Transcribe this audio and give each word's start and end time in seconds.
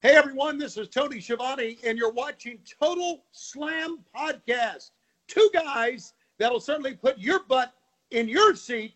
Hey 0.00 0.14
everyone, 0.14 0.58
this 0.58 0.76
is 0.76 0.88
Tony 0.88 1.20
Schiavone, 1.20 1.78
and 1.84 1.98
you're 1.98 2.12
watching 2.12 2.60
Total 2.80 3.24
Slam 3.32 3.98
Podcast. 4.16 4.90
Two 5.26 5.50
guys 5.52 6.14
that'll 6.38 6.60
certainly 6.60 6.94
put 6.94 7.18
your 7.18 7.40
butt 7.48 7.72
in 8.12 8.28
your 8.28 8.54
seat, 8.54 8.94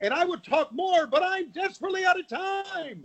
and 0.00 0.14
I 0.14 0.24
would 0.24 0.44
talk 0.44 0.72
more, 0.72 1.06
but 1.08 1.22
I'm 1.24 1.50
desperately 1.50 2.04
out 2.04 2.20
of 2.20 2.28
time. 2.28 3.04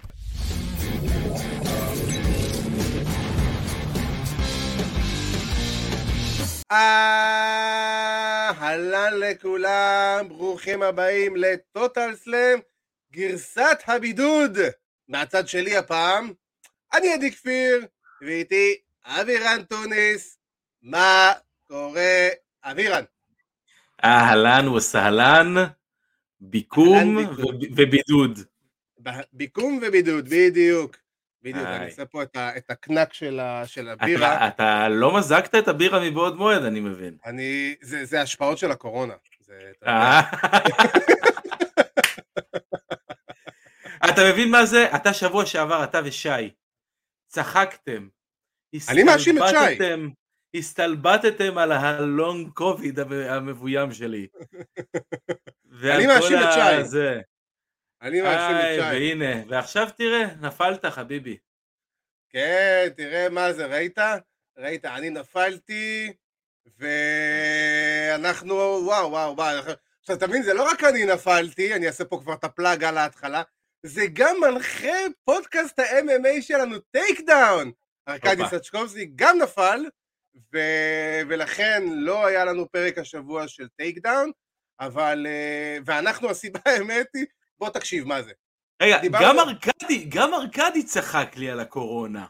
אהלן 8.62 9.14
לכולם, 9.20 10.26
ברוכים 10.30 10.82
הבאים 10.82 11.36
לטוטל 11.36 12.16
סלאם, 12.16 12.60
גרסת 13.14 13.84
הבידוד. 13.88 14.58
מהצד 15.08 15.48
שלי 15.48 15.78
הפעם, 15.78 16.34
אני 16.94 17.14
עדי 17.14 17.32
כפיר, 17.32 17.86
ואיתי 18.22 18.76
אבירן 19.06 19.64
טוניס. 19.64 20.38
מה 20.82 21.32
קורה, 21.68 22.28
אבירן? 22.64 23.04
אהלן 24.04 24.68
וסהלן, 24.68 25.54
ביקום 26.42 27.18
ובידוד. 27.76 28.40
ביקום 29.34 29.80
ובידוד, 29.82 30.26
בדיוק. 30.30 30.98
בדיוק. 31.44 31.66
אני 31.68 31.86
עושה 31.86 32.06
פה 32.06 32.24
את 32.24 32.36
ה- 32.36 32.58
את 32.58 32.72
הקנק 32.72 33.14
של 33.14 33.40
ה- 33.40 33.64
של 33.68 33.90
הבירה. 33.90 34.36
אתה, 34.36 34.48
אתה 34.48 34.90
לא 34.90 35.18
מזגת 35.18 35.56
את 35.56 35.68
הבירה 35.68 36.00
מבעוד 36.10 36.36
מועד, 36.36 36.64
אני 36.64 36.80
מבין. 36.80 37.18
אני, 37.26 37.76
זה 37.82 38.06
זה 38.06 38.22
השפעות 38.22 38.58
של 38.58 38.72
הקורונה. 38.72 39.14
זה-. 39.40 39.72
אה? 39.88 40.22
אתה 44.10 44.22
מבין 44.32 44.52
מה 44.52 44.66
זה? 44.66 44.96
אתה 44.96 45.14
שבוע 45.14 45.46
שעבר, 45.46 45.84
אתה 45.84 46.00
ושי, 46.06 46.30
צחקתם. 47.30 48.08
אני 48.90 49.04
מאשים 49.04 49.38
את 49.38 49.44
שי. 49.50 49.56
הסתלבטתם- 50.56 51.58
על 51.58 51.72
הלונג 51.72 52.50
קוביד 52.54 53.00
המ- 53.00 53.12
המבוים 53.30 53.92
שלי. 53.92 54.28
אני 55.84 56.08
מאשים 56.08 56.38
את 56.38 56.54
שי. 56.54 56.62
הזה. 56.62 57.22
אני 58.02 58.22
מאשים 58.22 58.56
את 58.56 58.76
שי. 58.76 58.82
והנה, 58.82 59.44
ועכשיו 59.48 59.88
תראה, 59.98 60.36
נפלת 60.42 60.86
חביבי. 60.86 61.38
כן, 62.30 62.88
תראה 62.98 63.30
מה 63.30 63.54
זה, 63.54 63.66
ראית? 63.66 63.98
ראית, 64.58 64.86
אני 64.86 65.10
נפלתי, 65.10 66.14
ואנחנו, 66.78 68.54
וואו, 68.56 69.10
וואו, 69.12 69.36
וואו. 69.38 69.60
עכשיו, 70.02 70.16
אתה 70.18 70.28
מבין, 70.28 70.44
זה 70.44 70.54
לא 70.54 70.72
רק 70.72 70.84
אני 70.84 71.06
נפלתי, 71.06 71.76
אני 71.76 71.88
אעשה 71.88 72.06
פה 72.06 72.20
כבר 72.24 72.34
את 72.34 72.44
ה 72.44 72.52
plug 72.52 72.84
על 72.84 72.98
ההתחלה, 72.98 73.42
זה 73.86 74.02
גם 74.14 74.36
מנחה 74.42 74.98
פודקאסט 75.26 75.80
ה-MMA 75.80 76.42
שלנו, 76.42 76.80
Take 76.80 77.20
Down! 77.26 77.72
ארקדי 78.10 78.42
הופה. 78.44 78.58
סצ'קובסקי 78.58 79.12
גם 79.16 79.38
נפל, 79.42 79.86
ו... 80.54 80.58
ולכן 81.30 81.84
לא 81.88 82.26
היה 82.26 82.46
לנו 82.46 82.72
פרק 82.72 82.98
השבוע 82.98 83.48
של 83.48 83.68
Take 83.68 83.98
Down, 83.98 84.32
אבל, 84.80 85.28
אה, 85.30 85.78
ואנחנו, 85.86 86.30
הסיבה 86.30 86.60
האמת 86.66 87.08
היא, 87.16 87.26
בוא 87.60 87.70
תקשיב 87.70 88.08
מה 88.08 88.22
זה. 88.22 88.32
רגע, 88.82 88.98
דיברנו- 89.02 89.26
גם 89.26 89.40
ארקדי, 89.40 90.06
גם 90.10 90.34
ארקדי 90.34 90.84
צחק 90.84 91.32
לי 91.36 91.50
על 91.52 91.60
הקורונה. 91.60 92.26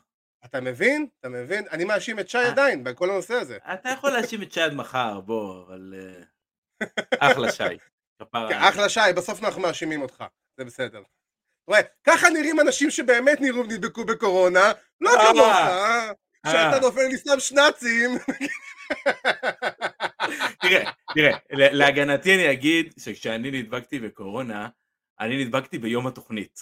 אתה 0.45 0.61
מבין? 0.61 1.07
אתה 1.19 1.29
מבין? 1.29 1.65
אני 1.71 1.83
מאשים 1.85 2.19
את 2.19 2.29
שי 2.29 2.37
אה. 2.37 2.47
עדיין 2.47 2.83
בכל 2.83 3.09
הנושא 3.09 3.33
הזה. 3.33 3.57
אתה 3.73 3.89
יכול 3.89 4.09
להאשים 4.11 4.41
את 4.41 4.51
שי 4.51 4.61
עד 4.61 4.73
מחר, 4.73 5.19
בוא, 5.19 5.63
אבל... 5.63 5.93
אה, 5.97 7.29
אחלה 7.31 7.51
שי. 7.51 7.63
כן. 8.49 8.57
אחלה 8.69 8.89
שי, 8.89 8.99
בסוף 9.15 9.43
אנחנו 9.43 9.61
מאשימים 9.61 10.01
אותך, 10.01 10.23
זה 10.57 10.65
בסדר. 10.65 11.01
רואה, 11.69 11.81
ככה 12.03 12.29
נראים 12.29 12.59
אנשים 12.59 12.91
שבאמת 12.91 13.41
נראו 13.41 13.63
נדבקו 13.63 14.05
בקורונה, 14.05 14.71
לא. 15.01 15.11
כמוך? 15.11 15.45
שאתה 16.47 16.73
אה. 16.73 16.79
נופל 16.79 17.01
לי 17.01 17.17
סתם 17.17 17.39
שנאצים. 17.39 18.09
תראה, 20.61 20.91
תראה, 21.13 21.37
להגנתי 21.49 22.35
אני 22.35 22.51
אגיד 22.51 22.93
שכשאני 22.99 23.51
נדבקתי 23.51 23.99
בקורונה, 23.99 24.67
אני 25.19 25.45
נדבקתי 25.45 25.77
ביום 25.77 26.07
התוכנית. 26.07 26.59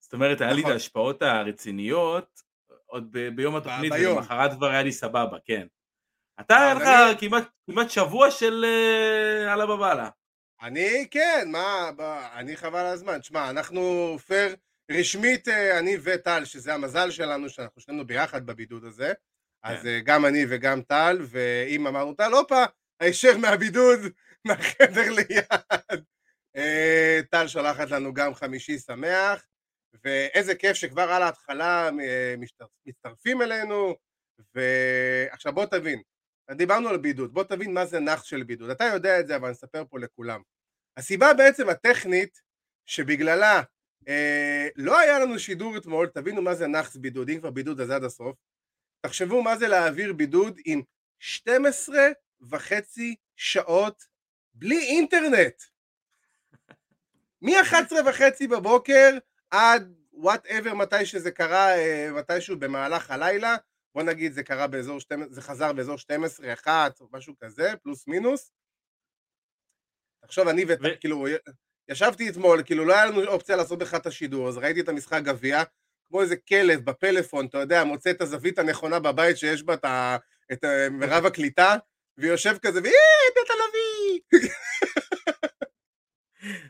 זאת 0.00 0.12
אומרת, 0.12 0.40
היה 0.40 0.52
לי 0.52 0.60
את 0.60 0.64
נכון. 0.64 0.72
ההשפעות 0.72 1.22
הרציניות 1.22 2.40
עוד 2.86 3.12
ביום 3.34 3.56
התוכנית. 3.56 3.92
ולמחרת 3.92 4.52
כבר 4.52 4.66
היה 4.66 4.82
לי 4.82 4.92
סבבה, 4.92 5.38
כן. 5.44 5.66
אתה, 6.40 6.56
היה 6.56 6.74
לך 6.74 7.20
כמעט- 7.66 7.90
שבוע 7.90 8.30
של 8.30 8.64
אללה 9.48 9.66
בבאללה. 9.66 10.08
אני, 10.62 11.06
כן, 11.10 11.48
מה, 11.52 11.90
אני 12.34 12.56
חבל 12.56 12.78
על 12.78 12.86
הזמן. 12.86 13.18
תשמע, 13.18 13.50
אנחנו 13.50 14.16
פייר, 14.26 14.56
רשמית 14.90 15.48
אה, 15.48 15.78
אני 15.78 15.96
וטל, 16.02 16.44
שזה 16.44 16.74
המזל 16.74 17.10
שלנו, 17.10 17.48
שאנחנו 17.48 17.80
שנינו 17.80 18.06
ביחד 18.06 18.46
בבידוד 18.46 18.84
הזה, 18.84 19.12
אז 19.62 19.82
כן. 19.82 19.88
אה, 19.88 20.00
גם 20.00 20.26
אני 20.26 20.44
וגם 20.48 20.82
טל, 20.82 21.18
ואם 21.22 21.86
אמרנו 21.86 22.14
טל, 22.14 22.32
הופה, 22.32 22.64
הישר 23.00 23.38
מהבידוד, 23.38 23.98
מהחדר 24.46 25.10
ליד. 25.10 26.04
אה, 26.56 27.20
טל 27.30 27.48
שולחת 27.48 27.90
לנו 27.90 28.14
גם 28.14 28.34
חמישי 28.34 28.78
שמח, 28.78 29.46
ואיזה 30.04 30.54
כיף 30.54 30.76
שכבר 30.76 31.10
על 31.10 31.22
ההתחלה 31.22 31.90
מצטרפים 32.86 33.42
אלינו, 33.42 33.94
ועכשיו 34.54 35.52
בוא 35.52 35.66
תבין, 35.66 36.02
דיברנו 36.50 36.88
על 36.88 36.96
בידוד, 36.96 37.34
בוא 37.34 37.44
תבין 37.44 37.74
מה 37.74 37.86
זה 37.86 38.00
נאחס 38.00 38.24
של 38.24 38.42
בידוד, 38.42 38.70
אתה 38.70 38.84
יודע 38.84 39.20
את 39.20 39.26
זה 39.26 39.36
אבל 39.36 39.44
אני 39.44 39.52
אספר 39.52 39.84
פה 39.90 39.98
לכולם. 39.98 40.40
הסיבה 40.96 41.34
בעצם 41.34 41.68
הטכנית 41.68 42.40
שבגללה 42.86 43.62
אה, 44.08 44.68
לא 44.76 44.98
היה 44.98 45.18
לנו 45.18 45.38
שידור 45.38 45.76
אתמול, 45.76 46.06
תבינו 46.06 46.42
מה 46.42 46.54
זה 46.54 46.66
נאחס 46.66 46.96
בידוד, 46.96 47.28
אם 47.28 47.38
כבר 47.40 47.50
בידוד 47.50 47.80
אז 47.80 47.90
עד 47.90 48.04
הסוף, 48.04 48.36
תחשבו 49.00 49.42
מה 49.42 49.56
זה 49.56 49.68
להעביר 49.68 50.12
בידוד 50.12 50.60
עם 50.64 50.82
12 51.18 51.98
וחצי 52.40 53.14
שעות 53.36 54.04
בלי 54.54 54.78
אינטרנט. 54.78 55.62
מ-11 57.42 57.92
וחצי 58.06 58.46
בבוקר 58.46 59.18
עד 59.50 59.94
whatever 60.12 60.74
מתי 60.74 61.06
שזה 61.06 61.30
קרה, 61.30 61.76
אה, 61.76 62.10
מתישהו 62.12 62.58
במהלך 62.58 63.10
הלילה, 63.10 63.56
בוא 63.98 64.04
נגיד 64.04 64.32
זה 64.32 64.42
קרה 64.42 64.66
באזור 64.66 65.00
12, 65.00 65.34
זה 65.34 65.42
חזר 65.42 65.72
באזור 65.72 65.98
12, 65.98 66.52
1, 66.52 67.00
או 67.00 67.06
משהו 67.12 67.34
כזה, 67.40 67.72
פלוס 67.82 68.06
מינוס. 68.06 68.50
עכשיו 70.22 70.50
אני 70.50 70.64
ות... 70.68 70.78
ו- 70.82 71.00
כאילו, 71.00 71.26
ישבתי 71.88 72.28
אתמול, 72.28 72.62
כאילו 72.62 72.84
לא 72.84 72.94
היה 72.94 73.06
לנו 73.06 73.24
אופציה 73.24 73.56
לעשות 73.56 73.78
בכלל 73.78 73.98
את 73.98 74.06
השידור, 74.06 74.48
אז 74.48 74.58
ראיתי 74.58 74.80
את 74.80 74.88
המשחק 74.88 75.22
גביע, 75.22 75.62
כמו 76.08 76.22
איזה 76.22 76.36
כלב 76.36 76.84
בפלאפון, 76.84 77.46
אתה 77.46 77.58
יודע, 77.58 77.84
מוצא 77.84 78.10
את 78.10 78.20
הזווית 78.20 78.58
הנכונה 78.58 78.98
בבית 78.98 79.36
שיש 79.38 79.62
בה 79.62 79.74
את, 79.74 79.84
ה... 79.84 80.16
את 80.52 80.64
ה- 80.64 80.88
מרב 80.90 81.26
הקליטה, 81.26 81.76
ויושב 82.18 82.56
כזה, 82.62 82.80
ואיי, 82.82 82.92
נטע 83.42 83.54
לביא! 83.54 84.20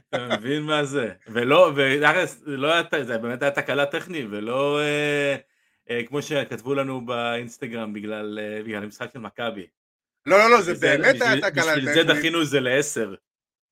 אתה 0.08 0.28
מבין 0.38 0.62
מה 0.62 0.84
זה? 0.84 1.12
ולא, 1.26 1.72
וארס, 1.76 2.42
לא 2.46 2.72
היה, 2.72 3.04
זה 3.04 3.18
באמת 3.18 3.42
היה 3.42 3.50
תקלה 3.50 3.86
טכנית, 3.86 4.26
ולא 4.30 4.80
אה, 4.80 4.84
אה, 4.84 5.36
כמו 6.08 6.22
שכתבו 6.22 6.74
לנו 6.74 7.06
באינסטגרם 7.06 7.92
בגלל, 7.92 8.38
אה, 8.38 8.62
בגלל 8.62 8.82
המשחק 8.82 9.12
של 9.12 9.18
מכבי. 9.18 9.66
לא, 10.26 10.38
לא, 10.38 10.50
לא, 10.50 10.62
זה 10.62 10.74
באמת 10.74 11.22
היה 11.22 11.50
תקלה 11.50 11.76
בשביל 11.76 11.94
זה. 11.94 12.04
דחינו 12.04 12.44
זה 12.44 12.60
לעשר. 12.60 13.14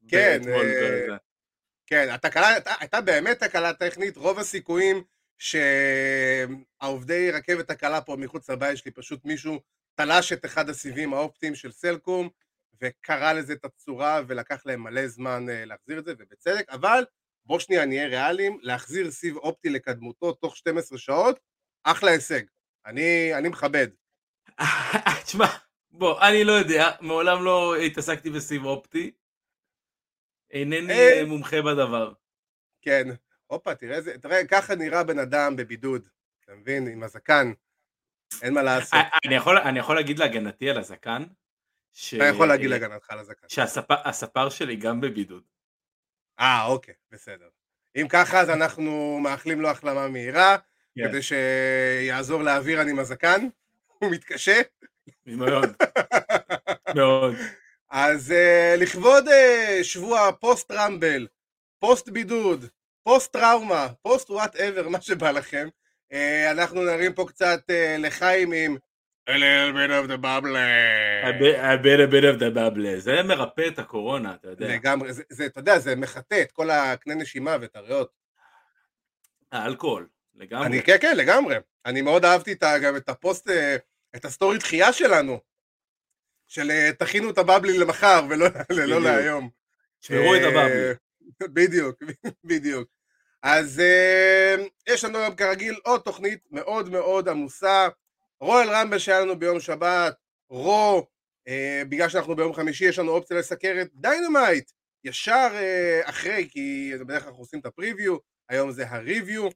כן, 0.08 0.40
אה. 0.48 1.16
כן, 1.86 2.08
התקלה 2.10 2.48
הייתה, 2.80 3.00
באמת 3.00 3.42
תקלה 3.42 3.72
טכנית, 3.72 4.16
רוב 4.16 4.38
הסיכויים 4.38 5.02
שהעובדי 5.38 7.30
רכבת 7.30 7.70
הקלה 7.70 8.00
פה 8.00 8.16
מחוץ 8.16 8.50
לבית 8.50 8.78
שלי, 8.78 8.90
פשוט 8.90 9.24
מישהו 9.24 9.60
תלש 9.94 10.32
את 10.32 10.44
אחד 10.44 10.68
הסיבים 10.68 11.14
האופטיים 11.14 11.54
של 11.54 11.72
סלקום 11.72 12.28
וקרא 12.82 13.32
לזה 13.32 13.52
את 13.52 13.64
הצורה 13.64 14.20
ולקח 14.26 14.62
להם 14.66 14.82
מלא 14.82 15.08
זמן 15.08 15.46
אה, 15.48 15.64
להחזיר 15.64 15.98
את 15.98 16.04
זה, 16.04 16.12
ובצדק, 16.18 16.64
אבל 16.70 17.04
בוא 17.46 17.58
שנייה 17.58 17.86
נהיה 17.86 18.06
ריאליים, 18.06 18.58
להחזיר 18.62 19.10
סיב 19.10 19.36
אופטי 19.36 19.68
לקדמותו 19.68 20.32
תוך 20.32 20.56
12 20.56 20.98
שעות, 20.98 21.40
אחלה 21.86 22.10
הישג. 22.10 22.42
אני, 22.86 23.34
אני 23.38 23.48
מכבד. 23.48 23.88
תשמע, 25.24 25.46
בוא, 25.90 26.28
אני 26.28 26.44
לא 26.44 26.52
יודע, 26.52 26.90
מעולם 27.00 27.44
לא 27.44 27.76
התעסקתי 27.76 28.30
בסיב 28.30 28.64
אופטי. 28.64 29.12
אינני 30.50 30.92
אה. 30.92 31.24
מומחה 31.26 31.62
בדבר. 31.62 32.12
כן. 32.82 33.04
הופה, 33.46 33.74
תראה 33.74 33.96
איזה, 33.96 34.18
תראה, 34.18 34.46
ככה 34.46 34.74
נראה 34.74 35.04
בן 35.04 35.18
אדם 35.18 35.56
בבידוד. 35.56 36.08
אתה 36.44 36.54
מבין? 36.54 36.86
עם 36.88 37.02
הזקן. 37.02 37.52
אין 38.42 38.54
מה 38.54 38.62
לעשות. 38.62 38.98
אני 39.24 39.34
יכול- 39.34 39.58
אני 39.58 39.78
יכול 39.78 39.96
להגיד 39.96 40.18
להגנתי 40.18 40.70
על 40.70 40.78
הזקן, 40.78 41.22
ש- 41.92 42.14
אתה 42.14 42.24
יכול 42.24 42.48
להגיד 42.48 42.70
להגנתך 42.70 43.10
על 43.10 43.18
הזקן. 43.18 43.48
שהספר 43.48 44.48
שלי 44.50 44.76
גם 44.76 45.00
בבידוד. 45.00 45.44
אה, 46.40 46.64
אוקיי, 46.66 46.94
בסדר. 47.10 47.48
אם 47.96 48.06
ככה, 48.08 48.40
אז 48.40 48.50
אנחנו 48.50 49.20
מאחלים 49.22 49.60
לו 49.60 49.68
החלמה 49.70 50.08
מהירה, 50.08 50.56
כן. 50.96 51.08
כדי 51.08 51.22
שיעזור 51.22 52.42
לאווירן 52.42 52.88
עם 52.88 52.98
הזקן. 52.98 53.48
הוא 53.98 54.10
מתקשה. 54.10 54.60
מאוד, 55.26 55.72
מאוד. 56.96 57.34
אז 57.90 58.30
אה, 58.30 58.80
לכבוד 58.80 59.28
אה, 59.28 59.84
שבוע 59.84 60.32
פוסט 60.32 60.70
Rumble, 60.70 61.26
פוסט 61.78 62.08
בידוד, 62.08 62.64
פוסט 63.02 63.32
טראומה, 63.32 63.88
פוסט 64.02 64.30
whatever, 64.30 64.88
מה 64.88 65.00
שבא 65.00 65.30
לכם, 65.30 65.68
אה, 66.12 66.50
אנחנו 66.50 66.84
נרים 66.84 67.12
פה 67.12 67.24
קצת 67.28 67.60
אה, 67.70 67.96
לחיים 67.98 68.52
עם 68.52 68.76
A 69.30 69.32
little 69.32 69.74
bit 69.74 69.90
of 69.90 70.08
the 70.08 70.18
bubbly. 70.22 70.56
a 71.24 71.76
bit 71.82 72.00
a 72.00 72.06
bit 72.06 72.24
of 72.24 72.38
the 72.38 72.50
bubbly. 72.54 72.96
זה 72.98 73.22
מרפא 73.22 73.68
את 73.68 73.78
הקורונה, 73.78 74.34
אתה 74.34 74.48
יודע. 74.48 74.68
לגמרי, 74.68 75.12
זה, 75.12 75.22
זה, 75.30 75.46
אתה 75.46 75.60
יודע, 75.60 75.78
זה 75.78 75.96
מחטא 75.96 76.42
את 76.42 76.52
כל 76.52 76.70
הקנה 76.70 77.14
נשימה 77.14 77.56
ואת 77.60 77.76
הריאות. 77.76 78.10
האלכוהול, 79.52 80.06
לגמרי. 80.36 80.66
אני, 80.66 80.82
כן, 80.82 80.96
כן, 81.00 81.16
לגמרי. 81.16 81.56
אני 81.86 82.02
מאוד 82.02 82.24
אהבתי 82.24 82.52
את, 82.52 82.62
גם 82.82 82.96
את 82.96 83.08
הפוסט, 83.08 83.48
אה, 83.48 83.76
את 84.16 84.24
הסטורי 84.24 84.58
דחייה 84.58 84.92
שלנו, 84.92 85.40
של 86.46 86.70
אה, 86.70 86.90
תכינו 86.98 87.30
את 87.30 87.38
ה 87.38 87.44
bubbly 87.44 87.78
למחר 87.78 88.26
ולא 88.30 88.46
לא 88.70 88.84
בדיוק. 88.84 89.02
להיום. 89.04 89.50
שברו 90.00 90.34
את 90.34 90.40
אה, 90.40 90.48
ה 90.48 90.54
bubbly. 90.54 90.92
בדיוק, 91.54 92.02
בדיוק. 92.44 92.88
אז 93.42 93.80
אה, 93.80 94.54
יש 94.88 95.04
לנו 95.04 95.18
גם 95.18 95.36
כרגיל 95.36 95.74
עוד 95.84 96.00
תוכנית 96.00 96.38
מאוד 96.50 96.90
מאוד 96.90 97.28
עמוסה. 97.28 97.88
Royal 98.40 98.70
Rumble 98.70 98.98
שהיה 98.98 99.20
לנו 99.20 99.38
ביום 99.38 99.60
שבת, 99.60 100.16
רו, 100.50 101.06
אה, 101.48 101.82
בגלל 101.88 102.08
שאנחנו 102.08 102.36
ביום 102.36 102.54
חמישי 102.54 102.84
יש 102.84 102.98
לנו 102.98 103.12
אופציה 103.12 103.36
לסקר 103.36 103.78
את 103.82 103.88
Dynamite, 103.94 104.70
ישר 105.04 105.48
אה, 105.52 106.00
אחרי, 106.04 106.48
כי 106.50 106.92
בדרך 107.00 107.22
כלל 107.22 107.28
אנחנו 107.28 107.42
עושים 107.42 107.60
את 107.60 107.66
ה 107.66 107.72
preview, 107.72 108.16
היום 108.48 108.72
זה 108.72 108.88
ה 108.88 108.96
review. 108.96 109.48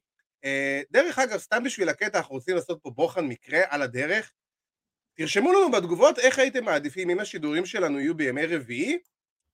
אה, 0.45 0.81
דרך 0.91 1.19
אגב, 1.19 1.39
סתם 1.39 1.65
בשביל 1.65 1.89
הקטע 1.89 2.19
אנחנו 2.19 2.35
רוצים 2.35 2.57
לעשות 2.57 2.79
פה 2.83 2.91
בוחן 2.91 3.25
מקרה 3.27 3.61
על 3.69 3.83
הדרך. 3.83 4.33
תרשמו 5.15 5.53
לנו 5.53 5.71
בתגובות 5.71 6.19
איך 6.19 6.39
הייתם 6.39 6.65
מעדיפים 6.65 7.11
אם 7.11 7.21
השידורים 7.21 7.67
שלנו 7.67 8.01
יהיו 8.01 8.15
בימי 8.15 8.47
רביעי 8.47 8.99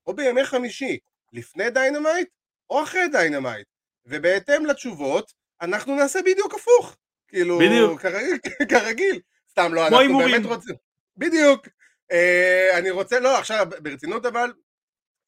או 0.06 0.14
בימי 0.14 0.44
חמישי, 0.44 0.98
לפני 1.32 1.70
Dynamite 1.70 2.28
או 2.70 2.82
אחרי 2.82 3.08
Dynamite. 3.08 3.66
ובהתאם 4.06 4.66
לתשובות, 4.66 5.32
אנחנו 5.60 5.96
נעשה 5.96 6.18
בדיוק 6.22 6.54
הפוך. 6.54 6.96
כאילו, 7.28 7.58
בדיוק. 7.58 8.00
כרגיל, 8.00 8.38
כרגיל. 8.70 9.20
סתם 9.50 9.74
לא, 9.74 9.82
אנחנו 9.82 9.98
הימורים. 9.98 10.30
באמת 10.30 10.46
רוצים. 10.46 10.74
בדיוק. 11.16 11.68
אה, 12.12 12.78
אני 12.78 12.90
רוצה, 12.90 13.20
לא, 13.20 13.38
עכשיו, 13.38 13.66
ברצינות 13.82 14.26
אבל, 14.26 14.52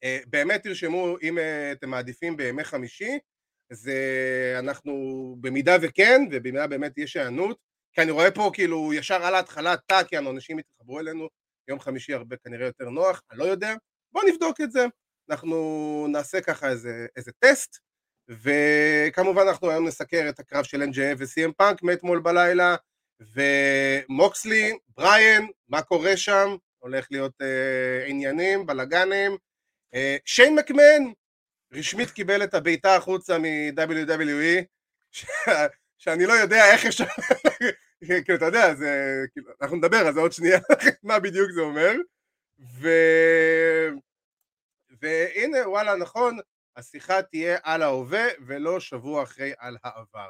אה, 0.03 0.19
באמת 0.27 0.63
תרשמו 0.63 1.17
אם 1.23 1.37
אה, 1.37 1.71
אתם 1.71 1.89
מעדיפים 1.89 2.37
בימי 2.37 2.63
חמישי, 2.63 3.19
זה 3.71 4.55
אנחנו, 4.59 5.35
במידה 5.41 5.75
וכן, 5.81 6.21
ובמידה 6.31 6.67
באמת 6.67 6.97
יש 6.97 7.15
היענות, 7.15 7.57
כי 7.93 8.01
אני 8.01 8.11
רואה 8.11 8.31
פה 8.31 8.51
כאילו 8.53 8.93
ישר 8.93 9.23
על 9.23 9.35
ההתחלה 9.35 9.77
טאק, 9.77 10.11
יענו, 10.11 10.31
אנשים 10.31 10.59
יתחברו 10.59 10.99
אלינו, 10.99 11.27
יום 11.67 11.79
חמישי 11.79 12.13
הרבה 12.13 12.35
כנראה 12.37 12.65
יותר 12.65 12.89
נוח, 12.89 13.21
אני 13.31 13.39
לא 13.39 13.43
יודע, 13.43 13.75
בואו 14.11 14.27
נבדוק 14.27 14.61
את 14.61 14.71
זה, 14.71 14.85
אנחנו 15.29 16.07
נעשה 16.11 16.41
ככה 16.41 16.69
איזה, 16.69 17.05
איזה 17.15 17.31
טסט, 17.39 17.79
וכמובן 18.29 19.47
אנחנו 19.47 19.69
היום 19.69 19.87
נסקר 19.87 20.29
את 20.29 20.39
הקרב 20.39 20.63
של 20.63 20.81
NJF 20.81 21.17
ו-CM 21.17 21.51
פאנק 21.57 21.83
מאתמול 21.83 22.19
בלילה, 22.19 22.75
ומוקסלי, 23.19 24.77
בריאן, 24.87 25.45
מה 25.69 25.81
קורה 25.81 26.17
שם, 26.17 26.55
הולך 26.79 27.07
להיות 27.11 27.41
אה, 27.41 28.05
עניינים, 28.05 28.65
בלאגנים, 28.65 29.37
אה, 29.93 30.17
שיין 30.25 30.55
מקמן, 30.55 31.03
רשמית 31.73 32.11
קיבל 32.11 32.43
את 32.43 32.53
הבעיטה 32.53 32.95
החוצה 32.95 33.37
מ-WWE, 33.37 34.63
ש- 35.11 35.25
שאני 35.97 36.25
לא 36.25 36.33
יודע 36.33 36.71
איך 36.71 36.85
אפשר, 36.85 37.05
כאילו 38.25 38.35
אתה 38.37 38.45
יודע, 38.45 38.75
זה, 38.75 39.23
כאילו, 39.33 39.51
אנחנו 39.61 39.77
נדבר 39.77 39.97
על 39.97 40.13
זה 40.13 40.19
עוד 40.19 40.31
שנייה, 40.31 40.59
מה 41.03 41.19
בדיוק 41.19 41.51
זה 41.51 41.61
אומר, 41.61 41.93
ו... 42.59 42.89
והנה 45.01 45.69
וואלה 45.69 45.95
נכון, 45.95 46.37
השיחה 46.75 47.21
תהיה 47.21 47.57
על 47.63 47.81
ההווה 47.81 48.25
ולא 48.47 48.79
שבוע 48.79 49.23
אחרי 49.23 49.53
על 49.57 49.77
העבר. 49.83 50.29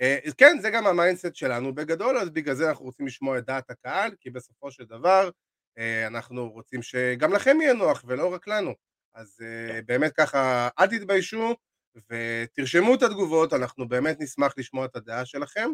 אה, 0.00 0.18
אז 0.24 0.34
כן, 0.34 0.58
זה 0.60 0.70
גם 0.70 0.86
ה 0.86 0.92
mindset 0.92 1.34
שלנו 1.34 1.74
בגדול, 1.74 2.18
אז 2.18 2.30
בגלל 2.30 2.54
זה 2.54 2.68
אנחנו 2.68 2.84
רוצים 2.84 3.06
לשמוע 3.06 3.38
את 3.38 3.44
דעת 3.44 3.70
הקהל, 3.70 4.10
כי 4.20 4.30
בסופו 4.30 4.70
של 4.70 4.84
דבר 4.84 5.30
אה, 5.78 6.06
אנחנו 6.06 6.50
רוצים 6.50 6.82
שגם 6.82 7.32
לכם 7.32 7.56
יהיה 7.60 7.72
נוח 7.72 8.04
ולא 8.06 8.34
רק 8.34 8.48
לנו. 8.48 8.74
אז 9.14 9.40
אה, 9.42 9.80
באמת 9.86 10.12
ככה, 10.12 10.68
אל 10.78 10.86
תתביישו 10.86 11.56
ותרשמו 12.10 12.94
את 12.94 13.02
התגובות, 13.02 13.52
אנחנו 13.52 13.88
באמת 13.88 14.20
נשמח 14.20 14.54
לשמוע 14.56 14.84
את 14.84 14.96
הדעה 14.96 15.26
שלכם. 15.26 15.70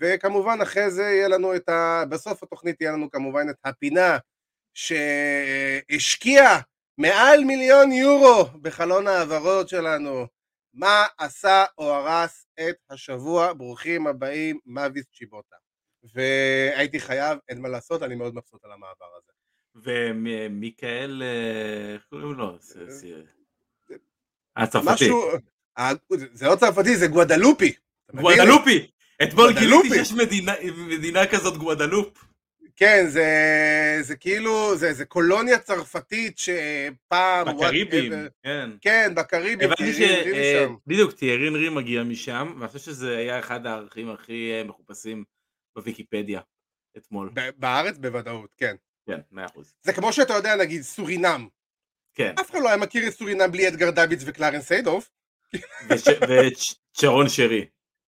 וכמובן 0.00 0.58
אחרי 0.62 0.90
זה 0.90 1.02
יהיה 1.02 1.28
לנו 1.28 1.56
את 1.56 1.68
ה... 1.68 2.04
בסוף 2.10 2.42
התוכנית 2.42 2.80
יהיה 2.80 2.92
לנו 2.92 3.10
כמובן 3.10 3.50
את 3.50 3.56
הפינה 3.64 4.18
שהשקיעה 4.74 6.60
מעל 6.98 7.44
מיליון 7.44 7.92
יורו 7.92 8.44
בחלון 8.62 9.06
ההעברות 9.06 9.68
שלנו. 9.68 10.26
מה 10.74 11.06
עשה 11.18 11.64
או 11.78 11.94
הרס 11.94 12.46
את 12.60 12.76
השבוע? 12.90 13.52
ברוכים 13.52 14.06
הבאים, 14.06 14.58
מאביס 14.66 15.06
צ'יבוטה. 15.14 15.56
והייתי 16.14 17.00
חייב, 17.00 17.38
אין 17.48 17.60
מה 17.60 17.68
לעשות, 17.68 18.02
אני 18.02 18.14
מאוד 18.14 18.34
מבסוט 18.34 18.64
על 18.64 18.72
המעבר 18.72 19.16
הזה. 19.16 19.37
ומיקאל, 19.82 21.22
אה, 21.22 21.94
איך 21.94 22.02
קוראים 22.10 22.32
לו? 22.32 22.58
הצרפתי. 24.56 24.90
משהו, 25.04 25.24
אה, 25.78 25.92
זה 26.32 26.46
לא 26.46 26.56
צרפתי, 26.56 26.96
זה 26.96 27.06
גואדלופי. 27.06 27.72
גואדלופי! 28.14 28.90
אתמול. 29.22 29.52
גיליתי 29.58 29.88
שיש 29.88 30.12
מדינה- 30.88 31.26
כזאת 31.26 31.56
גואדלופ. 31.56 32.24
כן, 32.76 33.06
זה, 33.08 33.26
זה 34.00 34.16
כאילו, 34.16 34.76
זה, 34.76 34.92
זה 34.92 35.04
קולוניה 35.04 35.58
צרפתית 35.58 36.38
שפעם... 36.38 37.56
בקריבים, 37.56 38.12
whatever- 38.12 38.30
כן. 38.42 38.70
כן, 38.80 39.12
בקריבים, 39.16 39.60
הבנתי 39.70 39.92
ש... 39.92 40.00
אה, 40.00 40.64
שם. 40.66 40.74
בדיוק, 40.86 41.12
תיארי 41.12 41.48
אנרי 41.48 41.68
מגיע 41.68 42.02
משם, 42.02 42.54
ואני 42.58 42.68
חושב 42.68 42.78
שזה 42.78 43.16
היה 43.16 43.38
אחד 43.38 43.66
הערכים 43.66 44.10
הכי 44.10 44.52
אה, 44.52 44.64
מחופשים 44.64 45.24
בוויקיפדיה 45.76 46.40
אתמול. 46.96 47.30
בארץ 47.56 47.98
בוודאות, 47.98 48.54
כן. 48.56 48.74
כן, 49.08 49.20
מאה 49.32 49.46
אחוז. 49.46 49.74
זה 49.82 49.92
כמו 49.92 50.12
שאתה 50.12 50.32
יודע, 50.32 50.56
נגיד, 50.56 50.82
סורינם. 50.82 51.48
כן, 52.14 52.34
אף 52.40 52.50
אחד 52.50 52.58
לא 52.62 52.68
היה 52.68 52.76
מכיר 52.76 53.08
את 53.08 53.12
סורינם 53.12 53.52
בלי 53.52 53.68
אדגר 53.68 53.90
דביץ 53.90 54.22
וקלרנס 54.26 54.68
סיידוף. 54.68 55.10
ושרון 55.88 57.28
שרי. 57.36 57.66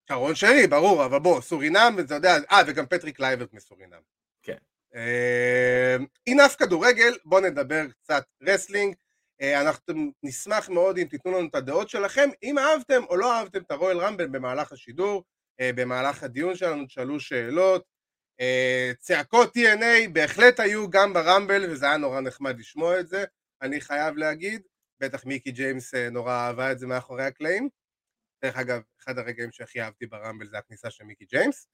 שרון 0.08 0.35
שרי, 0.35 0.67
ברור, 0.67 1.05
אבל 1.05 1.19
בוא, 1.19 1.41
סורינם, 1.41 1.97
אתה 2.00 2.14
יודע, 2.14 2.37
אה, 2.50 2.61
וגם 2.67 2.87
פטריק 2.87 3.20
לייברט 3.20 3.52
מסורינם. 3.52 4.00
כן. 4.43 4.56
אה, 4.94 5.97
enough 6.27 6.56
כדורגל, 6.56 7.17
בואו 7.25 7.41
נדבר 7.41 7.85
קצת 8.03 8.25
wrestling. 8.43 8.94
אה, 9.41 9.61
אנחנו 9.61 10.12
נשמח 10.23 10.69
מאוד 10.69 10.99
אם 10.99 11.05
תיתנו 11.05 11.32
לנו 11.32 11.49
את 11.49 11.55
הדעות 11.55 11.88
שלכם, 11.88 12.29
אם 12.43 12.58
אהבתם 12.58 13.03
או 13.11 13.17
לא 13.17 13.32
אהבתם 13.32 13.62
את 13.62 13.70
ה 13.71 13.75
Royal 13.75 13.99
Rumble 13.99 14.27
במהלך 14.26 14.73
השידור, 14.73 15.25
אה, 15.61 15.70
במהלך 15.75 16.23
הדיון 16.23 16.56
שלנו, 16.56 16.87
תשאלו 16.87 17.20
שאלות. 17.20 17.85
אה, 18.41 18.93
צעקות 18.99 19.56
TNA 19.56 20.09
בהחלט 20.13 20.61
היו 20.61 20.91
גם 20.91 21.13
ברמבל, 21.13 21.70
וזה 21.70 21.87
היה 21.87 21.97
נורא 21.97 22.20
נחמד 22.20 22.59
לשמוע 22.59 23.01
את 23.01 23.09
זה, 23.09 23.25
אני 23.63 23.81
חייב 23.81 24.17
להגיד. 24.17 24.63
בטח 25.01 25.25
מיקי 25.25 25.51
ג'יימס 25.51 25.94
אה, 25.94 26.11
נורא 26.11 26.32
אהבה 26.32 26.73
את 26.73 26.79
זה 26.79 26.87
מאחורי 26.87 27.25
הקלעים. 27.25 27.69
דרך 28.44 28.56
אגב, 28.56 28.81
אחד 29.03 29.19
הרגעים 29.19 29.53
שהכי 29.53 29.82
אהבתי 29.82 30.06
ברמבל 30.06 30.47
זה 30.49 30.59
הכניסה 30.59 30.91
של 30.91 31.05
מיקי 31.05 31.25
ג'יימס. 31.25 31.67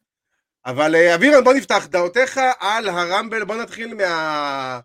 אבל 0.66 0.94
אה, 0.94 1.14
אבירן, 1.14 1.44
בוא 1.44 1.54
נפתח 1.54 1.86
דעותיך 1.90 2.40
על 2.60 2.88
הרמבל, 2.88 3.44
בוא 3.44 3.62
נתחיל 3.62 3.94
מה... 3.94 4.80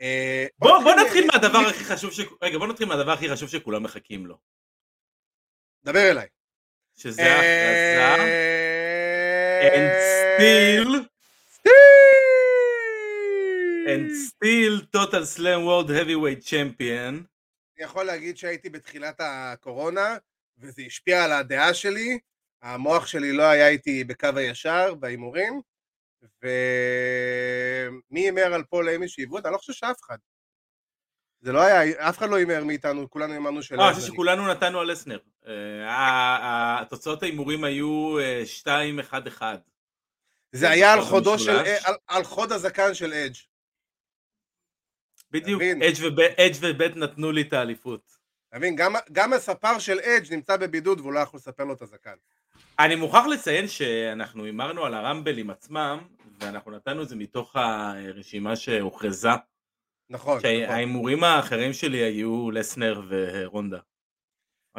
אה, 0.00 0.46
בוא 0.58 0.94
נתחיל 1.04 1.26
מהדבר 1.32 1.58
הכי 1.58 1.84
חשוב 1.84 2.12
ש... 2.12 2.20
רגע, 2.42 2.58
בוא 2.58 2.66
נתחיל 2.66 2.88
מהדבר 2.88 3.12
הכי 3.12 3.30
חשוב 3.30 3.48
שכולם 3.48 3.82
מחכים 3.82 4.26
לו. 4.26 4.38
דבר 5.84 6.10
אליי. 6.10 6.26
שזה 6.96 7.22
ההכרזה. 7.22 7.98
אה, 7.98 8.62
And 9.62 9.92
still! 10.40 11.11
And 13.86 14.10
still 14.28 14.80
total 14.92 15.24
slam 15.24 15.64
world 15.64 15.90
heavyweight 15.90 16.42
champion. 16.44 17.26
אני 17.76 17.84
יכול 17.84 18.04
להגיד 18.04 18.36
שהייתי 18.36 18.70
בתחילת 18.70 19.20
הקורונה, 19.20 20.16
וזה 20.58 20.82
השפיע 20.86 21.24
על 21.24 21.32
הדעה 21.32 21.74
שלי, 21.74 22.18
המוח 22.62 23.06
שלי 23.06 23.32
לא 23.32 23.42
היה 23.42 23.68
איתי 23.68 24.04
בקו 24.04 24.28
הישר 24.36 24.94
בהימורים, 24.94 25.60
ומי 26.42 28.20
הימר 28.20 28.54
על 28.54 28.64
פול 28.64 28.88
אמי 28.88 29.08
שהיוו? 29.08 29.38
אני 29.38 29.52
לא 29.52 29.58
חושב 29.58 29.72
שאף 29.72 29.96
אחד. 30.04 30.16
זה 31.40 31.52
לא 31.52 31.60
היה, 31.60 32.08
אף 32.08 32.18
אחד 32.18 32.28
לא 32.28 32.36
הימר 32.36 32.64
מאיתנו, 32.64 33.10
כולנו 33.10 33.34
האמנו 33.34 33.62
של... 33.62 33.76
לא, 33.76 33.86
אני 33.86 33.94
חושב 33.94 34.06
שכולנו 34.06 34.48
נתנו 34.48 34.80
על 34.80 34.90
לסנר. 34.90 35.18
אה, 35.46 36.80
התוצאות 36.80 37.22
ההימורים 37.22 37.64
היו 37.64 38.18
אה, 38.18 38.42
2-1-1. 39.40 39.42
זה 40.52 40.70
היה 40.70 40.92
על 40.92 41.00
חודו 41.00 41.38
של. 41.38 41.56
על, 41.84 41.94
על 42.06 42.24
חוד 42.24 42.52
הזקן 42.52 42.94
של 42.94 43.12
אדג'. 43.12 43.51
בדיוק? 45.32 45.62
אדג' 45.62 46.54
ובית- 46.62 46.96
נתנו 46.96 47.32
לי 47.32 47.42
את 47.42 47.52
האליפות. 47.52 48.12
אתה 48.48 48.58
מבין? 48.58 48.76
גם, 48.76 48.94
גם 49.12 49.32
הספר 49.32 49.78
של 49.78 49.98
אדג' 50.00 50.32
נמצא 50.34 50.56
בבידוד 50.56 51.00
והוא 51.00 51.12
לא 51.12 51.18
יכול 51.20 51.38
לספר 51.38 51.64
לו 51.64 51.74
את 51.74 51.82
הזקן. 51.82 52.14
אני 52.78 52.94
מוכרח 52.96 53.26
לציין 53.26 53.68
שאנחנו 53.68 54.44
הימרנו 54.44 54.84
על 54.84 54.94
הרמבלים 54.94 55.50
עצמם, 55.50 55.98
ואנחנו 56.40 56.70
נתנו 56.70 57.02
את 57.02 57.08
זה 57.08 57.16
מתוך 57.16 57.56
הרשימה 57.56 58.56
שהוכרזה. 58.56 59.28
נכון, 60.10 60.38
נכון. 60.38 60.40
שההימורים 60.40 61.24
האחרים 61.24 61.72
שלי 61.72 61.98
היו 61.98 62.50
לסנר 62.50 63.02
ורונדה. 63.08 63.78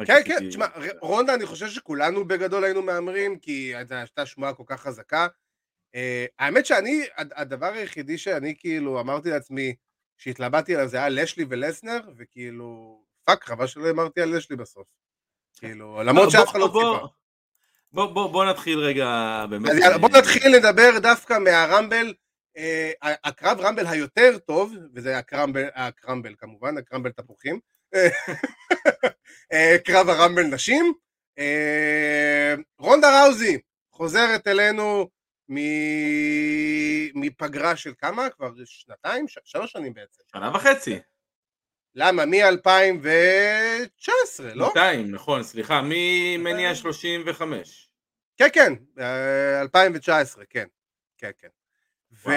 כן, 0.06 0.20
כן, 0.24 0.48
תשמע, 0.48 0.66
רונדה, 1.00 1.34
אני 1.34 1.46
חושב 1.46 1.68
שכולנו 1.68 2.24
בגדול 2.28 2.64
היינו 2.64 2.82
מהמרים, 2.82 3.38
כי 3.38 3.72
זו 3.88 3.94
הייתה 3.94 4.26
שמועה 4.26 4.54
כל 4.54 4.62
כך 4.66 4.80
חזקה. 4.80 5.26
אה, 5.94 6.26
האמת 6.38 6.66
שאני, 6.66 7.02
הד- 7.16 7.32
הדבר 7.36 7.66
היחידי 7.72 8.18
שאני 8.18 8.54
כאילו 8.58 9.00
אמרתי 9.00 9.30
לעצמי, 9.30 9.74
שהתלבטתי 10.18 10.74
עליו 10.74 10.88
זה 10.88 10.96
היה 10.96 11.08
לאשלי 11.08 11.44
ולסנר, 11.48 12.00
וכאילו, 12.16 13.00
fuck, 13.24 13.44
חבל 13.44 13.66
שלא 13.66 13.90
אמרתי 13.90 14.20
על 14.20 14.36
לאשלי 14.36 14.56
בסוף. 14.56 14.86
כאילו, 15.58 16.02
למרות 16.02 16.30
שאף 16.30 16.48
אחד 16.48 16.58
לא 16.58 16.66
ציפה. 16.66 17.06
בוא, 17.92 18.06
בוא, 18.06 18.32
בוא 18.32 18.44
נתחיל 18.44 18.78
רגע 18.78 19.06
באמת. 19.50 19.70
אז 19.70 19.78
יאללה, 19.78 19.98
בוא 19.98 20.08
נתחיל 20.08 20.56
לדבר 20.56 20.98
דווקא 20.98 21.38
מהרמבל, 21.38 22.14
אה, 22.56 22.92
הקרב 23.02 23.60
רמבל 23.60 23.86
היותר 23.86 24.38
טוב, 24.38 24.74
וזה 24.94 25.18
הקרמבל, 25.18 25.68
הקרמבל 25.74 26.34
כמובן, 26.38 26.78
הקרמבל 26.78 27.10
תפוחים, 27.10 27.60
אה, 29.52 29.76
קרב 29.84 30.08
הרמבל 30.08 30.42
נשים. 30.42 30.92
אה, 31.38 32.54
רונדה 32.78 33.22
ראוזי 33.22 33.58
חוזרת 33.92 34.48
אלינו 34.48 35.08
מפגרה 37.14 37.76
של 37.76 37.92
כמה? 37.98 38.30
כבר 38.30 38.50
שנתיים? 38.64 39.28
ש- 39.28 39.38
שלוש 39.44 39.72
שנים 39.72 39.94
בעצם. 39.94 40.22
שנה 40.32 40.50
וחצי. 40.54 40.98
למה? 41.94 42.24
מ-2019, 42.26 44.42
לא? 44.54 44.66
200, 44.68 45.10
נכון, 45.10 45.42
סליחה, 45.42 45.80
ממניע 45.84 46.74
35. 46.74 47.88
כן, 48.36 48.48
כן, 48.52 48.72
אה, 48.98 49.60
2019, 49.60 50.44
כן, 50.50 50.66
כן, 51.18 51.30
כן. 51.38 51.48
וואו. 52.24 52.36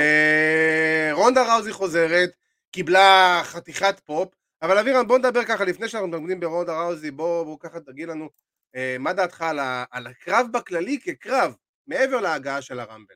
ורונדה 1.11 1.53
ראוזי 1.53 1.71
חוזרת, 1.71 2.29
קיבלה 2.71 3.41
חתיכת 3.43 3.99
פופ, 4.05 4.33
אבל 4.61 4.77
אבירן 4.77 5.07
בוא 5.07 5.17
נדבר 5.17 5.45
ככה 5.45 5.65
לפני 5.65 5.89
שאנחנו 5.89 6.07
מתמקדים 6.07 6.39
ברונדה 6.39 6.81
ראוזי, 6.81 7.11
בוא, 7.11 7.43
בוא 7.43 7.57
ככה 7.59 7.79
תגיד 7.79 8.09
לנו 8.09 8.29
אה, 8.75 8.95
מה 8.99 9.13
דעתך 9.13 9.41
על, 9.41 9.59
ה, 9.59 9.83
על 9.91 10.07
הקרב 10.07 10.47
בכללי 10.53 10.99
כקרב, 11.03 11.55
מעבר 11.87 12.21
להגעה 12.21 12.61
של 12.61 12.79
הרמבל. 12.79 13.15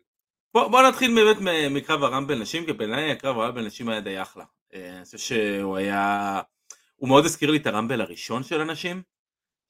בוא, 0.53 0.67
בוא 0.67 0.81
נתחיל 0.81 1.15
באמת 1.15 1.37
מקרב 1.71 2.03
הרמבל 2.03 2.41
נשים, 2.41 2.65
כי 2.65 2.73
בעיניי 2.73 3.11
הקרב 3.11 3.39
הרמבל 3.39 3.65
נשים 3.65 3.89
היה 3.89 4.01
די 4.01 4.21
אחלה. 4.21 4.43
אה, 4.73 4.95
אני 4.97 5.05
חושב 5.05 5.17
שהוא 5.17 5.77
היה... 5.77 6.41
הוא 6.95 7.09
מאוד 7.09 7.25
הזכיר 7.25 7.51
לי 7.51 7.57
את 7.57 7.67
הרמבל 7.67 8.01
הראשון 8.01 8.43
של 8.43 8.61
הנשים, 8.61 9.01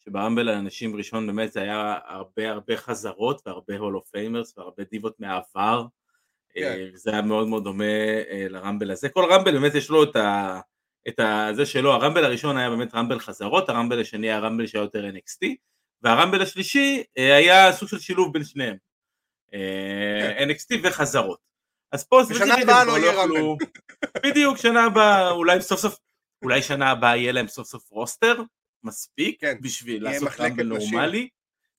שב 0.06 0.20
Rumble 0.20 0.50
הנשים 0.50 0.96
ראשון 0.96 1.28
באמת 1.28 1.52
זה 1.52 1.62
היה 1.62 2.00
הרבה 2.06 2.52
הרבה 2.52 2.78
חזרות 2.78 3.42
והרבה 3.46 3.78
Hall 3.78 3.96
of 3.96 4.06
Famers 4.06 4.58
והרבה 4.58 4.84
דיוות 4.92 5.20
מהעבר. 5.20 5.86
כן. 6.54 6.62
אה, 6.62 6.90
זה 6.94 7.12
היה 7.12 7.22
מאוד 7.22 7.48
מאוד 7.48 7.64
דומה 7.64 7.84
אה, 8.30 8.46
ל 8.50 8.56
Rumble 8.56 8.92
הזה. 8.92 9.10
כל 9.10 9.26
Rumble 9.32 9.52
באמת 9.52 9.76
יש 9.76 9.90
לו 9.90 10.04
את 10.04 10.16
ה... 10.16 10.60
את 11.08 11.20
ה... 11.20 11.50
זה 11.54 11.66
שלו, 11.66 11.94
ה 11.94 11.98
Rumble 11.98 12.26
הראשון 12.26 12.58
היה 12.58 12.70
באמת 12.70 12.96
Rumble 12.96 13.20
חזרות, 13.20 13.70
ה 13.70 13.74
Rumble 13.74 14.02
השני 14.02 14.28
היה 14.28 14.40
Rumble 14.40 14.68
שהיה 14.68 14.82
יותר 14.82 15.10
NXT, 15.10 15.48
וה 16.02 16.12
Rumble 16.12 16.42
השלישי 16.42 17.04
היה 17.16 17.74
סוג 17.74 17.90
של 17.90 18.00
שילוב 18.00 18.34
בין 18.34 18.44
שניהם. 18.44 18.91
אה, 19.54 20.44
NXT 20.46 20.76
וחזרות. 20.84 21.40
אז 21.92 22.04
פה 22.04 22.22
ספציפית 22.26 22.48
הם 22.70 22.88
לא 22.88 22.98
יהיה 22.98 23.14
יוכלו- 23.14 23.58
בדיוק, 24.26 24.58
שנה 24.58 24.84
הבאה, 24.86 25.32
אולי 25.32 25.62
סוף 25.62 25.80
סוף, 25.80 26.00
אולי 26.44 26.62
שנה 26.62 26.92
הבאה 26.92 27.18
יהיה 27.18 27.32
להם 27.32 27.48
סוף 27.48 27.68
סוף 27.68 27.92
רוסטר, 27.92 28.42
מספיק, 28.84 29.42
כן, 29.42 29.58
בשביל 29.62 30.04
לעשות 30.04 30.28
רמבל. 30.40 30.64
נורמלי. 30.94 31.30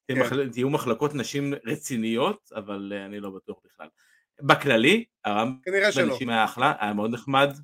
כן. 0.08 0.20
מחל- 0.20 0.48
תהיו 0.52 0.70
מחלקות 0.70 1.14
נשים 1.14 1.54
רציניות, 1.64 2.50
אבל 2.54 2.92
אה, 2.96 3.04
אני 3.06 3.20
לא 3.20 3.30
בטוח 3.30 3.56
בכלל. 3.64 3.88
בכללי, 4.42 5.04
שלא. 5.92 6.12
בנשים 6.12 6.28
היה 6.30 6.44
אחלה, 6.44 6.72
היה 6.80 6.92
מאוד 6.92 7.10
נחמד. 7.10 7.56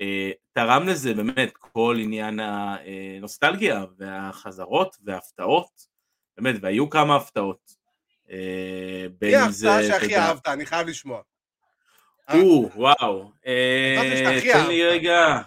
אה, 0.00 0.30
תרם 0.52 0.88
לזה 0.88 1.14
באמת 1.14 1.52
כל 1.58 1.96
עניין 2.00 2.40
הנוסטלגיה 2.40 3.84
והחזרות 3.98 4.96
וההפתעות, 5.04 5.86
באמת, 6.36 6.54
והיו 6.62 6.90
כמה 6.90 7.16
הפתעות. 7.16 7.83
אה, 8.30 9.06
בין 9.18 9.40
אם 9.40 9.50
זה, 9.50 9.72
ההפתעה 9.72 9.96
אתה 9.96 10.00
שהכי 10.00 10.16
אהבת? 10.16 10.48
אני 10.48 10.66
חייב 10.66 10.88
לשמוע. 10.88 11.20
או, 12.32 12.70
וואו. 12.74 13.30
אה, 13.46 14.12
שהכי 14.24 14.52
תן 14.52 14.66
לי. 14.66 14.84
רגע. 14.84 15.40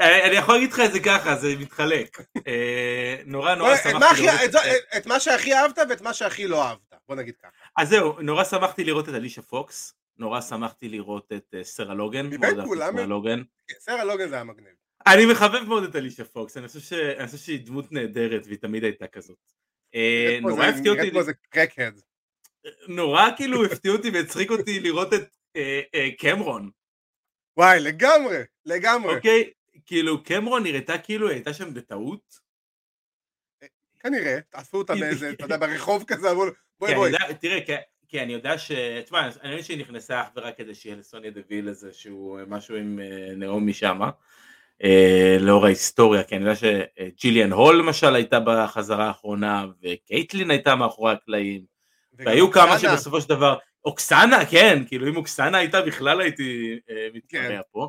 אה, 0.00 0.26
אני 0.26 0.36
יכול 0.36 0.54
להגיד 0.54 0.72
לך 0.72 0.80
את 0.80 0.92
זה 0.92 1.00
ככה, 1.00 1.36
זה 1.36 1.56
מתחלק. 1.58 2.18
אה, 2.46 3.16
נורא 3.26 3.54
נורא 3.54 3.76
שמחתי 3.76 4.22
לראות 4.22 4.54
את 4.96 5.06
מה 5.06 5.20
שהכי 5.20 5.54
אהבת 5.54 5.78
ואת 5.90 6.00
מה 6.00 6.14
שהכי 6.14 6.46
לא 6.46 6.64
אהבת, 6.64 6.94
בוא 7.08 7.16
נגיד 7.16 7.36
ככה. 7.36 7.48
אז 7.76 7.88
זהו, 7.88 8.20
נורא 8.20 8.44
שמחתי 8.44 8.84
לראות 8.84 9.08
את 9.08 9.14
אלישה 9.14 9.42
פוקס, 9.42 9.94
נורא 10.18 10.40
שמחתי 10.40 10.88
לראות 10.88 11.32
את 11.36 11.54
אה, 11.54 11.64
סרה 11.64 11.94
לוגן, 11.94 12.26
מבין 12.26 12.64
כולם 12.64 12.98
את 12.98 13.80
סרה 13.80 14.04
לוגן. 14.04 14.28
זה 14.28 14.34
היה 14.34 14.44
מגניב. 14.44 14.72
אני 15.06 15.26
מחבב 15.26 15.62
מאוד 15.68 15.84
את 15.84 15.96
אלישה 15.96 16.24
פוקס, 16.24 16.56
אני 16.56 16.68
חושב 16.68 17.36
שהיא 17.36 17.66
דמות 17.66 17.92
נהדרת 17.92 18.46
והיא 18.46 18.58
תמיד 18.58 18.84
הייתה 18.84 19.06
כזאת. 19.06 19.52
אה, 19.98 20.38
נורא 20.42 20.64
איזה- 20.66 20.76
הפתיע 20.78 20.92
אותי, 20.92 21.18
איזה 21.18 21.32
קרקהד. 21.50 22.00
נורא 22.88 23.22
כאילו 23.36 23.64
הפתיע 23.64 23.92
אותי 23.92 24.10
והצחיק 24.10 24.50
אותי 24.50 24.80
לראות 24.80 25.14
את 25.14 25.36
אה, 25.56 25.80
אה, 25.94 26.08
קמרון. 26.18 26.70
וואי, 27.56 27.80
לגמרי, 27.80 28.36
לגמרי. 28.66 29.14
אוקיי, 29.16 29.50
כאילו 29.86 30.24
קמרון 30.24 30.62
נראתה 30.62 30.98
כאילו 30.98 31.28
הייתה 31.28 31.54
שם 31.54 31.74
בטעות. 31.74 32.48
כנראה, 34.00 34.38
עשו 34.52 34.76
אותה 34.76 34.94
באיזה, 34.94 35.30
אתה 35.30 35.44
יודע, 35.44 35.56
ברחוב 35.56 36.04
כזה, 36.06 36.30
אמרו 36.30 36.46
לו, 36.46 36.52
בואי 36.80 36.94
בואי. 36.94 37.12
תראה, 37.40 37.58
כי, 38.08 38.20
אני 38.22 38.32
יודע 38.32 38.58
ש... 38.58 38.72
תשמע, 39.04 39.28
אני 39.42 39.52
מבין 39.52 39.62
שהיא 39.64 39.78
נכנסה 39.78 40.22
אך 40.22 40.28
ורק 40.36 40.56
כדי 40.58 40.74
שיהיה 40.74 40.96
לסוניה 40.96 41.30
דוויל 41.30 41.68
איזשהו 41.68 42.38
משהו 42.46 42.76
עם 42.76 43.00
אה, 43.00 43.34
נאומי 43.36 43.74
שמה, 43.74 44.04
אה, 44.04 44.10
לאור 45.40 45.66
ההיסטוריה, 45.66 46.22
כי 46.22 46.36
אני 46.36 46.44
יודע 46.44 46.56
שג'יליאן 46.56 47.52
הול 47.52 47.78
למשל 47.78 48.14
הייתה 48.14 48.40
בחזרה 48.40 49.06
האחרונה, 49.06 49.66
וקייטלין 49.82 50.50
הייתה 50.50 50.76
מאחורי 50.76 51.12
הקלעים, 51.12 51.62
והיו 52.12 52.50
כמה. 52.50 52.78
שבסופו 52.78 53.20
של 53.20 53.28
דבר, 53.28 53.58
אוקסנה, 53.84 54.46
כן, 54.50 54.82
כאילו 54.86 55.08
אם 55.08 55.16
אוקסנה 55.16 55.58
הייתה 55.58 55.82
בכלל 55.82 56.20
הייתי 56.20 56.78
אה, 56.90 57.08
מתקרע 57.14 57.48
כן. 57.48 57.60
פה. 57.70 57.88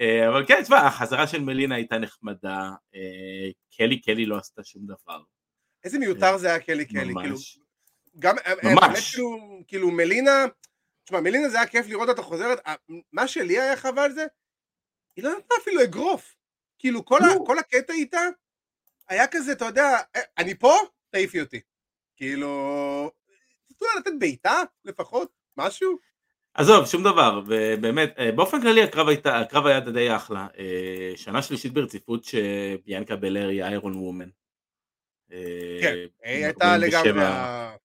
אה, 0.00 0.28
אבל 0.28 0.46
כן, 0.46 0.62
תשמע, 0.62 0.76
החזרה 0.76 1.26
של 1.26 1.40
מלינה 1.40 1.74
הייתה 1.74 1.98
נחמדה, 1.98 2.70
אה, 2.94 3.50
קלי 3.76 4.00
קלי 4.00 4.26
לא 4.26 4.36
עשתה 4.36 4.64
שום 4.64 4.82
דבר. 4.86 5.20
איזה 5.84 5.98
מיותר 5.98 6.38
זה 6.38 6.48
היה 6.48 6.58
קלי 6.58 6.84
קלי, 6.84 7.14
כאילו, 7.14 7.30
ממש. 7.30 7.58
גם, 8.18 8.36
ממש. 8.62 8.74
באמת 8.82 8.98
כאילו, 9.12 9.38
כאילו 9.68 9.90
מלינה, 9.90 10.46
תשמע, 11.04 11.20
מלינה 11.20 11.48
זה 11.48 11.56
היה 11.56 11.66
כיף 11.66 11.86
לראות 11.88 12.08
אותה 12.08 12.22
חוזרת, 12.22 12.58
מה 13.12 13.28
שלי 13.28 13.60
היה 13.60 13.76
חבל 13.76 14.10
זה, 14.10 14.26
היא 15.16 15.24
לא 15.24 15.30
נתנה 15.30 15.56
אפילו 15.62 15.82
אגרוף, 15.82 16.34
כאילו 16.78 17.04
כל, 17.04 17.18
ה. 17.24 17.46
כל 17.46 17.58
הקטע 17.58 17.92
איתה, 17.92 18.20
היה 19.08 19.26
כזה, 19.26 19.52
אתה 19.52 19.64
יודע, 19.64 19.98
"אה, 20.16 20.20
אני 20.38 20.54
פה, 20.58 20.74
תעיפי 21.10 21.40
אותי, 21.40 21.60
כאילו, 22.16 22.48
תנו 23.78 23.86
לה 23.94 24.00
לתת 24.00 24.12
בעיטה 24.18 24.62
לפחות, 24.84 25.32
משהו, 25.56 25.98
עזוב, 26.54 26.86
שום 26.86 27.02
דבר, 27.02 27.40
ובאמת, 27.46 28.14
אה, 28.18 28.32
באופן 28.32 28.60
כללי 28.60 28.82
הקרב, 28.82 29.08
הייתה, 29.08 29.38
הקרב 29.40 29.66
היה 29.66 29.80
די 29.80 30.16
אחלה. 30.16 30.46
אה, 30.58 31.12
שנה 31.16 31.42
שלישית 31.42 31.72
ברציפות 31.72 32.24
שביאנקה 32.24 33.16
בלר 33.16 33.48
היא 33.48 33.62
איירון 33.64 33.94
וומן. 33.94 34.28
כן, 35.82 35.94
היא 36.24 36.44
הייתה 36.44 36.64
47 36.74 37.10
לגמרי, 37.10 37.24
ה- 37.24 37.76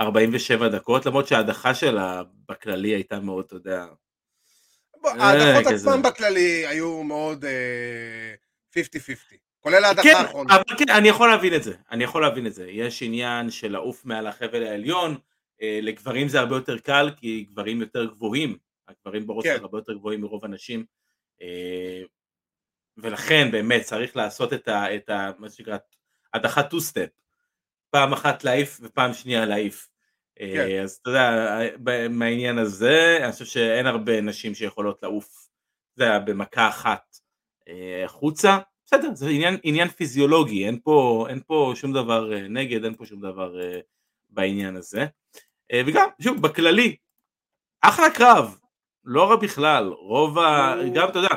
47 0.00 0.68
דקות, 0.68 1.06
למרות 1.06 1.26
שההדחה 1.28 1.74
שלה 1.74 2.22
בכללי 2.48 2.88
הייתה 2.88 3.20
מאוד, 3.20 3.44
אתה 3.44 3.54
יודע, 3.54 3.86
ההדחות 5.04 5.66
כזה. 5.72 5.74
עצמן 5.74 6.02
בכללי 6.02 6.66
היו 6.66 7.02
מאוד 7.02 7.44
אה, 7.44 8.34
50-50, 8.74 8.78
כולל 9.60 9.84
ההדחה 9.84 10.02
כן, 10.02 10.14
האחרונה. 10.16 10.54
אבל 10.54 10.78
כן, 10.78 10.90
אני 10.90 11.08
יכול 11.08 11.28
להבין 11.28 11.54
את 11.54 11.62
זה, 11.62 11.74
אני 11.90 12.04
יכול 12.04 12.22
להבין 12.22 12.46
את 12.46 12.54
זה. 12.54 12.70
יש 12.70 13.02
עניין 13.02 13.50
של 13.50 13.72
לעוף 13.72 14.04
מעל 14.04 14.26
החבל 14.26 14.62
העליון, 14.62 15.18
אה, 15.62 15.78
לגברים 15.82 16.28
זה 16.28 16.40
הרבה 16.40 16.56
יותר 16.56 16.78
קל, 16.78 17.10
כי 17.16 17.46
גברים 17.50 17.80
יותר 17.80 18.04
גבוהים, 18.04 18.58
הגברים 18.88 19.26
ב 19.26 19.30
roster 19.30 19.56
כן. 19.56 19.62
הרבה 19.62 19.78
יותר 19.78 19.92
גבוהים 19.92 20.20
מרוב 20.20 20.44
הנשים, 20.44 20.84
אה, 21.42 22.02
ולכן 22.96 23.50
באמת 23.50 23.82
צריך 23.82 24.16
לעשות 24.16 24.52
את 24.52 24.68
ה... 24.68 24.94
את 24.94 25.10
ה 25.10 25.30
מה 25.38 25.50
שנקרא, 25.50 25.76
הדחת 26.34 26.70
two 26.70 26.80
step, 26.80 27.08
פעם 27.90 28.12
אחת 28.12 28.44
להעיף 28.44 28.80
ופעם 28.82 29.12
שנייה 29.12 29.46
להעיף. 29.46 29.88
אה, 30.40 30.52
כן. 30.54 30.82
אז 30.82 30.98
אתה 31.02 31.10
יודע, 31.10 31.58
ב- 31.82 32.08
מהעניין 32.08 32.58
הזה, 32.58 33.18
אני 33.22 33.32
חושב 33.32 33.44
שאין 33.44 33.86
הרבה 33.86 34.20
נשים 34.20 34.54
שיכולות 34.54 35.02
לעוף, 35.02 35.48
אתה 35.94 36.04
יודע, 36.04 36.18
במכה 36.18 36.68
אחת 36.68 37.16
אה, 37.68 38.04
החוצה, 38.04 38.58
בסדר, 38.86 39.14
זה 39.14 39.28
עניין, 39.28 39.56
עניין 39.62 39.88
פיזיולוגי, 39.88 40.66
אין 40.66 40.78
פה, 40.84 41.26
אין 41.28 41.40
פה 41.46 41.72
שום 41.74 41.92
דבר 41.92 42.32
אה, 42.32 42.48
נגד, 42.48 42.84
אין 42.84 42.94
פה 42.94 43.06
שום 43.06 43.20
דבר 43.20 43.60
אה, 43.60 43.80
בעניין 44.30 44.76
הזה. 44.76 45.06
אה, 45.72 45.82
וגם, 45.86 46.08
שוב, 46.22 46.42
בכללי, 46.42 46.96
אחלה 47.80 48.10
קרב, 48.10 48.58
לא 49.04 49.30
רע 49.30 49.36
בכלל, 49.36 49.88
רוב 49.88 50.38
ה... 50.38 50.74
גם, 50.94 51.08
אתה 51.08 51.18
יודע, 51.18 51.34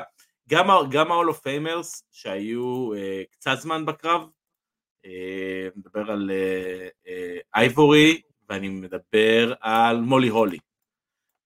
גם, 0.49 0.67
גם 0.91 1.11
ה-all 1.11 1.33
of 1.33 1.37
famers 1.37 2.01
שהיו 2.11 2.93
אה, 2.93 3.23
קצת 3.31 3.55
זמן 3.59 3.85
בקרב, 3.85 4.29
אה, 5.05 5.67
מדבר 5.75 6.11
על 6.11 6.31
אה, 6.31 6.87
אה, 7.07 7.37
אייבורי, 7.55 8.21
ואני 8.51 8.69
מדבר 8.69 9.53
על 9.59 10.01
מולי 10.01 10.27
הולי, 10.27 10.57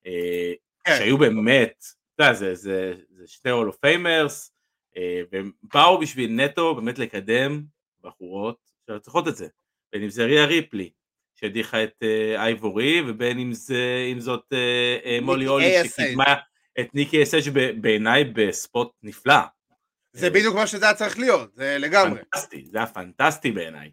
אה, 0.06 0.54
כן. 0.84 0.96
שהיו 0.98 1.18
באמת, 1.18 1.86
אתה 2.16 2.24
יודע, 2.24 2.34
זה, 2.34 2.56
זה, 2.56 2.94
זה 3.10 3.54
of 3.54 3.86
famers, 3.86 4.50
אה, 4.98 5.22
והם 5.32 5.52
באו 5.74 6.00
בשביל 6.00 6.32
נטו 6.32 6.76
באמת 6.76 7.00
לקדם 7.00 7.64
בחורות 8.02 8.58
שצריכות 8.88 9.28
את 9.28 9.36
זה, 9.36 9.48
בין 9.94 10.04
אם 10.04 10.10
זה 10.10 10.26
ריה 10.26 10.46
ריפלי, 10.46 10.90
שהדיחה 11.36 11.84
את 11.84 12.04
אה, 12.04 12.44
אייבורי, 12.44 13.02
ובין 13.08 13.40
אם 13.40 13.54
זה, 13.54 14.10
אם 14.12 14.20
זאת 14.20 14.54
אה, 14.54 15.20
מולי 15.22 15.48
אולי 15.48 15.90
שקידמה 15.90 16.36
את 16.80 16.96
ניקי 16.96 17.24
אס.אץ' 17.24 17.44
בעיניי 17.82 18.24
בספוט 18.24 18.92
נפלא. 19.04 19.40
זה 20.14 20.30
בדיוק 20.30 20.56
מה 20.56 20.68
שזה 20.68 20.86
היה 20.86 20.94
צריך 20.94 21.20
להיות, 21.20 21.56
זה 21.56 21.78
לגמרי. 21.80 22.20
פנטסטי, 22.20 22.66
זה 22.66 22.78
היה 22.78 22.88
פנטסטי 22.88 23.52
בעיניי. 23.52 23.92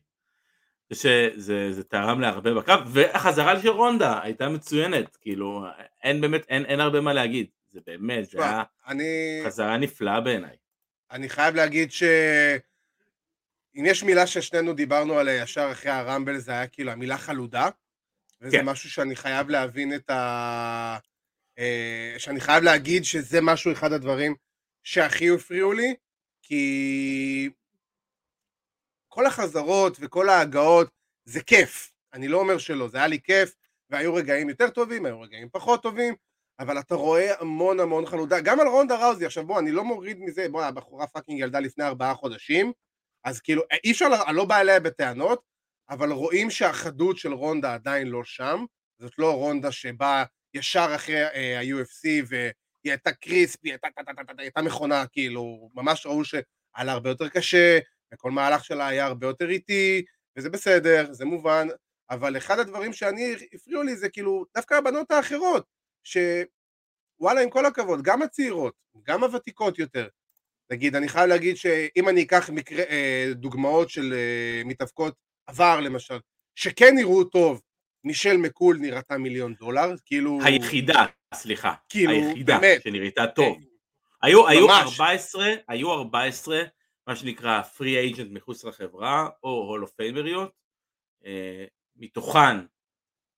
שזה 0.93 1.73
זה 1.73 1.85
תרם 1.85 2.21
להרבה 2.21 2.55
בקרב, 2.55 2.81
והחזרה 2.93 3.63
של 3.63 3.69
רונדה 3.69 4.23
הייתה 4.23 4.49
מצוינת, 4.49 5.17
כאילו, 5.17 5.65
אין 6.03 6.21
באמת, 6.21 6.45
אין, 6.49 6.65
אין 6.65 6.81
הרבה 6.81 7.01
מה 7.01 7.13
להגיד, 7.13 7.47
זה 7.73 7.81
באמת, 7.87 8.25
זה 8.25 8.45
היה 8.45 8.63
אני... 8.87 9.43
חזרה 9.47 9.77
נפלאה 9.77 10.21
בעיניי. 10.21 10.57
אני 11.11 11.29
חייב 11.29 11.55
להגיד 11.55 11.93
ש... 11.93 12.03
אם 13.77 13.87
יש 13.87 14.03
מילה 14.03 14.27
ששנינו 14.27 14.73
דיברנו 14.73 15.19
עליה 15.19 15.43
ישר 15.43 15.69
אחרי 15.73 15.91
הרמבל, 15.91 16.39
זה 16.39 16.53
היה 16.53 16.67
כאילו 16.67 16.93
המילה 16.93 17.19
חלודה, 17.19 17.69
וזה 18.41 18.57
כן. 18.57 18.65
משהו 18.65 18.91
שאני 18.91 19.17
חייב 19.17 19.49
להבין 19.49 19.95
את 19.95 20.11
ה... 20.11 20.99
אה, 21.59 22.15
שאני 22.19 22.41
חייב 22.41 22.65
להגיד 22.65 23.05
שזה 23.05 23.41
משהו, 23.41 23.73
אחד 23.73 23.93
הדברים 23.93 24.35
שהכי 24.85 25.31
הפריעו 25.31 25.73
לי, 25.73 25.95
כי 26.43 27.51
כל 29.13 29.27
החזרות 29.27 29.97
וכל 30.01 30.29
ההגעות 30.29 30.91
זה 31.25 31.43
כיף, 31.43 31.93
אני 32.13 32.29
לא 32.29 32.39
אומר 32.39 32.59
שלא, 32.59 32.89
זה 32.89 32.99
היה 32.99 33.07
לי 33.07 33.21
כיף, 33.21 33.55
והיו 33.91 34.15
רגעים 34.15 34.49
יותר 34.49 34.71
טובים, 34.71 35.07
היו 35.07 35.21
רגעים 35.21 35.49
פחות 35.53 35.83
טובים, 35.83 36.15
אבל 36.61 36.79
אתה 36.79 36.95
רואה 36.95 37.41
המון 37.41 37.81
המון 37.81 38.07
חלודה, 38.07 38.41
גם 38.41 38.61
על 38.61 38.67
רונדה 38.67 38.97
ראוזי, 38.97 39.27
עכשיו 39.27 39.47
בוא, 39.47 39.61
אני 39.61 39.73
לא 39.73 39.85
מוריד 39.85 40.21
מזה, 40.21 40.49
בוא, 40.49 40.63
הבחורה 40.63 41.07
fucking 41.07 41.41
ילדה 41.41 41.61
לפני 41.61 41.85
ארבעה 41.85 42.15
חודשים, 42.15 42.73
אז 43.25 43.41
כאילו, 43.41 43.63
אי 43.85 43.93
אפשר, 43.93 44.07
אני 44.27 44.37
לא 44.37 44.45
בא 44.45 44.61
אליה 44.61 44.81
בטענות, 44.81 45.43
אבל 45.91 46.13
רואים 46.13 46.51
שהחדות 46.51 47.19
של 47.19 47.33
רונדה 47.33 47.75
עדיין 47.75 48.09
לא 48.09 48.25
שם, 48.25 48.65
זאת 48.99 49.19
לא 49.19 49.35
רונדה 49.35 49.73
שבאה 49.73 50.25
ישר 50.55 50.93
אחרי 50.95 51.25
אה, 51.25 51.59
ה-UFC 51.59 52.05
והיא 52.27 52.53
הייתה 52.85 53.13
crispy, 53.13 53.69
היא 53.69 53.79
הייתה, 53.83 53.89
הייתה 54.39 54.63
מכונה, 54.63 55.07
כאילו, 55.07 55.71
ממש 55.75 56.07
ראו 56.07 56.25
שהיה 56.25 56.85
לה 56.85 56.93
הרבה 56.93 57.11
יותר 57.11 57.29
קשה, 57.29 57.79
וכל 58.13 58.31
מהלך 58.31 58.65
שלה 58.65 58.87
היה 58.87 59.07
הרבה 59.07 59.27
יותר 59.27 59.51
איטי, 59.51 60.03
וזה 60.37 60.51
בסדר, 60.51 61.13
זה 61.13 61.25
מובן, 61.25 61.69
אבל 62.11 62.37
אחד 62.37 62.59
הדברים 62.59 62.93
שאני, 62.93 63.35
הפריעו 63.55 63.83
לי 63.83 63.97
זה 63.97 64.09
כאילו, 64.09 64.45
דווקא 64.55 64.75
הבנות 64.75 65.11
האחרות, 65.11 65.65
שוואלה, 66.05 67.41
עם 67.43 67.51
כל 67.51 67.67
הכבוד, 67.67 68.03
גם 68.03 68.23
הצעירות, 68.23 68.75
גם 69.03 69.25
הוותיקות 69.25 69.79
יותר, 69.79 70.09
נגיד, 70.71 70.97
אני 70.97 71.09
חייב 71.09 71.29
להגיד 71.29 71.57
שאם 71.57 72.09
אני 72.09 72.23
אקח 72.23 72.51
מקרה, 72.51 72.85
אה, 72.91 73.31
דוגמאות 73.35 73.91
של 73.91 74.13
אה, 74.13 74.63
מתאבקות 74.65 75.15
עבר 75.47 75.81
למשל, 75.81 76.19
שכן 76.55 76.95
נראו 76.95 77.25
טוב, 77.25 77.61
מישל 78.05 78.37
מקול 78.37 78.79
נראתה 78.81 79.19
מיליון 79.19 79.55
דולר, 79.55 79.95
כאילו... 80.05 80.39
היחידה, 80.45 81.05
סליחה, 81.35 81.75
כאילו, 81.89 82.13
היחידה 82.13 82.59
באמת. 82.59 82.83
שנראתה 82.83 83.27
טוב. 83.27 83.59
היו, 84.23 84.49
היו 84.49 84.71
14, 84.71 85.47
היו 85.69 85.93
14, 85.93 86.63
מה 87.07 87.17
שנקרא 87.17 87.63
free 87.63 87.99
agent 87.99 88.31
מחוץ 88.31 88.65
לחברה, 88.65 89.29
או 89.43 89.51
Hall 89.51 89.76
of 89.76 89.89
Fameריות, 89.89 90.53
אה, 91.27 91.65
מתוכן, 91.97 92.57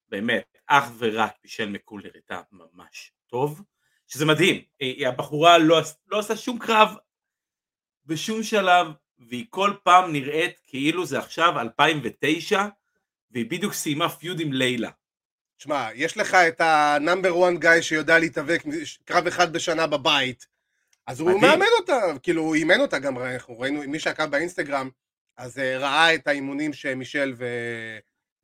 באמת, 0.08 0.58
אך 0.66 0.90
ורק 0.98 1.32
מישל 1.44 1.68
מקול 1.68 2.02
נראתה 2.04 2.40
ממש 2.52 3.12
טוב, 3.26 3.62
שזה 4.06 4.26
מדהים, 4.26 4.62
הבחורה 5.06 5.58
לא, 5.58 5.80
לא 6.06 6.18
עושה 6.18 6.36
שום 6.36 6.58
קרב 6.58 6.88
בשום 8.06 8.42
שלב, 8.42 8.86
והיא 9.18 9.46
כל 9.50 9.74
פעם 9.82 10.12
נראית 10.12 10.60
כאילו 10.66 11.06
זה 11.06 11.18
עכשיו 11.18 11.60
2009, 11.60 12.66
והיא 13.30 13.50
בדיוק 13.50 13.72
סיימה 13.72 14.08
feud 14.08 14.40
עם 14.40 14.52
ליילה. 14.52 14.90
שמע, 15.58 15.88
יש 15.94 16.16
לך 16.16 16.34
את 16.34 16.60
ה 16.60 16.73
number 16.73 17.48
1 17.48 17.60
guy 17.60 17.80
שיודע 17.80 18.18
להתאבק 18.18 18.62
קרב 19.04 19.26
אחד 19.26 19.52
בשנה 19.52 19.86
בבית, 19.86 20.46
אז 21.06 21.20
הוא 21.20 21.40
מאמן 21.40 21.66
אותה, 21.80 22.00
כאילו 22.22 22.42
הוא 22.42 22.54
אימן 22.54 22.80
אותה 22.80 22.98
גם, 22.98 23.18
אנחנו 23.18 23.60
ראינו, 23.60 23.82
מי 23.86 23.98
שעקב 23.98 24.26
באינסטגרם, 24.26 24.88
אז 25.36 25.58
אה, 25.58 25.78
ראה 25.78 26.14
את 26.14 26.28
האימונים 26.28 26.72
שמישל 26.72 27.34
ו... 27.36 27.46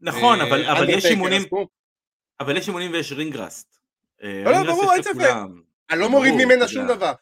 נכון, 0.01 0.41
אבל, 0.41 0.67
אבל 0.67 0.89
יש 0.89 1.05
אימונים, 1.05 1.43
אבל 2.41 2.57
יש 2.57 2.69
אימונים 2.69 2.93
ויש 2.93 3.13
רינגראסט. 3.13 3.79
אה, 4.23 4.43
לא, 4.45 4.53
לא, 4.53 4.63
ברור, 4.63 4.93
אין 4.93 5.03
ספק. 5.03 5.35
אני 5.91 6.01
לא 6.01 6.11
מוריד 6.11 6.35
ממנה 6.35 6.69
שום 6.69 6.87
דבר. 6.87 7.13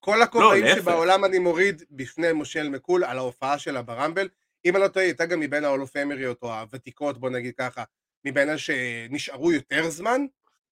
כל 0.00 0.22
הכובעים 0.22 0.64
לא, 0.64 0.74
שבעולם 0.74 1.24
אני 1.24 1.38
מוריד 1.38 1.82
בפני 1.90 2.32
מושל 2.32 2.68
מקול 2.68 3.04
על 3.04 3.18
ההופעה 3.18 3.58
שלה 3.58 3.82
ברמבל. 3.82 4.28
אם 4.64 4.76
אני 4.76 4.82
לא 4.82 4.88
טועה, 4.88 5.04
הייתה 5.04 5.26
גם 5.26 5.40
מבין 5.40 5.64
ההולופמריות 5.64 6.42
או 6.42 6.54
הוותיקות, 6.54 7.18
בוא 7.18 7.30
נגיד 7.30 7.54
ככה, 7.58 7.84
מבין 8.24 8.48
אלה 8.48 8.58
שנשארו 8.58 9.52
יותר 9.52 9.90
זמן. 9.90 10.20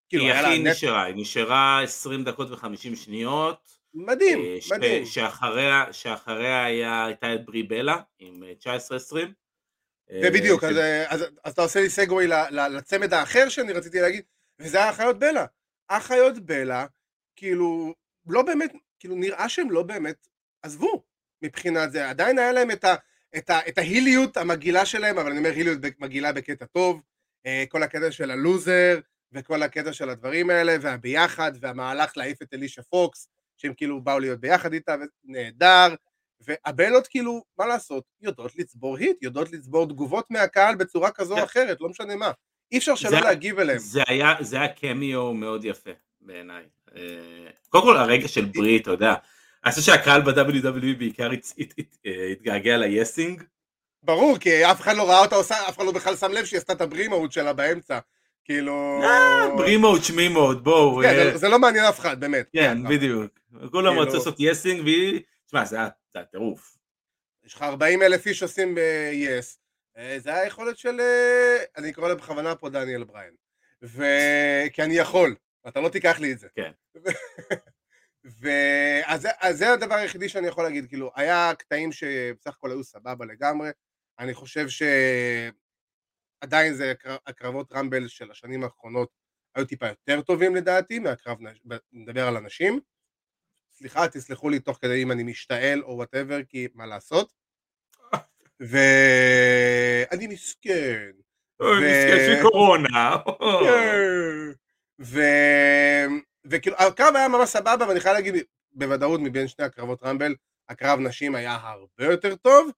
כאילו, 0.09 0.25
היא 0.25 0.33
הכי 0.33 0.59
נשארה, 0.59 1.05
היא 1.05 1.15
נשארה 1.17 1.83
20 1.83 2.25
דקות 2.25 2.51
ו-50 2.51 2.97
שניות. 2.97 3.76
מדהים, 3.97 4.45
אה, 4.45 4.61
ש- 4.61 4.73
מדהים. 4.73 5.07
שאחריה, 5.07 5.93
שאחריה 5.93 6.65
היה, 6.65 7.05
הייתה 7.05 7.35
את 7.35 7.45
ברי 7.45 7.63
בלה 7.63 7.97
עם 8.19 8.43
19-20. 8.61 9.17
אה, 10.11 10.21
ובדיוק, 10.25 10.61
ש... 10.61 10.65
אז, 10.65 10.77
אז, 11.09 11.25
אז 11.45 11.53
אתה 11.53 11.63
עושה 11.63 11.81
לי 11.81 11.91
סגווי 11.91 12.27
לצמד 12.51 13.15
האחר 13.15 13.49
שאני 13.49 13.73
רציתי 13.73 14.01
להגיד, 14.01 14.25
וזה 14.61 14.79
היה 14.79 14.91
אחיות 14.91 15.19
בלה. 15.19 15.47
אחיות 15.89 16.39
בלה, 16.39 16.87
כאילו, 17.37 17.95
לא 18.27 18.43
באמת, 18.43 18.73
כאילו 18.99 19.15
נראה 19.17 19.49
שהם 19.49 19.71
לא 19.71 19.83
באמת 19.83 20.29
עזבו 20.63 21.03
מבחינת 21.43 21.93
זה, 21.93 22.11
עדיין 22.11 22.39
היה 22.39 22.53
להם 22.53 22.71
את, 22.71 22.85
ה, 22.85 22.95
את, 23.37 23.51
ה, 23.51 23.69
את 23.69 23.79
ההיליות 23.79 24.37
המגעילה 24.37 24.87
שלהם, 24.87 25.19
אבל 25.19 25.31
אני 25.31 25.39
אומר 25.39 25.51
היליות 25.51 25.79
מגעילה 25.99 26.33
בקטע 26.33 26.65
טוב, 26.65 27.03
אה, 27.47 27.65
כל 27.69 27.83
הקטע 27.83 28.11
של 28.13 28.31
הלוזר, 28.31 28.99
וכל 29.33 29.63
הקטע 29.63 29.93
של 29.93 30.09
הדברים 30.11 30.51
האלה, 30.51 30.77
והביחד, 30.81 31.53
והמהלך 31.61 32.17
להעיף 32.17 32.43
את 32.43 32.55
אלישה 32.55 32.83
פוקס, 32.83 33.29
שהם 33.57 33.75
כאילו 33.77 34.01
באו 34.01 34.19
להיות 34.19 34.41
ביחד 34.41 34.73
איתה, 34.73 34.97
נהדר, 35.25 35.95
והבלות 36.41 37.07
כאילו, 37.07 37.45
מה 37.59 37.67
לעשות, 37.67 38.05
יודעות 38.21 38.57
לצבור 38.57 38.97
היט, 38.97 39.17
יודעות 39.23 39.53
לצבור 39.53 39.87
תגובות 39.89 40.31
מהקהל 40.31 40.75
בצורה 40.75 41.11
כזו 41.11 41.39
או 41.39 41.45
אחרת, 41.45 41.81
לא 41.81 41.89
משנה 41.89 42.17
מה. 42.17 42.31
אי 42.73 42.79
אפשר 42.79 42.95
שלא 42.95 43.21
להגיב 43.21 43.59
אליהם. 43.59 43.79
זה 43.79 44.03
היה, 44.07 44.35
זה 44.41 44.57
היה 44.57 44.69
קמיו 44.69 45.35
מאוד 45.35 45.65
יפה 45.65 45.91
בעיניי. 46.21 46.65
אה, 46.97 47.03
קודם 47.69 47.85
כל 47.85 47.97
הרגע 47.97 48.29
של 48.29 48.45
ברית, 48.45 48.83
אתה 48.83 48.91
יודע, 48.91 49.15
אני 49.65 49.73
חושב 49.73 49.83
שהקהל 49.93 50.23
ב-WWE 50.23 50.99
בעיקר 50.99 51.31
התגעגע 52.33 52.77
ליסינג. 52.77 53.43
ברור, 54.03 54.39
כי 54.39 54.71
אף 54.71 54.81
אחד 54.81 54.97
לא 54.97 55.09
ראה 55.09 55.21
אותה 55.21 55.37
עושה, 55.37 55.69
אף 55.69 55.77
אחד 55.77 55.87
לא 55.87 55.93
בכלל 55.93 56.17
שם 56.17 56.33
לב 56.33 56.45
שהיא 56.45 56.59
עשתה 56.59 56.73
את 56.73 56.81
הברימאות 56.81 57.33
שלה 57.33 57.53
באמצע. 57.53 57.99
כאילו... 58.47 59.01
אה, 59.03 59.57
ברימאות, 59.57 60.05
שמימאות, 60.05 60.63
בואו. 60.63 61.03
כן, 61.03 61.37
זה 61.37 61.49
לא 61.49 61.59
מעניין 61.59 61.85
אף 61.85 61.99
אחד, 62.01 62.21
באמת. 62.21 62.47
כן, 62.53 62.89
בדיוק. 62.89 63.39
כולם 63.71 63.93
כאילו- 63.93 64.01
רצו 64.03 64.17
לעשות 64.17 64.37
יסינג, 64.39 64.81
והיא... 64.85 65.21
תשמע, 65.47 65.65
זה 65.65 65.77
היה 65.77 66.25
טירוף. 66.25 66.77
יש 67.45 67.55
לך 67.55 67.63
40 67.63 68.03
אלף 68.03 68.27
איש 68.27 68.43
עושים 68.43 68.75
ב-yes. 68.75 69.59
זה 70.19 70.35
היה 70.35 70.47
יכולת 70.47 70.79
של... 70.79 71.01
אני 71.77 71.91
אקרא 71.91 72.09
לה 72.09 72.15
בכוונה 72.15 72.55
פה 72.55 72.69
דניאל 72.69 73.05
בריין. 73.05 73.35
ו... 73.83 74.05
כי 74.73 74.83
אני 74.83 74.95
יכול. 74.95 75.35
אתה 75.69 75.81
לא 75.81 75.89
תיקח 75.89 76.19
לי 76.21 76.33
את 76.33 76.39
זה. 76.39 76.49
כן. 76.55 76.71
ואז 78.41 79.29
אז 79.41 79.59
זה 79.59 79.73
הדבר 79.73 79.95
היחידי 79.95 80.29
שאני 80.29 80.47
יכול 80.47 80.65
להגיד, 80.65 80.89
כאילו, 80.89 81.11
היה 81.15 81.53
קטעים 81.59 81.93
שבסך 81.93 82.51
הכל 82.51 82.71
היו 82.71 82.85
סבבה 82.85 83.25
לגמרי, 83.27 83.71
אני 84.19 84.35
חושב 84.35 84.69
שעדיין 86.41 86.75
זה 86.75 86.93
הקרבות 87.27 87.73
רמבל 87.73 88.09
של 88.09 88.31
השנים 88.31 88.65
האחרונות 88.65 89.09
היו 89.55 89.67
טיפה 89.67 89.89
יותר 89.89 90.21
טובים 90.21 90.57
לדעתי 90.57 90.99
מהקרב, 90.99 91.39
נדבר 91.93 92.29
על 92.29 92.37
אנשים. 92.37 92.81
סליחה, 93.73 94.09
תסלחו 94.09 94.51
לי 94.51 94.61
תוך 94.61 94.79
כדי 94.83 95.03
אם 95.03 95.13
אני 95.13 95.23
משתעל 95.23 95.83
או 95.83 95.97
וואטאבר, 95.97 96.39
כי 96.49 96.69
מה 96.75 96.87
לעשות. 96.87 97.33
ואני 98.61 100.27
מסכן. 100.27 101.11
מסכן, 101.61 102.43
קורונה. 102.43 103.17
כן. 103.65 104.07
וכאילו 106.45 106.77
הקרב 106.77 107.17
היה 107.17 107.29
ממש 107.29 107.49
סבבה 107.49 107.89
ואני 107.89 108.01
חייב 108.01 108.15
להגיד 108.15 108.35
בוודאות 108.73 109.21
מבין 109.21 109.49
שני 109.49 109.65
הקרבות 109.65 110.03
רמבל 110.03 110.35
הקרב 110.69 111.01
נשים 111.01 111.35
היה 111.35 111.59
הרבה 111.63 112.05
יותר 112.13 112.37
טוב 112.37 112.71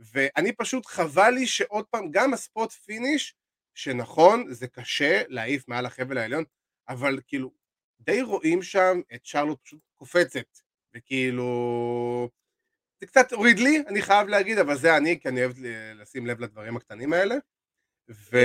ואני 0.00 0.52
פשוט 0.52 0.86
חבל 0.86 1.30
לי 1.30 1.46
שעוד 1.46 1.84
פעם 1.86 2.10
גם 2.10 2.34
הספוט 2.34 2.72
פיניש 2.72 3.34
שנכון 3.74 4.44
זה 4.48 4.66
קשה 4.68 5.22
להעיף 5.28 5.68
מעל 5.68 5.86
החבל 5.86 6.18
העליון 6.18 6.44
אבל 6.88 7.20
כאילו 7.26 7.52
די 8.00 8.22
רואים 8.22 8.62
שם 8.62 9.00
את 9.14 9.26
שרלוט 9.26 9.58
פשוט 9.62 9.80
קופצת 9.96 10.46
וכאילו 10.94 12.28
זה 13.00 13.06
קצת 13.06 13.32
הוריד 13.32 13.58
לי 13.58 13.82
אני 13.88 14.02
חייב 14.02 14.28
להגיד 14.28 14.58
אבל 14.58 14.76
זה 14.76 14.96
אני 14.96 15.20
כי 15.20 15.28
אני 15.28 15.44
אוהב 15.44 15.52
לשים 15.94 16.26
לב 16.26 16.40
לדברים 16.40 16.76
הקטנים 16.76 17.12
האלה. 17.12 17.34
ו... 18.10 18.38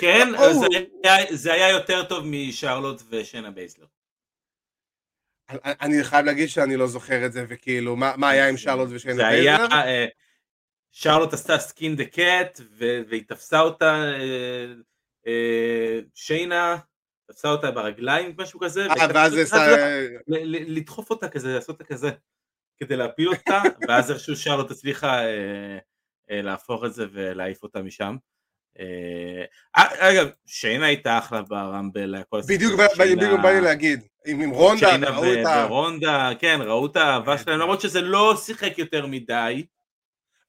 כן, 0.00 0.28
זה 0.52 0.66
היה, 1.04 1.36
זה 1.36 1.52
היה 1.52 1.70
יותר 1.70 2.04
טוב 2.04 2.24
משרלוט 2.26 3.02
ושיינה 3.10 3.50
בייזלר. 3.50 3.86
אני 5.64 6.04
חייב 6.04 6.26
להגיד 6.26 6.48
שאני 6.48 6.76
לא 6.76 6.86
זוכר 6.86 7.26
את 7.26 7.32
זה, 7.32 7.44
וכאילו, 7.48 7.96
מה 7.96 8.30
היה 8.30 8.48
עם 8.48 8.56
שרלוט 8.56 8.88
ושיינה 8.92 9.28
היה, 9.28 9.56
אה, 9.56 10.06
שרלוט 10.98 11.32
עשתה 11.32 11.58
skin 11.58 11.96
the 11.96 12.04
cat, 12.04 12.60
והיא 13.08 13.22
תפסה 13.28 13.60
אותה, 13.60 13.94
אה, 13.94 14.66
אה, 15.26 16.00
שיינה, 16.14 16.76
תפסה 17.30 17.48
אותה 17.48 17.70
ברגליים, 17.70 18.34
משהו 18.38 18.60
כזה, 18.60 18.86
זה... 19.46 20.14
לדחוף 20.48 21.10
אותה 21.10 21.28
כזה, 21.28 21.54
לעשות 21.54 21.68
אותה 21.68 21.84
כזה, 21.84 22.10
כדי 22.78 22.96
להפיל 22.96 23.28
אותה, 23.28 23.62
ואז 23.88 24.10
איכשהו 24.10 24.36
שרלוט 24.36 24.70
הצליחה 24.70 25.20
להפוך 26.30 26.84
את 26.84 26.94
זה 26.94 27.06
ולהעיף 27.12 27.62
אותה 27.62 27.82
משם. 27.82 28.16
אגב, 29.72 30.28
שיינה 30.46 30.86
הייתה 30.86 31.18
אחלה 31.18 31.42
ברמבל, 31.42 32.14
בדיוק 32.48 32.80
בא 33.42 33.50
לי 33.50 33.60
להגיד, 33.60 34.00
עם 34.26 34.50
רונדה, 34.50 34.96
ראו 34.96 35.32
את 35.32 35.46
ה... 35.46 35.66
ורונדה, 35.66 36.30
כן, 36.38 36.58
ראו 36.62 36.86
את 36.86 36.96
האהבה 36.96 37.38
שלהם, 37.38 37.60
למרות 37.60 37.80
שזה 37.80 38.00
לא 38.00 38.36
שיחק 38.36 38.78
יותר 38.78 39.06
מדי. 39.06 39.66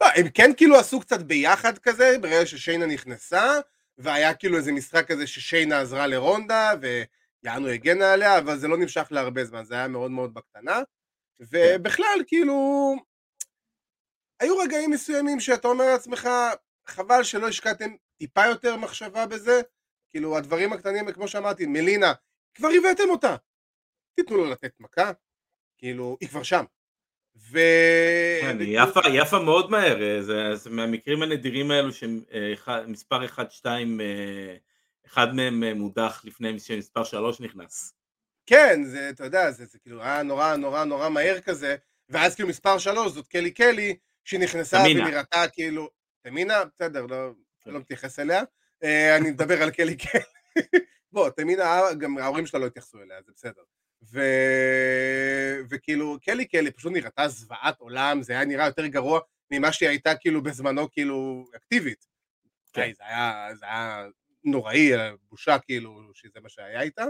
לא, 0.01 0.07
הם 0.15 0.29
כן 0.29 0.51
כאילו 0.57 0.75
עשו 0.75 0.99
קצת 0.99 1.19
ביחד 1.19 1.77
כזה, 1.77 2.17
ברגע 2.21 2.45
ששיינה 2.45 2.85
נכנסה, 2.85 3.53
והיה 3.97 4.33
כאילו 4.33 4.57
איזה 4.57 4.71
משחק 4.71 5.07
כזה 5.07 5.27
ששיינה 5.27 5.81
עזרה 5.81 6.07
לרונדה, 6.07 6.71
ויענו 6.81 7.67
הגנה 7.67 8.13
עליה, 8.13 8.37
אבל 8.37 8.57
זה 8.57 8.67
לא 8.67 8.77
נמשך 8.77 9.07
להרבה 9.11 9.45
זמן, 9.45 9.63
זה 9.63 9.75
היה 9.75 9.87
מאוד 9.87 10.11
מאוד 10.11 10.33
בקטנה. 10.33 10.81
ובכלל, 11.39 12.23
כאילו, 12.27 12.95
היו 14.39 14.57
רגעים 14.57 14.91
מסוימים 14.91 15.39
שאתה 15.39 15.67
אומר 15.67 15.85
לעצמך, 15.85 16.29
חבל 16.87 17.23
שלא 17.23 17.47
השקעתם 17.47 17.89
טיפה 18.17 18.45
יותר 18.45 18.77
מחשבה 18.77 19.25
בזה, 19.25 19.61
כאילו 20.09 20.37
הדברים 20.37 20.73
הקטנים, 20.73 21.11
כמו 21.11 21.27
שאמרתי, 21.27 21.65
מלינה, 21.65 22.13
כבר 22.55 22.67
הבאתם 22.77 23.09
אותה, 23.09 23.35
תיתנו 24.15 24.37
לו 24.37 24.45
לתת 24.45 24.73
מכה, 24.79 25.11
כאילו, 25.77 26.17
היא 26.21 26.29
כבר 26.29 26.43
שם. 26.43 26.63
ו... 27.37 27.59
כן, 28.41 28.57
יפה, 28.61 28.99
יפה 29.13 29.39
מאוד 29.39 29.71
מהר, 29.71 30.03
אה, 30.03 30.21
זה, 30.21 30.55
זה 30.55 30.69
מהמקרים 30.69 31.21
הנדירים 31.21 31.71
האלו 31.71 31.89
שמספר 31.93 33.25
1, 33.25 33.51
2, 33.51 34.01
אה, 34.01 34.55
אחד 35.05 35.35
מהם 35.35 35.63
מודח 35.63 36.21
לפני 36.25 36.59
שמספר 36.59 37.03
3 37.03 37.39
נכנס. 37.39 37.93
כן, 38.45 38.83
זה, 38.83 39.09
אתה 39.09 39.23
יודע, 39.23 39.51
זה, 39.51 39.65
זה 39.65 39.79
כאילו 39.79 40.03
היה 40.03 40.23
נורא 40.23 40.55
נורא 40.55 40.83
נורא 40.83 41.09
מהר 41.09 41.39
כזה, 41.39 41.75
ואז 42.09 42.35
כאילו 42.35 42.49
מספר 42.49 42.77
3 42.77 43.11
זאת 43.11 43.27
קלי 43.27 43.51
קלי, 43.51 43.95
שנכנסה 44.25 44.83
ונראתה 44.89 45.47
כאילו, 45.53 45.89
תמינה, 46.21 46.63
בסדר, 46.65 47.05
לא, 47.05 47.29
כן. 47.61 47.71
לא 47.71 47.79
מתייחס 47.79 48.19
אליה, 48.19 48.43
אה, 48.83 49.15
אני 49.17 49.31
מדבר 49.31 49.63
על 49.63 49.71
קלי 49.71 49.95
קלי, 49.97 50.21
בוא, 51.11 51.29
תמינה, 51.29 51.81
גם 51.97 52.17
ההורים 52.17 52.45
שלה 52.45 52.59
לא 52.59 52.65
התייחסו 52.65 53.01
אליה, 53.01 53.17
זה 53.25 53.31
בסדר. 53.35 53.61
ו... 54.03 54.21
וכאילו 55.69 56.17
קלי 56.21 56.45
קלי 56.45 56.71
פשוט 56.71 56.91
נראתה 56.91 57.27
זוועת 57.27 57.79
עולם, 57.79 58.21
זה 58.21 58.33
היה 58.33 58.45
נראה 58.45 58.65
יותר 58.65 58.85
גרוע 58.85 59.19
ממה 59.51 59.71
שהיא 59.71 59.89
הייתה 59.89 60.15
כאילו 60.15 60.43
בזמנו 60.43 60.91
כאילו 60.91 61.45
אקטיבית. 61.55 62.05
כן. 62.73 62.91
זה, 62.97 63.03
היה, 63.03 63.47
זה 63.55 63.65
היה 63.65 64.07
נוראי, 64.43 64.91
בושה 65.29 65.59
כאילו 65.59 66.11
שזה 66.13 66.39
מה 66.43 66.49
שהיה 66.49 66.81
איתה. 66.81 67.05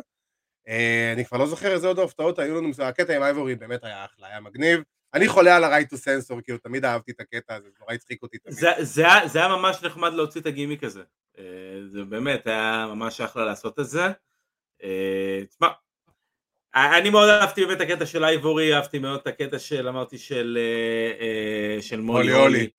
אה, 0.68 1.14
אני 1.14 1.26
כבר 1.26 1.38
לא 1.38 1.48
זוכר 1.48 1.74
איזה 1.74 1.88
עוד 1.88 2.00
הפתעות 2.00 2.40
היו 2.40 2.62
לנו, 2.62 2.70
הקטע 2.84 3.16
עם 3.16 3.24
אייבורי 3.24 3.56
באמת 3.56 3.84
היה 3.84 4.06
אחלה, 4.06 4.28
היה 4.28 4.40
מגניב. 4.40 4.84
אני 5.14 5.28
חולה 5.28 5.56
על 5.56 5.64
ה-right 5.64 5.88
to 5.94 5.98
sensor, 5.98 6.42
כאילו 6.44 6.58
תמיד 6.58 6.86
אהבתי 6.86 7.12
את 7.12 7.20
הקטע 7.20 7.56
הזה, 7.56 7.70
זה 7.70 7.76
נורא 7.80 7.94
הצחיק 7.94 8.24
אותי 8.24 8.38
תמיד. 8.38 8.56
זה, 8.56 8.70
זה, 8.80 9.06
זה 9.26 9.40
היה 9.40 9.48
ממש 9.48 9.84
נחמד 9.84 10.14
להוציא 10.14 10.42
את 10.42 10.46
הגימיק 10.46 10.84
הזה. 10.84 11.04
אה, 11.38 11.44
זה 11.88 12.04
באמת 12.04 12.48
היה 12.48 12.86
ממש 12.90 13.22
אחלה 13.22 13.46
לעשות 13.46 13.80
את 13.80 13.86
זה. 13.86 14.06
אה, 14.84 15.42
תשמע, 15.50 15.68
אני 16.78 17.10
מאוד 17.10 17.30
אהבתי 17.30 17.66
באמת 17.66 17.82
את 17.82 17.82
הקטע 17.82 18.06
של 18.06 18.24
אייבורי, 18.24 18.76
אהבתי 18.76 19.00
מאוד 19.00 19.20
את 19.20 19.28
הקטע 19.28 19.60
של, 19.60 19.88
אמרתי, 19.88 20.18
של, 20.18 20.58
אה, 20.62 21.26
אה, 21.26 21.82
של 21.82 22.00
מולי 22.00 22.32
הולי. 22.32 22.70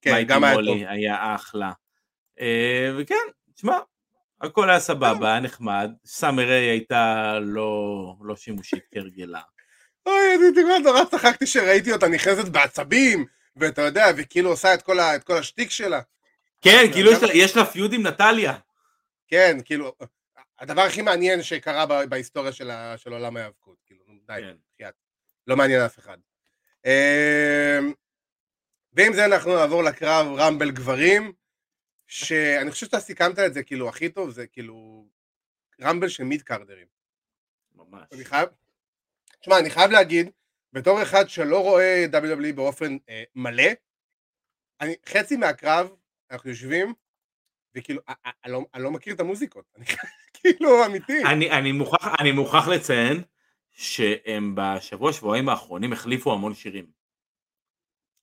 כן, 0.00 0.22
גם 0.22 0.44
היה 0.44 0.54
טוב. 0.54 0.76
היה 0.86 1.34
אחלה. 1.34 1.72
אה, 2.40 2.92
וכן, 2.98 3.14
תשמע, 3.54 3.78
הכל 4.40 4.70
היה 4.70 4.80
סבבה, 4.80 5.30
היה 5.30 5.40
נחמד. 5.40 5.90
סאמר 6.06 6.42
ריי 6.42 6.64
הייתה 6.64 7.38
לא, 7.42 8.14
לא 8.22 8.36
שימושית 8.36 8.84
כהרגלה. 8.94 9.40
אוי, 10.06 10.34
אני 10.34 10.62
כבר 10.64 10.78
נורא 10.78 11.04
צחקתי 11.04 11.46
שראיתי 11.46 11.92
אותה 11.92 12.08
נכנסת 12.08 12.48
בעצבים, 12.48 13.24
ואתה 13.56 13.82
יודע, 13.82 14.06
וכאילו 14.16 14.50
עושה 14.50 14.74
את 14.74 14.82
כל, 14.82 15.00
ה, 15.00 15.16
את 15.16 15.24
כל 15.24 15.36
השטיק 15.36 15.70
שלה. 15.70 16.00
כן, 16.60 16.86
כאילו 16.92 17.12
יש 17.34 17.56
לה 17.56 17.64
פיוד 17.64 17.92
עם 17.92 18.06
נטליה. 18.06 18.54
כן, 19.28 19.58
כאילו, 19.64 19.92
הדבר 20.62 20.82
הכי 20.82 21.02
מעניין 21.02 21.42
שקרה 21.42 22.06
בהיסטוריה 22.06 22.52
של, 22.52 22.70
ה, 22.70 22.98
של 22.98 23.12
עולם 23.12 23.36
ההיאבקות, 23.36 23.82
כאילו, 23.86 24.04
די, 24.26 24.40
כן. 24.78 24.90
לא 25.46 25.56
מעניין 25.56 25.80
אף 25.80 25.98
אחד. 25.98 26.18
אמ, 26.84 27.92
ועם 28.92 29.12
זה 29.12 29.24
אנחנו 29.24 29.56
נעבור 29.56 29.82
לקרב 29.82 30.26
רמבל 30.36 30.70
גברים, 30.70 31.32
שאני 32.06 32.70
חושב 32.70 32.86
שאתה 32.86 33.00
סיכמת 33.00 33.38
את 33.38 33.54
זה 33.54 33.62
כאילו 33.62 33.88
הכי 33.88 34.08
טוב, 34.08 34.30
זה 34.30 34.46
כאילו 34.46 35.06
רמבל 35.80 36.08
של 36.08 36.24
מיד 36.24 36.42
קארדרים. 36.42 36.86
ממש. 37.74 38.08
אני 38.12 38.24
חייב, 38.24 38.48
תשמע, 39.40 39.58
אני 39.58 39.70
חייב 39.70 39.90
להגיד, 39.90 40.30
בתור 40.72 41.02
אחד 41.02 41.28
שלא 41.28 41.62
רואה 41.62 42.06
WWE 42.12 42.52
באופן 42.54 42.96
אה, 43.08 43.24
מלא, 43.34 43.72
אני, 44.80 44.94
חצי 45.06 45.36
מהקרב, 45.36 45.90
אנחנו 46.30 46.50
יושבים, 46.50 46.94
וכאילו, 47.74 48.00
אני 48.44 48.52
לא, 48.52 48.64
לא 48.74 48.90
מכיר 48.90 49.14
את 49.14 49.20
המוזיקות, 49.20 49.64
אני 49.76 49.84
כאילו 50.34 50.86
אמיתי. 50.86 51.24
אני, 51.24 51.50
אני, 51.50 51.72
מוכרח, 51.72 52.14
אני 52.20 52.32
מוכרח 52.32 52.68
לציין 52.68 53.22
שהם 53.70 54.54
בשבוע 54.56 55.12
שבועיים 55.12 55.48
האחרונים 55.48 55.92
החליפו 55.92 56.32
המון 56.32 56.54
שירים. 56.54 56.86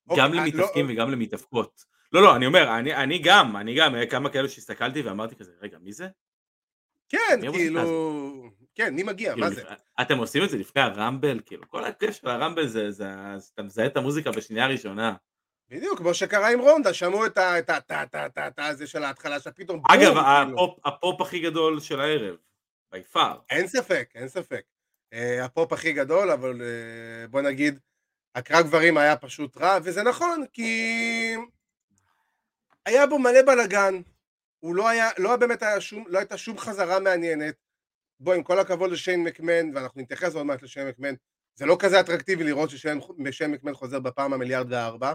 אוקיי, 0.09 0.23
גם 0.23 0.33
למתאפקים 0.33 0.87
לא... 0.87 0.93
וגם 0.93 1.11
למתאפקות. 1.11 1.85
לא, 2.13 2.21
לא, 2.21 2.35
אני 2.35 2.45
אומר, 2.45 2.79
אני, 2.79 2.95
אני 2.95 3.19
גם, 3.19 3.57
אני 3.57 3.75
גם, 3.75 3.95
היה 3.95 4.05
כמה 4.05 4.29
כאלו 4.29 4.49
שהסתכלתי 4.49 5.01
ואמרתי 5.01 5.35
כזה, 5.35 5.51
רגע, 5.61 5.77
מי 5.81 5.93
זה? 5.93 6.07
כן, 7.09 7.39
כאילו, 7.53 8.49
כן, 8.75 8.95
מי 8.95 9.03
מגיע, 9.03 9.33
כאילו, 9.33 9.47
מה 9.47 9.53
זה? 9.53 9.63
אתם 10.01 10.17
עושים 10.17 10.43
את 10.43 10.49
זה 10.49 10.57
לפני 10.57 10.81
הרמבל, 10.81 11.39
כאילו, 11.45 11.63
כל 11.67 11.83
הכיף 11.83 12.15
של 12.15 12.27
הרמבל 12.27 12.67
זה, 12.67 12.91
זה, 12.91 13.09
אתה 13.53 13.63
מזהה 13.63 13.85
את 13.85 13.97
המוזיקה 13.97 14.31
בשנייה 14.31 14.65
הראשונה. 14.65 15.15
בדיוק, 15.69 15.97
כמו 15.97 16.13
שקרה 16.13 16.51
עם 16.51 16.59
רונדה, 16.59 16.93
שמעו 16.93 17.25
את 17.25 17.37
הטה-טה-טה-טה 17.37 18.65
הזה 18.65 18.87
של 18.87 19.03
ההתחלה, 19.03 19.39
שפתאום... 19.39 19.81
אגב, 19.89 20.13
כאילו. 20.45 20.77
הפופ 20.85 21.21
הכי 21.21 21.39
גדול 21.39 21.79
של 21.79 22.01
הערב, 22.01 22.35
by 22.91 23.03
far. 23.03 23.39
אין 23.49 23.67
ספק, 23.67 24.09
אין 24.15 24.27
ספק. 24.27 24.61
אה, 25.13 25.45
הפופ 25.45 25.73
הכי 25.73 25.93
גדול, 25.93 26.31
אבל 26.31 26.61
אה, 26.61 27.27
בוא 27.27 27.41
נגיד, 27.41 27.79
הקרב 28.35 28.65
גברים 28.65 28.97
היה 28.97 29.15
פשוט 29.15 29.57
רע, 29.57 29.77
וזה 29.83 30.03
נכון, 30.03 30.45
כי 30.53 31.35
היה 32.85 33.07
בו 33.07 33.19
מלא 33.19 33.41
בלאגן, 33.41 34.01
הוא 34.59 34.75
לא 34.75 34.89
היה, 34.89 35.09
לא 35.17 35.35
באמת 35.35 35.63
היה 35.63 35.81
שום, 35.81 36.05
לא 36.07 36.17
הייתה 36.17 36.37
שום 36.37 36.57
חזרה 36.57 36.99
מעניינת. 36.99 37.55
בוא, 38.19 38.33
עם 38.33 38.43
כל 38.43 38.59
הכבוד 38.59 38.91
לשיין 38.91 39.23
מקמן, 39.23 39.75
ואנחנו 39.75 40.01
נתייחס 40.01 40.35
עוד 40.35 40.45
מעט 40.45 40.63
לשיין 40.63 40.87
מקמן, 40.87 41.13
זה 41.55 41.65
לא 41.65 41.77
כזה 41.79 41.99
אטרקטיבי 41.99 42.43
לראות 42.43 42.69
ששיין 42.69 43.51
מקמן 43.51 43.73
חוזר 43.73 43.99
בפעם 43.99 44.33
המיליארד 44.33 44.71
וארבע. 44.71 45.13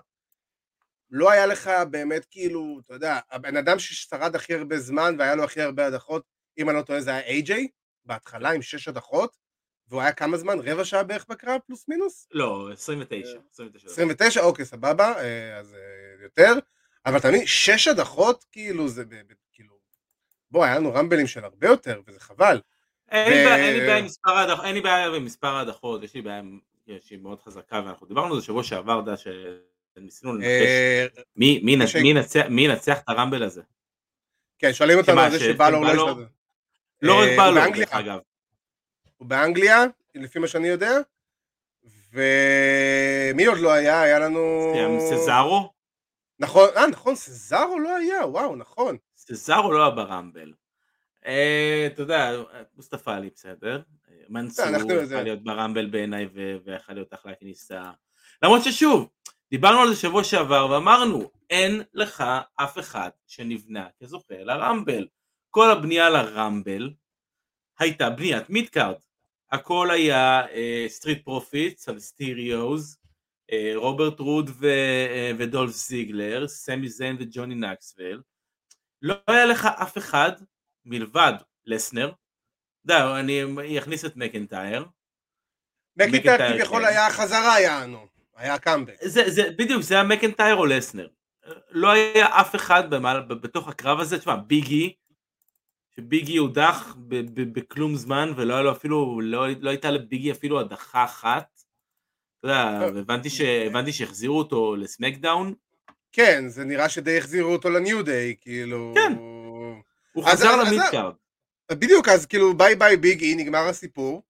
לא 1.17 1.31
היה 1.31 1.47
לך 1.47 1.71
באמת 1.91 2.27
כאילו, 2.31 2.81
אתה 2.85 2.95
יודע, 2.95 3.19
הבן 3.31 3.57
אדם 3.57 3.79
ששרד 3.79 4.37
הכי 4.37 4.55
הרבה 4.55 4.79
זמן 4.79 5.17
והיה 5.19 5.35
לו 5.35 5.45
הכי 5.45 5.61
הרבה 5.61 5.87
הדחות, 5.87 6.23
אם 6.59 6.71
אני 6.71 6.77
לא 6.77 6.83
טועה 6.83 7.01
זה 7.01 7.15
היה 7.15 7.41
AJ, 7.41 7.53
בהתחלה 8.05 8.51
עם 8.51 8.63
שש 8.63 8.89
הדחות, 8.89 9.37
והוא 9.89 10.01
היה 10.01 10.13
כמה 10.13 10.37
זמן? 10.37 10.59
רבע 10.59 10.85
שעה 10.85 11.03
בערך 11.03 11.27
בקרב 11.29 11.61
פלוס 11.67 11.89
מינוס? 11.89 12.29
לא, 12.33 12.69
29. 12.73 13.39
29, 13.53 13.91
29 13.91 14.41
אוקיי, 14.41 14.65
סבבה, 14.65 15.13
אה, 15.21 15.59
אז 15.59 15.75
אה, 15.75 16.25
יותר, 16.25 16.53
אבל 17.07 17.17
אתה 17.17 17.29
מבין, 17.29 17.47
שש 17.47 17.89
הדחות, 17.89 18.45
כאילו, 18.53 18.89
זה 18.89 19.05
כאילו, 19.53 19.79
בוא, 20.51 20.65
היה 20.65 20.79
לנו 20.79 20.95
רמבלים 20.95 21.27
של 21.27 21.45
הרבה 21.45 21.67
יותר, 21.67 22.01
וזה 22.07 22.21
חבל. 22.21 22.61
אין 23.11 23.33
לי 24.75 24.81
בעיה 24.81 25.07
עם 25.17 25.25
מספר 25.25 25.49
ההדחות, 25.49 26.03
יש 26.03 26.15
לי 26.15 26.23
בעיה, 26.23 26.43
שהיא 27.01 27.19
מאוד 27.19 27.41
חזקה, 27.41 27.83
ואנחנו 27.87 28.07
דיברנו 28.07 28.35
על 28.35 28.41
זה 28.41 28.47
שבוע 28.47 28.63
שעבר, 28.63 28.97
יודע, 28.97 29.17
ניסינו 29.97 30.33
לנחש 30.35 31.97
אה, 31.97 32.49
מי 32.49 32.63
ינצח 32.63 32.99
את 32.99 33.05
הרמבל 33.09 33.43
הזה. 33.43 33.63
כן, 34.59 34.73
שואלים 34.73 34.99
אותנו 34.99 35.21
על 35.21 35.31
זה 35.31 35.41
שבאלור 35.41 35.85
לא 35.85 35.89
יש 35.89 35.95
לזה. 35.95 36.25
לא 37.03 37.15
רק 37.23 37.29
באלור, 37.37 37.77
דרך 37.77 37.93
אגב. 37.93 38.19
הוא 39.17 39.29
באנגליה, 39.29 39.85
לפי 40.15 40.39
מה 40.39 40.49
שאני 40.49 40.69
יודע, 40.69 40.93
ומי 42.13 43.45
עוד 43.45 43.59
לא 43.59 43.73
היה? 43.73 44.03
היה 44.03 44.19
לנו... 44.19 44.73
סזארו? 45.11 45.73
נכון, 46.39 46.69
אה 46.77 46.87
נכון, 46.87 47.15
סזארו 47.15 47.79
לא 47.79 47.97
היה, 47.97 48.27
וואו, 48.27 48.57
נכון. 48.57 48.97
סזארו 49.17 49.73
לא 49.73 49.83
היה 49.83 49.91
ברמבל. 49.91 50.53
אה, 51.27 51.85
אתה 51.87 52.03
יודע, 52.03 52.33
מוסטפא 52.77 53.11
עלי 53.11 53.31
בסדר, 53.35 53.83
מנסור 54.29 54.67
יכול 54.67 55.23
להיות 55.23 55.45
ב 55.45 55.51
Rumble 55.51 55.87
בעיניי 55.87 56.29
ויכול 56.65 56.95
להיות 56.95 57.15
אחלה 57.15 57.35
כניסה. 57.35 57.83
למרות 58.43 58.65
ששוב, 58.65 59.09
דיברנו 59.55 59.81
על 59.81 59.89
זה 59.89 60.01
שבוע 60.01 60.25
שעבר 60.25 60.71
ואמרנו, 60.71 61.31
אין 61.51 61.83
לך 61.93 62.25
אף 62.57 62.79
אחד 62.79 63.11
שנבנה 63.27 63.87
כזוכה 64.03 64.35
ל 64.39 64.47
Rumble. 64.47 65.07
כל 65.51 65.71
הבנייה 65.71 66.11
ל 66.11 66.22
Rumble 66.22 66.91
הייתה 67.79 68.11
בניית 68.11 68.51
midcard. 68.51 68.95
הכל 69.53 69.91
היה 69.91 70.43
Street 70.89 71.25
Profits 71.25 71.89
על 71.89 71.99
Mysterios, 71.99 72.99
רוברט 73.75 74.21
רוד 74.21 74.51
ודולף 75.39 75.71
זיגלר, 75.71 76.49
סמי 76.49 76.89
זיין 76.89 77.17
וג'וני 77.21 77.55
נוקסוויל, 77.55 78.23
לא 79.03 79.15
היה 79.27 79.47
לך 79.47 79.67
אף 79.67 79.99
אחד 79.99 80.33
מלבד 80.85 81.33
לסנר, 81.67 82.13
די, 82.87 82.99
אני 83.21 83.79
אכניס 83.79 84.05
את 84.05 84.17
מקנטייר. 84.17 84.85
מקנטייר 85.97 86.53
כביכול 86.53 86.85
היה 86.85 87.11
חזרה 87.11 87.61
יענו, 87.61 88.14
היה 88.37 88.59
קאמבק. 88.59 88.95
זה, 89.03 89.31
זה, 89.31 89.51
בדיוק, 89.59 89.83
זה 89.83 89.95
היה 89.95 90.05
מקנטייר 90.05 90.57
או 90.57 90.67
לסנר. 90.67 91.09
לא 91.71 91.91
היה 91.91 92.41
אף 92.41 92.55
אחד 92.55 92.91
במעל, 92.91 93.23
בתוך 93.23 93.69
הקרב 93.69 94.01
הזה, 94.01 94.19
תשמע, 94.19 94.37
ביגי, 94.37 94.95
שביגי 95.97 96.37
הודח 96.37 96.97
בכלום 97.35 97.97
זמן 97.97 98.33
ולא 98.37 98.55
היה 98.55 98.63
לו 98.63 98.73
אפילו, 98.73 99.21
לא, 99.21 99.47
לא 99.61 99.71
הייתה 99.71 99.91
לביגי 99.91 100.33
אפילו 100.33 100.61
הדחה 100.61 101.05
אחת. 101.05 101.61
אתה 102.39 102.49
יודע, 102.49 102.89
הבנתי, 103.01 103.31
ש, 103.31 103.41
הבנתי 103.41 103.93
שהחזירו 103.93 104.39
אותו 104.39 104.77
לסמקדאון. 104.77 105.55
כן, 106.13 106.49
זה 106.49 106.65
נראה 106.65 106.89
שדי 106.89 107.19
החזירו 107.19 107.53
אותו 107.53 107.71
ל 107.71 107.79
New 107.79 108.05
Day, 108.05 108.35
כאילו... 108.41 108.93
כן, 108.95 109.13
הוא 110.13 110.25
חזר 110.25 110.57
ל 110.57 110.63
midcard. 110.63 111.15
בדיוק, 111.73 112.09
אז 112.09 112.27
כאילו 112.27 112.57
bye 112.57 112.77
bye 112.77 112.97
Big 112.97 113.23
E, 113.23 113.35
נגמר 113.35 113.69
הסיפור. 113.69 114.23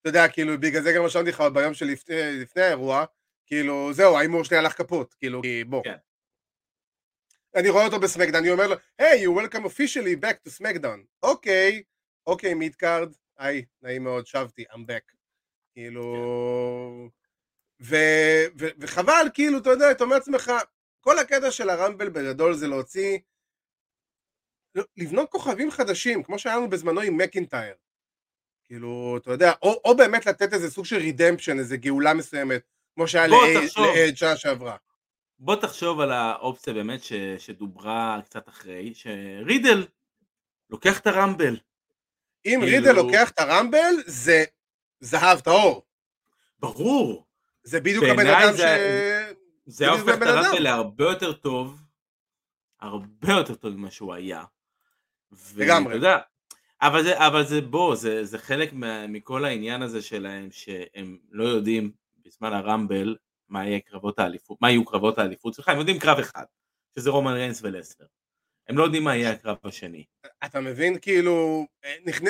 אתה 0.00 0.08
יודע, 0.08 0.28
כאילו, 0.28 0.60
בגלל 0.60 0.82
זה 0.82 0.92
גם 0.92 1.04
רשמתי 1.04 1.30
לך 1.30 1.40
ביום 1.40 1.74
שלפני 1.74 2.62
האירוע, 2.62 3.04
כאילו, 3.46 3.92
זהו, 3.92 4.16
ההימור 4.16 4.44
שלי 4.44 4.56
הלך 4.56 4.72
קפוט, 4.72 5.14
כאילו, 5.14 5.42
בוא. 5.66 5.84
כן. 5.84 5.96
אני 7.54 7.70
רואה 7.70 7.84
אותו 7.84 8.00
ב 8.00 8.04
SmackDown, 8.04 8.44
אני 8.44 8.52
אומר 8.52 8.66
לו, 8.66 8.76
hi, 8.98 9.26
you 9.26 9.30
welcome 9.30 9.64
officially 9.64 10.24
back 10.24 10.48
to 10.48 10.50
SmackDown. 10.50 11.04
אוקיי, 11.22 11.82
אוקיי, 12.26 12.54
midcard, 12.54 13.12
hi, 13.38 13.64
נעים 13.82 14.04
מאוד, 14.04 14.26
שבתי, 14.26 14.64
I'm 14.72 14.76
back. 14.76 15.14
כאילו... 15.72 16.14
ו, 17.80 17.96
ו, 18.58 18.66
וחבל, 18.78 19.26
כאילו, 19.34 19.58
אתה 19.58 19.70
יודע, 19.70 19.90
אתה 19.90 20.04
אומר 20.04 20.16
לעצמך, 20.16 20.52
כל 21.00 21.18
הקטע 21.18 21.50
של 21.50 21.70
הרמבל 21.70 22.08
בגדול 22.08 22.54
זה 22.54 22.68
להוציא, 22.68 23.18
לבנות 24.96 25.30
כוכבים 25.30 25.70
חדשים, 25.70 26.22
כמו 26.22 26.38
שהיה 26.38 26.56
לנו 26.56 26.70
בזמנו 26.70 27.00
עם 27.00 27.16
מקינטייר. 27.16 27.74
כאילו, 28.64 29.18
אתה 29.22 29.30
יודע, 29.30 29.52
או, 29.62 29.80
או 29.84 29.96
באמת 29.96 30.26
לתת 30.26 30.52
איזה 30.52 30.70
סוג 30.70 30.84
של 30.84 30.96
רידמפשן, 30.96 31.58
איזה 31.58 31.76
גאולה 31.76 32.14
מסוימת, 32.14 32.62
כמו 32.94 33.08
שהיה 33.08 33.26
לאד 33.26 34.16
שעה 34.16 34.36
שעברה. 34.36 34.76
בוא 35.38 35.56
תחשוב 35.56 36.00
על 36.00 36.12
האופציה 36.12 36.72
באמת 36.72 37.02
ש, 37.02 37.12
שדוברה 37.38 38.20
קצת 38.24 38.48
אחרי, 38.48 38.94
שרידל 38.94 39.86
לוקח 40.70 40.98
את 40.98 41.06
הרמבל. 41.06 41.56
אם 42.46 42.60
כאילו... 42.62 42.76
רידל 42.76 42.92
לוקח 42.92 43.30
את 43.30 43.38
הרמבל, 43.38 43.94
זה 44.06 44.44
זהב 45.00 45.40
טהור. 45.40 45.86
ברור. 46.58 47.26
זה 47.62 47.80
בדיוק 47.80 48.04
הבן 48.04 48.26
אדם 48.26 48.52
זה... 48.52 48.62
ש... 48.62 49.34
זה 49.66 49.84
היה 49.84 49.92
הופך 49.92 50.16
את 50.16 50.22
הרמבל 50.22 50.62
להרבה 50.62 51.04
יותר 51.04 51.32
טוב, 51.32 51.80
הרבה 52.80 53.32
יותר 53.32 53.54
טוב 53.54 53.76
ממה 53.76 53.90
שהוא 53.90 54.14
היה. 54.14 54.44
לגמרי. 55.56 55.94
יודע, 55.94 56.18
אבל 56.82 57.02
זה, 57.02 57.26
אבל 57.26 57.44
זה 57.46 57.60
בוא, 57.60 57.94
זה, 57.94 58.24
זה 58.24 58.38
חלק 58.38 58.72
מה, 58.72 59.06
מכל 59.06 59.44
העניין 59.44 59.82
הזה 59.82 60.02
שלהם, 60.02 60.48
שהם 60.50 61.18
לא 61.30 61.44
יודעים 61.44 61.92
בזמן 62.34 62.52
הרמבל 62.52 63.16
מה 63.48 63.64
קרבות 63.80 64.18
האליפות, 64.18 64.58
מה 64.60 64.70
יהיו 64.70 64.84
קרבות 64.84 65.18
האליפות 65.18 65.54
שלך, 65.54 65.68
הם 65.68 65.78
יודעים 65.78 65.98
קרב 65.98 66.18
אחד, 66.18 66.44
שזה 66.98 67.10
רומן 67.10 67.32
ריינס 67.32 67.60
ולסטר. 67.62 68.04
הם 68.68 68.78
לא 68.78 68.84
יודעים 68.84 69.04
מה 69.04 69.16
יהיה 69.16 69.30
הקרב 69.30 69.56
השני. 69.64 70.04
אתה 70.44 70.60
מבין, 70.60 70.98
כאילו, 70.98 71.66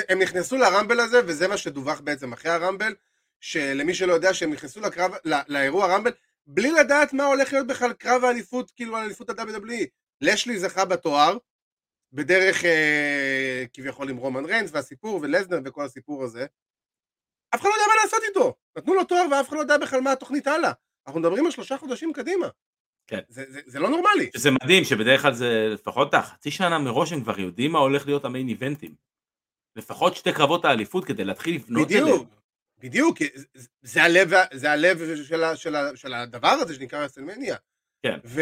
הם 0.09 0.19
נכנסו 0.19 0.57
לרמבל 0.57 0.99
הזה, 0.99 1.21
וזה 1.27 1.47
מה 1.47 1.57
שדווח 1.57 1.99
בעצם 1.99 2.33
אחרי 2.33 2.51
הרמבל, 2.51 2.95
שלמי 3.39 3.93
שלא 3.93 4.13
יודע 4.13 4.33
שהם 4.33 4.53
נכנסו 4.53 4.81
לקרב, 4.81 5.11
לא, 5.25 5.37
לאירוע 5.47 5.95
רמבל, 5.95 6.11
בלי 6.47 6.71
לדעת 6.71 7.13
מה 7.13 7.25
הולך 7.25 7.53
להיות 7.53 7.67
בכלל 7.67 7.93
קרב 7.93 8.23
האליפות, 8.23 8.71
כאילו 8.71 8.97
האליפות 8.97 9.29
ה-WWE. 9.29 9.85
לשלי 10.21 10.59
זכה 10.59 10.85
בתואר, 10.85 11.37
בדרך 12.13 12.65
אה, 12.65 13.63
כביכול 13.73 14.09
עם 14.09 14.17
רומן 14.17 14.45
ריינס 14.45 14.71
והסיפור 14.73 15.19
ולזנר 15.21 15.59
וכל 15.65 15.85
הסיפור 15.85 16.23
הזה. 16.23 16.45
אף 17.55 17.61
אחד 17.61 17.69
לא 17.69 17.73
יודע 17.73 17.85
מה 17.87 18.03
לעשות 18.03 18.19
איתו. 18.29 18.55
נתנו 18.77 18.93
לו 18.93 19.03
תואר 19.03 19.25
ואף 19.31 19.47
אחד 19.47 19.55
לא 19.55 19.61
יודע 19.61 19.77
בכלל 19.77 20.01
מה 20.01 20.11
התוכנית 20.11 20.47
הלאה. 20.47 20.71
אנחנו 21.07 21.19
מדברים 21.19 21.45
על 21.45 21.51
שלושה 21.51 21.77
חודשים 21.77 22.13
קדימה. 22.13 22.47
כן. 23.07 23.19
זה, 23.29 23.45
זה, 23.49 23.61
זה 23.65 23.79
לא 23.79 23.89
נורמלי. 23.89 24.29
זה 24.35 24.51
מדהים 24.51 24.83
שבדרך 24.83 25.21
כלל 25.21 25.33
זה 25.33 25.67
לפחות 25.73 26.15
חצי 26.15 26.51
שנה 26.51 26.79
מראש 26.79 27.13
הם 27.13 27.21
כבר 27.21 27.39
יודעים 27.39 27.71
מה 27.71 27.79
הולך 27.79 28.05
להיות 28.05 28.25
המיין 28.25 28.47
איבנטים. 28.47 28.95
לפחות 29.75 30.15
שתי 30.15 30.33
קרבות 30.33 30.65
האליפות 30.65 31.05
כדי 31.05 31.23
להתחיל 31.23 31.55
לבנות 31.55 31.87
בדיוק, 31.87 32.09
אליהם. 32.09 32.25
בדיוק, 32.79 33.17
זה, 33.33 33.67
זה 33.81 34.03
הלב, 34.03 34.31
זה 34.53 34.71
הלב 34.71 34.99
של, 35.23 35.55
של, 35.55 35.73
של 35.95 36.13
הדבר 36.13 36.47
הזה 36.47 36.75
שנקרא 36.75 37.03
רסלמניה. 37.03 37.55
כן. 38.05 38.19
ו... 38.25 38.41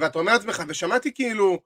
ואתה 0.00 0.18
אומר 0.18 0.32
לעצמך, 0.32 0.62
ושמעתי 0.68 1.14
כאילו, 1.14 1.58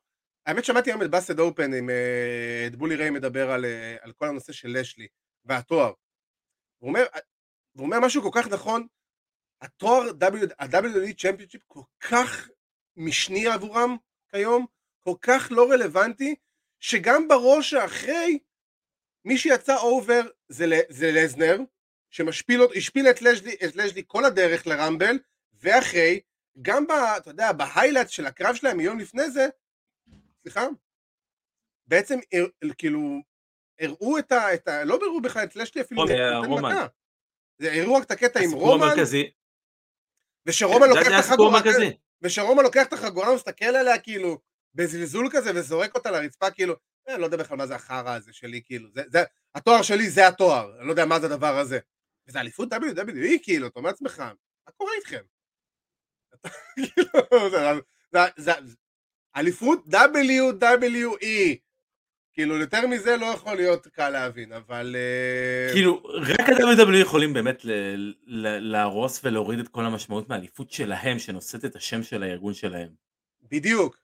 האמת 0.46 0.64
שמעתי 0.64 0.90
היום 0.90 1.02
את 1.02 1.10
באסד 1.10 1.38
אופן 1.38 1.74
עם 1.74 1.90
אה, 1.90 2.64
את 2.66 2.76
בולי 2.76 2.96
ריי 2.96 3.10
מדבר 3.10 3.50
על, 3.50 3.64
אה, 3.64 3.96
על 4.00 4.12
כל 4.12 4.26
הנושא 4.26 4.52
של 4.52 4.78
לשלי 4.80 5.06
והתואר. 5.44 5.92
הוא 6.80 6.88
אומר, 6.88 7.04
הוא 7.72 7.86
אומר 7.86 8.00
משהו 8.00 8.22
כל 8.22 8.40
כך 8.40 8.48
נכון, 8.48 8.86
התואר 9.62 10.02
ה-WWE 10.58 11.14
championship 11.18 11.62
כל 11.66 11.82
כך 12.00 12.48
משני 12.96 13.46
עבורם 13.46 13.96
כיום, 14.30 14.66
כל 15.00 15.14
כך 15.22 15.48
לא 15.50 15.70
רלוונטי, 15.70 16.34
שגם 16.80 17.28
ב-Raw 17.28 17.74
האחרי, 17.74 18.38
מי 19.24 19.38
שיצא 19.38 19.76
over 19.76 20.22
זה, 20.48 20.64
זה 20.88 21.10
לזנר, 21.12 21.58
שהשפיל 22.10 23.10
את 23.10 23.22
לשלי, 23.22 23.54
את 23.64 23.76
לשלי 23.76 24.02
כל 24.06 24.24
הדרך 24.24 24.66
לרמבל, 24.66 25.18
ואחרי, 25.52 26.20
גם 26.62 26.86
ב, 26.86 26.90
אתה 26.90 27.30
יודע, 27.30 27.52
ב 27.52 27.58
highlight 27.58 28.08
של 28.08 28.26
הקרב 28.26 28.54
שלהם 28.54 28.80
יום 28.80 28.98
לפני 28.98 29.30
זה, 29.30 29.48
סליחה, 30.42 30.66
בעצם 31.86 32.18
כאילו 32.78 33.20
הראו 33.80 34.18
את 34.18 34.32
ה... 34.32 34.54
את 34.54 34.68
ה 34.68 34.84
לא 34.84 34.98
הראו 35.02 35.20
בכלל 35.22 35.44
את 35.44 35.56
לשלי 35.56 35.82
אפילו 35.82 36.04
מכה. 36.48 36.86
זה 37.58 37.72
הראו 37.72 37.94
רק 37.94 38.02
את 38.02 38.10
הקטע 38.10 38.40
עם 38.40 38.52
רומן. 38.52 38.86
המרכזי. 38.86 39.30
ושרומן 40.46 40.88
לוקח 40.88 41.06
את 41.06 41.24
החגורה, 41.24 41.60
ושרומן 42.22 42.62
לוקח 42.62 42.86
את 42.86 42.92
החגורה 42.92 43.32
ומסתכל 43.32 43.64
עליה 43.64 43.98
כאילו 43.98 44.38
בזלזול 44.74 45.28
כזה 45.32 45.50
וזורק 45.54 45.94
אותה 45.94 46.10
לרצפה 46.10 46.50
כאילו, 46.50 46.74
אה, 47.08 47.14
אני 47.14 47.20
לא 47.20 47.26
יודע 47.26 47.36
בכלל 47.36 47.56
מה 47.56 47.66
זה 47.66 47.74
החרא 47.74 48.14
הזה 48.14 48.32
שלי 48.32 48.62
כאילו, 48.64 48.88
זה, 48.94 49.02
זה, 49.12 49.18
התואר 49.54 49.82
שלי 49.82 50.10
זה 50.10 50.28
התואר, 50.28 50.78
אני 50.78 50.86
לא 50.86 50.90
יודע 50.90 51.04
מה 51.04 51.20
זה 51.20 51.26
הדבר 51.26 51.58
הזה. 51.58 51.78
וזה 52.28 52.40
אליפות 52.40 52.72
WWE 52.72 53.38
כאילו, 53.42 53.66
אתה 53.66 53.78
אומר 53.78 53.90
לעצמך, 53.90 54.18
מה 54.66 54.72
קורה 54.76 54.92
איתכם? 54.98 55.22
כאילו, 56.76 57.08
אליפות 59.36 59.84
WWE. 59.86 61.69
כאילו, 62.32 62.56
יותר 62.56 62.86
מזה 62.86 63.16
לא 63.16 63.26
יכול 63.26 63.56
להיות 63.56 63.86
קל 63.86 64.10
להבין, 64.10 64.52
אבל... 64.52 64.96
אה, 64.98 65.72
כאילו, 65.72 66.02
רק 66.04 66.40
ה-WWE 66.40 66.96
יכולים 66.96 67.32
באמת 67.32 67.60
להרוס 68.60 69.20
ולהוריד 69.24 69.58
את 69.58 69.68
כל 69.68 69.84
המשמעות 69.84 70.28
מהאליפות 70.28 70.70
שלהם, 70.70 71.18
שנושאת 71.18 71.64
את 71.64 71.76
השם 71.76 72.02
של 72.02 72.22
הארגון 72.22 72.54
שלהם. 72.54 72.88
בדיוק. 73.42 73.96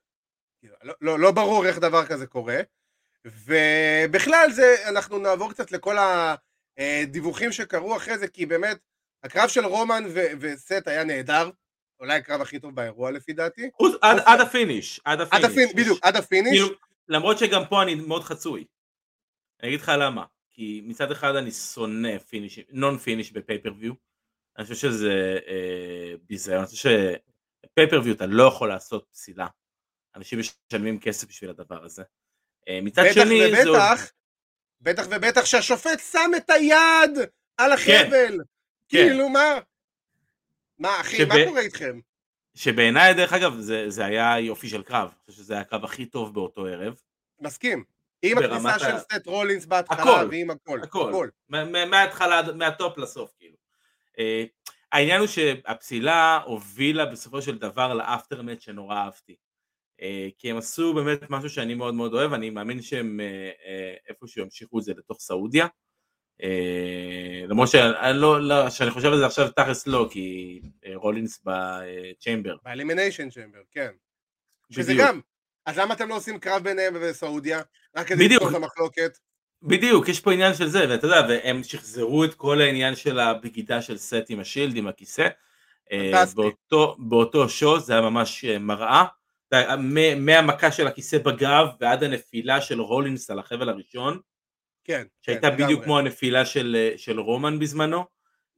כאילו, 0.61 0.75
לא, 0.83 0.95
לא, 1.01 1.19
לא 1.19 1.31
ברור 1.31 1.67
איך 1.67 1.79
דבר 1.79 2.07
כזה 2.07 2.27
קורה. 2.27 2.61
ובכלל 3.27 4.51
זה, 4.53 4.77
אנחנו 4.89 5.19
נעבור 5.19 5.51
קצת 5.51 5.73
לכל 5.73 5.97
הדיווחים 6.79 7.53
שקרו 7.53 7.97
אחרי 7.97 8.19
זה, 8.19 8.29
כי 8.29 8.47
באמת, 8.47 8.79
הקרב 9.23 9.49
של 9.49 9.65
רומן 9.67 10.05
וסט 10.41 10.89
היה 10.89 11.05
נהדר. 11.05 11.51
אולי 12.01 12.15
הקרב 12.15 12.41
הכי 12.41 12.59
טוב 12.59 12.75
באירוע 12.75 13.11
לפי 13.11 13.33
דעתי. 13.33 13.71
עד, 14.03 14.17
עד 14.25 14.41
ה 14.41 14.48
finish, 14.48 15.01
עד 15.05 15.21
ה 15.21 15.27
finish. 15.28 15.75
בדיוק, 15.75 15.99
עד 16.03 16.17
ה 16.17 16.22
finish. 16.22 16.61
למרות 17.09 17.39
שגם 17.39 17.63
פה 17.69 17.83
אני 17.83 17.95
מאוד 17.95 18.25
חצוי. 18.25 18.65
אני 19.63 19.69
אגיד 19.69 19.81
לך 19.81 19.93
למה. 19.99 20.25
כי 20.51 20.83
מצד 20.85 21.11
אחד 21.11 21.37
אני 21.37 21.51
שונא 21.51 22.19
finish, 22.19 22.61
non 22.71 22.99
finish 22.99 23.33
ב 23.33 23.37
pay-per-view. 23.37 23.93
אני 24.59 24.65
חושב 24.65 24.75
שזה 24.75 25.39
אה, 25.47 26.15
ביזיון. 26.23 26.59
אני 26.59 26.67
חושב 26.67 26.91
ש 27.67 27.74
pay-per-view 27.74 28.15
אתה 28.15 28.27
לא 28.27 28.43
יכול 28.43 28.69
לעשות 28.69 29.07
פסילה. 29.13 29.47
אנשים 30.15 30.39
משלמים 30.39 31.01
כסף 31.01 31.29
בשביל 31.29 31.51
הדבר 31.51 31.85
הזה. 31.85 32.03
אה, 32.69 32.79
מצד 32.83 33.03
בטח 33.03 33.15
שני 33.15 33.47
ובטח, 33.47 33.63
זה 33.63 33.69
עוד... 33.69 33.79
בטח 34.81 35.07
ובטח 35.11 35.45
שהשופט 35.45 36.01
שם 36.13 36.31
את 36.37 36.51
היד 36.51 37.19
על 37.57 37.73
החבל. 37.73 38.39
כן, 38.39 38.43
כאילו 38.89 39.27
כן. 39.27 39.33
מה? 39.33 39.59
מה 40.79 41.01
אחי, 41.01 41.17
שב... 41.17 41.29
מה 41.29 41.35
קורה 41.47 41.61
איתכם? 41.61 42.01
שבעיניי 42.57 43.15
דרך 43.15 43.33
אגב 43.33 43.59
זה, 43.59 43.91
זה 43.91 44.05
היה 44.05 44.41
יופי 44.41 44.69
של 44.69 44.83
קרב, 44.83 45.09
אני 45.09 45.31
חושב 45.31 45.43
שזה 45.43 45.53
היה 45.53 45.63
הקרב 45.63 45.85
הכי 45.85 46.07
טוב 46.07 46.35
באותו 46.35 46.67
ערב. 46.67 46.95
מסכים. 47.41 47.85
עם 48.23 48.39
הכניסה 48.39 48.75
ה... 48.75 48.79
של 48.79 48.99
סט 48.99 49.27
רולינס 49.27 49.67
בהתחלה 49.67 50.01
הכל, 50.01 50.29
ועם 50.31 50.51
הכל. 50.51 50.81
הכל. 50.83 51.09
הכל. 51.09 51.29
מההתחלה, 51.91 52.53
מהטופ 52.53 52.99
לסוף 52.99 53.33
כאילו. 53.39 53.57
Uh, 54.13 54.19
העניין 54.93 55.21
הוא 55.21 55.27
שהפסילה 55.27 56.41
הובילה 56.45 57.07
בסופו 57.07 57.43
של 57.43 57.59
דבר 57.59 57.95
לאפטרמט 57.95 58.61
שנורא 58.61 58.97
אהבתי. 58.97 59.37
Uh, 60.01 60.05
כי 60.39 60.51
הם 60.51 60.57
עשו 60.57 60.95
באמת 60.95 61.21
משהו 61.31 61.51
שאני 61.51 61.75
מאוד 61.75 61.95
מאוד 61.95 62.15
אוהב, 62.15 62.33
אני 62.33 62.51
מאמין 62.51 62.83
שהם 62.83 63.21
uh, 63.21 63.61
uh, 63.61 64.09
איפשהו 64.09 64.43
ימשיכו 64.43 64.79
את 64.79 64.85
זה 64.85 64.93
לתוך 64.97 65.21
סעודיה. 65.21 65.67
אה, 66.43 67.45
למרות 67.49 67.69
שאני 67.69 68.19
לא, 68.21 68.41
לא, 68.41 68.71
שאני 68.71 68.91
חושב 68.91 69.13
על 69.13 69.19
זה 69.19 69.27
עכשיו 69.27 69.49
תכלס 69.51 69.87
לא, 69.87 70.09
כי 70.11 70.61
אה, 70.87 70.93
רולינס 70.95 71.41
ב 71.45 71.57
Chamber. 71.57 72.57
ב 72.65 72.70
Elimination 72.70 73.31
Chamber, 73.31 73.61
כן. 73.71 73.91
שזה. 74.71 74.95
גם, 74.99 75.21
אז 75.67 75.79
למה 75.79 75.95
אתם 75.95 76.09
לא 76.09 76.17
עושים 76.17 76.39
קרב 76.39 76.63
ביניהם 76.63 76.95
ובסעודיה? 76.97 77.61
רק 77.97 78.07
כדי. 78.07 78.29
לפתור 78.29 78.51
את 78.51 78.55
המחלוקת? 78.55 79.19
בדיוק, 79.63 80.09
יש 80.09 80.21
פה 80.21 80.33
עניין 80.33 80.55
של 80.55 80.69
זה, 80.69 80.87
ואתה 80.89 81.07
יודע, 81.07 81.27
והם 81.29 81.63
שחזרו 81.63 82.25
את 82.25 82.35
כל 82.35 82.61
העניין 82.61 82.97
של 82.97 83.19
הבגידה 83.19 83.83
של 83.83 83.99
סט 83.99 84.25
עם 84.29 84.41
השילד, 84.41 84.77
עם 84.77 84.87
הכיסא. 84.87 85.29
אה. 85.93 86.25
באותו, 86.35 86.97
באותו 86.99 87.49
show 87.49 87.81
זה 87.81 87.93
היה 87.93 88.03
ממש 88.03 88.45
אה, 88.45 88.59
מראה. 88.59 89.05
מהמכה 90.17 90.73
של 90.73 90.87
הכיסא 90.87 91.19
בגב 91.19 91.67
ועד 91.81 92.05
הנפילה 92.05 92.61
של 92.61 92.81
רולינס 92.81 93.31
על 93.31 93.39
החבל 93.39 93.69
הראשון, 93.69 94.19
כן. 94.87 95.07
שהייתה 95.23 95.51
כן, 95.51 95.65
בדיוק. 95.65 95.85
כמו 95.85 95.99
הנפילה 95.99 96.47
של, 96.47 96.77
אה, 96.79 96.99
של 96.99 97.21
רומן 97.21 97.59
בזמנו. 97.59 98.05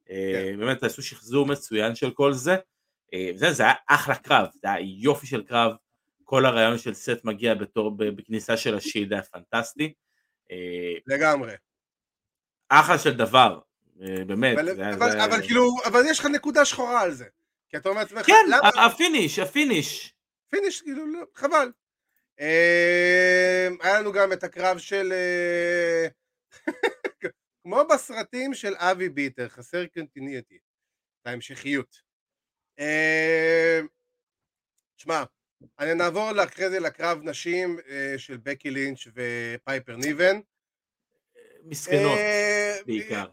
אה, 0.09 0.31
כן. 0.33 0.59
באמת 0.59 0.83
עשו 0.83 1.01
שחזור 1.03 1.45
מצוין 1.45 1.95
של 1.95 2.11
כל 2.11 2.33
זה. 2.33 2.55
אה, 3.13 3.31
זה, 3.35 3.51
זה 3.53 3.63
היה 3.63 3.73
אחלה 3.87 4.15
קרב, 4.15 4.47
זה 4.61 4.71
היה 4.71 4.85
יופי 4.99 5.27
של 5.27 5.43
קרב. 5.43 5.71
כל 6.23 6.45
הרעיון 6.45 6.77
של 6.77 6.93
סט 6.93 7.19
מגיע 7.23 7.53
בתור, 7.55 7.91
בכניסה 7.97 8.57
של 8.57 8.75
השילד 8.75 9.13
היה 9.13 9.21
פנטסטי. 9.23 9.93
לגמרי. 11.07 11.53
אחלה 12.69 12.97
של 12.97 13.13
דבר, 13.17 13.59
באמת. 13.95 14.57
אבל, 14.57 14.75
זה 14.75 14.89
אבל, 14.93 15.11
זה- 15.11 15.25
אבל 15.25 15.41
כאילו, 15.41 15.69
אבל 15.85 16.01
יש 16.09 16.19
לך 16.19 16.25
נקודה 16.25 16.65
שחורה 16.65 17.01
על 17.01 17.11
זה. 17.11 17.25
כי 17.69 17.77
אתה 17.77 17.89
אומר 17.89 18.01
לעצמך, 18.01 18.25
כן, 18.25 18.45
למה? 18.49 18.85
הפיניש, 18.85 19.39
הפיניש. 19.39 20.13
פיניש, 20.49 20.81
כאילו, 20.81 21.05
לא, 21.07 21.19
חבל. 21.35 21.71
אה, 22.39 23.67
היה 23.81 23.99
לנו 23.99 24.11
גם 24.11 24.33
את 24.33 24.43
הקרב 24.43 24.77
של... 24.77 25.13
אה, 25.13 26.07
כמו 27.63 27.83
בסרטים 27.93 28.53
של 28.53 28.73
אבי 28.77 29.09
ביטר, 29.09 29.49
חסר 29.49 29.85
קונטיניוטי, 29.87 30.57
ההמשכיות. 31.25 32.01
אה, 32.79 33.79
שמע, 34.97 35.23
אני 35.79 35.93
נעבור 35.93 36.43
אחרי 36.43 36.69
זה 36.69 36.79
לקרב 36.79 37.19
נשים 37.23 37.79
אה, 37.89 38.13
של 38.17 38.37
בקי 38.37 38.69
לינץ' 38.69 39.07
ופייפר 39.07 39.95
ניבן. 39.95 40.39
מסכנות, 41.63 42.17
אה, 42.17 42.77
בעיקר. 42.85 43.25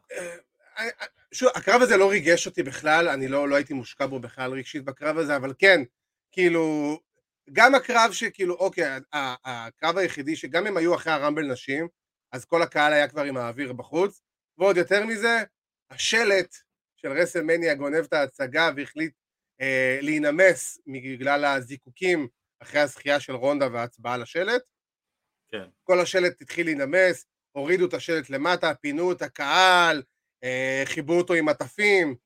אה, 0.78 0.88
שוב, 1.32 1.48
הקרב 1.54 1.82
הזה 1.82 1.96
לא 1.96 2.10
ריגש 2.10 2.46
אותי 2.46 2.62
בכלל, 2.62 3.08
אני 3.08 3.28
לא, 3.28 3.48
לא 3.48 3.54
הייתי 3.54 3.74
מושקע 3.74 4.06
בו 4.06 4.20
בכלל 4.20 4.52
רגשית 4.52 4.84
בקרב 4.84 5.18
הזה, 5.18 5.36
אבל 5.36 5.52
כן, 5.58 5.80
כאילו, 6.32 6.98
גם 7.52 7.74
הקרב 7.74 8.12
שכאילו, 8.12 8.54
אוקיי, 8.54 8.84
הקרב 9.44 9.98
היחידי 9.98 10.36
שגם 10.36 10.66
אם 10.66 10.76
היו 10.76 10.94
אחרי 10.94 11.12
הרמבל 11.12 11.52
נשים, 11.52 11.88
אז 12.32 12.44
כל 12.44 12.62
הקהל 12.62 12.92
היה 12.92 13.08
כבר 13.08 13.22
עם 13.22 13.36
האוויר 13.36 13.72
בחוץ, 13.72 14.20
ועוד 14.58 14.76
יותר 14.76 15.06
מזה, 15.06 15.42
השלט 15.90 16.54
של 16.96 17.12
רסלמניה 17.12 17.74
גונב 17.74 18.04
את 18.04 18.12
ההצגה 18.12 18.70
והחליט 18.76 19.12
אה, 19.60 19.98
להינמס 20.02 20.78
בגלל 20.86 21.44
הזיקוקים 21.44 22.28
אחרי 22.62 22.80
הזכייה 22.80 23.20
של 23.20 23.32
רונדה 23.32 23.68
וההצבעה 23.72 24.14
על 24.14 24.22
השלט. 24.22 24.62
כן. 25.48 25.64
כל 25.82 26.00
השלט 26.00 26.42
התחיל 26.42 26.66
להינמס, 26.66 27.26
הורידו 27.52 27.86
את 27.86 27.94
השלט 27.94 28.30
למטה, 28.30 28.74
פינו 28.74 29.12
את 29.12 29.22
הקהל, 29.22 30.02
אה, 30.44 30.82
חיברו 30.84 31.18
אותו 31.18 31.34
עם 31.34 31.48
עטפים. 31.48 32.25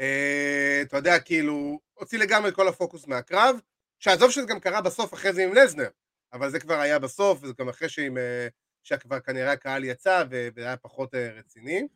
אה, 0.00 0.82
אתה 0.82 0.96
יודע, 0.96 1.18
כאילו, 1.18 1.78
הוציא 1.94 2.18
לגמרי 2.18 2.48
את 2.48 2.54
כל 2.54 2.68
הפוקוס 2.68 3.06
מהקרב, 3.06 3.60
שעזוב 3.98 4.30
שזה 4.30 4.46
גם 4.46 4.60
קרה 4.60 4.80
בסוף 4.80 5.14
אחרי 5.14 5.32
זה 5.32 5.44
עם 5.44 5.54
לזנר, 5.54 5.88
אבל 6.32 6.50
זה 6.50 6.60
כבר 6.60 6.74
היה 6.74 6.98
בסוף, 6.98 7.38
וזה 7.42 7.52
גם 7.58 7.68
אחרי 7.68 7.88
שעם, 7.88 8.18
אה, 8.18 8.48
שכבר 8.82 9.20
כנראה 9.20 9.52
הקהל 9.52 9.84
יצא 9.84 10.24
והיה 10.30 10.76
פחות 10.76 11.14
אה, 11.14 11.28
רציני. 11.38 11.86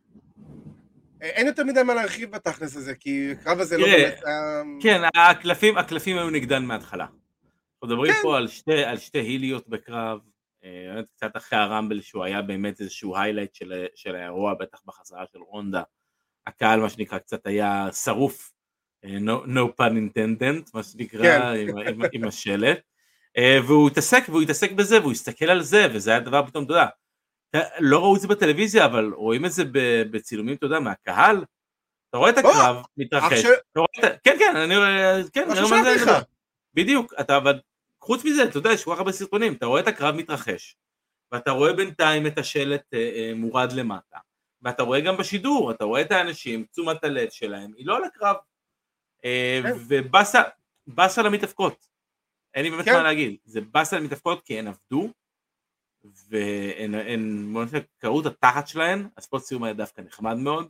אין 1.21 1.47
יותר 1.47 1.65
מדי 1.65 1.83
מה 1.83 1.95
להרחיב 1.95 2.31
בתכלס 2.31 2.77
הזה, 2.77 2.95
כי 2.95 3.33
הקרב 3.33 3.61
הזה 3.61 3.79
לא 3.79 3.87
באמת 3.87 4.19
היה... 4.25 4.63
כן, 4.81 5.01
הקלפים, 5.15 5.79
הקלפים 5.79 6.19
היו 6.19 6.31
נגדן 6.31 6.65
מההתחלה. 6.65 7.05
אנחנו 7.05 7.87
מדברים 7.87 8.13
כן. 8.13 8.19
פה 8.23 8.37
על 8.37 8.49
שתי, 8.49 8.85
על 8.85 8.99
שתי 8.99 9.19
היליות 9.19 9.69
בקרב, 9.69 10.19
קצת 11.17 11.37
אחרי 11.37 11.59
הרמבל 11.59 12.01
שהוא 12.01 12.25
היה 12.25 12.43
באמת 12.43 12.81
איזשהו 12.81 13.17
היילייט 13.17 13.55
של, 13.55 13.87
של 13.95 14.15
האירוע, 14.15 14.55
בטח 14.55 14.83
בחזרה 14.87 15.25
של 15.33 15.39
רונדה. 15.39 15.83
הקהל 16.47 16.81
מה 16.81 16.91
שנקרא 16.91 17.19
קצת 17.19 17.47
היה 17.47 17.89
שרוף, 17.93 18.53
אה, 19.05 19.17
no, 19.19 19.47
no 19.47 19.81
pun 19.81 19.93
intended, 19.93 20.71
מה 20.75 20.83
שנקרא, 20.83 21.23
כן. 21.23 21.41
עם, 21.43 21.79
עם, 21.79 22.03
עם 22.13 22.25
השלט. 22.25 22.79
אה, 23.37 23.59
והוא 23.67 23.91
התעסק, 23.91 24.23
והוא 24.29 24.43
התעסק 24.43 24.73
בזה, 24.73 25.01
והוא 25.01 25.13
הסתכל 25.13 25.45
על 25.45 25.63
זה, 25.63 25.87
וזה 25.95 26.11
היה 26.11 26.21
דבר 26.21 26.47
פתאום, 26.47 26.65
אתה 26.65 26.73
יודע, 26.73 26.87
לא 27.81 27.99
ראו 27.99 28.17
את 28.17 28.21
זה 28.21 28.29
בטלוויזיה, 28.29 28.85
אבל 28.85 29.13
רואים 29.13 29.45
את 29.45 29.53
זה 29.53 29.63
בצילומים, 30.11 30.55
אתה 30.55 30.67
יודע, 30.67 30.81
מהקהל. 30.81 31.45
אתה 32.11 32.19
רואה 32.19 32.31
את 32.31 32.39
הקרב 32.39 32.77
מתרחש, 32.97 33.45
רואה 33.77 33.87
את 33.99 34.21
כן 34.25 34.37
כן, 34.39 34.57
אני 34.57 34.77
רואה, 34.77 35.21
כן, 35.33 35.51
אני 35.51 35.61
רואה 35.61 35.83
מה 35.83 35.99
זה. 35.99 36.11
בדיוק, 36.75 37.15
אתה 37.21 37.37
אבל 37.37 37.61
חוץ 38.01 38.25
מזה, 38.25 38.45
אתה 38.45 38.59
יודע, 38.59 38.73
יש 38.73 38.85
כל 38.85 38.93
כך 38.93 38.99
הרבה 38.99 39.13
סרטונים, 39.13 39.53
אתה 39.53 39.67
רואה 39.67 39.81
את 39.81 39.89
הקרב 39.89 40.15
מתרחש, 40.15 40.77
ואתה 41.33 41.51
רואה 41.51 41.73
בינתיים 41.73 42.27
את 42.27 42.39
השלט 42.39 42.95
אה, 42.95 42.99
אה, 42.99 43.33
מורד 43.35 43.73
למטה, 43.73 44.19
ואתה 44.63 44.83
רואה 44.83 45.01
גם 45.01 45.17
בשידור, 45.17 45.71
אתה 45.71 45.85
רואה 45.85 46.01
את 46.01 46.13
האנשים, 46.13 46.65
תשומת 46.65 47.05
הלב 47.05 47.31
שלהם, 47.31 47.73
היא 47.77 47.87
לא 47.87 47.97
על 47.97 48.05
הקרב, 48.05 48.37
אה, 49.25 49.61
כן. 49.63 49.73
ובאסה 49.89 50.43
באסה 50.87 51.23
למתאבקות, 51.23 51.89
אין 52.55 52.65
לי 52.65 52.71
באמת 52.71 52.85
כן. 52.85 52.93
מה 52.93 53.03
להגיד, 53.03 53.37
זה 53.45 53.61
באסה 53.61 53.99
למתאבקות 53.99 54.43
כי 54.43 54.59
הן 54.59 54.69
עבדו, 54.69 55.09
והן 56.05 56.95
קראו 57.99 58.21
את 58.21 58.27
התחת 58.27 58.69
שלהן, 58.69 59.09
הספורט 59.17 59.43
סיום 59.43 59.65
היה 59.65 59.75
דווקא 59.75 60.01
נחמד 60.01 60.37
מאוד. 60.37 60.69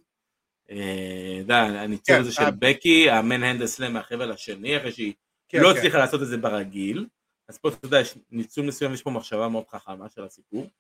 אה, 0.71 1.83
הניצול 1.83 2.17
כן, 2.17 2.21
הזה 2.21 2.33
של 2.33 2.43
אה. 2.43 2.51
בקי, 2.51 3.11
המן 3.11 3.43
הנדל 3.43 3.67
סלאם 3.67 3.93
מהחבל 3.93 4.33
השני, 4.33 4.77
אחרי 4.77 4.93
שהיא 4.93 5.15
לא. 5.55 5.71
הצליחה 5.71 5.99
לעשות 5.99 6.23
את 6.23 6.27
זה 6.27 6.37
ברגיל, 6.37 7.07
אז 7.49 7.59
פה 7.59 7.69
אתה 7.69 7.87
יודע, 7.87 8.01
יש 8.01 8.19
ניצול 8.31 8.67
מסוים, 8.67 8.95
יש 8.95 9.03
פה 9.03 9.11
מחשבה 9.11 9.49
מאוד 9.49 9.69
חכמה 9.69 10.09
של 10.09 10.25
הסיפור. 10.25 10.71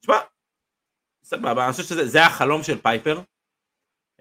תשמע, 0.00 0.16
סבבה, 1.24 1.64
אני 1.64 1.72
חושב 1.72 1.84
שזה 1.84 2.06
זה 2.06 2.22
החלום 2.26 2.62
של 2.62 2.78
פייפר, 2.82 3.20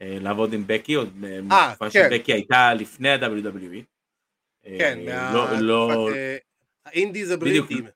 אה, 0.01 0.17
לעבוד 0.21 0.53
עם 0.53 0.63
בקי, 0.67 0.93
עוד 0.93 1.23
אה, 1.23 1.39
בתקופה 1.41 1.89
כן. 1.89 2.09
שבקי 2.11 2.33
הייתה 2.33 2.73
לפני 2.73 3.09
ה-WWE. 3.09 3.83
אה, 4.65 4.75
כן, 4.79 4.99
לא- 5.33 5.59
לא- 5.59 6.09
אה, 6.15 6.37
האינדיז 6.85 7.31
הבריטים. 7.31 7.87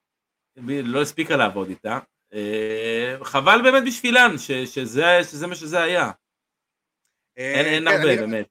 לא 0.68 1.02
הספיקה 1.02 1.36
לעבוד 1.36 1.70
איתה. 1.70 2.00
אה, 2.34 3.18
חבל 3.24 3.60
באמת 3.64 3.84
בשבילן, 3.88 4.38
ש- 4.38 4.52
שזה 4.52 5.48
מה 5.48 5.56
שזה 5.56 5.82
היה. 5.84 6.12
אין 7.38 7.84
כן, 7.84 7.88
הרבה 7.88 8.16
באמת. 8.16 8.48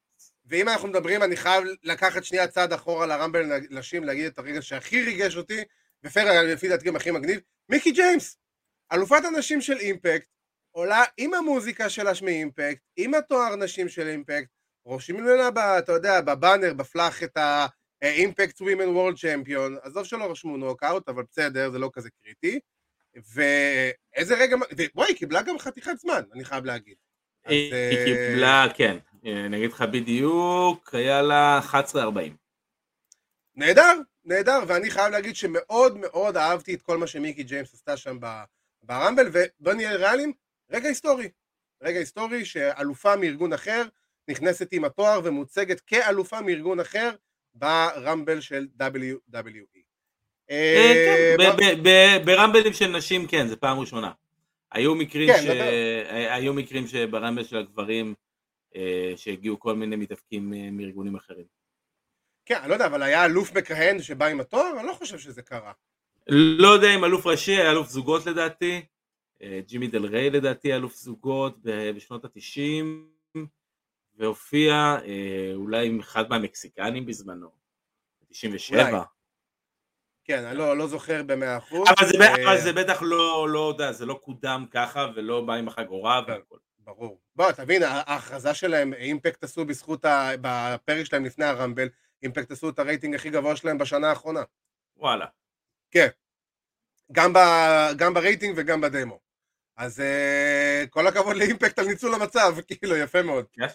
ואם 0.46 0.68
אנחנו 0.68 0.88
מדברים, 0.88 1.22
אני 1.22 1.36
חייב 1.36 1.64
לקחת 1.82 2.24
שנייה 2.24 2.48
צעד 2.48 2.72
אחורה 2.72 3.06
לרמבל 3.06 3.42
נשים, 3.70 4.04
להגיד 4.04 4.24
את 4.26 4.38
הרגע 4.38 4.62
שהכי 4.62 5.02
ריגש 5.02 5.36
אותי, 5.36 5.60
ופייר 6.04 6.42
לפי 6.42 6.68
דעתי 6.68 6.84
גם 6.84 6.96
הכי 6.96 7.10
מגניב, 7.10 7.40
מיקי 7.68 7.90
ג'יימס, 7.90 8.38
אלופת 8.92 9.24
הנשים 9.24 9.60
של 9.60 9.76
אימפקט, 9.76 10.26
עולה 10.70 11.04
עם 11.16 11.34
המוזיקה 11.34 11.88
שלה 11.88 12.10
מאימפקט, 12.22 12.82
עם 12.96 13.14
התואר 13.14 13.56
נשים 13.56 13.88
של 13.88 14.06
אימפקט, 14.06 14.48
רושמים 14.84 15.24
ממנה, 15.24 15.50
ב- 15.50 15.58
אתה 15.58 15.92
יודע, 15.92 16.20
בבאנר, 16.20 16.74
בפלאח 16.74 17.22
את 17.22 17.36
ה-Impact 17.36 18.60
Women 18.60 18.88
World 18.96 19.16
Champion, 19.16 19.86
עזוב 19.86 20.04
שלא 20.04 20.30
רשמו 20.30 20.56
נוקאוט, 20.56 21.08
אבל 21.08 21.22
בסדר, 21.30 21.70
זה 21.70 21.78
לא 21.78 21.90
כזה 21.92 22.08
קריטי, 22.22 22.60
ואיזה 23.14 24.34
רגע, 24.34 24.56
ובוא, 24.76 25.08
היא 25.08 25.16
קיבלה 25.16 25.42
גם 25.42 25.58
חתיכת 25.58 25.98
זמן, 25.98 26.22
אני 26.34 26.44
חייב 26.44 26.64
להגיד. 26.64 26.94
אז, 27.44 27.52
היא 27.52 27.72
אה, 27.72 27.90
היא 27.90 28.14
קיבלה, 28.14 28.66
כן, 28.74 28.98
אה, 29.26 29.46
אני 29.46 29.56
אגיד 29.56 29.72
לך 29.72 29.82
בדיוק, 29.92 30.94
היה 30.94 31.22
לה 31.22 31.60
11.40. 31.94 31.96
נהדר, 33.54 34.00
נהדר, 34.24 34.58
ואני 34.68 34.90
חייב 34.90 35.12
להגיד 35.12 35.36
שמאוד 35.36 35.98
מאוד 35.98 36.36
אהבתי 36.36 36.74
את 36.74 36.82
כל 36.82 36.98
מה 36.98 37.06
שמיקי 37.06 37.42
ג'יימס 37.42 37.74
עשתה 37.74 37.96
שם 37.96 38.18
ברמבל, 38.82 39.28
ובוא 39.32 39.72
נהיה 39.72 39.96
ריאליים, 39.96 40.32
רגע 40.70 40.88
היסטורי. 40.88 41.28
רגע 41.82 41.98
היסטורי 41.98 42.44
שאלופה 42.44 43.16
מארגון 43.16 43.52
אחר 43.52 43.82
נכנסת 44.28 44.68
עם 44.72 44.84
התואר 44.84 45.20
ומוצגת 45.24 45.80
כאלופה 45.80 46.40
מארגון 46.40 46.80
אחר 46.80 47.10
ברמבל 47.54 48.40
של 48.40 48.66
WWE. 48.82 49.80
אה, 50.50 51.36
אה, 51.38 51.56
כן, 51.58 51.80
ברמבלים 52.24 52.72
של 52.72 52.86
נשים 52.86 53.26
כן, 53.26 53.46
זה 53.46 53.56
פעם 53.56 53.78
ראשונה. 53.78 54.12
היו 54.72 54.94
מקרים 54.94 55.28
כן, 55.28 55.42
ש... 55.42 55.46
אה, 55.46 56.34
היו 56.34 56.54
מקרים 56.54 56.86
שברמבל 56.86 57.44
של 57.44 57.56
הגברים 57.56 58.14
שהגיעו 59.16 59.60
כל 59.60 59.74
מיני 59.76 59.96
מתאבקים 59.96 60.54
אה, 60.54 60.68
מארגונים 60.72 61.16
אחרים. 61.16 61.44
כן, 62.44 62.58
אני 62.60 62.68
לא 62.68 62.74
יודע, 62.74 62.86
אבל 62.86 63.02
היה 63.02 63.24
אלוף 63.24 63.56
מכהן 63.56 64.02
שבא 64.02 64.26
עם 64.26 64.40
התואר? 64.40 64.78
אני 64.78 64.86
לא 64.86 64.92
חושב 64.92 65.18
שזה 65.18 65.42
קרה. 65.42 65.72
לא 66.28 66.68
יודע 66.68 66.94
אם 66.94 67.04
אלוף 67.04 67.26
ראשי, 67.26 67.52
היה 67.52 67.70
אלוף 67.70 67.88
זוגות 67.88 68.26
לדעתי, 68.26 68.82
ג'ימי 69.66 69.86
דל 69.86 70.06
ריי 70.06 70.30
לדעתי 70.30 70.74
אלוף 70.74 70.94
זוגות 70.94 71.56
בשנות 71.96 72.24
התשעים, 72.24 73.10
והופיע 74.14 74.72
אה, 75.04 75.50
אולי 75.54 75.86
עם 75.86 76.00
אחד 76.00 76.30
מהמקסיקנים 76.30 77.06
בזמנו, 77.06 77.46
אולי. 77.46 77.56
97. 78.28 79.02
כן, 80.24 80.44
אני 80.44 80.58
לא, 80.58 80.76
לא 80.76 80.86
זוכר 80.86 81.22
במאה 81.22 81.56
אחוז. 81.58 81.88
אבל 81.88 82.08
זה, 82.08 82.18
בטח- 82.18 82.38
אה, 82.38 82.44
אבל 82.52 82.60
זה 82.60 82.72
בטח 82.72 83.02
לא, 83.02 83.48
לא 83.48 83.68
יודע, 83.68 83.92
זה 83.92 84.06
לא 84.06 84.20
קודם 84.24 84.64
ככה 84.70 85.06
ולא 85.16 85.40
בא 85.40 85.54
עם 85.54 85.68
החגורה 85.68 86.22
כן. 86.26 86.32
והכל. 86.32 86.58
ברור. 86.78 87.20
בוא, 87.36 87.52
תבין, 87.52 87.82
ההכרזה 87.82 88.54
שלהם, 88.54 88.94
אימפקט 88.94 89.44
עשו 89.44 89.64
בזכות, 89.64 90.04
ה... 90.04 90.30
בפרק 90.40 91.04
שלהם 91.06 91.24
לפני 91.24 91.44
הרמבל, 91.44 91.88
אימפקט 92.22 92.50
עשו 92.50 92.68
את 92.68 92.78
הרייטינג 92.78 93.14
הכי 93.14 93.30
גבוה 93.30 93.56
שלהם 93.56 93.78
בשנה 93.78 94.08
האחרונה. 94.08 94.42
וואלה. 94.96 95.26
גם, 97.12 97.32
ב... 97.32 97.38
גם 97.96 98.14
ברייטינג 98.14 98.54
וגם 98.56 98.80
בדמו. 98.80 99.20
אז 99.80 100.00
אה, 100.00 100.88
כל 100.88 101.06
הכבוד 101.06 101.36
לאימפקט 101.36 101.78
על 101.78 101.86
ניצול 101.86 102.14
המצב, 102.14 102.56
כאילו, 102.68 102.96
יפה 102.96 103.22
מאוד. 103.22 103.46
כן. 103.52 103.66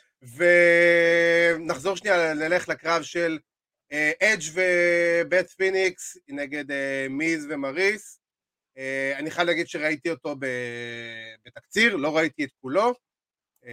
ונחזור 1.65 1.95
שנייה, 1.95 2.33
נלך 2.33 2.69
לקרב 2.69 3.03
של 3.03 3.39
אדג' 3.93 4.43
ובית 4.53 5.49
פיניקס 5.49 6.17
נגד 6.27 6.71
אה, 6.71 7.09
מיז 7.09 7.47
ומריס. 7.49 8.19
Uh, 8.77 9.19
אני 9.19 9.31
חייב 9.31 9.47
להגיד 9.47 9.67
שראיתי 9.67 10.09
אותו 10.09 10.35
ב... 10.39 10.45
בתקציר, 11.45 11.95
לא 11.95 12.17
ראיתי 12.17 12.43
את 12.43 12.51
כולו. 12.61 12.93
Uh, 13.63 13.67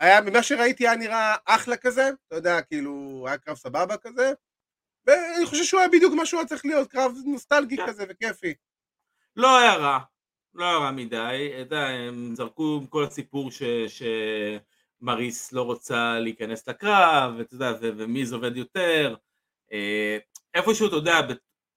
היה, 0.00 0.20
ממה 0.20 0.42
שראיתי 0.42 0.88
היה 0.88 0.96
נראה 0.96 1.36
אחלה 1.44 1.76
כזה, 1.76 2.10
אתה 2.26 2.36
יודע, 2.36 2.62
כאילו, 2.62 3.24
היה 3.28 3.38
קרב 3.38 3.56
סבבה 3.56 3.96
כזה. 3.96 4.32
ואני 5.06 5.46
חושב 5.46 5.64
שהוא 5.64 5.80
היה 5.80 5.88
בדיוק 5.88 6.14
מה 6.14 6.26
שהוא 6.26 6.40
היה 6.40 6.48
צריך 6.48 6.64
להיות, 6.64 6.90
קרב 6.90 7.12
נוסטלגי 7.24 7.76
כן. 7.76 7.86
כזה 7.86 8.04
וכיפי. 8.08 8.54
לא 9.36 9.58
היה 9.58 9.74
רע, 9.74 9.98
לא 10.56 10.64
רע 10.64 10.90
מדי, 10.90 11.50
אתה 11.52 11.60
יודע, 11.60 11.86
הם 11.86 12.34
זרקו 12.34 12.80
כל 12.88 13.04
הסיפור 13.04 13.50
ש... 13.50 13.62
שמריס 15.02 15.52
לא 15.52 15.62
רוצה 15.62 16.18
להיכנס 16.18 16.68
לקרב, 16.68 17.34
ואתה 17.38 17.54
יודע, 17.54 17.72
ו... 17.80 17.90
ומי 17.96 18.26
זה 18.26 18.34
עובד 18.34 18.56
יותר. 18.56 19.14
אה, 19.72 20.18
איפשהו, 20.54 20.88
אתה 20.88 20.96
יודע, 20.96 21.20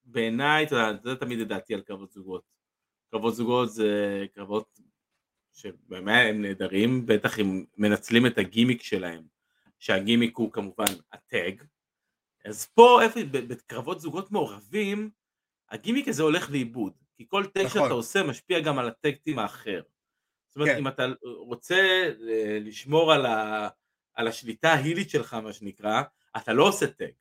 בעיניי, 0.04 0.64
אתה 0.64 0.76
יודע, 0.76 1.02
זה 1.04 1.16
תמיד 1.16 1.40
ידעתי 1.40 1.74
על 1.74 1.82
קרבות 1.82 2.12
זוגות. 2.12 2.44
קרבות 3.12 3.36
זוגות 3.36 3.72
זה 3.72 4.26
קרבות 4.34 4.80
שבאמת 5.54 6.30
הם 6.30 6.42
נהדרים, 6.42 7.06
בטח 7.06 7.40
אם 7.40 7.66
מנצלים 7.78 8.26
את 8.26 8.38
הגימיק 8.38 8.84
שלהם, 8.84 9.24
שהגימיק 9.80 10.38
הוא 10.38 10.52
כמובן 10.52 10.94
הטאג. 11.14 11.64
אז 12.46 12.66
פה, 12.66 13.02
איפה, 13.02 13.20
בקרבות 13.32 14.02
זוגות 14.02 14.32
מעורבים, 14.32 15.10
הגימיק 15.70 16.08
הזה 16.08 16.24
הולך 16.24 16.52
לאיבוד, 16.52 16.94
כי 17.20 17.26
כל 17.28 17.46
טק 17.46 17.62
נכון. 17.66 17.82
שאתה 17.82 17.94
עושה 17.94 18.24
משפיע 18.24 18.60
גם 18.60 18.80
על 18.80 18.88
הטקטים 18.88 19.40
האחר. 19.40 19.82
זאת 20.48 20.56
אומרת, 20.56 20.70
כן. 20.70 20.78
אם 20.78 20.88
אתה 20.88 21.06
רוצה 21.24 21.76
אה, 22.30 22.58
לשמור 22.62 23.14
על, 23.14 23.26
ה, 23.26 23.68
על 24.14 24.28
השליטה 24.28 24.70
ההילית 24.70 25.10
שלך, 25.10 25.34
מה 25.34 25.54
שנקרא, 25.54 26.02
אתה 26.38 26.54
לא 26.54 26.68
עושה 26.68 26.88
tag. 26.88 27.12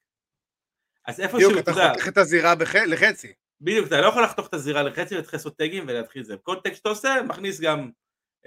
אז 1.07 1.21
איפשהו, 1.21 1.51
בדיוק, 1.51 1.69
אתה 1.69 1.73
חותך 1.73 2.09
את 2.09 2.19
הזירה 2.19 2.55
בח... 2.55 2.75
לחצי. 2.75 3.33
בדיוק, 3.61 3.87
אתה 3.87 4.01
לא 4.01 4.07
יכול 4.07 4.25
לחתוך 4.25 4.49
את 4.49 4.55
הזירה 4.55 4.83
לחצי 4.83 5.15
ולהתחיל 5.15 5.39
לעשות 5.39 5.57
טגים 5.57 5.85
ולהתחיל 5.89 6.23
זה. 6.23 6.37
כל 6.37 6.57
tag 6.65 6.75
שאתה 6.75 6.89
עושה, 6.89 7.15
מכניס 7.29 7.61
גם 7.61 7.91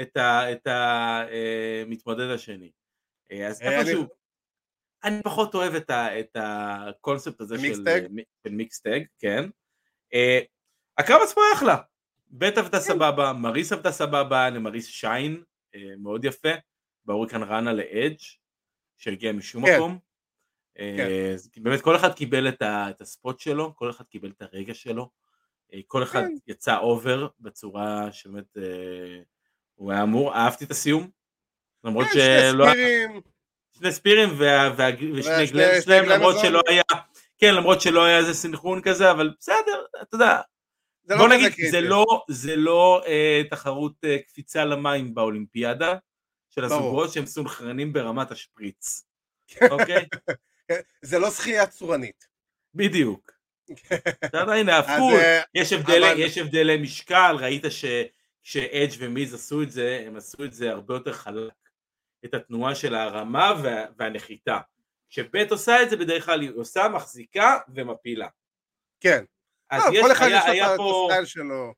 את 0.01 0.67
המתמודד 0.67 2.29
השני. 2.29 2.71
אה, 3.31 3.47
אז 3.47 3.61
אה, 3.61 3.79
איפשהו, 3.79 4.07
אני 5.03 5.23
פחות 5.23 5.55
אוהב 5.55 5.75
את, 5.75 5.89
ה, 5.89 6.19
את 6.19 6.37
הקונספט 6.39 7.41
הזה 7.41 7.59
של, 7.59 7.85
tag? 7.85 8.01
אה, 8.03 8.07
מי- 8.09 8.23
של 8.43 8.49
mix 8.51 8.79
tag, 8.79 8.99
כן. 9.19 9.49
הקרב 11.01 11.21
עצמו 11.21 11.43
היה 11.43 11.53
אחלה. 11.53 11.77
בית 12.29 12.57
עבדה 12.57 12.77
כן. 12.77 12.83
סבבה, 12.83 13.33
מריס 13.33 13.71
עבדה 13.71 13.91
סבבה, 13.91 14.49
למריס 14.49 14.87
shine, 14.87 15.43
אה, 15.75 15.81
מאוד 15.97 16.25
יפה. 16.25 16.49
ב 17.05 17.43
hurricanrana 17.43 17.73
לאדג' 17.73 18.17
שהגיע 18.97 19.31
משום 19.31 19.65
כן. 19.65 19.75
מקום. 19.75 19.99
אה, 20.79 21.31
אז 21.33 21.49
באמת 21.57 21.81
כל 21.81 21.95
אחד 21.95 22.13
קיבל 22.13 22.49
את, 22.49 23.01
ה 23.01 23.09
spot 23.09 23.39
שלו, 23.39 23.75
כל 23.75 23.89
אחד 23.89 24.03
קיבל 24.05 24.29
את 24.29 24.41
הרגע 24.41 24.73
שלו. 24.73 25.09
אה, 25.73 25.79
כל 25.87 26.03
אחד 26.03 26.21
כן. 26.21 26.33
יצא 26.47 26.77
over 26.77 27.27
בצורה 27.39 28.11
שבאמת 28.11 28.57
הוא 29.75 29.91
היה 29.91 30.03
אמור, 30.03 30.33
אהבתי 30.35 30.65
את 30.65 30.71
הסיום. 30.71 31.09
למרות 31.83 32.07
כן, 32.13 32.49
שלא 32.51 32.67
היה... 32.67 33.07
שני 33.77 33.91
ספירים 33.91 34.29
וה, 34.37 34.73
וה, 34.77 34.89
ושני 35.13 35.45
Glam 35.51 35.81
Slam 35.81 36.05
למרות. 36.05 36.35
שלא 36.41 36.61
היה, 36.67 36.83
כן 37.37 37.55
למרות 37.55 37.81
שלא 37.81 38.05
היה 38.05 38.17
איזה 38.17 38.33
סינכרון 38.33 38.81
כזה 38.81 39.11
אבל 39.11 39.33
בסדר 39.39 39.85
אתה 40.01 40.15
יודע 40.15 40.41
זה 41.03 41.15
לא 41.15 41.29
נגיד. 41.29 41.51
זה 41.71 41.81
לא 41.81 42.05
זה 42.29 42.55
לא 42.55 43.01
אה, 43.07 43.41
תחרות 43.49 43.93
אה, 44.03 44.17
קפיצה 44.27 44.65
למים 44.65 45.13
באולימפיאדה 45.15 45.95
של. 46.49 46.63
הזוגות 46.63 47.13
שהם 47.13 47.25
סונכרנים 47.25 47.93
ברמת 47.93 48.31
השפריץ 48.31 49.05
אוקיי 49.71 50.05
זה 51.01 51.19
לא 51.19 51.31
שחייה 51.31 51.67
צורנית. 51.67 52.27
בדיוק. 52.75 53.31
בסדר, 54.23 54.51
הנה 54.51 54.77
הפכו 54.77 55.11
אה, 55.11 55.41
יש 55.53 55.73
הבדלי 56.37 56.73
אבל- 56.75 56.81
משקל 56.81 57.35
ראית 57.39 57.63
שכשאדג' 57.69 58.95
ומיז 58.99 59.33
עשו 59.33 59.63
את 59.63 59.71
זה 59.71 60.03
הם 60.07 60.15
עשו 60.15 60.43
את 60.45 60.53
זה 60.53 60.71
הרבה 60.71 60.93
יותר 60.93 61.13
חלק 61.13 61.53
את 62.25 62.33
התנועה 62.33 62.75
של 62.75 62.95
הרמה 62.95 63.53
וה, 63.63 63.85
והנחיתה 63.97 64.59
כשבית 65.09 65.51
עושה 65.51 65.83
את 65.83 65.89
זה 65.89 65.97
בדרך 65.97 66.25
כלל 66.25 66.41
היא 66.41 66.51
עושה 66.55 66.87
מחזיקה 66.87 67.57
ומפילה 67.75 68.27
כן. 68.99 69.23
אז 69.71 69.83
לא, 69.85 69.97
יש, 69.97 70.01
כל 70.05 70.11
אחד 70.11 70.25
היה, 70.25 70.37
יש 70.37 70.43
היה 70.45 70.73
את 70.73 70.77
פה, 70.77 71.07
הסטייל 71.09 71.25
שלו. 71.25 71.73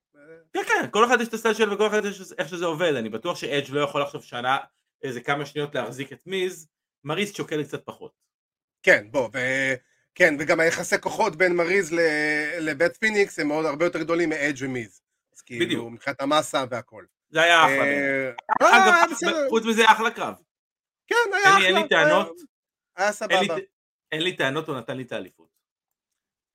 כן 0.53 0.63
כן, 0.67 0.87
כל 0.91 1.05
אחד 1.05 1.21
יש 1.21 1.27
את 1.27 1.33
ה 1.33 1.36
style 1.36 1.53
שלו 1.53 1.73
וכל 1.73 1.87
אחד 1.87 2.05
יש 2.05 2.21
איך 2.37 2.49
שזה 2.49 2.65
עובד, 2.65 2.93
אני 2.95 3.09
בטוח 3.09 3.37
שאדג' 3.37 3.71
לא 3.71 3.81
יכול 3.81 4.01
עכשיו 4.01 4.21
שנה, 4.21 4.57
איזה 5.01 5.21
כמה 5.21 5.45
שניות 5.45 5.75
להחזיק 5.75 6.13
את 6.13 6.21
מיז, 6.25 6.67
מריס 7.03 7.35
שוקל 7.35 7.63
קצת 7.63 7.85
פחות. 7.85 8.11
כן, 8.83 9.07
בוא, 9.11 9.29
ו... 9.33 9.37
כן, 10.15 10.35
וגם 10.39 10.59
היחסי 10.59 11.01
כוחות 11.01 11.35
בין 11.35 11.55
מריז 11.55 11.93
ל- 11.93 12.59
לבית 12.59 12.97
פיניקס 12.97 13.39
הם 13.39 13.47
מאוד 13.47 13.65
הרבה 13.65 13.85
יותר 13.85 13.99
גדולים 13.99 14.29
מאדג' 14.29 14.63
ומיז. 14.65 15.01
אז 15.35 15.41
כאילו. 15.41 15.89
מבחינת 15.89 16.21
המסה 16.21 16.63
והכל. 16.69 17.05
זה 17.29 17.41
היה 17.41 17.63
אחלה. 17.65 17.83
אה, 17.83 18.31
לא, 18.61 18.69
אגב. 18.69 19.09
חוץ 19.49 19.65
מזה 19.65 19.85
אחלה 19.85 20.11
קרב. 20.11 20.35
כן, 21.07 21.15
היה 21.33 21.49
אחלה. 21.49 21.65
אין 21.65 21.75
לי 21.75 21.89
טענות. 21.89 22.37
היה 22.95 23.11
סבבה. 23.11 23.55
אין 24.11 24.21
לי 24.21 24.35
טענות, 24.35 24.67
הוא 24.67 24.77
נתן 24.77 24.97
לי 24.97 25.03
את 25.03 25.11
האליפות. 25.11 25.52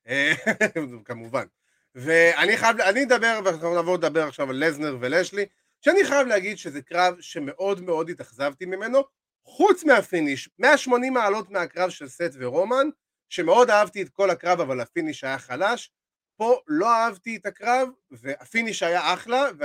אה, 0.09 0.33
כמובן. 1.05 1.47
ואני 1.95 2.57
חייב, 2.57 2.81
אני 2.81 3.05
אדבר, 3.05 3.41
ואנחנו 3.45 3.75
נעבור 3.75 3.95
לדבר 3.97 4.23
עכשיו 4.23 4.51
על 4.51 4.65
לזנר 4.65 4.97
ולשלי, 5.01 5.47
שאני 5.81 6.05
חייב 6.05 6.27
להגיד 6.27 6.59
שזה 6.59 6.83
קרב 6.83 7.15
שמאוד 7.21 7.81
מאוד 7.81 8.11
התאכזבתי 8.11 8.67
ממנו, 8.67 9.05
חוץ 9.45 9.85
מה 9.85 10.00
finish, 10.00 10.51
180 10.59 11.13
מעלות 11.13 11.51
מהקרב 11.51 11.91
של 11.91 12.09
סט 12.09 12.31
ורומן, 12.35 12.89
שמאוד 13.29 13.71
אהבתי 13.71 14.03
את 14.03 14.09
כל 14.09 14.31
הקרב, 14.31 14.61
אבל 14.61 14.81
ה 14.81 14.87
finish 14.87 15.25
היה 15.25 15.39
חלש. 15.39 15.91
פה 16.37 16.61
לא 16.67 16.95
אהבתי 16.95 17.37
את 17.37 17.47
הקרב, 17.47 17.89
וה 18.11 18.29
finish 18.29 18.83
היה 18.83 19.15
אחלה, 19.15 19.49
ו... 19.59 19.65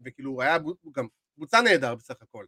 וכאילו 0.00 0.42
היה 0.42 0.58
גם 0.92 1.06
קבוצה 1.34 1.60
נהדר 1.60 1.94
בסך 1.94 2.14
הכל. 2.22 2.44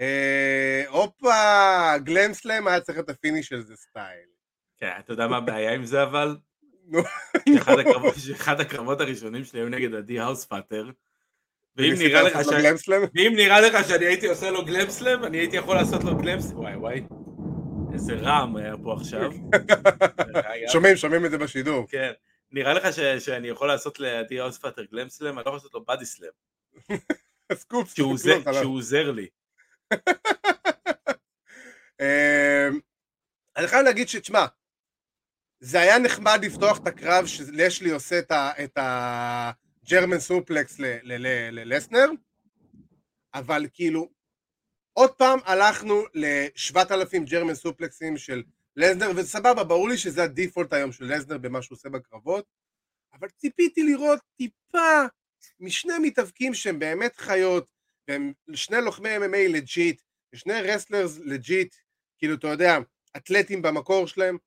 אה, 0.00 0.84
הופה, 0.88 1.98
גלם 1.98 2.34
סלאם 2.34 2.68
היה 2.68 2.80
צריך 2.80 2.98
את 2.98 3.10
הפיניש 3.10 3.48
של 3.48 3.62
זה 3.62 3.76
סטייל. 3.76 4.35
כן, 4.78 4.90
אתה 4.98 5.12
יודע 5.12 5.26
מה 5.26 5.36
הבעיה 5.36 5.74
עם 5.74 5.84
זה 5.84 6.02
אבל? 6.02 6.36
נו. 6.90 7.02
שאחד 8.16 8.60
הקרבות- 8.60 9.00
הראשונים 9.00 9.44
שלי 9.44 9.60
היו 9.60 9.68
נגד 9.68 9.94
עדי 9.94 10.20
האוספאטר. 10.20 10.90
ואם 11.76 11.94
נראה 11.98 12.22
לך 12.22 12.38
ש-? 12.44 12.88
ואם 13.14 13.32
נראה 13.36 13.60
לך 13.60 13.88
שאני 13.88 14.04
הייתי 14.06 14.26
עושה 14.28 14.50
לו 14.50 14.64
גלמסלם, 14.64 15.24
אני 15.24 15.38
הייתי 15.38 15.56
יכול 15.56 15.76
לעשות 15.76 16.04
לו 16.04 16.16
גלמסלם, 16.16 16.58
וואי 16.58 16.76
וואי, 16.76 17.02
איזה 17.92 18.14
רעם 18.14 18.56
היה 18.56 18.74
פה 18.82 18.94
עכשיו. 19.00 19.30
שומעים, 20.72 20.96
שומעים 20.96 21.26
את 21.26 21.30
זה 21.30 21.38
בשידור. 21.38 21.86
כן, 21.88 22.12
נראה 22.52 22.74
לך 22.74 22.92
ש- 22.92 23.00
שאני 23.24 23.48
יכול 23.48 23.68
לעשות 23.68 24.00
לעדי 24.00 24.40
האוספאטר 24.40 24.84
גלמסלם, 24.92 25.28
אני 25.28 25.36
לא 25.36 25.50
יכול 25.50 25.52
לעשות 25.52 25.74
לו 25.74 25.84
body 25.84 26.04
slam, 26.04 26.28
scoop, 27.52 27.88
scoop. 27.88 28.20
שהוא 28.52 28.76
עוזר 28.76 29.10
לי. 29.10 29.26
אמ, 32.00 32.80
אני 33.56 33.66
חייב 33.68 33.84
להגיד 33.84 34.08
שתשמע, 34.08 34.46
זה 35.60 35.80
היה 35.80 35.98
נחמד 35.98 36.38
לפתוח 36.42 36.78
את 36.78 36.86
הקרב 36.86 37.26
שלשלי 37.26 37.90
עושה 37.90 38.18
את 38.64 38.76
ה 38.76 38.96
German 38.96 40.18
suplex 40.18 40.78
ללסנר, 40.78 42.06
אבל 43.34 43.66
כאילו, 43.72 44.08
עוד 44.92 45.10
פעם 45.10 45.38
הלכנו 45.44 46.02
ל-7,000 46.14 47.18
German 47.24 47.54
סופלקסים 47.54 48.16
של 48.18 48.42
לזנר, 48.76 49.10
וסבבה, 49.16 49.64
ברור 49.64 49.88
לי 49.88 49.98
שזה 49.98 50.22
ה 50.22 50.28
default 50.28 50.72
היום 50.72 50.92
של 50.92 51.04
לזנר 51.04 51.38
במה 51.38 51.62
שהוא 51.62 51.76
עושה 51.76 51.88
בקרבות, 51.88 52.46
אבל 53.12 53.28
ציפיתי 53.28 53.82
לראות 53.82 54.20
טיפה 54.36 55.02
משני 55.60 55.94
מתאבקים 56.02 56.54
שהם 56.54 56.78
באמת 56.78 57.16
חיות, 57.16 57.66
והם 58.08 58.32
שני 58.54 58.76
לוחמי 58.80 59.16
MMA 59.16 59.48
legit, 59.48 60.02
ושני 60.34 60.62
wrestlers 60.62 61.18
legit, 61.18 61.74
כאילו, 62.18 62.34
אתה 62.34 62.48
יודע, 62.48 62.78
אתלטים 63.16 63.62
במקור 63.62 64.06
שלהם, 64.06 64.38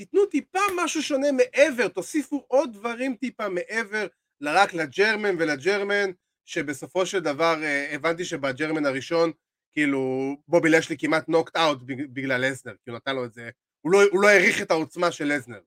תיתנו 0.00 0.26
טיפה 0.26 0.58
משהו 0.76 1.02
שונה 1.02 1.26
מעבר, 1.32 1.88
תוסיפו 1.88 2.44
עוד 2.48 2.72
דברים 2.72 3.14
טיפה 3.14 3.48
מעבר 3.48 4.06
לרק 4.40 4.74
ל 4.74 4.83
German 4.83 5.34
ול 5.38 5.54
German, 5.54 6.10
שבסופו 6.44 7.06
של 7.06 7.20
דבר 7.20 7.62
אה, 7.62 7.94
הבנתי 7.94 8.24
שב 8.24 8.45
German 8.45 8.86
הראשון, 8.86 9.32
כאילו, 9.72 10.36
בובי 10.48 10.70
לשלי 10.70 10.98
כמעט 10.98 11.28
knocked 11.28 11.56
out 11.56 11.78
בגלל 11.86 12.46
לסנר, 12.46 12.72
כי 12.84 12.90
הוא 12.90 12.96
נתן 12.96 13.16
לו 13.16 13.24
את 13.24 13.32
זה, 13.32 13.50
הוא 13.80 13.92
לא, 13.92 14.02
הוא 14.12 14.22
לא 14.22 14.28
העריך 14.28 14.62
את 14.62 14.70
העוצמה 14.70 15.12
של 15.12 15.32
לזנר. 15.32 15.60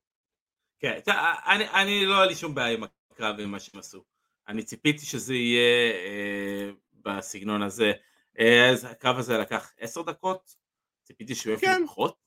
כן, 0.79 0.99
אני, 1.47 1.69
אני 1.69 2.05
לא 2.05 2.15
היה 2.15 2.25
לי 2.25 2.35
שום 2.35 2.55
בעיה 2.55 2.73
עם 2.73 2.83
הקרב 2.83 3.35
ועם 3.37 3.51
מה 3.51 3.59
שהם 3.59 3.79
עשו. 3.79 4.03
אני 4.47 4.63
ציפיתי 4.63 5.05
שזה 5.05 5.33
יהיה 5.33 5.91
אה, 5.93 6.69
בסגנון 6.93 7.61
הזה. 7.61 7.91
אה, 8.39 8.69
אז 8.69 8.85
הקרב 8.85 9.17
הזה 9.17 9.37
לקח 9.37 9.71
עשר 9.79 10.01
דקות, 10.01 10.55
ציפיתי 11.03 11.35
שהוא 11.35 11.49
יהיה 11.49 11.59
כן. 11.59 11.85
פחות. 11.85 12.22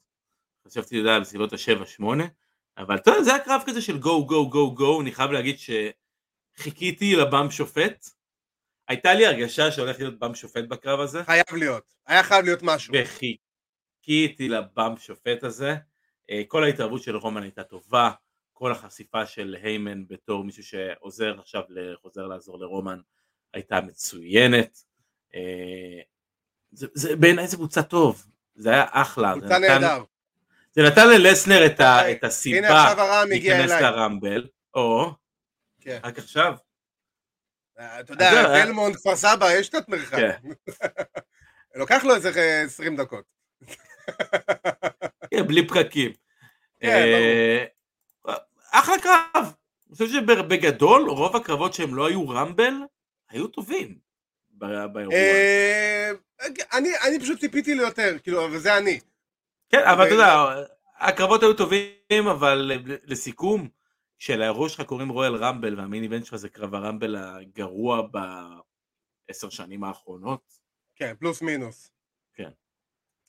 חשבתי, 0.66 0.88
אתה 0.88 0.96
יודע, 0.96 1.14
על 1.14 1.24
סביבות 1.24 1.52
השבע, 1.52 1.86
שמונה. 1.86 2.24
אבל 2.78 2.96
אתה 2.96 3.10
יודע, 3.10 3.22
זה 3.22 3.34
היה 3.34 3.44
קרב 3.44 3.62
כזה 3.66 3.82
של 3.82 3.98
גו, 3.98 4.26
גו, 4.26 4.50
גו, 4.50 4.74
גו, 4.74 5.00
אני 5.00 5.12
חייב 5.12 5.30
להגיד 5.30 5.56
שחיכיתי 6.58 7.16
לבאם 7.16 7.50
שופט. 7.50 8.06
הייתה 8.88 9.14
לי 9.14 9.26
הרגשה 9.26 9.72
שהולך 9.72 9.98
להיות 9.98 10.18
באם 10.18 10.34
שופט 10.34 10.64
בקרב 10.64 11.00
הזה. 11.00 11.24
חייב 11.24 11.44
להיות, 11.52 11.94
היה 12.06 12.22
חייב 12.22 12.44
להיות 12.44 12.60
משהו. 12.62 12.94
וחיכיתי 12.96 14.48
לבאם 14.48 14.96
שופט 14.96 15.44
הזה. 15.44 15.76
אה, 16.30 16.42
כל 16.48 16.64
ההתערבות 16.64 17.02
של 17.02 17.16
רומן 17.16 17.42
הייתה 17.42 17.64
טובה, 17.64 18.10
כל 18.52 18.72
החשיפה 18.72 19.26
של 19.26 19.56
היימן 19.62 20.06
בתור 20.08 20.44
מישהו 20.44 20.62
שעוזר 20.62 21.40
עכשיו, 21.40 21.62
חוזר 22.02 22.26
לעזור 22.26 22.58
לרומן, 22.58 23.00
הייתה 23.54 23.80
מצוינת. 23.80 24.78
אה, 25.34 26.00
זה, 26.70 26.86
זה, 26.94 27.16
בעיניי 27.16 27.48
זה 27.48 27.56
קבוצה 27.56 27.82
טוב, 27.82 28.26
זה 28.54 28.70
היה 28.70 28.84
אחלה. 28.90 29.32
קבוצה 29.32 29.58
נהדר. 29.58 30.04
זה 30.76 30.82
נתן 30.82 31.08
ללסנר 31.08 31.66
את, 31.66 31.80
ה, 31.80 32.12
את 32.12 32.24
הסיבה 32.24 32.94
להיכנס 33.28 33.70
לרמבל, 33.70 34.46
או, 34.74 35.10
כן. 35.80 35.98
רק 36.04 36.18
עכשיו. 36.18 36.54
אה, 37.78 38.00
אתה 38.00 38.12
יודע, 38.12 38.48
בלמונט, 38.48 38.96
כפר 38.96 39.16
סבא, 39.16 39.52
יש 39.52 39.68
קצת 39.68 39.88
מרחק. 39.88 40.16
כן. 40.16 40.38
לוקח 41.80 42.04
לו 42.04 42.14
איזה 42.14 42.62
20 42.66 42.96
דקות. 42.96 43.24
כן, 45.30 45.46
בלי 45.46 45.68
פקקים. 45.68 46.12
כן, 46.80 47.04
ברור. 48.24 48.36
אחלה 48.72 48.94
קרב. 49.02 49.54
אני 49.86 49.92
חושב 49.92 50.06
שבגדול, 50.08 51.10
רוב 51.10 51.36
הקרבות 51.36 51.74
שהם 51.74 51.94
לא 51.94 52.08
היו 52.08 52.28
רמבל, 52.28 52.74
היו 53.30 53.46
טובים 53.46 53.98
באירוע. 54.92 55.14
אה, 55.14 56.10
אני 57.06 57.20
פשוט 57.20 57.40
ציפיתי 57.40 57.74
ליותר, 57.74 58.16
כאילו, 58.22 58.46
אבל 58.46 58.58
זה 58.58 58.78
אני. 58.78 59.00
כן, 59.68 59.82
אבל 59.84 60.06
אתה 60.06 60.14
יודע, 60.14 60.64
הקרבות 60.98 61.42
היו 61.42 61.54
טובים, 61.54 62.26
אבל 62.30 62.72
לסיכום, 63.04 63.68
כשלאירוע 64.18 64.68
שלך 64.68 64.80
קוראים 64.80 65.08
רויאל 65.08 65.34
רמבל, 65.34 65.80
והמיין 65.80 66.02
איבנט 66.02 66.24
שלך 66.24 66.36
זה 66.36 66.48
קרב 66.48 66.74
הרמבל 66.74 67.16
הגרוע 67.16 68.02
בעשר 69.28 69.50
שנים 69.50 69.84
האחרונות. 69.84 70.40
כן, 70.96 71.14
פלוס 71.18 71.42
מינוס. 71.42 71.90
כן. 72.34 72.50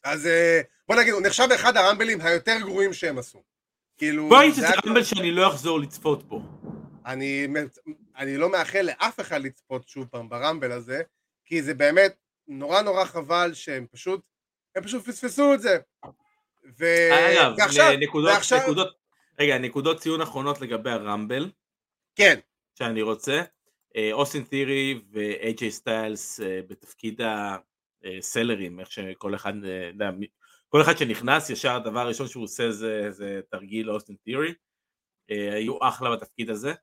אז 0.04 0.28
אה, 0.28 0.62
בוא 0.88 0.96
נגיד, 0.96 1.14
הוא 1.14 1.22
נחשב 1.22 1.48
אחד 1.56 1.78
הרמבלים 1.78 2.22
היותר 2.22 2.58
גרועים 2.60 2.94
שהם 2.94 3.18
עשו. 3.18 3.44
כאילו... 3.98 4.30
בוא 4.30 4.42
נגיד 4.42 4.54
שזה 4.54 4.68
רמבל 4.86 5.04
שאני 5.04 5.32
לא 5.32 5.48
אחזור 5.48 5.80
לצפות 5.80 6.24
בו. 6.24 6.42
אני, 7.06 7.48
אני 8.18 8.38
לא 8.38 8.52
מאחל 8.52 8.82
לאף 8.82 9.20
אחד 9.20 9.42
לצפות 9.42 9.88
שוב 9.88 10.06
פעם 10.06 10.30
ברמבל 10.30 10.72
הזה, 10.72 11.02
כי 11.46 11.62
זה 11.62 11.74
באמת 11.74 12.16
נורא 12.48 12.82
נורא 12.82 13.06
חבל 13.06 13.54
שהם 13.54 13.86
פשוט, 13.92 14.22
הם 14.76 14.84
פשוט 14.84 15.06
פספסו 15.06 15.54
את 15.54 15.62
זה. 15.62 15.78
ו... 16.80 16.86
אגב, 17.12 17.54
ועכשיו, 17.58 17.94
נקודות, 18.00 18.34
ועכשיו... 18.34 18.60
נקודות, 18.60 18.98
רגע, 19.40 19.58
נקודות 19.58 20.00
ציון 20.00 20.22
אחרונות 20.22 20.62
לגבי 20.62 20.90
הרמבל. 20.90 21.52
כן. 22.16 22.40
שאני 22.76 23.02
רוצה. 23.02 23.42
אה, 23.96 24.10
אוסטין 24.14 24.44
תירי 24.44 25.02
ו-AJ 25.12 25.70
סטיילס 25.70 26.40
אה, 26.40 26.60
בתפקיד 26.68 27.22
הסלרים, 28.04 28.80
איך 28.80 28.92
שכל 28.92 29.36
אחד, 29.36 29.54
אה, 29.66 30.10
כל 30.70 30.82
אחד 30.82 30.98
שנכנס, 30.98 31.50
ישר 31.50 31.76
הדבר 31.76 32.00
הראשון 32.00 32.28
שהוא 32.28 32.44
עושה 32.44 32.72
זה, 32.72 33.12
זה 33.12 33.40
תרגיל 33.50 33.92
אוסטין 33.92 34.16
תירי. 34.24 34.54
היו 35.30 35.78
אחלה 35.82 36.16
בתפקיד 36.16 36.50
הזה. 36.50 36.74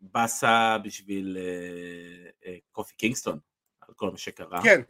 באסה 0.00 0.78
בשביל 0.84 1.36
קופי 2.72 2.94
קינגסטון, 2.96 3.38
על 3.80 3.94
כל 3.94 4.10
מה 4.10 4.18
שקרה. 4.18 4.62
כן, 4.62 4.80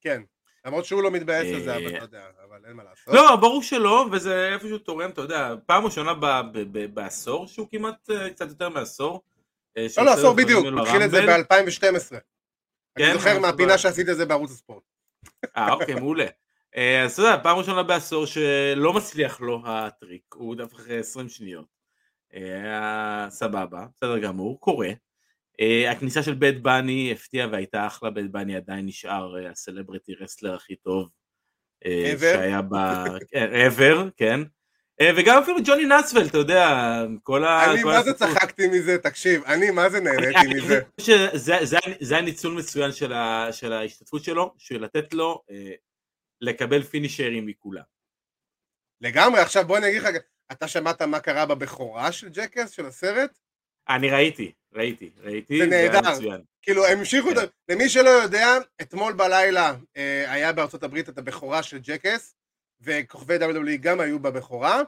כן. 0.00 0.22
למרות 0.64 0.84
שהוא 0.84 1.02
לא 1.02 1.10
מתבאס 1.10 1.46
על 1.54 1.62
זה, 1.62 1.76
אבל 1.76 1.88
אתה 1.88 2.04
יודע, 2.04 2.26
אבל 2.48 2.60
אין 2.66 2.76
מה 2.76 2.84
לעשות. 2.84 3.14
לא, 3.14 3.36
ברור 3.36 3.62
שלא, 3.62 4.06
וזה 4.12 4.52
איפשהו 4.54 4.78
תורם, 4.78 5.10
אתה 5.10 5.20
יודע, 5.20 5.54
פעם 5.66 5.84
ראשונה 5.84 6.12
בעשור 6.94 7.46
שהוא 7.46 7.68
כמעט, 7.70 8.10
אה, 8.10 8.30
קצת 8.30 8.48
יותר 8.48 8.68
מעשור. 8.68 9.22
אה, 9.76 9.86
לא, 9.96 10.04
לא, 10.04 10.12
עשור 10.12 10.34
בדיוק, 10.34 10.66
התחיל 10.80 11.02
את 11.02 11.10
זה 11.10 11.26
ב-2012. 11.26 12.16
אני 12.96 13.06
כן, 13.06 13.12
זוכר 13.12 13.38
מהפינה 13.38 13.78
שעשית 13.78 14.08
את 14.08 14.16
זה 14.16 14.26
בערוץ 14.26 14.50
הספורט. 14.50 14.82
אה, 15.56 15.72
אוקיי, 15.72 15.94
מעולה. 15.94 16.26
אה, 16.76 17.02
אז 17.04 17.12
אתה 17.12 17.22
יודע, 17.22 17.42
פעם 17.42 17.58
ראשונה 17.58 17.82
בעשור 17.82 18.26
שלא 18.26 18.92
מצליח 18.92 19.40
לו 19.40 19.62
הטריק, 19.64 20.34
הוא 20.34 20.56
דווקא 20.56 20.76
אחרי 20.76 20.98
20 20.98 21.28
שניות. 21.28 21.82
סבבה, 23.28 23.86
בסדר 23.96 24.18
גמור, 24.18 24.60
קורה. 24.60 24.88
Uh, 25.60 25.90
הכניסה 25.90 26.22
של 26.22 26.34
בית 26.34 26.62
בני 26.62 27.12
הפתיעה 27.12 27.48
והייתה 27.52 27.86
אחלה, 27.86 28.10
בית 28.10 28.30
בני 28.32 28.56
עדיין 28.56 28.86
נשאר 28.86 29.34
uh, 29.36 29.50
הסלבריטי 29.50 30.14
רסלר 30.14 30.54
הכי 30.54 30.76
טוב 30.76 31.08
uh, 31.84 32.18
שהיה 32.20 32.62
ב... 32.62 32.74
ever, 33.32 34.10
כן. 34.16 34.40
וגם 35.16 35.42
אפילו 35.42 35.58
ג'וני 35.64 35.84
נסוול, 35.84 36.26
אתה 36.26 36.38
יודע, 36.38 36.66
כל 37.22 37.44
ה... 37.44 37.72
אני 37.72 37.84
מה 37.84 38.02
זה 38.02 38.14
צחקתי 38.14 38.66
מזה, 38.66 38.98
תקשיב, 38.98 39.44
אני 39.44 39.70
מה 39.70 39.88
זה 39.88 40.00
נהניתי 40.00 40.54
מזה. 40.54 40.80
זה, 41.32 41.78
זה 42.00 42.18
הניצול 42.18 42.52
מצוין 42.52 42.92
של, 42.92 43.72
ההשתתפות 43.72 44.24
שלו, 44.24 44.54
של 44.58 44.84
לתת 44.84 45.14
לו 45.14 45.42
לקבל 46.40 46.82
פינישרים 46.82 47.46
מכולם. 47.46 47.82
לגמרי, 49.00 49.40
עכשיו 49.40 49.66
בוא 49.66 49.78
אני 49.78 49.88
אגיד 49.88 50.02
לך, 50.02 50.08
אתה 50.52 50.68
שמעת 50.68 51.02
מה 51.02 51.20
קרה 51.20 51.46
בבכורה 51.46 52.12
של 52.12 52.28
ג'קס, 52.28 52.70
של 52.70 52.86
הסרט? 52.86 53.38
אני 53.88 54.10
ראיתי, 54.10 54.52
ראיתי, 54.74 55.10
ראיתי, 55.18 55.58
זה 55.58 55.66
נהדר, 55.66 56.00
כאילו 56.62 56.86
הם 56.86 56.98
המשיכו, 56.98 57.28
כן. 57.28 57.46
למי 57.68 57.88
שלא 57.88 58.08
יודע, 58.08 58.46
אתמול 58.82 59.12
בלילה 59.12 59.74
אה, 59.96 60.32
היה 60.32 60.52
בארצות 60.52 60.82
הברית 60.82 61.08
את 61.08 61.18
הבכורה 61.18 61.62
של 61.62 61.78
ג'קס, 61.78 62.34
וכוכבי 62.80 63.36
WWE 63.36 63.76
גם 63.80 64.00
היו 64.00 64.18
בבכורה, 64.18 64.82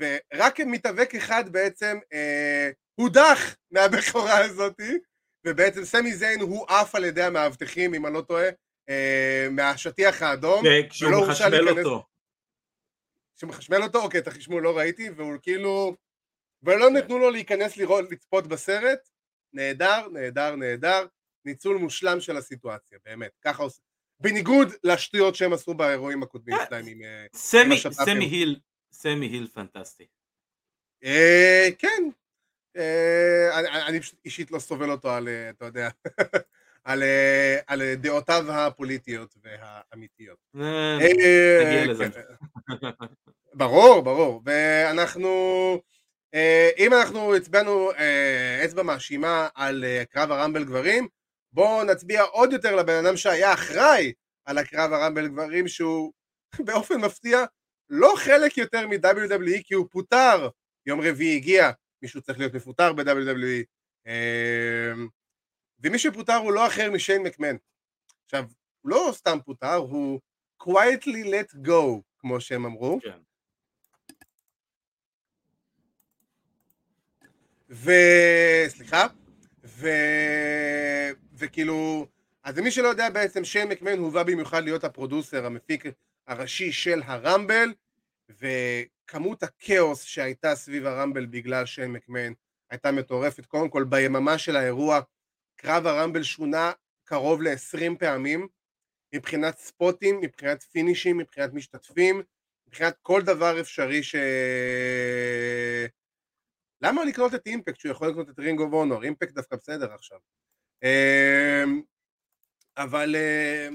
ורק 0.00 0.60
מתאבק 0.60 1.14
אחד 1.14 1.48
בעצם 1.48 1.98
אה, 2.12 2.70
הודח 2.94 3.56
מהבכורה 3.70 4.44
הזאתי, 4.44 4.98
ובעצם 5.44 5.84
סמי 5.84 6.12
זיין 6.12 6.40
הוא 6.40 6.66
עף 6.68 6.94
על 6.94 7.04
ידי 7.04 7.22
המאבטחים, 7.22 7.94
אם 7.94 8.06
אני 8.06 8.14
לא 8.14 8.20
טועה, 8.20 8.48
אה, 8.88 9.48
מהשטיח 9.50 10.22
האדום. 10.22 10.64
וכשהוא 10.66 11.26
מחשמל 11.26 11.68
אותו. 11.68 12.04
כשהוא 13.36 13.48
מחשמל 13.48 13.82
אותו, 13.82 14.02
אוקיי, 14.02 14.20
את 14.20 14.28
החשמול 14.28 14.62
לא 14.62 14.78
ראיתי, 14.78 15.10
והוא 15.10 15.34
כאילו... 15.42 15.96
ולא. 16.62 16.90
נתנו 16.90 17.18
לו 17.18 17.30
להיכנס 17.30 17.76
לראות, 17.76 18.10
לצפות 18.10 18.46
בסרט, 18.46 19.08
נהדר, 19.52 20.08
נהדר, 20.12 20.56
נהדר, 20.56 21.06
ניצול 21.44 21.76
מושלם 21.76 22.20
של 22.20 22.36
הסיטואציה, 22.36 22.98
באמת, 23.04 23.30
ככה 23.44 23.62
עושים. 23.62 23.84
בניגוד 24.20 24.68
לשטויות 24.84 25.34
שהם 25.34 25.52
עשו 25.52 25.74
באירועים 25.74 26.22
הקודמים 26.22 26.56
אה, 26.58 26.66
שלהם 26.68 26.86
עם... 26.86 27.02
אה, 27.02 27.26
סמי, 27.34 27.76
סמי 27.90 28.24
היל, 28.24 28.58
סמי 28.92 29.26
היל 29.26 29.48
פנטסטי. 29.54 30.06
אה, 31.04 31.68
כן, 31.78 32.02
אני 33.86 34.00
פשוט 34.00 34.18
אישית 34.24 34.50
לא 34.50 34.58
סובל 34.58 34.90
אותו 34.90 35.10
על, 35.10 35.28
אתה 35.50 35.64
יודע, 35.64 35.88
על 37.66 37.94
דעותיו 37.94 38.52
הפוליטיות 38.52 39.34
והאמיתיות. 39.42 40.38
נגיע 40.54 41.86
לזה. 41.86 42.10
כן. 42.10 42.20
ברור, 43.54 44.00
ברור, 44.00 44.42
ואנחנו... 44.44 45.28
אה, 46.34 46.70
אם 46.78 46.94
אנחנו 46.94 47.36
הצבענו 47.36 47.92
אה, 47.92 48.64
אצבע 48.64 48.82
מאשימה 48.82 49.48
על 49.54 49.84
אה, 49.84 50.04
קרב 50.04 50.30
הרמבל 50.30 50.64
גברים, 50.64 51.08
בואו 51.52 51.84
נצביע 51.84 52.22
עוד 52.22 52.52
יותר 52.52 52.76
לבן 52.76 53.04
אדם 53.04 53.16
שהיה 53.16 53.54
אחראי 53.54 54.12
על 54.44 54.58
הקרב 54.58 54.92
הרמבל 54.92 55.28
גברים 55.28 55.68
שהוא 55.68 56.12
באופן 56.66 57.00
מפתיע 57.00 57.44
לא 57.90 58.14
חלק 58.16 58.58
יותר 58.58 58.86
מ-WWE 58.86 59.62
כי 59.64 59.74
הוא 59.74 59.86
פוטר, 59.90 60.48
יום 60.86 61.00
רביעי 61.00 61.36
הגיע, 61.36 61.70
מישהו 62.02 62.22
צריך 62.22 62.38
להיות 62.38 62.54
מפוטר 62.54 62.92
ב-WWE 62.92 63.64
ומי 65.80 65.98
שפוטר 65.98 66.36
הוא 66.36 66.52
לא 66.52 66.66
אחר 66.66 66.90
משיין 66.90 67.22
מקמן. 67.22 67.56
עכשיו, 68.24 68.44
הוא 68.80 68.90
לא 68.90 69.10
סתם 69.12 69.38
פוטר, 69.44 69.74
הוא 69.74 70.20
quietly 70.62 71.24
let 71.24 71.66
go, 71.66 72.00
כמו 72.18 72.40
שהם 72.40 72.64
אמרו. 72.64 72.98
כן. 73.02 73.18
ו... 77.88 77.92
סליחה, 78.68 79.06
ו... 79.64 79.88
וכאילו, 81.34 82.06
אז 82.44 82.58
למי 82.58 82.70
שלא 82.70 82.88
יודע 82.88 83.10
בעצם, 83.10 83.44
שיין 83.44 83.68
מקמן 83.68 83.98
הובא 83.98 84.22
במיוחד 84.22 84.64
להיות 84.64 84.84
הפרודוסר, 84.84 85.46
המפיק 85.46 85.84
הראשי 86.26 86.72
של 86.72 87.02
הרמבל, 87.04 87.72
וכמות 88.28 89.42
הכאוס 89.42 90.02
שהייתה 90.02 90.54
סביב 90.54 90.86
הרמבל 90.86 91.26
בגלל 91.26 91.66
שיין 91.66 91.92
מקמן 91.92 92.32
הייתה 92.70 92.92
מטורפת. 92.92 93.46
קודם 93.46 93.68
כל, 93.68 93.84
ביממה 93.84 94.38
של 94.38 94.56
האירוע, 94.56 95.00
קרב 95.56 95.86
הרמבל 95.86 96.22
שונה 96.22 96.72
קרוב 97.04 97.42
ל-20 97.42 97.98
פעמים, 97.98 98.48
מבחינת 99.14 99.58
ספוטים, 99.58 100.20
מבחינת 100.20 100.62
פינישים, 100.62 101.18
מבחינת 101.18 101.52
משתתפים, 101.52 102.22
מבחינת 102.68 102.96
כל 103.02 103.22
דבר 103.22 103.60
אפשרי 103.60 104.02
ש... 104.02 104.16
למה 106.82 107.04
לקנות 107.04 107.34
את 107.34 107.46
Impact 107.46 107.80
שהוא 107.80 107.92
יכול 107.92 108.08
לקנות 108.08 108.30
את 108.30 108.38
Ring 108.38 108.60
of 108.60 108.72
Honor? 108.72 109.02
Impact 109.02 109.34
דווקא 109.34 109.56
בסדר 109.56 109.92
עכשיו. 109.92 110.18
אמ, 110.82 111.82
אבל 112.76 113.16
אה, 113.16 113.68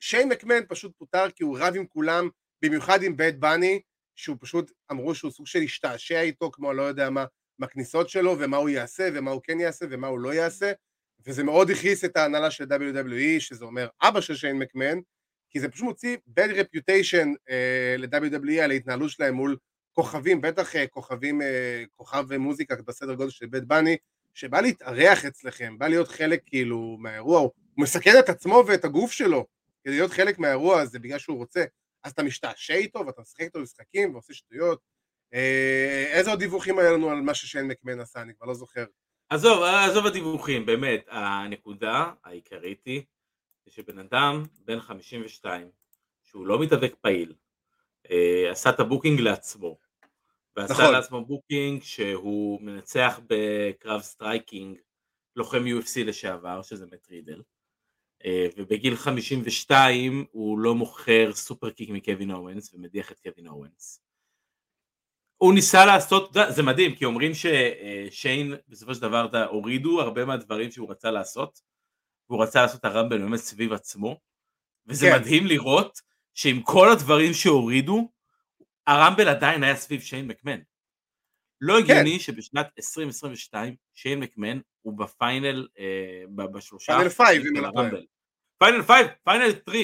שיין 0.00 0.28
מקמן 0.28 0.66
פשוט 0.68 0.92
פוטר 0.98 1.30
כי 1.30 1.42
הוא 1.42 1.58
רב 1.60 1.74
עם 1.76 1.86
כולם, 1.86 2.28
במיוחד 2.62 3.02
עם 3.02 3.16
בד 3.16 3.38
באני, 3.38 3.80
שהוא 4.16 4.36
פשוט 4.40 4.72
אמרו 4.90 5.14
שהוא 5.14 5.30
סוג 5.30 5.46
של 5.46 5.58
השתעשע 5.62 6.20
איתו 6.20 6.50
כמו 6.50 6.72
לא 6.72 6.82
יודע 6.82 7.10
מה, 7.10 7.24
מהכניסות 7.58 8.08
שלו 8.08 8.36
ומה 8.38 8.56
הוא 8.56 8.68
יעשה 8.68 9.08
ומה 9.14 9.30
הוא 9.30 9.40
כן 9.44 9.60
יעשה 9.60 9.86
ומה 9.90 10.06
הוא 10.06 10.18
לא 10.18 10.34
יעשה 10.34 10.72
וזה 11.26 11.44
מאוד 11.44 11.70
הכעיס 11.70 12.04
את 12.04 12.16
ההנהלה 12.16 12.50
של 12.50 12.64
WWE 12.64 13.40
שזה 13.40 13.64
אומר 13.64 13.88
אבא 14.02 14.20
של 14.20 14.34
שיין 14.34 14.58
מקמן 14.58 14.98
כי 15.50 15.60
זה 15.60 15.68
פשוט 15.68 15.84
מוציא 15.84 16.16
bad 16.38 16.50
reputation 16.50 17.26
uh, 17.26 17.98
ל-WWE 17.98 18.60
על 18.62 18.70
ההתנהלות 18.70 19.10
שלהם 19.10 19.34
מול 19.34 19.56
כוכבים, 19.92 20.40
בטח 20.40 20.74
uh, 20.74 20.78
כוכבים, 20.90 21.40
uh, 21.40 21.44
כוכב 21.96 22.36
מוזיקה 22.36 22.74
בסדר 22.86 23.14
גודל 23.14 23.30
של 23.30 23.46
בית 23.46 23.64
בני 23.64 23.96
שבא 24.34 24.60
להתארח 24.60 25.24
אצלכם, 25.24 25.78
בא 25.78 25.88
להיות 25.88 26.08
חלק 26.08 26.42
כאילו 26.46 26.96
מהאירוע, 27.00 27.40
הוא 27.40 27.50
מסכן 27.76 28.18
את 28.18 28.28
עצמו 28.28 28.62
ואת 28.66 28.84
הגוף 28.84 29.12
שלו 29.12 29.46
כדי 29.84 29.94
להיות 29.94 30.10
חלק 30.10 30.38
מהאירוע 30.38 30.80
הזה 30.80 30.98
בגלל 30.98 31.18
שהוא 31.18 31.36
רוצה, 31.36 31.64
אז 32.04 32.12
אתה 32.12 32.22
משתעשע 32.22 32.74
איתו 32.74 33.06
ואתה 33.06 33.22
משחק 33.22 33.40
איתו 33.40 33.60
משחקים 33.60 34.12
ועושה 34.12 34.34
שטויות. 34.34 34.80
אה, 35.34 36.06
איזה 36.12 36.30
עוד 36.30 36.38
דיווחים 36.38 36.78
היה 36.78 36.92
לנו 36.92 37.10
על 37.10 37.20
מה 37.20 37.34
ששיין 37.34 37.68
מקמן 37.68 38.00
עשה, 38.00 38.22
אני 38.22 38.34
כבר 38.34 38.46
לא 38.46 38.54
זוכר. 38.54 38.84
עזוב, 39.28 39.62
עזוב 39.62 40.06
הדיווחים, 40.06 40.66
באמת, 40.66 41.04
הנקודה 41.08 42.12
העיקרית 42.24 42.84
היא 42.84 43.02
שבן 43.68 43.98
אדם 43.98 44.44
בן 44.64 44.80
52, 44.80 45.70
שהוא 46.22 46.46
לא 46.46 46.62
מתאבק 46.62 46.94
פעיל, 47.00 47.28
אה, 47.30 47.36
עשה 48.50 48.70
את 48.70 48.80
ה 48.80 48.85
booking 48.85 49.20
לעצמו, 49.20 49.78
ועשה 50.56 50.72
נכון. 50.72 50.92
לעצמו 50.92 51.24
booking 51.24 51.82
שהוא 51.82 52.62
מנצח 52.62 53.20
בקרב 53.26 54.00
striking 54.00 54.78
לוחם 55.36 55.64
UFC 55.64 56.04
לשעבר, 56.04 56.62
שזה 56.62 56.86
מט 56.86 57.08
רידל, 57.10 57.42
אה, 58.24 58.46
ובגיל 58.56 58.96
52 58.96 60.24
הוא 60.30 60.58
לא 60.58 60.74
מוכר 60.74 61.32
superkick 61.34 61.90
מקווין 61.90 62.30
אוונס 62.30 62.74
ומדיח 62.74 63.12
את 63.12 63.20
קווין 63.20 63.46
אוונס. 63.46 64.02
הוא 65.36 65.54
ניסה 65.54 65.86
לעשות, 65.86 66.36
זה 66.48 66.62
מדהים, 66.62 66.94
כי 66.94 67.04
אומרים 67.04 67.32
ששיין 67.34 68.54
בסופו 68.68 68.94
של 68.94 69.00
דבר 69.00 69.46
הורידו 69.50 70.00
הרבה 70.00 70.24
מהדברים 70.24 70.70
שהוא 70.70 70.90
רצה 70.90 71.10
לעשות, 71.10 71.60
והוא 72.30 72.42
רצה 72.42 72.62
לעשות 72.62 72.84
ה 72.84 72.89
Rumble 72.89 73.18
באמת 73.18 73.38
סביב 73.38 73.72
עצמו, 73.72 74.20
וזה 74.86 75.06
כן. 75.06 75.20
מדהים 75.20 75.46
לראות 75.46 76.00
שעם 76.40 76.62
כל 76.62 76.88
הדברים 76.92 77.32
שהורידו, 77.32 78.08
ה 78.86 78.92
Rumble 78.92 79.28
עדיין 79.28 79.62
היה 79.62 79.76
סביב 79.76 80.00
שיין 80.00 80.26
מקמן. 80.26 80.58
לא 81.60 81.74
כן. 81.74 81.82
הגיוני 81.82 82.12
כן. 82.12 82.18
שבשנת 82.18 82.66
2022 82.78 83.74
שיין 83.94 84.20
מקמן 84.20 84.60
הוא 84.82 84.98
ב 84.98 85.08
final, 85.08 85.68
אה, 85.78 86.46
בשלושה, 86.46 86.92
final 86.92 87.08
five, 87.08 87.42
אם 87.42 87.56
אני 87.56 87.64
לא 87.64 87.70
טועה. 87.70 88.02
final 88.58 88.82
five, 88.82 89.06
final 89.24 89.50
3. 89.64 89.76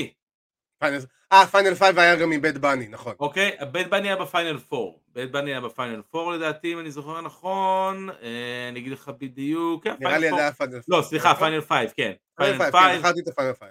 אה, 1.32 1.46
final 1.46 1.74
five 1.74 1.98
היה 1.98 2.16
גם 2.16 2.32
עם 2.32 2.42
בד 2.42 2.58
באני, 2.58 2.88
נכון. 2.88 3.14
אוקיי, 3.20 3.56
בד 3.72 3.90
באני 3.90 4.08
היה 4.08 4.16
ב 4.16 4.23
final 4.23 4.58
4. 4.72 4.98
בד 5.08 5.30
באני 5.30 5.50
היה 5.50 5.60
ב 5.60 5.67
final 5.67 6.02
4 6.14 6.36
לדעתי, 6.36 6.72
אם 6.72 6.78
אני 6.78 6.90
זוכר 6.90 7.20
נכון, 7.20 8.10
אה, 8.10 8.68
אני 8.68 8.80
אגיד 8.80 8.92
לך 8.92 9.10
בדיוק, 9.18 9.84
כן, 9.84 9.94
נראה 10.00 10.18
לי 10.18 10.26
היה 10.26 10.52
final 10.52 10.74
4. 10.74 10.84
לא, 10.88 11.02
סליחה, 11.02 11.34
final 11.34 11.60
5, 11.60 11.90
כן. 11.96 12.12
final 12.36 12.58
5, 12.58 12.72
כן, 12.72 12.98
זכרתי 12.98 13.20
את 13.20 13.28
ה 13.28 13.32
final 13.32 13.52
5. 13.60 13.68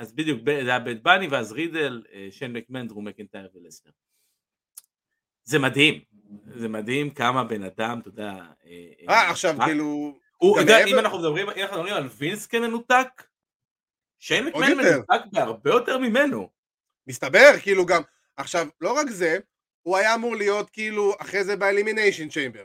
אז 0.00 0.12
בדיוק, 0.12 0.40
זה 0.44 0.70
היה 0.70 0.78
בד 0.78 1.02
באני, 1.02 1.28
ואז 1.28 1.52
רידל, 1.52 2.02
אה, 2.12 2.28
שיין 2.30 2.52
מקמן, 2.52 2.88
דרו 2.88 3.08
מקינטייר 3.08 3.48
ולסנר. 3.54 3.90
זה 5.44 5.58
מדהים, 5.58 6.00
זה 6.46 6.68
מדהים 6.68 7.10
כמה 7.10 7.44
בן 7.44 7.62
אדם, 7.62 8.00
אתה 8.00 8.08
יודע... 8.08 8.32
אה, 9.08 9.30
עכשיו 9.30 9.56
כאילו... 9.64 10.18
אם 10.86 10.98
אנחנו 10.98 11.18
מדברים 11.18 11.48
על 11.48 12.08
וינס 12.16 12.46
כמנותק, 12.46 13.08
שיין 14.18 14.44
מקמן 14.44 14.76
מנותק 14.76 15.20
בהרבה 15.32 15.70
יותר 15.70 15.98
ממנו. 15.98 16.50
מסתבר, 17.06 17.50
כאילו 17.62 17.86
גם, 17.86 18.02
עכשיו, 18.36 18.66
לא 18.80 18.92
רק 18.92 19.10
זה, 19.10 19.38
הוא 19.82 19.96
היה 19.96 20.14
אמור 20.14 20.36
להיות 20.36 20.70
כאילו, 20.70 21.14
אחרי 21.18 21.44
זה 21.44 21.56
ב 21.56 21.62
Elimination 21.62 22.28
Chamber, 22.28 22.64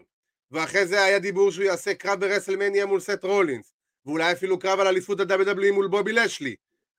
ואחרי 0.51 0.85
זה 0.85 1.03
היה 1.03 1.19
דיבור 1.19 1.51
שהוא 1.51 1.65
יעשה 1.65 1.93
קרב 1.93 2.19
ב 2.19 2.24
WrestleMania 2.24 2.85
מול 2.85 2.99
סט 2.99 3.23
רולינס, 3.23 3.73
ואולי 4.05 4.31
אפילו 4.31 4.59
קרב 4.59 4.79
על 4.79 4.87
אליפות 4.87 5.19
ה-WWE 5.19 5.71
מול 5.73 5.87
בובי 5.87 6.13
לשלי, 6.13 6.55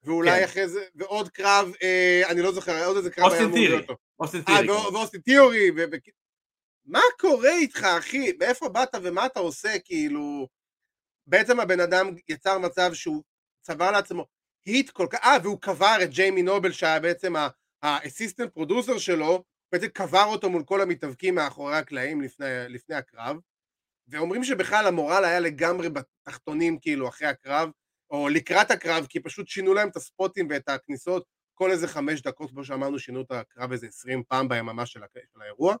ואולי 0.07 0.39
כן. 0.39 0.43
אחרי 0.43 0.67
זה, 0.67 0.85
ועוד 0.95 1.29
קרב, 1.29 1.71
אה, 1.83 2.21
אני 2.29 2.41
לא 2.41 2.51
זוכר, 2.51 2.85
עוד 2.85 2.97
איזה 2.97 3.09
קרב 3.09 3.31
היה 3.31 3.43
אמור 3.43 3.57
להיות 3.57 3.89
לו. 3.89 3.95
אוסטין 4.19 4.41
תיאורי. 4.41 4.69
אה, 4.69 4.93
ואוסטין 4.93 5.21
תיאורי, 5.21 5.71
ו... 5.71 5.83
מה 6.85 6.99
קורה 7.19 7.55
איתך, 7.55 7.83
אחי? 7.83 8.31
מאיפה 8.39 8.69
באת 8.69 8.95
ומה 9.03 9.25
אתה 9.25 9.39
עושה, 9.39 9.79
כאילו... 9.85 10.47
בעצם 11.27 11.59
הבן 11.59 11.79
אדם 11.79 12.15
יצר 12.29 12.57
מצב 12.57 12.93
שהוא 12.93 13.23
צבר 13.61 13.91
לעצמו 13.91 14.25
heat 14.65 14.89
כל 14.89 15.07
כך, 15.09 15.19
אה, 15.23 15.37
והוא 15.43 15.61
קבר 15.61 15.97
את 16.03 16.09
ג'יימי 16.09 16.41
נובל 16.41 16.71
שהיה 16.71 16.99
בעצם 16.99 17.33
ה 17.83 17.90
assistant 17.90 18.53
producer 18.53 18.97
שלו, 18.97 19.43
בעצם 19.71 19.87
קבר 19.87 20.23
אותו 20.25 20.49
מול 20.49 20.63
כל 20.63 20.81
המתאבקים 20.81 21.35
מאחורי 21.35 21.77
הקלעים 21.77 22.21
לפני, 22.21 22.45
לפני 22.69 22.95
הקרב, 22.95 23.37
ואומרים 24.07 24.43
שבכלל 24.43 24.87
המורל 24.87 25.25
היה 25.25 25.39
לגמרי 25.39 25.89
בתחתונים 25.89 26.79
כאילו 26.79 27.07
אחרי 27.07 27.27
הקרב, 27.27 27.69
או 28.11 28.29
לקראת 28.29 28.71
הקרב, 28.71 29.05
כי 29.09 29.19
פשוט 29.19 29.47
שינו 29.47 29.73
להם 29.73 29.89
את 29.89 29.95
הספוטים 29.95 30.47
ואת 30.49 30.69
הכניסות 30.69 31.25
כל 31.53 31.71
איזה 31.71 31.87
חמש 31.87 32.21
דקות, 32.21 32.49
כמו 32.49 32.65
שאמרנו, 32.65 32.99
שינו 32.99 33.21
את 33.21 33.31
הקרב 33.31 33.71
איזה 33.71 33.87
עשרים 33.87 34.23
פעם 34.27 34.49
ביממה 34.49 34.85
של, 34.85 34.99
של 35.33 35.41
האירוע, 35.41 35.75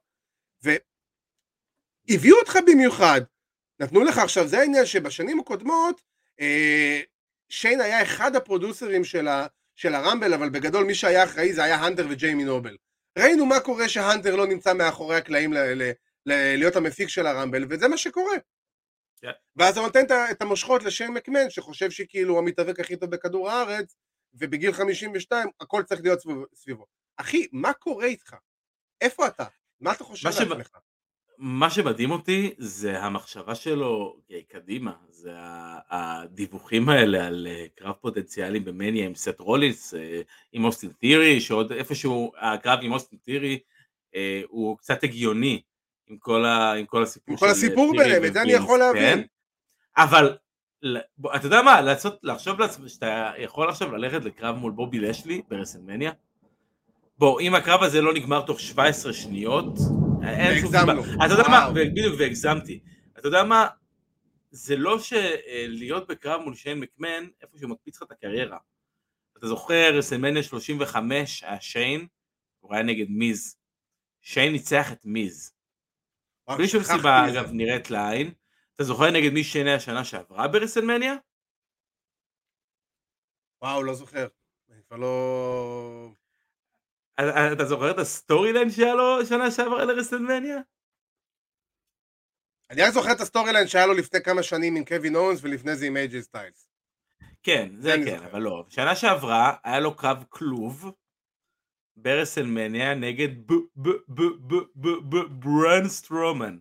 והביאו 2.09 2.37
אותך 2.39 2.57
במיוחד, 2.67 3.21
נתנו 3.79 4.03
לך 4.03 4.17
עכשיו, 4.17 4.47
זה 4.47 4.59
העניין 4.59 4.85
שבשנים 4.85 5.39
הקודמות, 5.39 6.01
אה, 6.39 7.01
שיין 7.49 7.81
היה 7.81 8.03
אחד 8.03 8.35
הפרודוסרים 8.35 9.03
של, 9.03 9.27
ה, 9.27 9.47
של 9.75 9.95
הרמבל, 9.95 10.33
אבל 10.33 10.49
בגדול 10.49 10.83
מי 10.83 10.95
שהיה 10.95 11.23
אחראי 11.23 11.53
זה 11.53 11.63
היה 11.63 11.75
הנטר 11.75 12.05
וג'יימי 12.09 12.43
נובל. 12.43 12.77
ראינו 13.17 13.45
מה 13.45 13.59
קורה 13.59 13.89
שהנטר 13.89 14.35
לא 14.35 14.47
נמצא 14.47 14.73
מאחורי 14.73 15.15
הקלעים 15.15 15.53
ל, 15.53 15.57
ל, 15.57 15.91
ל, 16.25 16.55
להיות 16.57 16.75
המפיק 16.75 17.09
של 17.09 17.27
הרמבל, 17.27 17.65
וזה 17.69 17.87
מה 17.87 17.97
שקורה. 17.97 18.35
Yeah. 19.17 19.21
כן. 19.21 19.31
ואז 19.55 19.77
הוא 19.77 19.85
נותן 19.85 20.05
את 20.31 20.41
המושכות 20.41 20.83
לשיין 20.83 21.13
מקמן, 21.13 21.49
שחושב 21.49 21.91
שכאילו 21.91 22.33
הוא 22.33 22.39
המתאבק 22.39 22.79
הכי 22.79 22.97
טוב 22.97 23.09
בכדור 23.09 23.49
הארץ, 23.49 23.95
ובגיל 24.33 24.71
52 24.71 25.49
הכל 25.59 25.83
צריך 25.83 26.01
להיות 26.01 26.19
סביבו. 26.53 26.85
אחי, 27.17 27.47
מה 27.51 27.73
קורה 27.73 28.05
איתך? 28.05 28.35
איפה 29.01 29.27
אתה? 29.27 29.45
מה 29.81 29.91
אתה 29.91 30.03
חושב 30.03 30.27
לעצמך? 30.27 30.77
מה 31.37 31.69
שמדהים 31.69 32.11
אותי 32.11 32.53
זה 32.57 33.03
המחשבה 33.03 33.55
שלו 33.55 34.19
קדימה, 34.47 34.93
זה 35.09 35.33
הדיווחים 35.89 36.89
האלה 36.89 37.27
על 37.27 37.47
אה, 37.49 37.65
קרב 37.75 37.95
פוטנציאלי 38.01 38.59
במניה 38.59 39.05
עם 39.05 39.15
סט 39.15 39.39
רולינס, 39.39 39.93
אה, 39.93 40.21
עם 40.51 40.65
אוסטין 40.65 40.89
תירי, 40.89 41.41
שעוד 41.41 41.71
איפשהו 41.71 42.31
הקרב 42.37 42.79
עם 42.81 42.91
אוסטין 42.91 43.19
תירי 43.23 43.59
אה, 44.15 44.41
הוא 44.47 44.77
קצת 44.77 45.03
הגיוני 45.03 45.61
עם 46.07 46.17
כל, 46.17 46.45
ה, 46.45 46.73
עם 46.73 46.85
כל 46.85 47.03
הסיפור 47.03 47.33
עם 47.33 47.37
כל 47.37 47.49
הסיפור 47.49 47.91
ביניהם, 47.97 48.25
את 48.25 48.33
זה 48.33 48.41
אני 48.41 48.51
יכול 48.51 48.79
להבין. 48.79 49.17
כן? 49.17 49.23
אבל 49.97 50.37
אתה 51.35 51.47
יודע 51.47 51.61
מה, 51.61 51.81
לעשות, 51.81 52.19
לחשוב 52.23 52.59
לעצמך 52.59 52.89
שאתה 52.89 53.31
יכול 53.37 53.69
עכשיו 53.69 53.91
ללכת 53.97 54.25
לקרב 54.25 54.55
מול 54.55 54.71
בובי 54.71 54.99
לשלי 54.99 55.41
ברסלמניה? 55.47 56.11
בוא, 57.17 57.41
אם 57.41 57.55
הקרב 57.55 57.83
הזה 57.83 58.01
לא 58.01 58.13
נגמר 58.13 58.41
תוך 58.41 58.59
17 58.59 59.13
שניות, 59.13 59.77
אין 60.23 60.59
שום 60.59 60.71
סיבה. 60.79 60.93
אתה 61.25 61.33
יודע 61.33 61.49
מה, 61.49 61.71
בדיוק 61.73 62.15
והגזמתי. 62.19 62.79
אתה 63.19 63.27
יודע 63.27 63.43
מה, 63.43 63.67
זה 64.51 64.75
לא 64.75 64.99
שלהיות 64.99 66.07
בקרב 66.07 66.41
מול 66.41 66.55
שיין 66.55 66.79
מקמן, 66.79 67.27
איפה 67.41 67.57
שהוא 67.57 67.69
מקפיץ 67.69 67.95
לך 67.97 68.03
את 68.03 68.11
הקריירה. 68.11 68.57
אתה 69.37 69.47
זוכר, 69.47 69.93
WrestleMania 69.93 70.43
35, 70.43 71.43
היה 71.43 71.61
שיין, 71.61 72.07
הוא 72.59 72.73
היה 72.73 72.83
נגד 72.83 73.05
מיז. 73.09 73.55
שיין 74.21 74.51
ניצח 74.51 74.91
את 74.91 75.05
מיז. 75.05 75.56
בלי 76.55 76.67
שום 76.67 76.83
סיבה, 76.83 77.29
אגב, 77.31 77.49
נראית 77.51 77.89
לעין. 77.89 78.33
אתה 78.75 78.83
זוכר 78.83 79.11
נגד 79.11 79.33
מי 79.33 79.43
שיין 79.43 79.67
היה 79.67 79.79
שנה 79.79 80.05
שעברה 80.05 80.47
ב 80.47 80.52
WrestleMania? 80.52 81.13
וואו, 83.61 83.83
לא 83.83 83.93
זוכר. 83.93 84.27
אני 84.69 84.81
כבר 84.87 84.97
לא... 84.97 86.11
אתה 87.53 87.65
זוכר 87.65 87.91
את 87.91 87.97
ה 87.97 88.53
storyline 88.53 88.69
שהיה 88.69 88.95
לו 88.95 89.25
שנה 89.25 89.51
שעברה 89.51 89.85
ל 89.85 89.90
WrestleMania? 89.90 90.57
אני 92.69 92.81
רק 92.81 92.93
זוכר 92.93 93.11
את 93.11 93.19
ה 93.19 93.53
storyline 93.53 93.67
שהיה 93.67 93.85
לו 93.85 93.93
לפני 93.93 94.19
כמה 94.23 94.43
שנים 94.43 94.75
עם 94.75 94.85
קווין 94.85 95.15
אונס 95.15 95.39
ולפני 95.43 95.75
זה 95.75 95.85
עם 95.85 95.97
איי 95.97 96.07
ג'יי 96.07 96.21
סטיילס. 96.21 96.69
כן, 97.43 97.69
זה 97.79 97.95
כן, 98.05 98.23
אבל 98.23 98.41
לא. 98.41 98.65
שנה 98.69 98.95
שעברה 98.95 99.55
היה 99.63 99.79
לו 99.79 99.95
קרב 99.95 100.23
כלוב 100.29 100.91
ב 101.97 102.04
WrestleMania 102.04 102.93
נגד 102.93 103.29
בראון 105.29 105.87
סטרומן. 105.87 106.57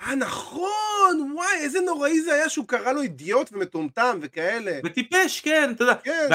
אה 0.00 0.14
נכון, 0.14 1.32
וואי 1.34 1.56
איזה 1.60 1.80
נוראי 1.80 2.20
זה 2.20 2.34
היה 2.34 2.48
שהוא 2.48 2.68
קרא 2.68 2.92
לו 2.92 3.02
אידיוט 3.02 3.52
ומטומטם 3.52 4.18
וכאלה. 4.22 4.78
וטיפש, 4.84 5.40
כן, 5.40 5.70
אתה 5.70 5.84
יודע. 5.84 5.94
כן. 5.94 6.28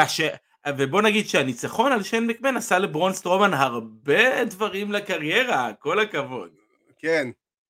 ובוא 0.78 1.02
נגיד 1.02 1.28
שהניצחון 1.28 1.92
על 1.92 2.04
שיין 2.04 2.28
מקמן 2.28 2.58
עשה 2.58 2.80
לבראון 2.80 3.14
סטרומן 3.14 3.54
הרבה 3.54 4.46
דברים 4.46 4.92
לקריירה, 4.92 5.74
כל 5.80 6.00
הכבוד. 6.00 6.50
כן. 7.00 7.28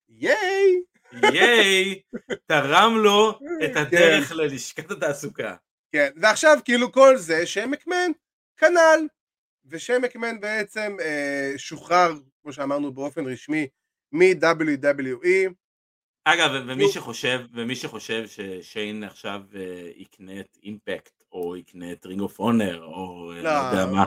ייי! 0.10 0.82
ייי! 1.24 2.02
תרם 2.48 2.98
לו 2.98 3.40
את 3.66 3.74
כן. 3.74 3.78
הדרך 3.78 4.32
ללשכת 4.32 4.92
התעסוקה. 4.92 5.56
כן, 5.92 6.10
ועכשיו 6.16 6.58
כאילו 6.66 6.92
כל 6.92 7.18
זה 7.18 7.46
שיין 7.46 7.70
מקמן 7.70 8.12
כנ"ל, 8.58 9.08
ושיין 9.70 10.02
מקמן 10.02 10.40
בעצם 10.40 10.98
אה, 11.02 11.54
שוחרר, 11.58 12.14
כמו 12.42 12.54
שאמרנו 12.54 12.94
באופן 12.94 13.26
רשמי, 13.26 13.68
מ-WWE, 14.12 15.52
אגב, 16.24 16.52
ומי 16.68 16.84
נו. 16.84 16.90
שחושב, 16.90 17.42
ומי 17.54 17.76
שחושב 17.76 18.28
ששיין 18.28 19.04
עכשיו 19.04 19.42
אה, 19.56 19.90
יקנה 19.96 20.40
את 20.40 20.58
Impact, 20.64 21.24
או 21.32 21.56
יקנה 21.56 21.92
את 21.92 22.06
Ring 22.06 22.22
of 22.22 22.40
Honor, 22.40 22.84
או 22.84 23.32
אה, 23.32 23.42
לא 23.42 23.50
יודע 23.50 23.86
מה, 23.86 24.06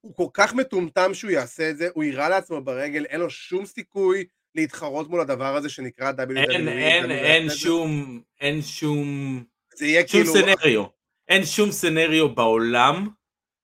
הוא 0.00 0.16
כל 0.16 0.28
כך 0.32 0.54
מטומטם 0.54 1.14
שהוא 1.14 1.30
יעשה 1.30 1.70
את 1.70 1.76
זה, 1.76 1.88
הוא 1.94 2.04
יירה 2.04 2.28
לעצמו 2.28 2.60
ברגל, 2.60 3.04
אין 3.04 3.20
לו 3.20 3.30
שום 3.30 3.66
סיכוי 3.66 4.24
להתחרות 4.54 5.08
מול 5.08 5.20
הדבר 5.20 5.56
הזה 5.56 5.68
שנקרא 5.68 6.12
WWE. 6.12 6.38
אין, 6.38 6.68
אין, 6.68 7.10
אין 7.10 7.50
שום, 7.50 8.22
אין 8.40 8.62
שום, 8.62 9.44
זה 9.74 9.86
יהיה 9.86 10.08
שום 10.08 10.20
כאילו... 10.20 10.32
סנריו, 10.32 10.84
אין 11.28 11.44
שום 11.44 11.72
סנריו 11.72 12.34
בעולם 12.34 13.08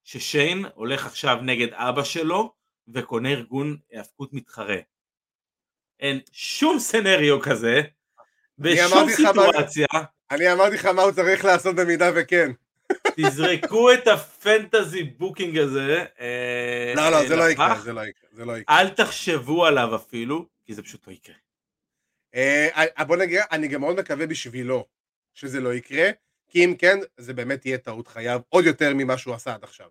ששיין 0.07 0.65
הולך 0.75 1.07
עכשיו 1.07 1.37
נגד 1.43 1.73
אבא 1.73 2.05
שלו 2.05 2.53
וקונה 2.89 3.29
ארגון 3.29 3.77
האבקות 3.93 4.33
מתחרה. 4.33 4.77
אין 6.01 6.21
שום 6.33 6.79
סנריו 6.79 7.41
כזה, 7.41 7.81
בשום 8.59 9.09
לך 9.09 9.21
מה- 9.21 9.43
סיטואציה, 9.43 9.87
אני 10.31 10.53
אמרתי 10.53 10.75
לך 10.75 10.85
מה 10.87 11.03
הוא 11.03 11.13
צריך 11.13 11.45
לעשות 11.45 11.77
במידה 11.77 12.11
וכן. 12.15 12.51
תזרקו 13.17 13.93
את 13.93 14.07
ה 14.09 14.20
fantasy 14.20 15.03
booking 15.03 15.59
הזה. 15.59 16.05
אה, 16.21 16.93
לא, 16.97 17.11
לא, 17.11 17.29
זה 17.29 17.37
לא 17.37 17.51
יקרה. 17.51 17.81
זה 17.81 17.93
לא 17.93 18.01
יקרה, 18.01 18.29
זה 18.33 18.45
לא 18.45 18.59
יקרה. 18.59 18.81
אל 18.81 18.89
תחשבו 18.89 19.67
עליו 19.67 19.97
אפילו, 19.97 20.47
כי 20.65 20.75
זה 20.75 20.83
פשוט 20.83 21.07
לא 21.07 21.13
יקרה. 21.13 21.35
אה, 22.35 23.05
בוא 23.07 23.17
נגיד, 23.17 23.41
אני 23.53 23.69
גם 23.69 23.81
מאוד 23.81 23.97
מקווה 24.01 24.27
בשבילו 24.27 24.87
שזה 25.35 25.61
לא 25.61 25.75
יקרה, 25.75 26.11
כי 26.49 26.65
אם 26.65 26.75
כן, 26.79 26.99
זה 27.17 27.33
באמת 27.33 27.67
יהיה 27.67 27.79
טעות 27.79 28.09
חייו 28.09 28.41
עוד 28.49 28.65
יותר 28.65 28.93
ממה 28.95 29.19
שהוא 29.19 29.35
עשה 29.35 29.55
עד 29.55 29.65
עכשיו. 29.65 29.89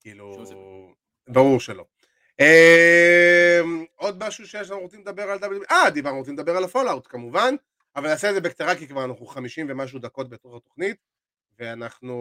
כאילו. 0.00 0.44
ברור 1.28 1.60
שלא. 1.60 1.84
אה, 2.40 3.60
עוד 3.94 4.24
משהו 4.24 4.46
שיש 4.46 4.70
לנו 4.70 4.80
רוצים 4.80 5.00
לדבר 5.00 5.22
על 5.22 5.38
WWE? 5.38 5.70
אה, 5.70 5.90
דיברנו, 5.90 6.18
רוצים 6.18 6.34
לדבר 6.34 6.56
על 6.56 6.64
ה 6.64 6.69
fallout 6.69 7.06
כמובן, 7.10 7.54
אבל 7.96 8.08
נעשה 8.08 8.28
את 8.28 8.34
זה 8.34 8.40
בקצרה 8.40 8.76
כי 8.76 8.88
כבר 8.88 9.04
אנחנו 9.04 9.26
50 9.26 9.66
ומשהו 9.68 9.98
דקות 9.98 10.28
בתוך 10.28 10.56
התוכנית, 10.56 10.96
ואנחנו... 11.58 12.14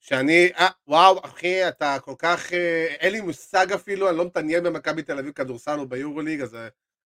שאני, 0.00 0.50
אה, 0.58 0.68
וואו, 0.86 1.24
אחי, 1.24 1.68
אתה 1.68 1.96
כל 2.00 2.14
כך, 2.18 2.52
אה, 2.52 2.86
אין 2.86 3.12
לי 3.12 3.20
מושג 3.20 3.72
אפילו, 3.72 4.08
אני 4.08 4.16
לא 4.16 4.24
מתעניין 4.24 4.64
במכבי 4.64 5.02
תל 5.02 5.18
אביב 5.18 5.32
כדורסל 5.32 5.78
או 5.78 5.88
ביורוליג, 5.88 6.40
אז... 6.40 6.56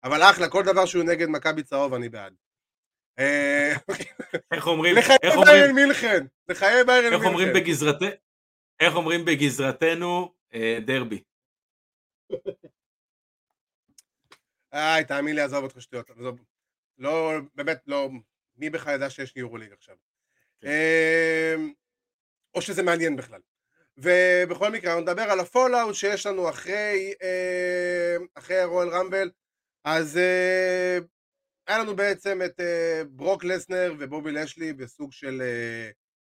אבל 0.05 0.23
אחלה, 0.23 0.49
כל 0.49 0.63
דבר 0.65 0.87
שהוא 0.87 1.05
נגד 1.05 1.29
מכבי 1.29 1.63
צהוב, 1.63 1.95
אני 1.95 2.09
בעד. 2.09 2.35
אה, 3.19 3.73
איך 4.55 4.67
אומרים, 4.67 4.97
לחייב 4.97 5.19
איך 5.23 5.35
אומרים, 5.35 5.53
ביירן 5.55 5.75
מינכן, 5.75 6.27
לחייב 6.49 6.87
ביירן 6.87 7.13
איך 7.13 7.25
אומרים 7.25 7.49
מינכן. 7.49 7.65
בגזרתנו, 7.65 8.09
איך 8.81 8.95
אומרים 8.95 9.25
בגזרתנו, 9.25 10.35
אה, 10.55 10.79
דרבי. 10.87 11.23
איי, 14.73 15.05
תאמין 15.05 15.37
לי, 15.37 15.41
עזוב 15.41 15.65
אותך 15.65 15.81
שטויות. 15.81 16.11
לא, 16.99 17.33
באמת, 17.55 17.79
לא, 17.87 18.09
מי 18.57 18.71
בכלל 18.71 18.95
ידע 18.95 19.11
שיש 19.11 19.33
יורוליג 19.37 19.73
עכשיו? 19.73 19.97
כן. 20.61 20.69
אה, 20.69 21.55
או 22.55 22.63
שזה 22.63 22.83
מעניין 22.83 23.17
בכלל. 23.17 23.41
ובכל 23.97 24.73
מקרה, 24.73 24.91
אנחנו 24.93 25.03
נדבר 25.03 25.23
על 25.23 25.41
ה 25.41 25.48
fallout 25.48 25.95
שיש 25.95 26.27
לנו 26.27 26.51
אחרי, 26.51 27.15
אה, 27.23 28.17
אחרי 28.35 28.57
ה 28.57 28.62
Royal 28.62 28.89
Rumble. 28.89 29.31
אז 29.85 30.17
אה, 30.17 30.99
היה 31.67 31.79
לנו 31.79 31.97
בעצם 31.97 32.41
את 32.45 32.61
אה, 32.61 33.03
ברוק 33.11 33.45
לסנר 33.45 33.95
ובובי 33.99 34.33
לשלי 34.33 34.73
בסוג 34.73 35.13
של 35.13 35.43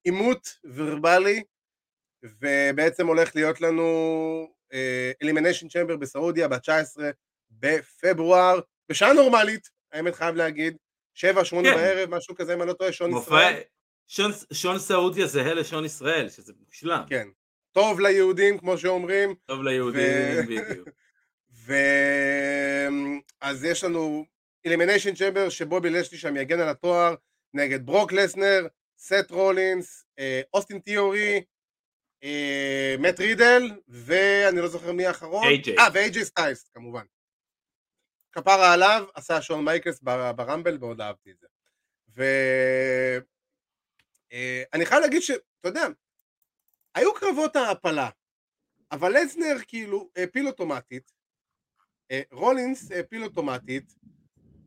עימות 0.04 0.48
ורבלי, 0.74 1.44
ובעצם 2.24 3.08
הולך 3.08 3.36
להיות 3.36 3.62
לנו 3.62 3.88
Elimination 5.24 5.68
Chamber 5.68 5.98
בסעודיה 5.98 6.48
ב-19 6.48 7.02
בפברואר, 7.52 8.60
בשעה 8.90 9.14
נורמלית, 9.14 9.70
האמת 9.92 10.16
חייב 10.16 10.36
להגיד, 10.36 10.78
7-8 11.16 11.20
כן. 11.20 11.64
בערב, 11.64 12.10
משהו 12.16 12.36
כזה, 12.36 12.54
אם 12.54 12.62
אני 12.62 12.68
לא 12.68 12.74
טועה, 12.74 12.92
שעון 12.92 13.12
מופע, 13.12 13.36
ישראל. 13.36 13.62
שעון, 14.08 14.32
שעון 14.54 14.80
סעודיה 14.80 15.28
זהה 15.28 15.54
לשעון 15.54 15.86
ישראל, 15.86 16.30
שזה 16.30 16.54
מושלם. 16.66 17.04
כן. 17.10 17.28
טוב 17.72 18.00
ליהודים, 18.00 18.58
כמו 18.58 18.78
שאומרים, 18.78 19.36
טוב 19.46 19.64
ליהודים, 19.64 20.46
בדיוק. 20.46 20.88
ו... 21.66 21.74
אז 23.42 23.64
יש 23.64 23.84
לנו 23.84 24.26
Elimination 24.66 25.16
Chamber 25.16 25.50
שבובי 25.50 25.90
לשלי 25.90 26.18
שם 26.18 26.38
יגן 26.38 26.60
על 26.60 26.70
התואר 26.70 27.16
נגד 27.54 27.86
ברוק 27.86 28.12
לסנר, 28.14 28.68
סט 28.98 29.32
רולינס, 29.32 30.06
אה, 30.20 30.42
אוסטין 30.54 30.80
תיאורי, 30.80 31.44
אה, 32.24 32.96
מאט 33.00 33.20
רידל, 33.20 33.72
ואני 33.88 34.58
לא 34.62 34.68
זוכר 34.68 34.92
מי 34.92 35.06
האחרון. 35.06 35.48
אה, 35.80 35.88
ואיי-ג'יי 35.94 36.26
סטיילס, 36.26 36.70
כמובן. 36.74 37.06
כפרה 38.32 38.74
עליו, 38.74 39.06
עשה 39.16 39.42
שון 39.42 39.66
מייקלס 39.66 40.02
בר- 40.02 40.32
ברמבל, 40.34 40.78
מאוד 40.78 41.02
אהבתי 41.02 41.32
את 41.32 41.40
זה. 41.40 41.48
ואני 44.32 44.86
חייב 44.86 45.02
להגיד 45.02 45.22
שאתה 45.22 45.42
יודע, 45.68 45.88
היו 46.96 47.14
קרבות 47.14 47.56
העפלה, 47.56 48.10
אבל 48.92 49.18
לסנר 49.18 49.56
כאילו 49.68 50.10
העפיל 50.16 50.48
אוטומטית, 50.48 51.12
אה, 52.12 52.22
רולינס 52.32 52.92
העפיל 52.92 53.24
אוטומטית, 53.24 53.94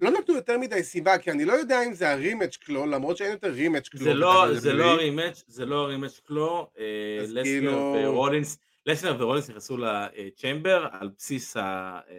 לא 0.00 0.10
נתנו 0.10 0.34
יותר 0.34 0.58
מדי 0.58 0.82
סיבה, 0.82 1.18
כי 1.18 1.30
אני 1.30 1.44
לא 1.44 1.52
יודע 1.52 1.82
אם 1.86 1.94
זה 1.94 2.10
ה 2.12 2.17
rematch 2.17 2.54
clause, 2.54 2.86
למרות 2.86 3.16
שאין 3.16 3.30
יותר 3.30 3.50
rematch 3.50 3.88
clause. 3.88 4.04
זה 4.04 4.14
לא. 4.14 4.54
זה 4.54 4.72
לא 4.72 4.84
ה 4.84 4.91
rematch, 4.91 5.44
זה 5.46 5.66
לא 5.66 5.82
הרימץ' 5.82 6.20
קלו, 6.24 6.70
אה, 6.78 6.84
לסנר 7.22 7.42
כאילו- 7.42 7.96
ורולינס, 8.04 8.58
לסנר 8.86 9.16
ורולינס 9.18 9.50
נכנסו 9.50 9.76
לצ'מבר 9.76 10.86
על 10.92 11.10
בסיס 11.18 11.56
ה, 11.56 11.60
אה, 12.08 12.14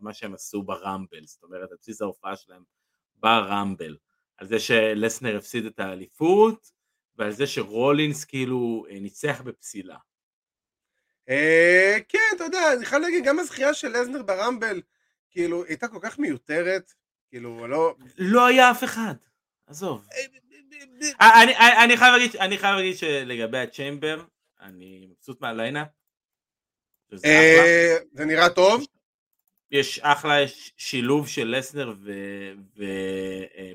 מה 0.00 0.14
שהם 0.14 0.34
עשו 0.34 0.62
ברמבל, 0.62 1.24
זאת 1.24 1.42
אומרת 1.42 1.70
על 1.70 1.76
בסיס 1.80 2.02
ההופעה 2.02 2.36
שלהם 2.36 2.62
ברמבל, 3.14 3.96
על 4.36 4.46
זה 4.46 4.58
שלסנר 4.58 5.36
הפסיד 5.36 5.66
את 5.66 5.80
האליפות, 5.80 6.70
ועל 7.16 7.30
זה 7.30 7.46
שרולינס 7.46 8.24
כאילו 8.24 8.84
אה, 8.90 9.00
ניצח 9.00 9.40
בפסילה. 9.44 9.96
כן, 12.08 12.18
אתה 12.36 12.44
יודע, 12.44 12.72
אני 12.72 12.84
חייב 12.84 13.02
להגיד, 13.02 13.24
גם 13.24 13.38
הזכייה 13.38 13.74
של 13.74 13.88
לזנר 13.88 14.22
ברמבל, 14.22 14.82
כאילו, 15.30 15.64
הייתה 15.64 15.88
כל 15.88 15.98
כך 16.02 16.18
מיותרת, 16.18 16.92
כאילו, 17.30 17.66
לא... 17.66 17.94
לא 18.18 18.46
היה 18.46 18.70
אף 18.70 18.84
אחד, 18.84 19.14
עזוב. 19.66 20.06
אה, 21.20 21.42
אני, 21.84 21.96
חייב 21.96 22.12
להגיד, 22.12 22.36
אני 22.36 22.58
חייב 22.58 22.76
להגיד 22.76 22.96
שלגבי 22.96 23.58
הצ'יימבר, 23.58 24.24
אני 24.60 25.06
מבסוט 25.10 25.40
מה 25.40 25.51
lineup. 25.51 25.88
אחלה. 27.14 27.30
אה, 27.30 27.96
זה 28.12 28.24
נראה 28.24 28.48
טוב. 28.48 28.84
יש 29.70 29.98
אחלה 30.02 30.36
שילוב 30.76 31.28
של 31.28 31.56
לסנר 31.56 31.94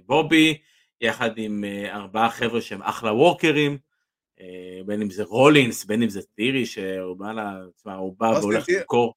ובובי, 0.06 0.58
יחד 1.02 1.32
עם 1.38 1.64
אה, 1.64 1.96
ארבעה 1.96 2.30
חבר'ה 2.30 2.62
שהם 2.62 2.82
אחלה 2.82 3.14
וורקרים, 3.14 3.78
אה, 4.40 4.80
בין 4.86 5.02
אם 5.02 5.10
זה 5.10 5.24
רולינס, 5.24 5.86
בין 5.86 6.04
אם 6.04 6.10
זה 6.10 6.22
טירי, 6.36 6.66
שהוא 6.66 7.18
בא, 7.18 7.32
תשמע, 7.78 7.94
הוא 7.94 8.16
בא 8.18 8.26
והולך 8.26 8.66
למכור, 8.70 9.14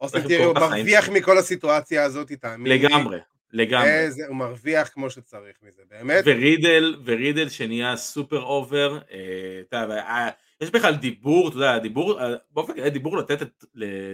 אוסטין 0.00 0.26
תיאורי, 0.26 0.46
הוא 0.46 0.54
מרוויח. 0.54 1.08
מכל 1.08 1.38
הסיטואציה 1.38 2.04
הזאת, 2.04 2.32
תאמין 2.32 2.72
לי. 2.72 2.78
לגמרי, 2.78 3.18
לגמרי. 3.54 3.90
איזה, 3.90 4.26
הוא 4.26 4.36
מרוויח 4.36 4.88
כמו 4.88 5.10
שצריך 5.10 5.56
מזה, 5.62 5.82
באמת. 5.88 6.24
ורידל, 6.26 6.96
ורידל 7.04 7.48
שנהיה 7.48 7.96
super 7.96 8.42
over, 8.42 8.98
אה, 9.10 9.60
אתה 9.68 9.76
יודע, 9.76 9.88
וה- 9.88 10.30
יש 10.60 10.70
בכלל 10.70 10.94
דיבור, 10.94 11.48
אתה 11.48 11.56
יודע, 11.56 11.78
דיבור, 11.78 12.20
אה, 12.20 12.34
באופן 12.50 12.74
כללי 12.74 12.90
דיבור 12.90 13.16
לתת 13.16 13.42
את, 13.42 13.64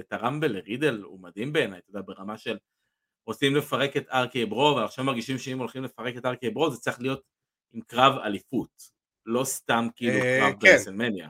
את 0.01 0.12
הרמבל 0.12 0.53
לרידל 0.53 1.03
הוא 1.05 1.20
מדהים 1.20 1.53
בעיניי, 1.53 1.78
אתה 1.78 1.91
יודע, 1.91 2.01
ברמה 2.07 2.38
של 2.38 2.59
רוצים 3.26 3.57
לפרק 3.57 3.97
את 3.97 4.09
RK-Bro, 4.12 4.76
ועכשיו 4.76 5.05
מרגישים 5.05 5.38
שאם 5.38 5.59
הולכים 5.59 5.84
לפרק 5.84 6.16
את 6.16 6.26
RK-Bro 6.26 6.70
זה 6.70 6.80
צריך 6.80 7.01
להיות 7.01 7.22
עם 7.72 7.80
קרב 7.80 8.18
אליפות, 8.18 8.82
לא 9.26 9.45
סתם 9.45 9.86
כאילו 9.97 10.18
אה, 10.18 10.38
קרב 10.41 10.61
כן. 10.61 10.72
ברסלמניה. 10.72 11.28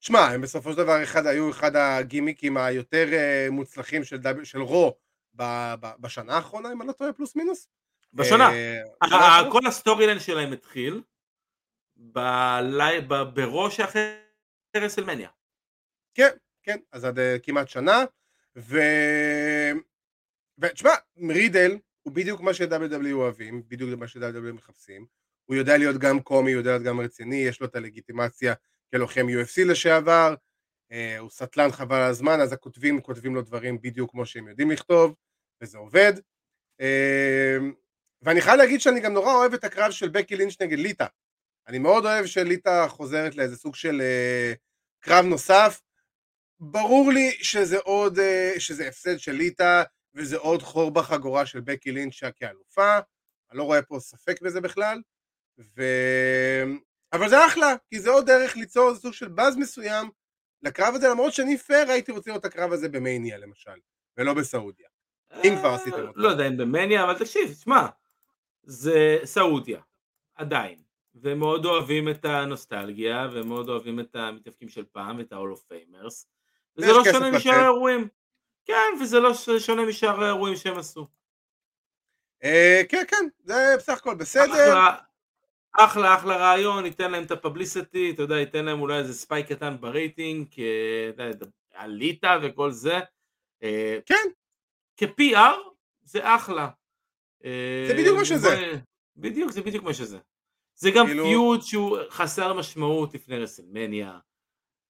שמע, 0.00 0.20
הם 0.20 0.40
בסופו 0.40 0.72
של 0.72 0.76
דבר 0.78 1.02
אחד, 1.02 1.26
היו 1.26 1.50
אחד 1.50 1.76
הגימיקים 1.76 2.56
היותר 2.56 3.06
מוצלחים 3.50 4.04
של, 4.04 4.16
דב, 4.16 4.44
של 4.44 4.62
רו 4.62 4.96
בשנה 6.00 6.36
האחרונה, 6.36 6.72
אם 6.72 6.82
אני 6.82 6.88
לא 6.88 6.92
טועה, 6.92 7.12
פלוס 7.12 7.36
מינוס. 7.36 7.68
בשנה. 8.12 8.48
אה, 9.04 9.52
כל 9.52 9.66
ה 9.66 10.06
storyline 10.06 10.20
שלהם 10.20 10.52
התחיל 10.52 11.02
ברו 13.34 13.76
שאחרי 13.76 14.14
רסלמניה. 14.76 15.28
כן, 16.14 16.30
כן, 16.62 16.78
אז 16.92 17.04
עד 17.04 17.18
אה, 17.18 17.22
כמעט 17.42 17.68
שנה, 17.68 18.04
ו... 18.56 18.78
ותשמע, 20.58 20.90
רידל 21.28 21.78
הוא 22.02 22.14
בדיוק 22.14 22.40
מה 22.40 22.54
ש-WWE 22.54 23.12
אוהבים, 23.12 23.62
בדיוק 23.68 24.00
מה 24.00 24.08
ש-WWE 24.08 24.52
מחפשים, 24.52 25.06
הוא 25.44 25.56
יודע 25.56 25.78
להיות 25.78 25.96
גם 25.96 26.20
קומי, 26.20 26.52
הוא 26.52 26.60
יודע 26.60 26.70
להיות 26.70 26.82
גם 26.82 27.00
רציני, 27.00 27.36
יש 27.36 27.60
לו 27.60 27.66
את 27.66 27.76
הלגיטימציה 27.76 28.54
כלוחם 28.90 29.26
UFC 29.28 29.64
לשעבר, 29.64 30.34
אה, 30.92 31.18
הוא 31.18 31.30
סטלן 31.30 31.70
חבל 31.70 31.96
על 31.96 32.10
הזמן, 32.10 32.40
אז 32.40 32.52
הכותבים 32.52 33.00
כותבים 33.00 33.34
לו 33.34 33.42
דברים 33.42 33.82
בדיוק 33.82 34.10
כמו 34.10 34.26
שהם 34.26 34.48
יודעים 34.48 34.70
לכתוב, 34.70 35.14
וזה 35.62 35.78
עובד. 35.78 36.12
אה, 36.80 37.56
ואני 38.22 38.40
חייב 38.40 38.56
להגיד 38.56 38.80
שאני 38.80 39.00
גם 39.00 39.12
נורא 39.12 39.34
אוהב 39.34 39.54
את 39.54 39.64
הקרב 39.64 39.90
של 39.90 40.08
בקי 40.08 40.36
לינץ' 40.36 40.60
נגד 40.60 40.78
ליטא. 40.78 41.06
אני 41.68 41.78
מאוד 41.78 42.04
אוהב 42.04 42.26
שליטא 42.26 42.88
חוזרת 42.88 43.36
לאיזה 43.36 43.56
סוג 43.56 43.74
של 43.74 44.00
אה, 44.00 44.52
קרב 45.00 45.24
נוסף. 45.24 45.80
ברור 46.60 47.12
לי 47.12 47.30
שזה 47.30 47.78
עוד, 47.78 48.18
שזה 48.58 48.88
הפסד 48.88 49.18
של 49.18 49.32
ליטא, 49.32 49.82
וזה 50.14 50.36
עוד 50.36 50.62
חור 50.62 50.90
בחגורה 50.90 51.46
של 51.46 51.60
בקי 51.60 51.92
לינץ' 51.92 52.20
כאלופה, 52.36 52.98
אני 53.50 53.58
לא 53.58 53.62
רואה 53.62 53.82
פה 53.82 54.00
ספק 54.00 54.42
בזה 54.42 54.60
בכלל, 54.60 55.02
ו... 55.76 55.82
אבל 57.12 57.28
זה 57.28 57.46
אחלה, 57.46 57.74
כי 57.90 58.00
זה 58.00 58.10
עוד 58.10 58.26
דרך 58.26 58.56
ליצור 58.56 58.88
איזה 58.88 59.00
סוג 59.00 59.12
של 59.12 59.28
באז 59.28 59.56
מסוים 59.56 60.10
לקרב 60.62 60.94
הזה, 60.94 61.08
למרות 61.08 61.32
שאני 61.32 61.58
פייר 61.58 61.90
הייתי 61.90 62.12
רוצה 62.12 62.30
לראות 62.30 62.46
את 62.46 62.52
הקרב 62.52 62.72
הזה 62.72 62.88
במניה 62.88 63.38
למשל, 63.38 63.78
ולא 64.16 64.34
בסעודיה. 64.34 64.88
אם 65.44 65.56
כבר 65.58 65.68
עשיתם 65.68 66.00
אותו. 66.00 66.12
לא 66.20 66.28
יודע 66.28 66.48
אם 66.48 66.56
במניה, 66.56 67.04
אבל 67.04 67.18
תקשיב, 67.18 67.54
שמע, 67.54 67.86
זה 68.62 69.18
סעודיה, 69.24 69.80
עדיין. 70.34 70.78
ומאוד 71.14 71.64
אוהבים 71.64 72.08
את 72.08 72.24
הנוסטלגיה, 72.24 73.28
ומאוד 73.32 73.68
אוהבים 73.68 74.00
את 74.00 74.16
המתאבקים 74.16 74.68
של 74.68 74.84
פעם, 74.92 75.20
את 75.20 75.32
ה-all 75.32 75.56
of 75.56 75.72
famers. 75.72 76.26
וזה 76.76 76.92
לא 76.92 77.04
שונה 77.12 77.30
משאר 77.30 77.52
האירועים. 77.52 78.08
כן, 78.64 78.92
וזה 79.00 79.20
לא 79.20 79.34
שונה 79.58 79.84
משאר 79.84 80.24
האירועים 80.24 80.56
שהם 80.56 80.78
עשו. 80.78 81.06
אה, 82.44 82.82
כן, 82.88 83.04
כן, 83.08 83.28
זה 83.44 83.74
בסך 83.78 83.98
הכל 83.98 84.14
בסדר. 84.14 84.78
אחלה, 85.72 86.14
אחלה 86.14 86.36
רעיון, 86.36 86.86
ייתן 86.86 87.10
להם 87.10 87.24
את 87.24 87.30
ה 87.30 87.37
publicity, 87.37 88.10
אתה 88.10 88.22
יודע, 88.22 88.36
ייתן 88.36 88.64
להם 88.64 88.80
אולי 88.80 88.98
איזה 88.98 89.14
spike 89.14 89.52
קטן 89.52 89.76
ברייטינג, 89.80 90.46
כעליתה 91.70 92.36
וכל 92.42 92.70
זה. 92.70 92.98
אה, 93.62 93.98
כן. 94.06 94.28
כ-PR 94.98 95.56
זה 96.02 96.34
אחלה. 96.36 96.68
זה 97.88 97.94
בדיוק 97.98 98.18
מה 98.18 98.24
שזה. 98.24 98.72
בדיוק, 99.16 99.50
זה 99.50 99.62
בדיוק 99.62 99.84
מה 99.84 99.94
שזה. 99.94 100.18
זה 100.74 100.90
גם 100.90 101.06
כאילו... 101.06 101.24
feud 101.24 101.62
שהוא 101.62 101.98
חסר 102.10 102.52
משמעות 102.52 103.14
לפני 103.14 103.38
רסלמניה. 103.38 104.18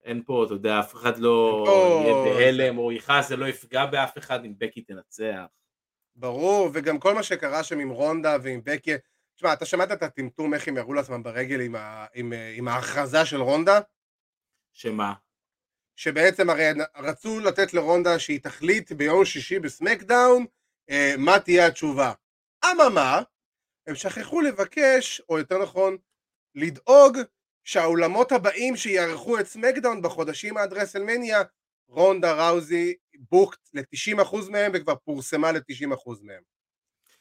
אין 0.05 0.23
פה, 0.27 0.45
אתה 0.45 0.55
יודע, 0.55 0.81
אף 0.81 0.95
אחד 0.95 1.19
לא 1.19 1.65
יהיה 2.05 2.15
בהלם 2.15 2.79
או 2.79 2.93
יכעס, 2.93 3.29
זה 3.29 3.37
לא 3.37 3.47
יפגע 3.47 3.87
באף 3.87 4.19
אחד 4.19 4.45
אם 4.45 4.55
בקי 4.59 4.83
תנצח. 4.83 5.45
ברור, 6.17 6.71
וגם 6.73 6.99
כל 6.99 7.15
מה 7.15 7.23
שקרה 7.23 7.65
שם 7.65 7.79
עם 7.79 7.89
רונדה 7.89 8.37
ועם 8.43 8.61
בקי, 8.65 8.93
תשמע, 9.35 9.53
אתה 9.53 9.67
שמעת 9.67 9.93
את 9.93 10.03
הטמטום 10.03 10.55
איך 10.55 10.69
הם 10.69 10.77
ירו 10.77 10.95
לעצמם 10.95 11.23
ברגל 11.23 11.61
עם, 11.61 11.75
ה, 11.75 12.07
עם, 12.15 12.33
עם 12.57 12.69
ההכרזה 12.69 13.25
של 13.25 13.41
רונדה? 13.41 13.81
שמה? 14.73 15.15
שבעצם 15.99 16.51
הרי 16.51 16.65
רצו 16.97 17.41
לתת 17.41 17.75
לרונדה 17.75 18.19
שהיא 18.19 18.41
תחליט 18.41 18.93
ביום 18.93 19.25
שישי 19.25 19.59
בסמקדאון 19.59 20.47
אה, 20.91 21.15
מה 21.19 21.39
תהיה 21.41 21.67
התשובה. 21.67 22.13
אממה, 22.65 23.23
הם 23.87 23.95
שכחו 23.95 24.41
לבקש, 24.41 25.23
או 25.29 25.39
יותר 25.39 25.63
נכון, 25.63 25.97
לדאוג 26.55 27.19
שהאולמות 27.65 28.33
הבאים 28.33 28.77
שיארחו 28.77 29.41
את 29.41 29.47
סמקדאון 29.47 30.03
בחודשים 30.03 30.57
עד 30.57 30.73
רסלמניה, 30.73 31.43
רונדה 31.89 32.49
ראוזי 32.51 32.95
booked 33.31 33.69
ל-90% 33.75 34.51
מהם 34.51 34.73
וכבר 34.75 34.95
פורסמה 34.95 35.53
ל-90% 35.53 36.13
מהם. 36.23 36.43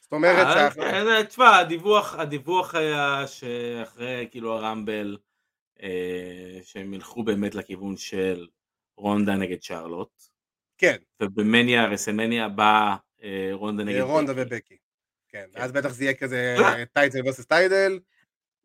זאת 0.00 0.12
אומרת 0.12 0.46
אה, 0.46 0.70
ש... 0.70 0.74
כן, 0.74 1.24
תשמע, 1.24 1.58
הדיווח, 1.58 2.14
הדיווח 2.14 2.74
היה 2.74 3.24
שאחרי 3.26 4.28
כאילו 4.30 4.52
הרמבל, 4.52 5.16
אה, 5.82 6.58
שהם 6.62 6.94
ילכו 6.94 7.22
באמת 7.22 7.54
לכיוון 7.54 7.96
של 7.96 8.46
רונדה 8.98 9.34
נגד 9.34 9.62
שרלוט. 9.62 10.22
כן. 10.78 10.96
ובמניה, 11.22 11.86
רסלמניה 11.86 12.44
הבאה, 12.44 12.96
אה, 13.22 13.48
רונדה 13.52 13.84
נגד 13.84 14.00
רונדה 14.00 14.32
בקי. 14.32 14.42
ובקי. 14.42 14.76
כן, 15.28 15.44
כן, 15.52 15.62
אז 15.62 15.72
בטח 15.72 15.88
זה 15.88 16.04
יהיה 16.04 16.14
כזה 16.14 16.56
title 16.92 17.18
versus 17.24 17.44
title. 17.46 17.98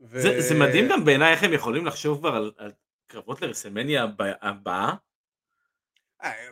ו... 0.02 0.22
זה, 0.22 0.42
זה 0.42 0.56
מדהים 0.56 0.88
גם 0.90 1.06
בעיניי 1.06 1.34
איך 1.34 1.44
הם 1.44 1.54
יכולים 1.54 1.86
לחשוב 1.86 2.20
כבר 2.20 2.36
על, 2.36 2.52
על 2.58 2.72
קרבות 3.08 3.42
לרסלמניה 3.42 4.06
הבאה. 4.42 4.94
אה, 6.24 6.50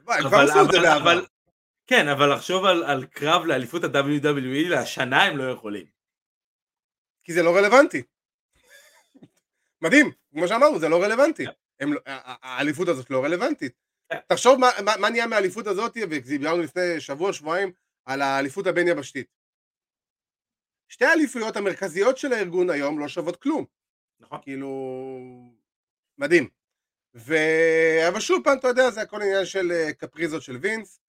אבל, 0.98 1.26
כן, 1.88 2.08
אבל 2.08 2.34
לחשוב 2.34 2.66
על, 2.66 2.84
על 2.84 3.06
קרב 3.06 3.46
לאליפות 3.46 3.84
ה-WWE 3.84 4.70
לשנה 4.70 5.24
הם 5.24 5.38
לא 5.38 5.44
יכולים. 5.44 5.86
כי 7.24 7.34
זה 7.34 7.44
לא 7.44 7.58
רלוונטי. 7.58 8.04
מדהים, 9.82 10.12
כמו 10.32 10.48
שאמרנו, 10.48 10.80
זה 10.80 10.90
לא 10.90 11.04
רלוונטי. 11.04 11.46
הם, 11.82 11.94
לא, 11.94 12.00
האליפות 12.06 12.88
הזאת 12.88 13.10
לא 13.10 13.24
רלוונטית. 13.24 13.74
כן. 14.10 14.18
תחשוב 14.28 14.60
מה, 14.60 14.70
מה, 14.86 14.92
מה 15.00 15.10
נהיה 15.10 15.28
מהאליפות 15.28 15.68
הזאת, 15.68 15.98
ודיברנו 16.10 16.62
לפני 16.62 17.00
שבוע, 17.00 17.34
שבועיים, 17.34 17.72
על 18.06 18.22
האליפות 18.22 18.68
הבין-יבשתית. 18.68 19.28
שתי 20.90 21.06
האליפויות 21.06 21.58
המרכזיות 21.58 22.18
של 22.18 22.34
הארגון 22.34 22.70
היום 22.70 23.00
לא 23.00 23.08
שוות 23.08 23.36
כלום. 23.36 23.66
נכון. 24.20 24.40
כאילו, 24.42 24.70
מדהים. 26.18 26.50
ו... 27.16 27.36
אבל 28.08 28.20
שוב 28.20 28.44
פעם, 28.44 28.58
אתה 28.58 28.68
יודע, 28.68 28.92
זה 28.92 29.02
הכל 29.02 29.22
עניין 29.22 29.46
של 29.46 29.72
אה, 29.72 29.94
קפריזות 29.94 30.42
של 30.42 30.58
וינס, 30.58 31.00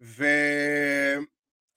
ו... 0.00 0.24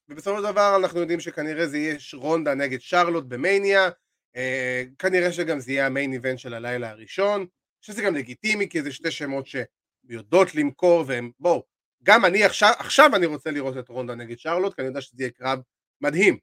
ובסופו 0.10 0.38
של 0.38 0.44
דבר 0.52 0.76
אנחנו 0.76 1.00
יודעים 1.00 1.20
שכנראה 1.20 1.68
זה 1.68 1.78
יהיה 1.78 1.98
רונדה 2.14 2.56
נגד 2.56 2.82
שרלוט 2.82 3.26
במניה, 3.28 3.90
אה, 4.36 4.84
כנראה 5.00 5.32
שגם 5.32 5.60
זה 5.60 5.72
יהיה 5.72 5.86
המיין 5.86 6.14
איבנט 6.14 6.40
של 6.40 6.54
הלילה 6.54 6.90
הראשון, 6.90 7.46
שזה 7.82 8.02
גם 8.02 8.16
לגיטימי 8.16 8.70
כי 8.70 8.82
זה 8.82 8.92
שתי 8.92 9.12
שמות 9.12 9.46
שיודעות 9.48 10.56
למכור 10.56 11.04
והם, 11.08 11.32
בואו, 11.40 11.64
גם 12.04 12.26
אני 12.26 12.44
עכשיו, 12.44 12.74
עכשיו 12.78 13.16
אני 13.16 13.26
רוצה 13.26 13.52
לראות 13.52 13.78
את 13.78 13.90
רונדה 13.90 14.16
נגד 14.16 14.40
שרלוט, 14.40 14.76
כי 14.76 14.82
אני 14.82 14.88
יודע 14.88 15.02
שזה 15.02 15.24
יהיה 15.24 15.32
קרב 15.32 15.60
מדהים. 16.02 16.38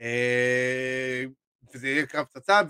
אה, 0.00 1.24
וזה 1.74 1.88
יהיה 1.88 2.06
קרב 2.06 2.24
פצצה, 2.24 2.60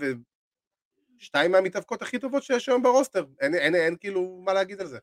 ושתיים 1.19 1.51
מהמתאבקות 1.51 2.01
הכי 2.01 2.19
טובות 2.19 2.43
שיש 2.43 2.69
היום 2.69 2.83
ברוסטר, 2.83 3.25
אין, 3.39 3.53
אין, 3.55 3.63
אין, 3.63 3.75
אין 3.75 3.95
כאילו 3.99 4.41
מה 4.45 4.53
להגיד 4.53 4.81
על 4.81 4.87
זה. 4.87 4.99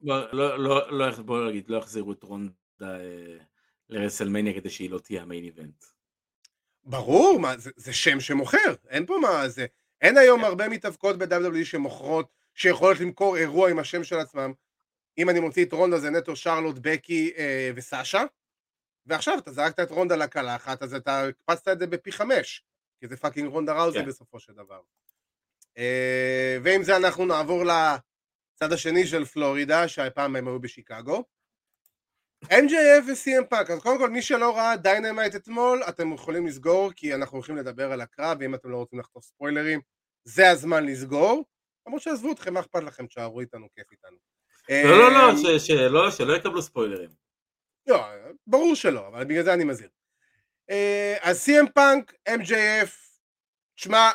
לא, 0.00 0.32
לא, 0.32 0.58
לא, 0.58 0.98
לא, 0.98 1.22
בוא 1.22 1.48
נגיד, 1.48 1.70
לא 1.70 1.76
יחזירו 1.76 2.12
את 2.12 2.22
רונדה 2.22 2.52
אה, 2.80 3.36
לרסלמניה 3.88 4.54
כדי 4.54 4.70
שהיא 4.70 4.90
לא 4.90 4.98
תהיה 4.98 5.22
המיין 5.22 5.44
איבנט. 5.44 5.84
ברור, 6.84 7.40
מה, 7.40 7.58
זה, 7.58 7.70
זה 7.76 7.92
שם 7.92 8.20
שמוכר, 8.20 8.74
אין 8.88 9.06
פה 9.06 9.18
מה 9.22 9.48
זה. 9.48 9.66
אין 10.02 10.18
היום 10.18 10.40
כן. 10.40 10.46
הרבה 10.46 10.68
מתאבקות 10.68 11.18
ב-WWE 11.18 11.64
שמוכרות, 11.64 12.32
שיכולות 12.54 13.00
למכור 13.00 13.36
אירוע 13.36 13.70
עם 13.70 13.78
השם 13.78 14.04
של 14.04 14.18
עצמם. 14.18 14.52
אם 15.18 15.30
אני 15.30 15.40
מוציא 15.40 15.64
את 15.64 15.72
רונדה 15.72 15.98
זה 15.98 16.10
נטו 16.10 16.36
שרלוט, 16.36 16.76
בקי 16.80 17.32
אה, 17.36 17.70
וסאשה, 17.74 18.22
ועכשיו 19.06 19.38
אתה 19.38 19.52
זרקת 19.52 19.80
את 19.80 19.90
רונדה 19.90 20.16
לקלחת, 20.16 20.82
אז 20.82 20.94
אתה 20.94 21.26
הקפצת 21.28 21.68
את 21.68 21.78
זה 21.78 21.86
בפי 21.86 22.12
חמש, 22.12 22.64
כי 23.00 23.08
זה 23.08 23.16
fucking 23.16 23.48
רונדה 23.48 23.72
ראוזי 23.72 23.98
כן. 23.98 24.06
בסופו 24.06 24.40
של 24.40 24.52
דבר. 24.52 24.80
אה, 25.78 26.58
ועם 26.62 26.82
זה 26.82 26.96
אנחנו 26.96 27.26
נעבור 27.26 27.64
לצד 27.64 28.72
השני 28.72 29.06
של 29.06 29.24
פלורידה, 29.24 29.88
שהפעם 29.88 30.36
הם 30.36 30.48
היו 30.48 30.60
בשיקגו. 30.60 31.24
MJF 32.44 33.04
ו- 33.06 33.25
CM 33.25 33.44
פאנק, 33.48 33.70
אז 33.70 33.78
קודם 33.78 33.98
כל 33.98 34.10
מי 34.10 34.22
שלא 34.22 34.56
ראה 34.56 34.76
דיינמייט 34.76 35.36
אתמול, 35.36 35.82
אתם 35.88 36.12
יכולים 36.12 36.46
לסגור, 36.46 36.92
כי 36.92 37.14
אנחנו 37.14 37.36
הולכים 37.36 37.56
לדבר 37.56 37.92
על 37.92 38.00
הקרב, 38.00 38.36
ואם 38.40 38.54
אתם 38.54 38.70
לא 38.70 38.76
רוצים 38.76 38.98
לחטוף 38.98 39.24
ספוילרים, 39.24 39.80
זה 40.24 40.50
הזמן 40.50 40.86
לסגור. 40.86 41.44
למרות 41.86 42.02
שעזבו 42.02 42.32
אתכם, 42.32 42.54
מה 42.54 42.60
אכפת 42.60 42.82
לכם, 42.82 43.06
תשארו 43.06 43.40
איתנו, 43.40 43.66
כיף 43.74 43.86
איתנו. 43.92 44.16
לא, 44.70 44.98
לא, 44.98 45.12
לא, 45.12 45.52
אה, 45.52 45.58
שלא, 45.58 46.10
שלא 46.10 46.36
יקבלו 46.36 46.62
ספוילרים. 46.62 47.10
לא, 47.86 48.04
ברור 48.46 48.74
שלא, 48.74 49.08
אבל 49.08 49.24
בגלל 49.24 49.44
זה 49.44 49.54
אני 49.54 49.64
מזהיר. 49.64 49.88
אה, 50.70 51.16
אז 51.20 51.48
CM 51.48 51.70
פאנק, 51.74 52.14
MJF, 52.28 52.90
שמע, 53.76 54.10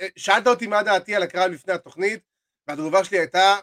אה, 0.00 0.06
שאלת 0.16 0.46
אותי 0.46 0.66
מה 0.66 0.82
דעתי 0.82 1.14
על 1.14 1.22
הקרב 1.22 1.50
לפני 1.50 1.72
התוכנית, 1.74 2.20
והתגובה 2.68 3.04
שלי 3.04 3.18
הייתה 3.18 3.56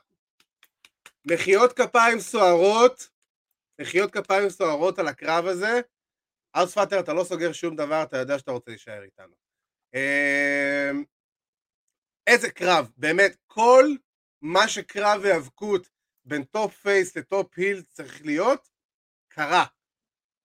מחיאות 1.26 1.74
כפיים 1.74 2.20
סוערות, 2.20 3.13
מחיאות 3.82 4.12
כפיים 4.12 4.50
סוערות 4.50 5.00
על 5.00 5.08
הקרב 5.08 5.46
הזה. 5.46 5.82
ארס 6.56 6.74
פאטר, 6.74 7.00
אתה 7.00 7.14
לא 7.14 7.24
סוגר 7.24 7.52
שום 7.52 7.76
דבר, 7.76 8.04
אתה 8.04 8.18
יודע 8.18 8.40
שאתה 8.40 8.52
רוצה 8.52 8.72
להישאר 8.72 9.04
איתנו. 9.04 9.36
אה, 9.96 10.92
איזה 12.28 12.52
קרב, 12.52 12.92
באמת, 12.98 13.36
כל 13.48 13.86
מה 14.42 14.68
שקרב 14.68 15.22
היאבקות 15.24 15.90
בין 16.26 16.44
top 16.44 16.76
face 16.76 17.18
ל 17.18 17.28
top 17.28 17.58
heel 17.58 17.82
צריך 17.82 18.26
להיות, 18.26 18.70
קרה. 19.28 19.66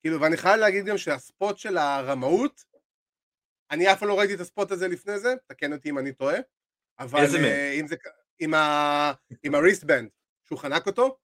כאילו, 0.01 0.20
ואני 0.20 0.37
חייב 0.37 0.57
להגיד 0.57 0.85
גם 0.85 0.99
שה 0.99 1.24
spot 1.24 1.59
של 1.59 1.76
הרמאות, 1.76 2.64
אני 3.70 3.93
אף 3.93 3.99
פעם 3.99 4.09
לא 4.09 4.18
ראיתי 4.18 4.35
את 4.35 4.41
ה 4.40 4.46
spot 4.46 4.70
הזה 4.70 4.89
לפני 4.89 5.18
זה, 5.18 5.35
תקן 5.47 5.72
אותי 5.72 5.91
אם 5.91 5.99
אני 5.99 6.12
טועה, 6.12 6.39
אבל 6.99 7.20
איזה 7.20 7.39
אה? 7.38 7.80
אם 7.81 7.87
זה, 7.87 7.97
עם, 8.39 8.55
ה, 8.55 9.12
עם 9.43 9.55
ה 9.55 9.60
wristband, 9.60 10.11
שהוא 10.45 10.59
חנק 10.59 10.87
אותו, 10.87 11.18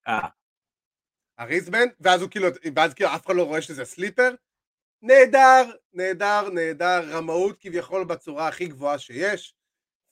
ה 1.38 1.43
wristband, 1.43 1.90
ואז 2.00 2.22
הוא 2.22 2.30
כאילו, 2.30 2.48
ואז 2.76 2.94
כאילו 2.94 3.14
אף 3.14 3.26
אחד 3.26 3.36
לא 3.36 3.42
רואה 3.42 3.62
שזה 3.62 3.84
sleeper, 3.84 4.34
נהדר, 5.02 5.70
נהדר, 5.92 6.48
נהדר, 6.50 7.10
רמאות 7.10 7.56
כביכול 7.60 8.04
בצורה 8.04 8.48
הכי 8.48 8.66
גבוהה 8.66 8.98
שיש, 8.98 9.54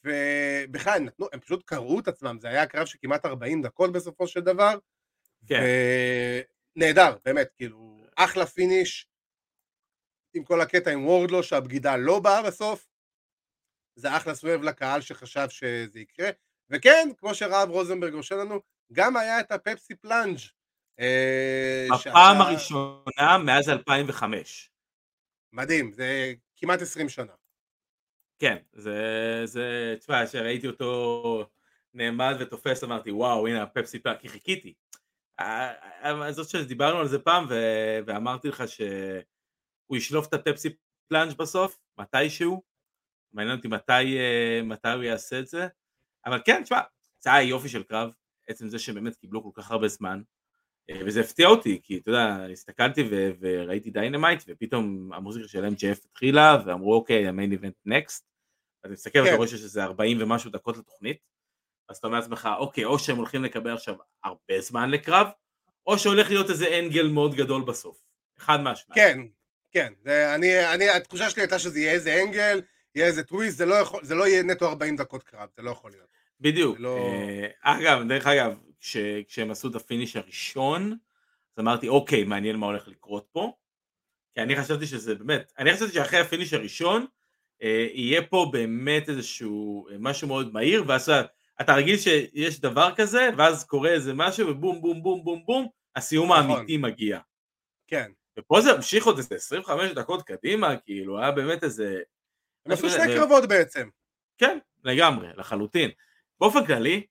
ובכלל 0.05 0.97
הם 0.97 1.05
נתנו, 1.05 1.27
הם 1.33 1.41
פשוט 1.41 1.63
קרעו 1.67 2.01
את 2.01 2.09
עצמם, 2.09 2.39
זה 2.41 2.49
היה 2.49 2.67
קרב 2.67 2.87
של 2.87 2.99
כמעט 3.03 3.27
40 3.27 3.63
דקות 3.63 3.93
בסופו 3.93 4.27
של 4.27 4.41
דבר, 4.41 4.79
כן. 5.47 5.61
נהדר, 6.77 7.17
באמת, 7.25 7.49
כאילו, 7.57 8.05
אחלה 8.17 8.47
finish, 8.47 9.09
עם 10.35 10.45
כל 10.45 10.61
הקטע 10.61 10.91
עם 10.91 11.07
וורדלו 11.07 11.43
שהבגידה 11.43 11.97
לא 11.97 12.21
באה 12.21 12.43
בסוף, 12.43 12.89
זה 13.97 14.17
אחלה 14.17 14.35
swerve 14.35 14.63
לקהל 14.63 15.01
שחשב 15.01 15.49
שזה 15.49 16.01
יקרה, 16.01 16.31
וכן, 16.71 17.09
כמו 17.19 17.35
שרב 17.35 17.69
רוזנברג 17.71 18.15
רושם 18.15 18.39
לנו, 18.39 18.61
גם 18.93 19.17
היה 19.17 19.41
את 19.41 19.53
ה 19.53 19.60
Pepsi 19.60 19.95
Plunge 19.95 20.39
אה, 21.01 21.87
הפעם 21.95 21.99
שאתה- 21.99 22.49
הראשונה 22.49 23.39
מאז 23.45 23.69
2005. 23.69 24.71
מדהים, 25.53 25.93
זה 25.93 26.33
כמעט 26.57 26.83
20 26.83 27.09
שנה. 27.09 27.33
כן, 28.39 28.57
זה, 28.73 28.97
זה, 29.45 29.95
תשמע, 29.99 30.27
כשראיתי 30.27 30.67
אותו 30.67 31.47
נעמד 31.95 32.35
ותופס, 32.41 32.85
אמרתי, 32.85 33.11
וואו, 33.11 33.47
הנה 33.47 33.63
הפפסי 33.63 33.99
פלאנג', 33.99 34.19
כי 34.19 34.29
חיכיתי. 34.29 34.75
אה, 35.41 35.73
אה, 36.23 36.33
זאת 36.33 36.49
שדיברנו 36.49 36.99
על 36.99 37.09
זה 37.09 37.19
פעם, 37.19 37.47
ו- 37.49 37.99
ואמרתי 38.07 38.49
לך 38.49 38.63
שהוא 38.69 39.97
ישלוף 39.97 40.29
את 40.29 40.35
הפפסי 40.35 40.69
פלאנג' 41.09 41.37
בסוף, 41.37 41.79
מתישהו, 41.99 42.63
מעניין 43.33 43.57
אותי 43.57 43.69
מתי, 43.69 44.19
אה, 44.19 44.61
מתי 44.65 44.89
הוא 44.89 45.03
יעשה 45.03 45.39
את 45.39 45.47
זה, 45.47 45.67
אבל 46.27 46.41
כן, 46.45 46.63
תשמע, 46.65 46.81
זה 47.21 47.33
היה 47.33 47.49
יופי 47.49 47.69
של 47.69 47.83
קרב, 47.83 48.11
עצם 48.49 48.69
זה 48.69 48.79
שבאמת 48.79 49.17
קיבלו 49.17 49.43
כל 49.43 49.63
כך 49.63 49.71
הרבה 49.71 49.89
זמן, 49.89 50.19
אה, 50.19 50.25
וזה 51.07 51.21
הפתיע 51.21 51.49
אותי, 51.49 51.81
כי 51.83 51.99
אתה 51.99 52.11
יודע, 52.11 52.47
הסתכלתי 52.53 53.03
ו- 53.11 53.31
וראיתי 53.41 53.91
דיינמייט, 53.91 54.43
ופתאום 54.49 55.13
המוזיקה 55.13 55.49
של 55.49 55.65
MJF 55.65 56.05
התחילה, 56.05 56.59
ואמרו 56.67 56.95
אוקיי, 56.95 57.29
ה 57.29 57.34
main 57.34 57.53
event 57.53 57.75
next, 57.85 58.27
אתה 58.81 58.89
מסתכל 58.89 59.19
ואתה 59.19 59.31
כן. 59.31 59.37
רואה 59.37 59.49
שיש 59.49 59.63
איזה 59.63 59.85
40 59.85 60.19
ומשהו 60.21 60.51
דקות 60.51 60.77
לתוכנית, 60.77 61.19
אז 61.89 61.97
אתה 61.97 62.07
אומר 62.07 62.19
לעצמך, 62.19 62.49
אוקיי, 62.59 62.85
או 62.85 62.99
שהם 62.99 63.17
הולכים 63.17 63.45
לקבל 63.45 63.73
עכשיו 63.73 63.95
הרבה 64.25 64.61
זמן 64.61 64.91
לקרב, 64.91 65.27
או 65.87 65.99
שהולך 65.99 66.31
להיות 66.31 66.51
איזה 66.51 66.79
angle 66.79 67.09
מאוד 67.09 67.35
גדול 67.35 67.63
בסוף. 67.63 68.03
אחד 68.39 68.61
מהשניים. 68.61 68.95
כן, 68.95 69.21
כן, 69.71 69.93
זה, 70.05 70.35
אני, 70.35 70.75
אני, 70.75 70.89
התחושה 70.89 71.31
שלי 71.31 71.43
הייתה 71.43 71.59
שזה 71.59 71.81
יהיה 71.81 71.93
איזה 71.93 72.23
angle, 72.23 72.61
יהיה 72.95 73.07
איזה 73.07 73.23
טוויסט, 73.23 73.59
זה 73.59 73.67
לא, 73.67 73.75
יכול, 73.75 74.05
זה 74.05 74.15
לא 74.15 74.27
יהיה 74.27 74.43
נטו 74.43 74.69
40 74.69 74.97
דקות 74.97 75.23
קרב, 75.23 75.49
זה 75.57 75.63
לא 75.63 75.71
יכול 75.71 75.91
להיות. 75.91 76.09
בדיוק. 76.41 76.77
לא- 76.81 76.99
אה, 76.99 77.47
אגב, 77.63 78.09
דרך 78.09 78.27
אגב, 78.27 78.59
כש, 78.83 78.97
כשהם 79.29 79.51
עשו 79.51 79.69
את 79.69 79.75
ה 79.75 79.81
finish 79.81 80.17
הראשון, 80.17 80.93
אז 81.57 81.61
אמרתי, 81.61 81.89
אוקיי, 81.89 82.25
מעניין 82.25 82.57
מה 82.57 82.67
הולך 82.67 82.89
לקרות 82.89 83.27
פה. 83.33 83.53
כי 84.35 84.41
אני 84.41 84.57
חשבתי 84.57 84.87
שזה 84.87 85.15
באמת, 85.15 85.53
אני 85.59 85.73
חשבתי 85.73 85.93
שאחרי 85.93 86.19
ה 86.19 86.24
finish 86.24 86.53
הראשון, 86.53 87.07
אה, 87.63 87.87
יהיה 87.93 88.27
פה 88.27 88.49
באמת 88.53 89.09
איזשהו 89.09 89.89
אה, 89.89 89.97
משהו 89.99 90.29
מאוד 90.29 90.53
מהיר, 90.53 90.85
ואז 90.87 91.11
אתה- 91.61 91.75
רגיל 91.75 91.99
שיש 91.99 92.61
דבר 92.61 92.93
כזה, 92.97 93.29
ואז 93.39 93.65
קורה 93.65 93.91
איזה 93.91 94.15
משהו, 94.15 94.49
ובום 94.49 94.83
בום 94.83 95.03
בום 95.03 95.25
בום 95.25 95.43
בום, 95.47 95.69
הסיום 95.97 96.33
נכון. 96.33 96.51
האמיתי 96.51 96.77
מגיע. 96.77 97.19
כן. 97.87 98.11
ופה 98.39 98.61
זה 98.61 98.73
המשיך 98.73 99.07
עוד 99.07 99.17
איזה 99.17 99.35
25 99.35 99.91
דקות 99.93 100.23
קדימה, 100.23 100.77
כאילו, 100.77 101.19
היה 101.19 101.31
באמת 101.31 101.65
איזה... 101.65 102.01
הם 102.67 102.73
עשו 102.73 102.91
שני 102.91 103.15
קרבות 103.17 103.49
בעצם. 103.49 103.89
כן, 104.39 104.59
לגמרי, 104.85 105.29
לחלוטין. 105.37 105.91
באופן 106.41 106.67
כללי, 106.67 107.07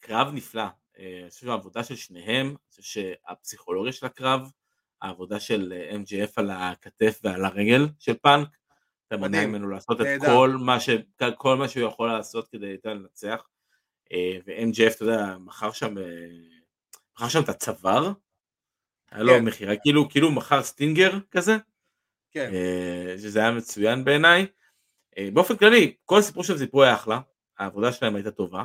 קרב 0.00 0.28
נפלא. 0.32 0.79
אה, 1.00 1.20
אני 1.22 1.30
חושב 1.30 1.46
שהעבודה 1.46 1.84
של 1.84 1.96
שניהם, 1.96 2.46
אני 2.46 2.56
חושב 2.70 2.82
שהפסיכולוגיה 2.82 3.92
של 3.92 4.06
הקרב, 4.06 4.50
העבודה 5.02 5.40
של 5.40 5.72
אה, 5.76 5.96
MGF 5.96 6.32
על 6.36 6.50
הכתף 6.50 7.20
ועל 7.24 7.44
הרגל 7.44 7.88
של 7.98 8.14
פאנק, 8.14 8.48
אתה 9.08 9.16
מדהים. 9.16 9.48
ממנו 9.48 9.68
לעשות 9.68 10.00
את. 10.00 10.06
כל 10.26 10.56
מה, 10.60 10.80
ש... 10.80 10.90
כל 11.36 11.56
מה 11.56 11.68
שהוא 11.68 11.88
יכול 11.88 12.08
לעשות 12.08 12.48
כדי 12.48 12.76
לנצח. 12.84 13.48
אה, 14.12 14.38
ו-MGF, 14.46 14.94
אתה 14.96 15.04
יודע, 15.04 15.38
מכר 15.38 15.72
שם, 15.72 15.94
מכר 17.16 17.28
שם 17.28 17.42
את 17.42 17.48
הצוואר, 17.48 18.12
היה 19.10 19.22
לו 19.22 19.32
כן. 19.32 19.44
מכירה, 19.44 19.76
כאילו, 19.76 20.08
כאילו 20.08 20.32
מכר 20.32 20.62
סטינגר 20.62 21.10
כזה, 21.30 21.56
כן. 22.30 22.50
שזה 23.18 23.38
היה 23.38 23.50
מצוין 23.50 24.04
בעיניי. 24.04 24.46
באופן 25.32 25.56
כללי, 25.56 25.94
כל 26.04 26.18
הסיפור 26.18 26.44
שהם 26.44 26.58
סיפרו 26.58 26.82
היה 26.82 26.94
אחלה, 26.94 27.20
העבודה 27.58 27.92
שלהם 27.92 28.14
הייתה 28.14 28.30
טובה. 28.30 28.64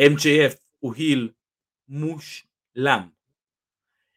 MJF 0.00 0.56
הוא 0.78 0.94
heel 0.94 1.30
מושלם. 1.88 3.08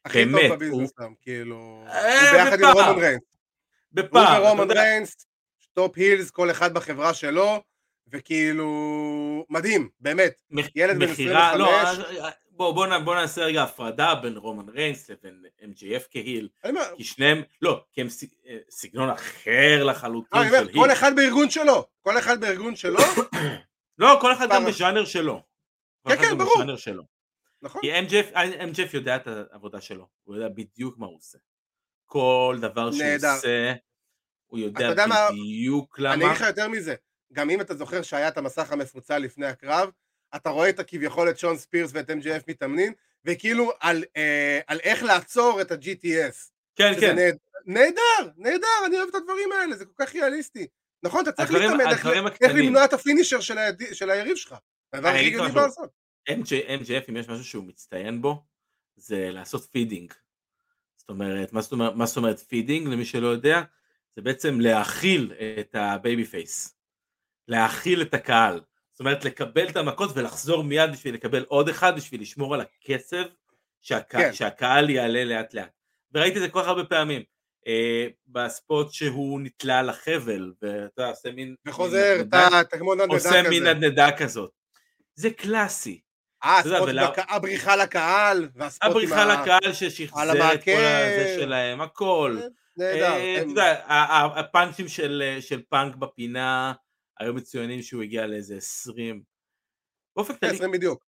הכי 0.06 0.26
באמת, 0.26 0.42
טוב 0.48 0.56
בביזנס 0.56 0.92
שם, 1.00 1.14
כאילו... 1.22 1.84
אה, 1.88 2.32
הוא 2.32 2.38
ביחד 2.38 2.60
עם 2.62 2.70
בפעם. 2.72 2.88
רומן 2.90 3.02
ריינס. 3.02 3.22
הוא 3.22 4.04
בפעם, 4.04 4.24
אתה 4.38 4.42
ורומן 4.48 4.70
יודע, 4.70 4.82
ריינס, 4.82 5.16
top 5.74 5.98
heels, 5.98 6.32
כל 6.32 6.52
אחד 6.52 6.74
בחברה 6.74 7.14
שלו, 7.14 7.64
וכאילו... 8.08 9.46
מדהים, 9.50 9.90
באמת. 10.00 10.42
מח- 10.50 10.66
ילד 10.76 11.00
בן 11.00 11.12
מכירה, 11.12 11.56
לא, 11.56 11.82
25. 11.82 12.18
אה, 12.20 12.30
בוא, 12.52 12.72
בוא, 12.74 12.98
בוא 12.98 13.16
נעשה 13.16 13.42
רגע 13.42 13.64
הפרדה 13.64 14.16
בין 14.16 14.38
רומן 14.38 14.70
ריינס 14.70 15.10
לבין 15.10 15.46
MJF 15.60 16.04
כ 16.12 16.23
heel, 16.23 16.50
כי 16.98 17.04
שניהם, 17.04 17.42
לא, 17.62 17.84
כי 17.94 18.02
הם 18.02 18.08
אה, 18.48 18.58
סגנון 18.70 19.10
אחר 19.10 19.84
לחלוטין 19.84 20.40
אני 20.42 20.50
של 20.50 20.56
אומר, 20.56 20.68
היל. 20.68 20.78
כל 20.78 20.92
אחד 20.92 21.16
בארגון 21.16 21.50
שלו. 21.50 21.88
כל 22.02 22.18
אחד 22.18 22.42
בארגון 22.42 22.76
שלו, 22.76 23.00
לא, 24.00 24.18
כל 24.22 24.34
אחד 24.34 24.48
גם 24.50 24.66
בז'אנר 24.66 25.06
שלו. 25.06 25.44
כן, 26.08 26.16
כן, 26.18 26.38
ברור. 26.38 26.64
נכון? 27.62 27.82
כי 27.82 28.00
MJF, 28.00 28.34
MJF 28.74 28.90
יודע 28.94 29.16
את 29.16 29.28
העבודה 29.52 29.82
שלו, 29.82 30.08
הוא 30.24 30.36
יודע 30.36 30.50
בדיוק 30.50 30.98
מה 30.98 31.06
הוא 31.06 31.18
עושה. 31.18 31.38
כל 32.06 32.58
דבר 32.62 32.92
שהוא 32.92 33.04
נהדר. 33.04 33.34
עושה, 33.36 33.74
הוא 34.48 34.60
יודע 34.60 34.86
יודע 34.86 35.06
מה? 35.08 35.28
בדיוק 35.32 36.00
אני 36.00 36.06
למה. 36.06 36.16
אגיד 36.16 36.42
לך 36.42 36.48
יותר 36.48 36.68
מזה, 36.68 36.96
גם 37.34 37.50
אם 37.50 37.62
אתה 37.62 37.76
זוכר 37.76 38.02
שהיה 38.02 38.28
את 38.28 38.38
המסך 38.38 38.72
המפוצל 38.72 39.18
לפני 39.18 39.46
הקרב, 39.46 39.90
אתה 40.36 40.50
רואה 40.50 40.70
את 40.70 40.80
הכביכול 40.80 41.30
את 41.30 41.40
שון 41.40 41.58
ספירס 41.58 41.92
ואת 41.94 42.10
MJF 42.10 42.44
מתאמנים, 42.48 42.94
וכאילו 43.26 43.72
על, 43.80 44.04
אה, 44.18 44.60
על 44.68 44.80
איך 44.84 45.04
לעצור 45.04 45.62
את 45.62 45.72
ה-GTS. 45.72 46.50
כן, 46.76 46.94
כן. 47.00 47.16
נהד- 47.16 47.38
נהדר, 47.66 48.32
נהדר, 48.38 48.68
אני 48.86 48.98
אוהב 48.98 49.10
את 49.10 49.16
הדברים 49.16 49.52
האלה, 49.52 49.76
זה 49.76 49.86
כל 49.86 50.06
כך 50.06 50.14
ריאליסטי. 50.14 50.68
נכון, 51.04 51.22
אתה 51.24 51.32
צריך 51.32 51.52
להתאמן 51.52 51.80
איך- 51.90 52.06
איך. 52.42 52.52
למנוע 52.56 52.86
את 52.86 52.94
ה 52.94 52.99
finisher 52.99 53.40
של 53.40 53.58
הידי- 53.58 53.96
של 53.96 54.10
היריב 54.10 54.36
שלך. 54.36 54.56
הדבר 54.94 55.08
הכי 55.10 55.30
גדול. 55.30 55.48
לעשות. 55.56 55.90
MJ, 56.30 56.68
MJF, 56.68 57.10
אם 57.10 57.18
יש 57.18 57.30
משהו 57.30 57.46
שהוא 57.46 57.64
מצטיין 57.64 58.22
בו, 58.22 58.44
זה 58.96 59.32
לעשות 59.32 59.68
feeding. 59.72 60.14
זאת 60.98 61.10
אומרת, 61.10 61.54
מה 61.54 61.62
זאת 61.62 61.72
אומרת, 61.72 61.96
מה 61.96 62.06
זאת 62.06 62.18
אומרת 62.18 62.40
feeding, 62.40 62.88
למי 62.88 63.06
שלא 63.06 63.28
יודע? 63.28 63.62
זה 64.16 64.22
בעצם 64.22 64.60
להאכיל 64.60 65.34
את 65.60 65.76
ה 65.76 66.26
babyface. 66.26 66.76
להאכיל 67.48 68.02
את 68.02 68.14
הקהל. 68.14 68.62
זאת 68.92 69.00
אומרת, 69.00 69.26
לקבל 69.26 69.70
את 69.70 69.76
המכות 69.76 70.10
ולחזור 70.16 70.64
מיד 70.64 70.92
בשביל 70.92 71.14
לקבל 71.14 71.44
עוד 71.48 71.70
אחד, 71.70 71.96
בשביל 71.96 72.22
לשמור 72.22 72.54
על 72.54 72.62
הקצב, 72.62 73.24
שהק... 73.82 74.12
כן. 74.12 74.34
שהקהל 74.34 74.90
יעלה 74.90 75.24
לאט 75.24 75.54
לאט. 75.54 75.72
וראיתי 76.14 76.38
את 76.38 76.42
זה 76.42 76.50
כל 76.50 76.62
כך 76.62 76.68
הרבה 76.68 76.84
פעמים. 76.84 77.24
אה, 77.68 78.08
בספוט 78.28 78.92
שהוא 78.92 79.42
נתלה 79.42 79.80
על 79.80 79.90
החבל, 79.90 80.54
ואתה 80.62 81.08
עושה 81.08 81.32
מין... 81.32 81.56
וחוזר, 81.66 82.22
אתה 82.62 82.78
כמו 82.78 82.96
נדנדה 82.96 83.14
עושה 83.14 83.50
מין 83.50 83.62
כזה. 83.62 83.74
נדנדה 83.74 84.18
כזאת. 84.18 84.52
זה 85.16 85.30
קלאסי. 85.30 86.02
אה, 86.44 86.60
אתה 86.60 87.24
הבריחה 87.36 87.76
לקהל, 87.76 88.50
והספוט 88.56 88.90
הבריחה. 88.92 89.42
לקהל 89.42 89.74
ששחזר 89.74 90.54
את 90.54 90.64
כל. 90.64 90.72
הזה 90.72 91.36
שלהם, 91.40 91.82
הכל. 91.82 92.38
נהדר. 92.78 93.04
אה, 93.04 93.34
אתה 93.36 93.42
הם- 93.42 93.50
יודע, 93.50 93.84
ה- 93.86 93.94
ה- 93.94 94.40
הפאנצ'ים 94.40 94.88
של 94.88 95.38
של 95.40 95.62
פאנק 95.70 95.96
בפינה 95.96 96.74
היו 97.20 97.34
מצוינים 97.34 97.82
שהוא 97.82 98.04
הגיע 98.04 98.28
לאיזה 98.28 98.56
20. 98.58 99.24
באופן 100.16 100.36
כללי, 100.38 100.56
20 100.56 100.72
בדיוק. 100.72 101.06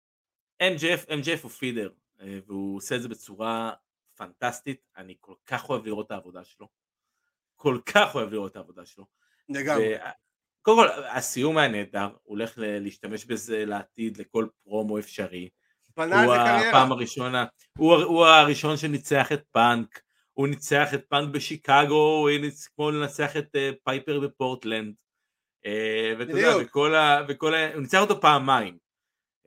MJF 0.64 1.10
MJF 1.10 1.44
הוא 1.44 1.52
feeder, 1.52 1.90
אה, 2.22 2.40
והוא 2.48 2.78
עושה 2.78 2.96
את 2.96 3.02
זה 3.02 3.08
בצורה 3.10 3.74
פנטסטית, 4.18 4.82
אני 4.98 5.16
כל 5.20 5.34
כך 5.46 5.70
אוהב 5.70 5.86
לראות 5.86 6.06
את 6.06 6.12
העבודה 6.12 6.44
שלו. 6.44 6.68
כל 7.56 7.78
כך 7.86 8.16
אוהב 8.16 8.32
לראות 8.34 8.52
את 8.52 8.56
העבודה 8.56 8.86
שלו. 8.86 9.06
לגמרי. 9.50 9.96
קודם 10.62 10.78
כל, 10.78 10.88
הסיום 11.08 11.58
היה 11.58 11.68
נהדר, 11.68 12.06
הוא 12.06 12.18
הולך 12.24 12.58
ל- 12.58 12.80
להשתמש 12.80 13.26
בזה 13.26 13.66
לעתיד 13.66 14.18
לכל 14.18 14.48
פרומו 14.64 15.00
אפשרי. 15.00 15.50
הוא. 15.96 16.34
הפעם 16.36 16.92
הראשונה, 16.92 17.46
הוא, 17.78 17.96
הוא 17.96 18.26
הראשון 18.26 18.78
שניצח 18.78 19.32
את 19.32 19.44
פאנק, 19.52 20.02
הוא 20.34 20.48
ניצח 20.48 20.94
את 20.94 21.06
פאנק 21.10 21.30
בשיקגו, 21.34 22.18
הוא 22.20 22.30
ניצ... 22.42 22.68
כמו 22.68 22.92
לנצח 22.92 23.38
את 23.38 23.56
uh, 23.56 23.76
פייפר 23.84 24.20
בפורטלנד, 24.20 24.94
uh, 25.66 26.20
ואתה 26.20 26.32
יודע. 26.32 26.54
וכל 26.62 26.96
ה... 26.96 27.26
וכל 27.28 27.56
ה... 27.56 27.74
הוא 27.74 27.82
ניצח 27.82 28.02
אותו 28.02 28.22
פעמיים, 28.22 28.78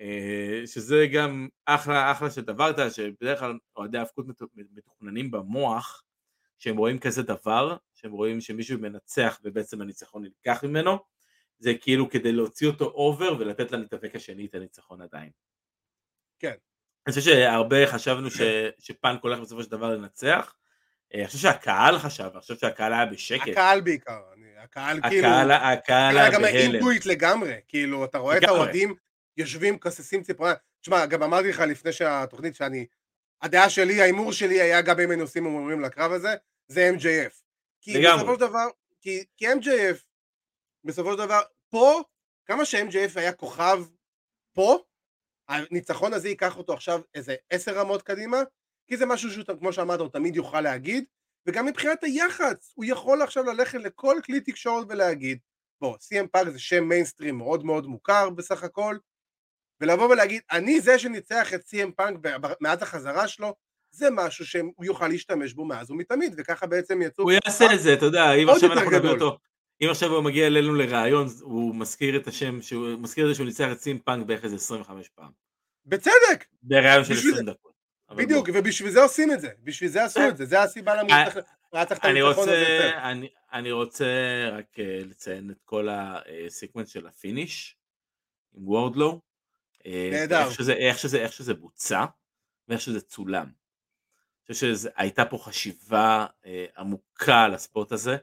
אה, 0.01 0.63
שזה 0.67 1.07
גם 1.13 1.49
אחלה 1.67 2.13
אחלה 2.13 2.31
של 2.31 2.41
דבר, 2.41 2.91
שבדרך 2.91 3.39
כלל 3.39 3.59
אוהדי 3.77 3.99
האבקות 3.99 4.27
מתוכננים 4.55 5.31
במוח, 5.31 6.03
שהם 6.59 6.77
רואים 6.77 6.99
כזה 6.99 7.23
דבר, 7.23 7.77
שהם 7.95 8.13
רואים 8.13 8.41
שמישהו 8.41 8.79
מנצח 8.79 9.41
ובעצם 9.45 9.81
הניצחון 9.81 10.23
נלקח 10.23 10.65
ממנו, 10.65 10.99
זה 11.59 11.73
כאילו 11.81 12.11
כדי 12.11 12.33
להוציא 12.33 12.67
אותו 12.67 12.85
אובר 12.85 13.37
ולתת 13.39 13.73
למתאבק 13.73 14.17
השני 14.17 14.47
את 14.47 14.55
הניצחון 14.55 15.03
עדיין. 15.03 15.31
כן. 16.39 16.55
אני 17.07 17.15
חושב 17.15 17.31
שהרבה 17.31 17.87
חשבנו 17.87 18.31
ש, 18.31 18.41
שפאנק 18.79 19.23
הולך 19.23 19.41
בסופו 19.41 19.63
של 19.63 19.71
דבר 19.71 19.97
לנצח, 19.97 20.55
אה, 21.15 21.19
אני 21.19 21.27
חושב 21.27 21.39
שהקהל 21.39 21.99
חשב, 21.99 22.31
אני 22.33 22.41
חושב 22.41 22.57
שהקהל 22.57 22.93
היה 22.93 23.07
בשקט. 23.07 23.49
הקהל 23.49 23.81
בעיקר, 23.81 24.21
אני, 24.37 24.49
הקהל 24.59 25.01
כאילו... 25.09 25.29
הקהל, 25.29 25.51
הקהל 25.51 26.19
היה 26.19 26.31
גם 26.31 26.43
בהלם. 26.43 26.57
אינטואיט 26.57 27.07
לגמרי, 27.07 27.55
כאילו, 27.69 28.05
אתה 28.05 28.19
רואה 28.19 28.37
את 28.37 28.43
לגמרי. 28.43 28.59
האוהדים 28.59 28.95
יושבים, 29.37 29.79
כססים 29.79 30.23
ציפורניים. 30.23 30.59
תשמע, 30.81 31.07
גם 31.07 31.23
אמרתי 31.23 31.49
לך 31.49 31.61
לפני 31.61 31.93
שהתוכנית 31.93 32.55
שאני... 32.55 32.87
הדעה 33.45 33.71
שלי, 33.71 34.01
ההימור 34.01 34.33
שלי 34.33 34.61
היה 34.61 34.83
גם 34.83 35.01
אם 35.01 35.11
היינו 35.11 35.23
עושים 35.23 35.47
הימורים 35.47 35.81
לקרב 35.81 36.13
הזה, 36.13 36.35
זה 36.69 36.91
MJF. 36.97 37.35
כי 37.81 37.99
לגמרי. 37.99 38.17
בסופו 38.17 38.35
של 38.35 38.41
דבר, 38.41 38.67
כי, 39.01 39.25
כי 39.37 39.53
MJF, 39.53 39.97
בסופו 40.85 41.13
של 41.13 41.19
דבר, 41.19 41.41
פה, 41.71 42.03
כמה 42.47 42.65
ש-MJF 42.65 43.13
היה 43.17 43.33
כוכב 43.33 43.85
פה, 44.53 44.79
הניצחון 45.49 46.13
הזה 46.13 46.29
ייקח 46.29 46.57
אותו 46.57 46.73
עכשיו 46.73 47.01
איזה 47.15 47.35
עשר 47.51 47.79
רמות 47.79 48.03
קדימה, 48.03 48.43
כי 48.87 48.97
זה 48.97 49.07
משהו 49.07 49.31
שהוא, 49.31 49.45
כמו 49.59 49.73
שאמרת, 49.73 50.01
הוא 50.01 50.09
תמיד 50.09 50.37
יוכל 50.37 50.61
להגיד, 50.61 51.05
וגם 51.47 51.67
מבחינת 51.67 52.05
היח"צ, 52.05 52.73
הוא 52.75 52.85
יכול 52.85 53.23
עכשיו 53.23 53.45
ללכת 53.45 53.79
לכל 53.79 54.17
כלי 54.25 54.41
תקשורת 54.41 54.87
ולהגיד, 54.89 55.39
בוא, 55.81 55.97
CM 55.97 56.27
פאנק 56.33 56.49
זה 56.49 56.59
שם 56.59 56.85
מיינסטרים 56.85 57.39
מאוד 57.39 57.65
מאוד 57.65 57.87
מוכר 57.87 58.31
בסך 58.31 58.63
הכל, 58.63 58.99
ולבוא 59.85 60.09
ולהגיד, 60.09 60.43
אני 60.53 60.81
זה 60.81 60.99
שניצח 60.99 61.55
את 61.55 61.61
CM 61.61 61.91
פאנק 61.97 62.19
מאז 62.61 62.83
החזרה 62.83 63.29
שלו, 63.29 63.55
זה 63.91 64.11
משהו 64.11 64.47
שהוא 64.47 64.85
יוכל 64.85 65.09
להשתמש 65.09 65.53
בו 65.53 65.65
מאז 65.65 65.91
ומתמיד, 65.91 66.35
וככה 66.37 66.67
בעצם 66.67 67.03
יצאו... 67.03 67.25
הוא 67.25 67.33
יעשה 67.33 67.75
את 67.75 67.81
זה, 67.81 67.95
אתה 67.95 68.05
יודע, 68.05 68.33
אם 68.33 68.49
עכשיו 68.49 68.73
אנחנו 68.73 68.91
נדבר 68.91 68.99
גדול. 68.99 69.23
אותו, 69.23 69.39
אם 69.83 69.89
עכשיו 69.91 70.11
הוא 70.11 70.25
מגיע 70.25 70.47
אלינו 70.47 70.75
לראיון, 70.75 71.27
הוא 71.41 71.75
מזכיר 71.75 72.17
את 72.17 72.27
השם, 72.27 72.63
שהוא 72.63 72.89
מזכיר 72.99 73.25
את 73.25 73.31
זה 73.31 73.35
שהוא 73.35 73.47
ניצח 73.47 73.73
את 73.73 73.81
CM 73.81 73.99
פאנק 73.99 74.27
בערך 74.27 74.45
איזה 74.45 74.57
25 74.57 75.09
פעם. 75.09 75.31
בצדק, 75.87 76.45
בראיון 76.63 77.05
של 77.05 77.15
בשביל 77.15 77.33
20 77.33 77.47
דקות. 77.47 77.73
בדיוק. 78.17 78.49
ובשביל 78.55 78.91
זה 78.91 79.03
עושים 79.03 79.33
את 79.33 79.41
זה, 79.41 79.49
בשביל 79.63 79.91
זה 79.91 80.05
עשו 80.05 80.29
את 80.29 80.37
זה, 80.37 80.45
זה 80.45 80.63
הסיבה 80.63 80.95
למה 80.95 81.13
אה, 81.13 81.29
היה 81.73 81.87
צריך 81.87 82.01
את 82.01 82.05
אני 82.05 82.23
הניצחון 82.23 82.49
רוצה, 82.49 82.53
הזה 82.53 82.73
יותר. 82.73 82.99
אני, 82.99 83.29
אני 83.53 83.73
רוצה 83.73 84.05
רק 84.53 84.79
אה, 84.79 84.99
לציין 85.05 85.51
את 85.51 85.61
כל 85.65 85.89
הסקמנט 85.91 86.89
של 86.89 87.07
ה 87.07 87.17
finish 87.17 87.77
עם 88.55 88.69
וורדלו. 88.69 89.21
אה, 89.87 90.09
נהדר. 90.13 90.41
איך 90.41 90.55
שזה, 90.55 90.73
איך, 90.73 90.99
שזה, 90.99 91.19
איך 91.19 91.33
שזה 91.33 91.55
בוצע 91.55 92.05
ואיך 92.69 92.81
שזה 92.81 93.01
צולם. 93.01 93.47
אני 94.49 94.55
חושב 94.55 94.77
שהייתה 94.77 95.25
פה 95.25 95.39
חשיבה 95.39 96.27
אה, 96.47 96.67
עמוקה 96.79 97.43
על 97.43 97.55
ה 97.55 97.62
spot 97.62 97.93
הזה. 97.93 98.17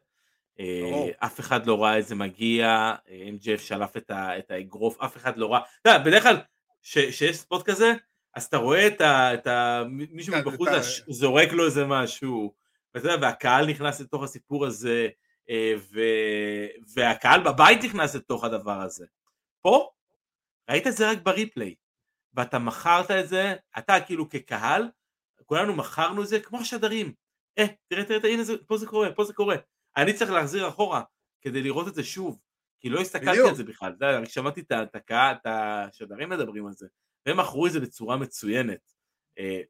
אה. 0.60 1.10
אף 1.18 1.40
אחד 1.40 1.66
לא 1.68 1.84
ראה 1.84 2.00
את 2.00 2.08
זה 2.08 2.16
מגיע, 2.16 2.68
אה, 3.10 3.30
MJF 3.38 3.62
שלף 3.62 3.98
את, 3.98 4.12
ה, 4.12 4.40
את 4.40 4.52
האגרוף, 4.52 5.02
אף 5.02 5.18
אחד 5.18 5.38
לא 5.38 5.54
ראה. 5.54 5.62
אתה 5.82 5.90
יודע, 5.90 6.04
בדרך 6.04 6.24
כלל 6.24 6.38
כשיש 6.84 7.38
ספורט 7.38 7.70
כזה, 7.70 7.94
אז 8.36 8.44
אתה 8.44 8.58
רואה 8.58 8.88
את, 8.88 9.02
ה, 9.02 9.34
את 9.34 9.48
ה, 9.48 9.84
מישהו 9.90 10.34
מבחוץ 10.38 10.70
זורק 11.08 11.52
לו 11.52 11.66
איזה 11.66 11.86
משהו, 11.86 12.54
ואתה 12.96 13.08
יודע, 13.08 13.28
והקהל 13.28 13.66
נכנס 13.66 14.02
לתוך 14.02 14.24
הסיפור 14.24 14.66
הזה, 14.66 15.08
אה, 15.50 15.74
ו, 15.94 16.00
והקהל 16.94 17.44
בבית 17.44 17.84
נכנס 17.84 18.16
לתוך 18.16 18.44
הדבר 18.44 18.82
הזה. 18.82 19.06
פה, 19.62 19.90
ראית 20.72 20.88
את 20.88 20.94
זה 20.94 21.12
רק 21.12 21.18
בריפליי, 21.24 21.76
ואתה 22.34 22.60
מכרת 22.60 23.12
את 23.12 23.30
זה, 23.30 23.54
אתה 23.78 23.94
כאילו 24.06 24.30
כקהל, 24.30 24.90
כולנו 25.46 25.76
מכרנו 25.76 26.24
את 26.24 26.28
זה 26.28 26.40
כמו 26.40 26.60
השדרים. 26.60 27.14
אה, 27.60 27.66
תראה, 27.88 28.06
תראה, 28.06 28.20
תראה, 28.20 28.34
הנה 28.34 28.44
זה, 28.44 28.54
פה 28.68 28.78
זה 28.78 28.88
קורה, 28.88 29.14
פה 29.16 29.24
זה 29.24 29.34
קורה. 29.34 29.56
אני 29.98 30.14
צריך 30.14 30.32
להחזיר 30.32 30.68
אחורה 30.68 31.02
כדי 31.42 31.62
לראות 31.62 31.88
את 31.88 31.96
זה 31.96 32.04
שוב, 32.04 32.40
כי 32.80 32.90
לא 32.90 33.02
הסתכלתי 33.02 33.32
בדיוק. 33.32 33.50
על 33.50 33.56
זה 33.56 33.64
בכלל, 33.64 33.94
אתה 33.98 34.06
יודע, 34.06 34.30
שמעתי 34.30 34.62
את 34.62 34.96
הקהל, 34.96 35.36
את 35.36 35.46
השדרים 35.46 36.30
מדברים 36.30 36.68
על 36.68 36.74
זה, 36.74 36.88
והם 37.26 37.40
מכרו 37.40 37.68
את 37.68 37.72
זה 37.72 37.80
בצורה 37.80 38.18
מצוינת. 38.18 38.92
אה, 39.40 39.62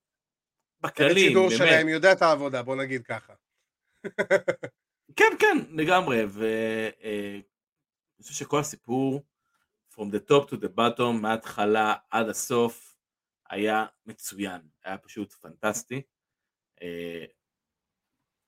בכללים, 0.81 1.15
השידור 1.15 1.47
באמת. 1.47 1.57
שלהם 1.57 1.87
יודע 1.87 2.11
את 2.11 2.21
העבודה, 2.21 2.63
בוא 2.63 2.75
נגיד 2.75 3.03
ככה. 3.03 3.33
כן, 5.15 5.33
כן, 5.39 5.57
לגמרי, 5.69 6.25
ואני 6.25 7.43
חושב 8.21 8.33
שכל 8.33 8.59
הסיפור, 8.59 9.23
from 10.01 10.09
the 10.09 10.19
top 10.19 10.49
to 10.49 10.57
the 10.57 10.69
bottom, 10.77 11.21
מההתחלה 11.21 11.93
עד 12.09 12.29
הסוף, 12.29 12.95
היה 13.49 13.85
מצוין, 14.05 14.61
היה 14.83 14.97
פשוט 14.97 15.33
פנטסטי. 15.33 16.01
אה, 16.81 17.25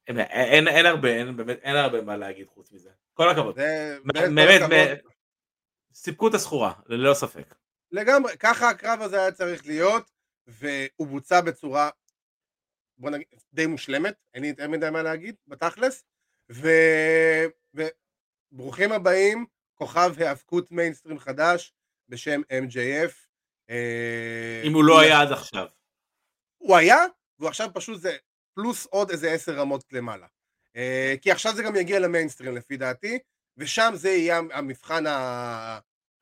אין, 0.08 0.20
אין, 0.20 0.68
אין 0.68 0.86
הרבה, 0.86 1.10
אין, 1.10 1.38
באמת, 1.38 1.60
אין 1.62 1.76
הרבה 1.76 2.02
מה 2.02 2.18
להגיד 2.18 2.48
חוץ 2.48 2.72
מזה. 2.72 2.90
כל 3.14 3.30
הכבוד. 3.30 3.56
באמת 4.36 4.62
סיפקו 5.94 6.28
את 6.28 6.34
הסחורה, 6.34 6.74
ללא 6.86 7.14
ספק. 7.14 7.56
לגמרי, 7.92 8.38
ככה 8.38 8.70
הקרב 8.70 9.02
הזה 9.02 9.22
היה 9.22 9.32
צריך 9.32 9.66
להיות, 9.66 10.12
והוא 10.48 11.08
בוצע 11.08 11.42
בצורה, 11.42 11.90
בוא 12.98 13.10
נגיד, 13.10 13.28
די 13.54 13.66
מושלמת, 13.66 14.16
אין 14.34 14.44
לי 14.44 14.50
יותר 14.50 14.68
מדי 14.68 14.90
מה 14.90 15.04
להגיד, 15.04 15.36
בתכלס, 15.48 16.04
ו... 16.52 16.68
וברוכים 17.74 18.92
הבאים, 18.92 19.46
כוכב 19.76 20.14
היאבקות 20.18 20.72
מיינסטרים 20.72 21.20
חדש 21.20 21.74
בשם 22.10 22.42
MJF. 22.50 23.12
אה, 23.70 24.62
אם 24.64 24.74
הוא 24.74 24.84
לא 24.84 25.00
היה 25.00 25.22
עד 25.22 25.32
עכשיו. 25.32 25.68
הוא 26.58 26.78
היה, 26.78 26.98
והוא 27.40 27.50
עכשיו 27.50 27.70
פשוט 27.74 28.02
זה 28.02 28.18
פלוס 28.54 28.86
עוד 28.86 29.10
איזה 29.10 29.32
עשר 29.32 29.56
רמות 29.56 29.84
למעלה. 29.92 30.28
אה, 30.76 31.16
כי 31.22 31.32
עכשיו 31.32 31.56
זה 31.56 31.64
גם 31.64 31.76
יגיע 31.76 32.00
למיינסטרים 32.00 32.56
לפי 32.56 32.78
דעתי, 32.78 33.20
ושם 33.58 33.94
זה 33.96 34.10
יהיה 34.10 34.42
המבחן 34.54 35.04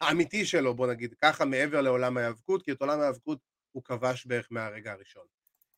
האמיתי 0.01 0.45
שלו, 0.45 0.73
בוא 0.73 0.87
נגיד 0.87 1.13
ככה, 1.21 1.45
מעבר 1.45 1.81
לעולם 1.81 2.17
ההיאבקות, 2.17 2.63
כי 2.63 2.71
את 2.71 2.81
עולם 2.81 2.99
ההיאבקות 2.99 3.39
הוא 3.71 3.83
כבש 3.83 4.25
בערך 4.25 4.47
מהרגע 4.51 4.91
הראשון. 4.91 5.23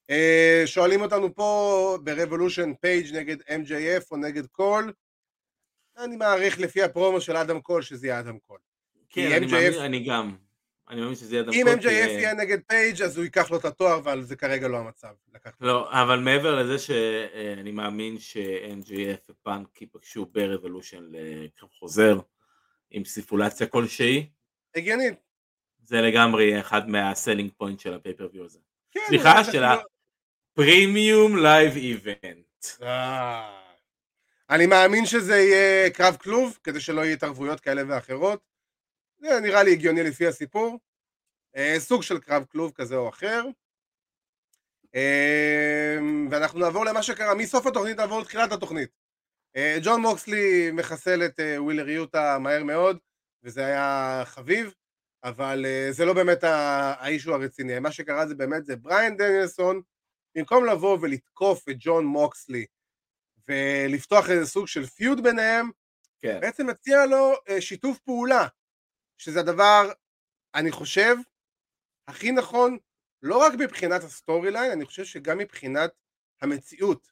אה, 0.09 0.63
שואלים 0.65 1.01
אותנו 1.01 1.35
פה 1.35 1.97
ב 2.03 2.10
Revolution 2.10 2.73
פייג' 2.73 3.15
נגד 3.15 3.41
MJF 3.41 4.03
או 4.11 4.17
נגד 4.17 4.47
קול, 4.47 4.93
אני 5.97 6.15
מעריך 6.15 6.59
לפי 6.59 6.83
הפרומו 6.83 7.21
של 7.21 7.37
אדם 7.37 7.61
קול 7.61 7.81
שזה 7.81 8.07
יהיה 8.07 8.19
אדם 8.19 8.37
קול. 8.39 8.59
כן, 9.09 9.31
אני 9.31 9.45
MJF 9.45 9.51
מאמין, 9.51 9.73
אני 9.73 10.03
גם. 10.03 10.35
אני 10.89 11.01
מאמין 11.01 11.15
שזה 11.15 11.35
יהיה 11.35 11.43
אם 11.43 11.65
דמקות, 11.65 11.79
MJF 11.79 11.87
כי- 11.89 11.91
יהיה 11.91 12.33
נגד 12.33 12.59
פייג' 12.67 13.01
אז 13.01 13.17
הוא 13.17 13.23
ייקח 13.23 13.51
לו 13.51 13.57
את 13.57 13.65
התואר, 13.65 13.95
אבל 13.97 14.21
זה 14.23 14.35
כרגע 14.35 14.67
לא 14.67 14.77
המצב. 14.77 15.07
לא, 15.61 15.91
אבל 16.01 16.19
מעבר 16.19 16.55
לזה 16.63 16.79
שאני 16.79 17.71
מאמין 17.71 18.19
ש-MJF 18.19 19.31
ופאנק 19.31 19.81
ייפגשו 19.81 20.25
ב 20.25 20.33
Revolution 20.33 21.03
לקרב 21.11 21.69
חוזר 21.79 22.19
עם 22.91 23.05
stipulation 23.05 23.67
כלשהי, 23.67 24.29
הגיונית. 24.75 25.13
זה 25.85 26.01
לגמרי 26.01 26.59
אחד 26.59 26.89
מה 26.89 27.03
selling 27.03 27.51
point 27.57 27.79
של 27.79 27.93
ה 27.93 27.97
pay-per-view 27.97 28.45
הזה. 28.45 28.59
כן, 28.91 28.99
סליחה, 29.07 29.43
של 29.43 29.63
ה 29.63 29.85
premium 29.85 31.37
live 31.37 31.75
event. 31.75 32.65
אני 34.49 34.65
מאמין 34.65 35.05
שזה 35.05 35.35
יהיה 35.35 35.89
קרב 35.89 36.15
כלוב, 36.15 36.59
כדי 36.63 36.79
שלא 36.79 37.01
יהיו 37.01 37.13
התערבויות 37.13 37.59
כאלה 37.59 37.81
ואחרות. 37.87 38.39
זה 39.17 39.39
נראה 39.39 39.63
לי 39.63 39.71
הגיוני 39.71 40.03
לפי 40.03 40.27
הסיפור. 40.27 40.79
אה, 41.55 41.75
סוג 41.79 42.03
של 42.03 42.19
קרב 42.19 42.45
כלוב 42.51 42.71
כזה 42.75 42.95
או 42.95 43.09
אחר. 43.09 43.43
אה, 44.95 45.97
ואנחנו 46.31 46.59
נעבור 46.59 46.85
למה 46.85 47.03
שקרה, 47.03 47.35
מסוף 47.35 47.67
התוכנית 47.67 47.97
נעבור 47.97 48.19
לתחילת 48.19 48.51
התוכנית. 48.51 48.89
אה, 49.55 49.77
ג'ון 49.83 50.01
מוקסלי 50.01 50.71
מחסל 50.71 51.25
את 51.25 51.39
אה, 51.39 51.63
ווילר 51.63 51.89
יוטה 51.89 52.37
מהר 52.39 52.63
מאוד, 52.63 52.97
וזה 53.43 53.65
היה 53.65 54.21
חביב, 54.25 54.73
אבל 55.23 55.65
אה, 55.65 55.87
זה 55.91 56.05
לא 56.05 56.13
באמת 56.13 56.43
האישו 56.43 57.33
הרציני. 57.33 57.79
מה 57.79 57.91
שקרה 57.91 58.27
זה 58.27 58.35
באמת, 58.35 58.65
זה 58.65 58.75
בריאן 58.75 59.17
דניאלסון, 59.17 59.81
במקום 60.35 60.65
לבוא 60.65 60.97
ולתקוף 61.01 61.69
את 61.69 61.75
ג'ון 61.79 62.05
מוקסלי 62.05 62.65
ולפתוח 63.47 64.29
איזה 64.29 64.45
סוג 64.45 64.67
של 64.67 64.85
feud 64.85 65.23
ביניהם, 65.23 65.71
כן. 66.19 66.39
בעצם 66.41 66.67
מציע 66.67 67.05
לו 67.05 67.33
אה, 67.49 67.61
שיתוף 67.61 67.99
פעולה, 67.99 68.47
שזה 69.17 69.39
הדבר, 69.39 69.91
אני 70.55 70.71
חושב, 70.71 71.15
הכי 72.07 72.31
נכון, 72.31 72.77
לא 73.21 73.37
רק 73.37 73.53
מבחינת 73.59 74.03
ה 74.03 74.51
storyline, 74.51 74.71
אני 74.71 74.85
חושב 74.85 75.05
שגם 75.05 75.37
מבחינת 75.37 75.91
המציאות. 76.41 77.11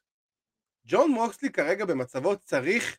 ג'ון 0.86 1.10
מוקסלי 1.10 1.50
כרגע 1.50 1.84
במצבו 1.84 2.36
צריך 2.36 2.98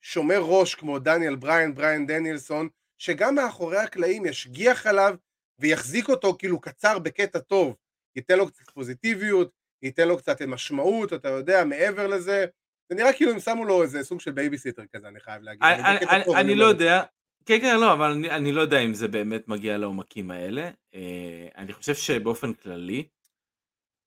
שומר 0.00 0.38
ראש 0.40 0.74
כמו 0.74 0.98
דניאל 0.98 1.36
בריין, 1.36 1.74
בריין 1.74 2.06
דניאלסון, 2.06 2.68
שגם 2.98 3.34
מאחורי 3.34 3.78
הקלעים 3.78 4.26
ישגיח 4.26 4.86
עליו 4.86 5.14
ויחזיק 5.58 6.08
אותו 6.08 6.36
כאילו 6.38 6.60
קצר 6.60 6.98
בקטע 6.98 7.38
טוב, 7.38 7.76
ייתן 8.16 8.38
לו 8.38 8.46
קצת 8.46 8.70
פוזיטיביות, 8.70 9.50
ייתן 9.82 10.08
לו 10.08 10.18
קצת 10.18 10.42
משמעות, 10.42 11.12
אתה 11.12 11.28
יודע, 11.28 11.64
מעבר 11.64 12.06
לזה. 12.06 12.46
זה 12.88 12.94
נראה 12.96 13.12
כאילו 13.12 13.32
הם 13.32 13.40
שמו 13.40 13.64
לו 13.64 13.82
איזה 13.82 14.04
סוג 14.04 14.20
של 14.20 14.30
בייביסיטר 14.30 14.82
כזה, 14.96 15.08
אני 15.08 15.20
חייב 15.20 15.42
להגיד. 15.42 15.62
אני- 15.62 15.82
אני- 15.98 16.24
טוב, 16.24 16.34
אני 16.36 16.52
אומר 16.52 16.64
לא. 16.64 16.68
יודע, 16.68 17.02
כן 17.46 17.58
כן 17.60 17.80
לא, 17.80 17.92
אבל 17.92 18.10
אני- 18.10 18.30
אני 18.30 18.52
לא 18.52 18.60
יודע 18.60 18.78
אם 18.78 18.94
זה 18.94 19.08
באמת 19.08 19.48
מגיע 19.48 19.78
לעומקים 19.78 20.30
האלה. 20.30 20.70
אה, 20.94 21.48
אני 21.56 21.72
חושב 21.72 21.94
שבאופן 21.94 22.52
כללי, 22.52 23.08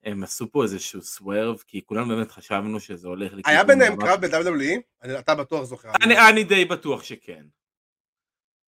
הם 0.03 0.23
עשו 0.23 0.51
פה 0.51 0.63
איזשהו 0.63 1.01
swerve, 1.01 1.63
כי 1.67 1.81
כולנו 1.85 2.07
באמת 2.15 2.31
חשבנו 2.31 2.79
שזה 2.79 3.07
הולך. 3.07 3.33
היה 3.45 3.63
ביניהם 3.63 3.95
קרב 3.95 4.25
ב-WWE? 4.25 5.09
אתה 5.19 5.35
בטוח 5.35 5.63
זוכר. 5.63 5.91
אני, 6.03 6.29
אני 6.29 6.43
די 6.43 6.65
בטוח 6.65 7.03
שכן. 7.03 7.43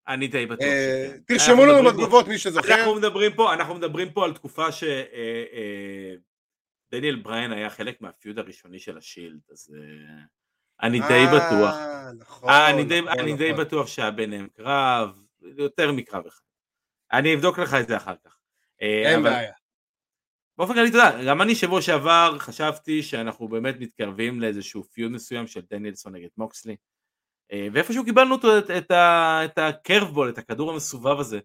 אני 0.07 0.27
די 0.27 0.45
בטוח 0.45 0.63
אה, 0.67 1.07
שכן. 1.09 1.19
תרשמו 1.27 1.65
לנו 1.65 1.89
בתגובות 1.89 2.27
מי 2.27 2.37
שזוכר. 2.37 2.73
אנחנו 2.75 2.95
מדברים 2.95 3.33
פה, 3.35 3.53
אנחנו 3.53 3.75
מדברים 3.75 4.11
פה 4.11 4.25
על 4.25 4.33
תקופה 4.33 4.71
ש... 4.71 4.83
דניאל 6.91 7.15
בריין 7.15 7.51
היה 7.51 7.69
חלק 7.69 8.01
מהפיוד 8.01 8.39
הראשוני 8.39 8.79
של 8.79 8.97
השילד, 8.97 9.39
אז 9.51 9.75
אה, 9.75 10.23
אני 10.81 10.99
די 10.99 11.25
בטוח. 11.35 11.73
אה, 11.75 12.11
נכון, 12.19 12.49
אה, 12.49 12.69
אני 12.69 12.83
די, 12.83 13.01
נכון, 13.01 13.19
נכון. 13.19 13.65
בטוח 13.65 13.87
שהיה 13.87 14.11
ביניהם 14.11 14.47
קרב, 14.47 15.19
יותר 15.41 15.91
מקרב 15.91 16.25
אחד. 16.25 16.41
אני 17.11 17.35
אבדוק 17.35 17.59
לך 17.59 17.73
את 17.73 17.87
זה 17.87 17.97
אחר 17.97 18.15
כך. 18.25 18.37
אה, 18.81 19.11
אין 19.11 19.23
בעיה. 19.23 19.53
באופן 20.57 20.73
כללי, 20.73 20.89
אתה 20.89 20.97
יודע, 20.97 21.23
גם 21.27 21.41
אני 21.41 21.55
שבוע 21.55 21.81
שעבר 21.81 22.35
חשבתי 22.39 23.03
שאנחנו 23.03 23.47
באמת 23.47 23.75
מתקרבים 23.79 24.41
לאיזשהו 24.41 24.83
פיוד 24.83 25.11
מסוים 25.11 25.47
של 25.47 25.61
דניאלסון 25.69 26.15
נגד 26.15 26.29
מוקסלי, 26.37 26.75
ואיפשהו 27.73 28.05
קיבלנו 28.05 28.35
אותו, 28.35 28.57
את, 28.57 28.69
את, 28.69 28.91
את 29.45 29.57
הקרבבול, 29.57 30.29
את 30.29 30.37
הכדור 30.37 30.71
המסובב 30.71 31.19
הזה, 31.19 31.39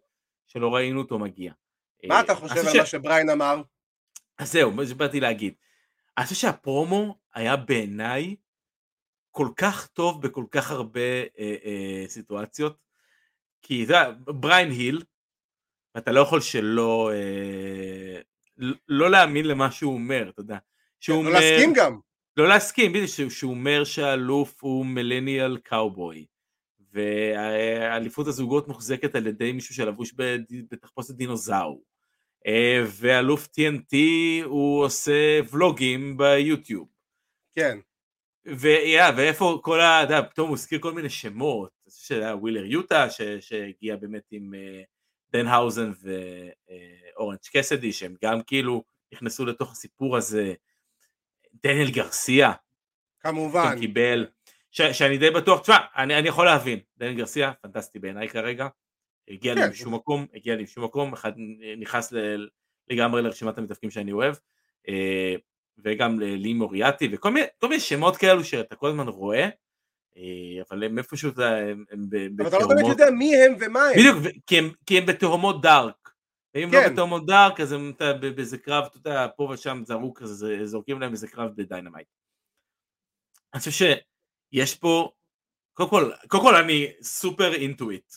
שלא 0.46 0.74
ראינו 0.74 1.00
אותו 1.00 1.18
מגיע. 1.18 1.52
מה 2.08 2.20
אתה 2.20 2.34
חושב 2.34 2.56
על 2.56 2.72
ש- 2.72 2.76
מה 2.76 2.86
שבריין 2.86 3.30
אמר? 3.30 3.62
אז 4.42 4.52
זהו, 4.52 4.72
מה 4.72 4.86
שבאתי 4.86 5.20
להגיד. 5.20 5.54
אני 6.18 6.24
חושב 6.26 6.40
שהפרומו 6.40 7.18
היה 7.34 7.56
בעיניי 7.56 8.36
כל 9.30 9.48
כך 9.56 9.86
טוב 9.86 10.22
בכל 10.22 10.44
כך 10.50 10.70
הרבה 10.70 11.00
אה, 11.38 11.54
אה, 11.64 12.04
סיטואציות, 12.08 12.76
כי 13.62 13.84
אתה 13.84 13.92
יודע, 13.92 14.10
בריין 14.26 14.70
היל, 14.70 15.02
ואתה 15.94 16.12
לא 16.12 16.20
יכול 16.20 16.40
שלא 16.40 17.10
אה, 17.12 18.20
לא 18.88 19.10
להאמין 19.10 19.44
למה 19.48 19.70
שהוא 19.70 19.94
אומר, 19.94 20.28
אתה 20.28 20.40
יודע. 20.40 20.58
שהוא 21.00 21.24
לא 21.24 21.28
אומר- 21.28 21.40
להסכים 21.40 21.72
גם. 21.76 21.98
לא 22.36 22.48
להסכים, 22.48 22.92
בדיוק, 22.92 23.06
שהוא, 23.06 23.30
שהוא 23.30 23.50
אומר 23.50 23.84
שהאלוף 23.84 24.64
הוא 24.64 24.86
millennial 24.86 25.58
cowboy, 25.58 26.26
והאליפות 26.92 28.26
הזוגות 28.26 28.68
מוחזקת 28.68 29.14
על 29.14 29.26
ידי 29.26 29.52
מישהו 29.52 29.74
שלבוש 29.74 30.14
בתחפושת 30.70 31.14
דינוזאור, 31.14 31.82
ואלוף 32.86 33.46
TNT 33.46 33.96
הוא 34.44 34.84
עושה 34.84 35.40
ולוגים 35.50 36.16
ביוטיוב, 36.16 36.88
כן. 37.56 37.78
ויה, 38.46 39.10
ואיפה 39.16 39.60
כל 39.62 39.80
ה... 39.80 40.02
אתה 40.02 40.14
יודע, 40.14 40.28
פתאום 40.30 40.48
הוא 40.48 40.56
הזכיר 40.56 40.78
כל 40.78 40.92
מיני 40.92 41.10
שמות, 41.10 41.70
שהיה 41.88 42.36
ווילר 42.36 42.64
יוטה 42.64 43.10
ש- 43.10 43.22
שהגיע 43.40 43.96
באמת 43.96 44.22
עם 44.30 44.54
אה, 44.54 44.82
דנהאוזן 45.32 45.92
ואורנג' 47.16 47.38
קסידי, 47.52 47.92
שהם 47.92 48.14
גם 48.24 48.42
כאילו 48.42 48.84
נכנסו 49.12 49.46
לתוך 49.46 49.72
הסיפור 49.72 50.16
הזה, 50.16 50.54
דניאל 51.54 51.90
גרסיה, 51.90 52.52
כמובן. 53.20 53.76
קיבל, 53.80 54.26
ש, 54.70 54.82
שאני 54.82 55.18
די 55.18 55.30
בטוח, 55.30 55.60
תשמע, 55.60 55.76
אני, 55.96 56.18
אני 56.18 56.28
יכול 56.28 56.44
להבין, 56.46 56.80
דניאל 56.98 57.14
גרסיה, 57.14 57.52
פנטסטי 57.52 57.98
בעיניי 57.98 58.28
כרגע, 58.28 58.68
הגיע 59.28 59.54
לי 59.54 59.60
כן. 59.60 59.70
משום 59.70 59.94
מקום, 59.94 60.26
הגיע 60.34 60.56
לי 60.56 60.62
משום 60.62 60.84
מקום, 60.84 61.12
אחד 61.12 61.32
נכנס 61.78 62.12
ל, 62.12 62.46
לגמרי 62.90 63.22
לרשימת 63.22 63.58
המתאבקים 63.58 63.90
שאני 63.90 64.12
אוהב, 64.12 64.34
אה, 64.88 65.34
וגם 65.84 66.20
לי 66.20 66.54
מוריאטי, 66.54 67.08
וכל 67.12 67.30
מיני, 67.30 67.46
מיני 67.62 67.80
שמות 67.80 68.16
כאלו 68.16 68.44
שאתה 68.44 68.76
כל 68.76 68.88
הזמן 68.88 69.08
רואה, 69.08 69.48
אה, 70.16 70.62
אבל 70.70 70.84
הם 70.84 70.98
איפשהו, 70.98 71.30
הם, 71.42 71.84
הם 71.90 72.10
ב- 72.10 72.40
אבל 72.40 72.48
אתה 72.48 72.58
לא 72.58 72.66
באמת 72.66 72.78
בתהומות, 72.78 73.00
יודע 73.00 73.10
מי 73.10 73.36
הם 73.36 73.56
ומה 73.60 73.88
הם. 73.88 73.92
בדיוק, 73.98 74.16
כי 74.46 74.58
הם, 74.58 74.70
כי 74.86 74.98
הם 74.98 75.06
בתהומות 75.06 75.62
Dark. 75.62 76.02
ואם 76.54 76.70
כן. 76.70 76.82
לא 76.82 76.88
בתהומות 76.88 77.26
Dark, 77.26 77.60
אז 77.60 77.72
הם 77.72 77.92
אתה, 77.96 78.12
באיזה 78.12 78.58
קרב, 78.58 78.84
אתה 78.84 78.96
יודע, 78.96 79.26
פה 79.36 79.48
ושם 79.52 79.82
זרוק, 79.86 80.22
אז 80.22 80.46
זורקים 80.64 81.00
להם 81.00 81.12
איזה 81.12 81.28
קרב 81.28 81.50
ב 81.56 81.61
Dynamite. 81.61 82.08
אני 83.54 83.58
חושב 83.58 83.86
שיש 84.50 84.74
פה, 84.74 85.10
קודם 85.72 85.90
כל, 85.90 86.10
קודם 86.28 86.42
כל 86.42 86.54
אני 86.54 86.92
super 87.02 87.54
into 87.54 87.87
it. 87.87 88.12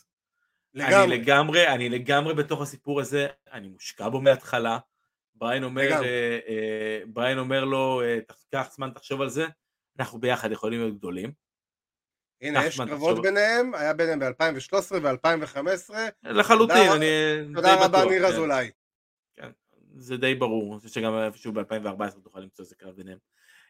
אני 0.75 0.83
לגמרי. 0.83 1.17
לגמרי, 1.17 1.67
אני 1.67 1.89
לגמרי 1.89 2.33
בתוך 2.33 2.61
הסיפור 2.61 3.01
הזה, 3.01 3.27
אני 3.51 3.67
מושקע 3.67 4.09
בו 4.09 4.21
מההתחלה. 4.21 4.79
בריין 5.35 5.63
אומר, 5.63 5.87
לגמרי. 5.87 6.07
אה, 6.07 6.39
אה, 6.47 6.99
בריין 7.07 7.37
אומר 7.37 7.65
לו, 7.65 8.01
אה, 8.01 8.19
קח 8.51 8.71
זמן, 8.71 8.89
תחשוב 8.89 9.21
על 9.21 9.29
זה, 9.29 9.45
אנחנו 9.99 10.19
ביחד 10.19 10.51
יכולים 10.51 10.79
להיות 10.79 10.97
גדולים. 10.97 11.31
הנה, 12.41 12.65
יש 12.65 12.81
קרבות. 12.81 13.21
ביניהם, 13.21 13.75
היה 13.75 13.93
ביניהם 13.93 14.19
ב-2013 14.19 14.95
ו-2015. 15.03 15.93
לחלוטין, 16.23 16.91
אני 16.91 17.05
תודה 17.55 17.85
רבה, 17.85 18.05
ניר 18.05 18.21
כן. 18.21 18.25
אזולאי. 18.25 18.71
כן, 19.35 19.49
זה 19.95 20.17
די 20.17 20.35
ברור, 20.35 20.73
אני 20.73 20.79
חושב 20.79 20.93
שגם 20.93 21.13
איפשהו 21.17 21.53
ב-2014 21.53 22.19
תוכל 22.23 22.39
למצוא 22.39 22.65
איזה 22.65 22.75
קרב 22.75 22.95
ביניהם. 22.95 23.17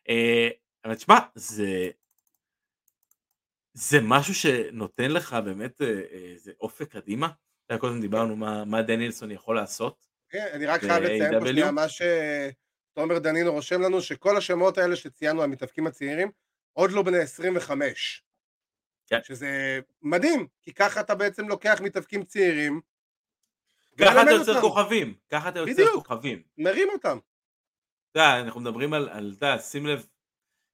אה, 0.10 0.50
אבל 0.86 0.96
תשמע, 0.96 1.20
זה... 1.36 1.90
זה 3.76 3.98
משהו 4.04 4.34
שנותן 4.34 5.12
לך 5.12 5.34
באמת 5.46 5.82
אה, 5.82 5.88
אה, 5.88 6.32
איזה 6.32 6.52
אופק 6.62 6.92
קדימה. 6.92 7.26
אתה 7.26 7.74
יודע, 7.74 7.82
קודם 7.82 8.02
דיברנו 8.02 8.36
מה, 8.36 8.66
מה 8.66 8.82
דנילסון 8.82 9.32
יכול 9.32 9.56
לעשות. 9.56 10.08
כן, 10.30 10.48
אני 10.54 10.66
רק 10.66 10.82
חייב 10.82 11.04
לציין 11.04 11.40
פה? 11.40 11.48
שנייה 11.48 11.72
מה 11.72 11.86
שתומר 11.90 13.20
דנינו 13.20 13.52
רושם 13.52 13.82
לנו, 13.82 14.02
שכל 14.02 14.38
השמות 14.38 14.78
האלה 14.78 14.96
שציינו, 14.96 15.44
המתאבקים 15.44 15.88
הצעירים, 15.88 16.32
עוד 16.74 16.92
לא 16.92 17.04
בני 17.04 17.18
25. 17.18 18.24
כן. 19.08 19.20
שזה 19.24 19.80
מדהים, 20.02 20.48
כי 20.62 20.74
ככה 20.74 21.00
אתה 21.00 21.16
בעצם 21.16 21.48
לוקח 21.48 21.82
מתאבקים 21.82 22.24
צעירים, 22.24 22.82
ככה 24.00 24.22
אתה 24.22 24.32
יוצר 24.32 24.62
כוכבים, 24.62 25.14
ככה 25.30 25.50
אתה 25.50 25.60
יוצר. 25.60 25.92
כוכבים. 25.94 26.44
מרים 26.58 26.88
אותם. 26.94 27.18
אתה 28.12 28.20
יודע, 28.20 28.40
אנחנו 28.40 28.62
מדברים 28.62 28.94
על, 28.94 29.10
על, 29.10 29.34
אתה 29.38 29.46
יודע, 29.46 29.60
שים 29.60 29.86
לב, 29.86 30.08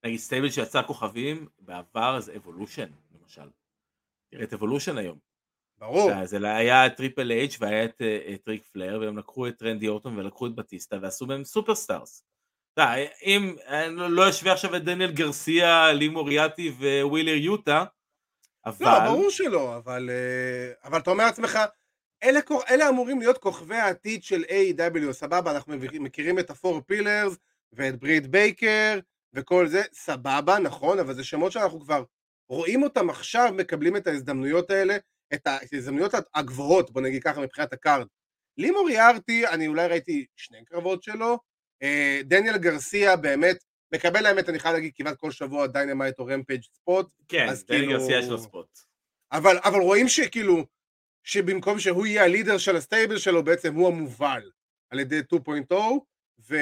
נגיד 0.03 0.19
stable 0.19 0.49
שיצר 0.49 0.84
כוכבים, 0.84 1.48
בעבר 1.60 2.19
זה 2.19 2.36
אבולושן, 2.36 2.90
למשל. 3.11 3.49
תראה 4.32 4.44
את 4.44 4.53
אבולושן 4.53 4.98
היום. 4.98 5.18
ברור. 5.78 6.26
זה 6.26 6.56
היה 6.56 6.86
את 6.86 6.95
טריפל 6.98 7.32
אייץ' 7.32 7.57
והיה 7.60 7.86
את 7.86 8.02
אה, 8.02 8.34
את 8.34 8.48
ריק 8.48 8.64
פלר 8.72 8.99
והם 9.02 9.18
לקחו 9.18 9.48
את 9.48 9.64
רנדי 9.64 9.88
אורטון 9.88 10.19
ולקחו 10.19 10.48
את 10.48 10.56
בטיסטה 10.56 10.98
ועשו 11.02 11.26
מהם 11.26 11.44
superstars. 11.43 12.23
אתה 12.73 12.94
אם 13.26 13.56
לא 13.90 14.10
לא 14.10 14.30
אשווה 14.30 14.53
עכשיו 14.53 14.76
את 14.76 14.84
דניאל 14.84 15.11
גרסיה, 15.11 15.94
לי 15.94 16.07
מוריארטי 16.09 16.69
ווילר 16.69 17.34
יוטה, 17.34 17.86
אבל... 18.65 18.86
לא, 18.86 18.99
ברור 18.99 19.30
שלא, 19.30 19.78
אבל, 19.78 20.10
אה, 20.10 20.73
אבל 20.84 20.99
אתה 20.99 21.11
אומר 21.11 21.26
לעצמך, 21.26 21.60
אלה, 22.23 22.40
אלה 22.69 22.90
אמורים 22.90 23.19
להיות 23.19 23.38
כוכבי 23.38 23.76
העתיד 23.76 24.23
של 24.23 24.44
AEW 24.43 25.11
סבבה, 25.11 25.52
אנחנו 25.52 25.76
מכירים 25.99 26.40
את 26.40 26.49
ה 26.49 26.56
four 26.56 26.81
pillars 26.81 27.38
ואת 27.73 27.99
ברית 27.99 28.28
בייקר 28.28 28.99
וכל 29.33 29.67
זה, 29.67 29.81
סבבה, 29.93 30.59
נכון, 30.59 30.99
אבל 30.99 31.13
זה 31.13 31.23
שמות 31.23 31.51
שאנחנו 31.51 31.79
כבר 31.79 32.03
רואים 32.49 32.83
אותם 32.83 33.09
עכשיו, 33.09 33.53
מקבלים 33.57 33.97
את 33.97 34.07
ההזדמנויות 34.07 34.69
האלה, 34.69 34.97
את 35.33 35.47
ההזדמנויות 35.47 36.13
הגבוהות, 36.35 36.91
בוא 36.91 37.01
נגיד 37.01 37.23
ככה, 37.23 37.41
מבחינת 37.41 37.73
ה 37.73 37.79
card. 37.79 38.07
לי 38.57 38.71
מוריארטי, 38.71 39.47
אני 39.47 39.67
אולי 39.67 39.87
ראיתי 39.87 40.25
שני 40.35 40.65
קרבות 40.65 41.03
שלו, 41.03 41.39
אה, 41.83 42.21
דניאל 42.23 42.57
גרסיה 42.57 43.15
באמת, 43.15 43.57
מקבל 43.93 44.25
האמת, 44.25 44.49
אני 44.49 44.59
חייב 44.59 44.73
להגיד, 44.73 44.91
כמעט 44.95 45.17
כל 45.17 45.31
שבוע 45.31 45.67
דיינמייט 45.67 46.19
או 46.19 46.25
רמפייג' 46.25 46.61
spot, 46.63 47.07
כן, 47.27 47.45
דניאל 47.45 47.85
כאילו- 47.85 47.91
גרסיה 47.91 48.19
יש 48.19 48.27
לו 48.27 48.37
spot. 48.38 48.68
אבל, 49.31 49.57
אבל 49.63 49.79
רואים 49.79 50.07
שכאילו, 50.07 50.65
שבמקום 51.23 51.79
שהוא 51.79 52.05
יהיה 52.05 52.23
ה 52.23 52.28
leader 52.28 52.57
של 52.57 52.75
ה 52.76 52.81
stable 52.81 53.18
שלו, 53.17 53.43
בעצם 53.43 53.75
הוא 53.75 53.87
המובל 53.87 54.51
על 54.89 54.99
ידי 54.99 55.19
2.0, 55.19 55.73
ו... 56.49 56.55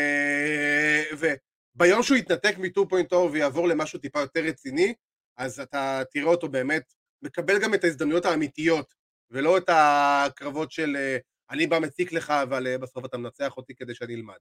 וביום 1.75 2.03
שהוא 2.03 2.17
יתנתק 2.17 2.55
מ-2.0 2.57 3.15
ויעבור 3.15 3.67
למשהו 3.67 3.99
טיפה 3.99 4.19
יותר 4.19 4.39
רציני, 4.39 4.93
אז 5.37 5.59
אתה 5.59 6.01
תראה 6.11 6.27
אותו 6.27 6.49
באמת 6.49 6.93
מקבל 7.21 7.59
גם 7.61 7.73
את 7.73 7.83
ההזדמנויות 7.83 8.25
האמיתיות, 8.25 8.93
ולא 9.31 9.57
את 9.57 9.69
הקרבות 9.69 10.71
של 10.71 10.95
אה, 10.95 11.17
אני 11.49 11.67
בא 11.67 11.79
מציק 11.79 12.13
לך, 12.13 12.29
אבל 12.29 12.67
אה, 12.67 12.77
בסוף 12.77 13.05
אתה 13.05 13.17
מנצח 13.17 13.57
אותי 13.57 13.75
כדי 13.75 13.95
שאני 13.95 14.15
אלמד. 14.15 14.37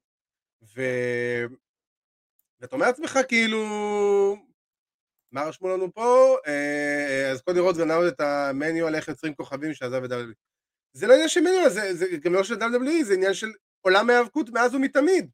ו... 0.63 0.83
ואתה 2.61 2.77
אומר 2.77 2.87
לעצמך 2.87 3.19
כאילו, 3.29 3.67
מה 5.33 5.45
רשמו 5.45 5.69
לנו 5.69 5.95
פה? 5.95 6.37
אה, 6.47 7.31
אז 7.31 7.43
קודי 7.43 7.61
רודס 7.61 7.79
גנב 7.79 8.03
את 8.03 8.21
המניואל 8.21 8.95
איך 8.95 9.09
יוצרים 9.09 9.35
כוכבים 9.35 9.75
שעזב 9.75 10.05
את 10.05 10.11
WWE. 10.11 10.35
זה 10.93 11.07
לא 11.07 11.13
עניין 11.13 11.29
של 11.29 11.41
מניואל, 11.41 11.69
זה, 11.69 11.95
זה 11.95 12.07
גם 12.21 12.35
לא 12.35 12.45
של 12.45 12.55
WWE, 12.55 13.05
זה 13.05 13.15
עניין 13.15 13.35
של 13.35 13.53
עולם 13.81 14.11
ההיאבקות 14.11 14.51
מאז 14.51 14.75
ומתמיד. 14.75 15.31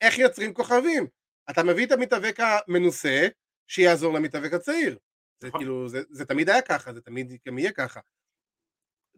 איך 0.00 0.18
יוצרים 0.18 0.54
כוכבים? 0.54 1.06
אתה 1.50 1.62
מביא 1.62 1.86
את 1.86 1.92
המתאבק 1.92 2.38
המנוסה, 2.40 3.28
שיעזור 3.66 4.14
למתאבק 4.14 4.52
הצעיר. 4.52 4.98
זה 5.40 5.48
נכון. 5.48 5.60
כאילו, 5.60 5.88
זה, 5.88 6.02
זה 6.10 6.24
תמיד 6.24 6.48
היה 6.48 6.62
ככה, 6.62 6.92
זה 6.92 7.00
תמיד 7.00 7.32
גם 7.46 7.58
יהיה 7.58 7.72
ככה. 7.72 8.00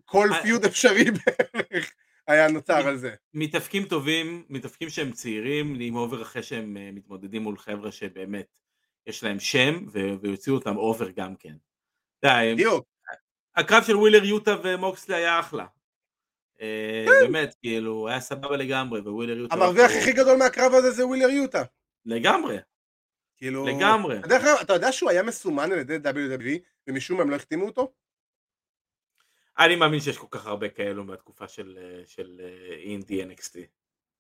כל 0.05 0.29
אה, 0.33 0.43
feud 0.43 0.65
אפשרי 0.65 1.05
בערך 1.11 1.93
היה 2.27 2.49
נוצר 2.49 2.89
על 2.89 2.97
זה. 2.97 3.15
מתאבקים 3.35 3.85
טובים, 3.85 4.45
מתאבקים 4.49 4.89
שהם 4.89 5.13
צעירים, 5.13 5.77
נהיים 5.77 5.97
over 5.97 6.23
אחרי 6.23 6.43
שהם 6.43 6.77
אה, 6.77 6.91
מתמודדים 6.93 7.43
מול 7.43 7.59
חבר'ה 7.59 7.93
שבאמת 7.93 8.47
יש 9.07 9.25
להם 9.25 9.41
שם, 9.41 9.87
ויוציאו 10.23 10.55
אותם 10.55 10.77
over 10.77 11.11
גם 11.11 11.37
כן. 11.37 11.55
בדיוק. 12.25 12.87
הקרב 13.57 13.83
של 13.85 13.97
ווילר 13.97 14.25
יוטה 14.25 14.57
ומוקסלי 14.65 15.15
היה 15.15 15.41
אחלה. 15.41 15.67
אה, 16.61 17.05
כן. 17.07 17.27
באמת, 17.27 17.55
כאילו, 17.63 18.09
היה 18.09 18.21
סבבה 18.21 18.57
לגמרי, 18.57 19.01
ווילר 19.01 19.37
יוטה... 19.37 19.55
המרוויח 19.55 19.91
לא- 19.91 19.97
הכי 19.97 20.13
גדול 20.13 20.37
מהקרב 20.37 20.73
הזה 20.75 20.91
זה 20.91 21.07
ווילר 21.07 21.29
יוטה. 21.29 21.63
לגמרי, 22.07 22.57
כאילו... 23.37 23.67
לגמרי. 23.67 24.19
דרך 24.19 24.43
אגב, 24.45 24.57
אתה 24.63 24.73
יודע 24.73 24.93
שהוא 24.93 25.11
היה 25.11 25.23
מסומן 25.23 25.73
על 25.73 25.79
ידי 25.79 25.97
WWE, 25.97 26.59
ומשום 26.87 27.17
מה 27.17 27.23
הם 27.23 27.31
לא 27.31 27.37
החתימו 27.37 27.67
אותו? 27.67 27.93
אני 29.59 29.77
מאמין 29.77 30.01
שיש 30.01 30.19
כל 30.19 30.27
כך 30.31 30.47
הרבה 30.47 30.69
כאלו 30.69 31.05
מהתקופה 31.05 31.49
של, 31.49 31.79
אה, 31.83 32.03
של 32.07 32.41
אה, 32.45 32.75
אינדי 32.77 33.23
NXT. 33.25 33.59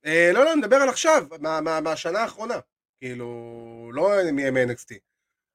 אה, 0.07 0.31
לא, 0.35 0.45
לא, 0.45 0.53
אני 0.53 0.61
מדבר 0.61 0.77
על 0.77 0.89
עכשיו, 0.89 1.27
מה- 1.41 1.61
מה- 1.61 1.81
מהשנה 1.81 2.19
האחרונה. 2.19 2.59
כאילו, 3.01 3.27
לא 3.95 4.11
מ-NXT. 4.33 4.95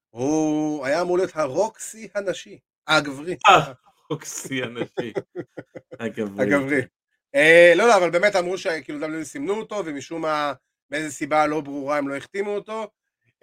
הוא 0.09 0.85
היה 0.85 1.01
אמור 1.01 1.17
להיות 1.17 1.31
הרוקסי 1.35 2.07
הנשי. 2.15 2.59
הגברי. 2.87 3.37
אה, 3.47 3.73
אוקסי 4.09 4.63
הנשי. 4.63 5.13
הגברי. 5.99 6.43
הגברי. 6.45 6.81
אה, 7.35 7.73
לא, 7.75 7.87
לא, 7.87 7.97
אבל 7.97 8.09
באמת 8.09 8.35
אמרו 8.35 8.57
שכאילו 8.57 9.05
WWE 9.07 9.23
סימנו 9.23 9.53
אותו, 9.59 9.75
ומשום 9.85 10.21
מה, 10.21 10.53
מאיזה 10.91 11.11
סיבה 11.11 11.47
לא 11.47 11.61
ברורה 11.61 11.97
הם 11.97 12.07
לא 12.07 12.15
החתימו 12.15 12.55
אותו. 12.55 12.87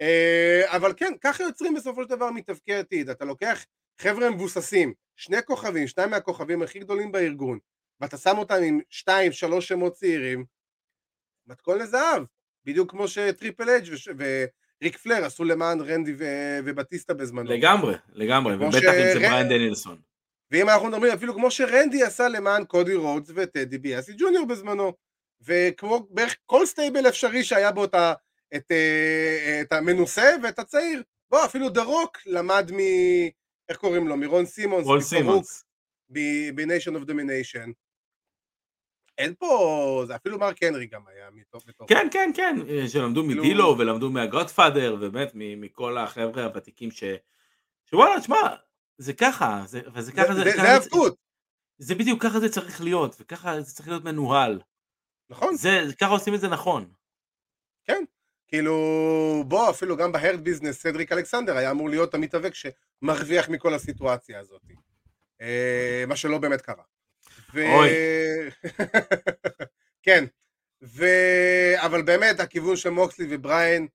אה, 0.01 0.63
אבל 0.67 0.93
כן, 0.97 1.13
ככה 1.21 1.43
יוצרים 1.43 1.73
בסופו 1.73 2.03
של 2.03 2.09
דבר 2.09 2.31
מתאבקי 2.31 2.73
עתיד. 2.73 3.09
אתה 3.09 3.25
לוקח 3.25 3.65
חבר'ה 4.01 4.29
מבוססים, 4.29 4.93
שני 5.15 5.37
כוכבים, 5.45 5.87
שניים 5.87 6.09
מהכוכבים 6.09 6.61
הכי 6.61 6.79
גדולים 6.79 7.11
בארגון, 7.11 7.59
ואתה 7.99 8.17
שם 8.17 8.37
אותם 8.37 8.55
עם 8.63 8.79
שתיים, 8.89 9.31
שלוש 9.31 9.67
שמות 9.67 9.93
צעירים, 9.93 10.45
מתכון 11.47 11.79
לזהב. 11.79 12.23
בדיוק 12.65 12.91
כמו 12.91 13.07
שטריפל 13.07 13.69
אג' 13.69 13.83
וריק 14.17 14.97
פלר 14.97 15.25
עשו 15.25 15.43
למען 15.43 15.81
רנדי 15.81 16.13
ו- 16.17 16.59
ובטיסטה 16.65 17.13
בזמנו. 17.13 17.51
לגמרי, 17.51 17.95
לגמרי, 18.13 18.55
ובטח 18.55 18.75
אם 18.75 19.13
זה 19.13 19.13
ש- 19.13 19.15
בריין 19.17 19.47
דנילסון. 19.49 20.01
ואם 20.51 20.69
אנחנו 20.69 20.87
מדברים 20.87 21.13
אפילו 21.13 21.33
כמו 21.33 21.51
שרנדי 21.51 22.03
עשה 22.03 22.27
למען 22.27 22.65
קודי 22.65 22.95
רודס 22.95 23.31
וטדי 23.35 23.77
ביאסי 23.77 24.13
ג'וניור 24.17 24.47
בזמנו 24.47 24.93
וכמו 25.45 26.07
בערך 26.09 26.35
כל 26.45 26.65
סטייבל 26.65 27.07
אפשרי 27.07 27.43
שהיה 27.43 27.71
בו 27.71 27.85
את, 27.85 27.93
ה, 27.93 28.13
את, 28.55 28.71
אה, 28.71 29.61
את 29.61 29.73
המנוסה 29.73 30.35
ואת 30.43 30.59
הצעיר 30.59 31.03
בוא 31.29 31.45
אפילו 31.45 31.69
דה 31.69 31.83
רוק 31.83 32.17
למד 32.25 32.71
מ... 32.73 32.79
איך 33.69 33.77
קוראים 33.77 34.07
לו? 34.07 34.17
מרון 34.17 34.45
סימונס 34.45 34.85
מפרוק, 34.85 35.01
סימונס. 35.01 35.63
ב-Nation 36.09 36.91
of 36.91 37.09
Domination 37.09 37.71
אין 39.17 39.33
פה, 39.39 40.03
זה 40.07 40.15
אפילו 40.15 40.39
מרק 40.39 40.63
הנרי 40.63 40.87
גם 40.87 41.01
היה 41.07 41.29
מתוך 41.33 41.63
כן, 41.87 42.07
כן, 42.11 42.31
כן, 42.35 42.55
שלמדו 42.87 43.23
כאילו- 43.23 43.43
מדילו 43.43 43.75
ולמדו 43.77 44.09
מהגודפאדר, 44.11 44.95
ובאמת 45.01 45.31
מכל 45.35 45.97
החבר'ה 45.97 46.43
הוותיקים 46.43 46.91
ש... 46.91 47.03
שוואלה, 47.89 48.19
תשמע, 48.19 48.55
זה 48.97 49.13
ככה, 49.13 49.63
זה, 49.65 49.81
וזה 49.93 50.11
ככה 50.11 50.33
זה, 50.33 50.33
זה, 50.33 50.43
זה, 50.43 50.51
ככה 50.51 50.63
זה 50.63 50.67
זה, 50.67 50.75
עבדות, 50.75 51.15
זה 51.77 51.95
בדיוק 51.95 52.23
ככה 52.23 52.39
זה 52.39 52.49
צריך 52.49 52.81
להיות, 52.81 53.15
וככה 53.19 53.61
זה 53.61 53.75
צריך 53.75 53.87
להיות 53.87 54.03
מנוהל. 54.03 54.61
נכון? 55.29 55.55
זה, 55.55 55.81
ככה 56.01 56.11
עושים 56.11 56.33
את 56.35 56.41
זה 56.41 56.47
נכון. 56.47 56.91
כאילו, 58.47 59.43
בוא, 59.47 59.69
אפילו 59.69 59.97
גם 59.97 60.11
בהרד 60.11 60.43
ביזנס, 60.43 60.81
סדריק 60.81 61.11
אלכסנדר 61.11 61.57
היה 61.57 61.71
אמור 61.71 61.89
להיות 61.89 62.13
המתאבק 62.13 62.53
שמרוויח 62.53 63.49
מכל 63.49 63.73
הסיטואציה 63.73 64.39
הזאת. 64.39 64.61
אה, 65.41 66.03
מה 66.07 66.15
שלא 66.15 66.37
באמת 66.37 66.61
קרה. 66.61 66.83
ו... 67.53 67.73
אוי. 67.73 67.89
כן, 70.05 70.25
ו... 70.83 71.05
אבל 71.77 72.01
באמת, 72.01 72.39
הכיוון 72.39 72.75
של 72.75 72.89
מוקסלי 72.89 73.27
ובריין 73.29 73.87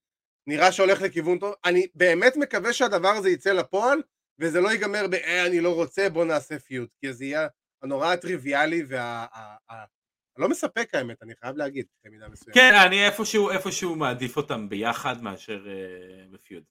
נראה 0.47 0.73
שהולך 0.73 1.03
לכיוון 1.03 1.39
טוב. 1.39 1.55
אני 1.65 1.87
באמת 1.95 2.37
מקווה 2.37 2.73
שהדבר 2.73 3.09
הזה 3.09 3.31
יצא 3.31 3.53
לפועל, 3.53 4.03
וזה 4.39 4.61
לא 4.61 4.69
ייגמר 4.69 5.07
ב, 5.07 5.15
אה, 5.15 5.47
אני 5.47 5.61
לא 5.61 5.75
רוצה, 5.75 6.09
בוא 6.11 6.25
נעשה 6.25 6.59
פיוט. 6.59 6.91
כי 7.01 7.13
זה 7.13 7.25
יהיה 7.25 7.49
הנורא 7.83 8.13
הטריוויאלי 8.13 8.83
וה... 8.89 9.27
הלא 10.41 10.49
מספק 10.49 10.95
האמת, 10.95 11.23
אני 11.23 11.35
חייב 11.41 11.57
להגיד, 11.57 11.87
במידה 12.05 12.29
מסוימת. 12.29 12.55
כן, 12.55 12.75
אני 12.87 13.07
איפשהו, 13.07 13.51
איפשהו 13.51 13.97
מעדיף 13.97 14.37
אותם 14.37 14.69
ביחד 14.69 15.23
מאשר 15.23 15.67
אה, 15.69 16.25
בפיוד. 16.31 16.63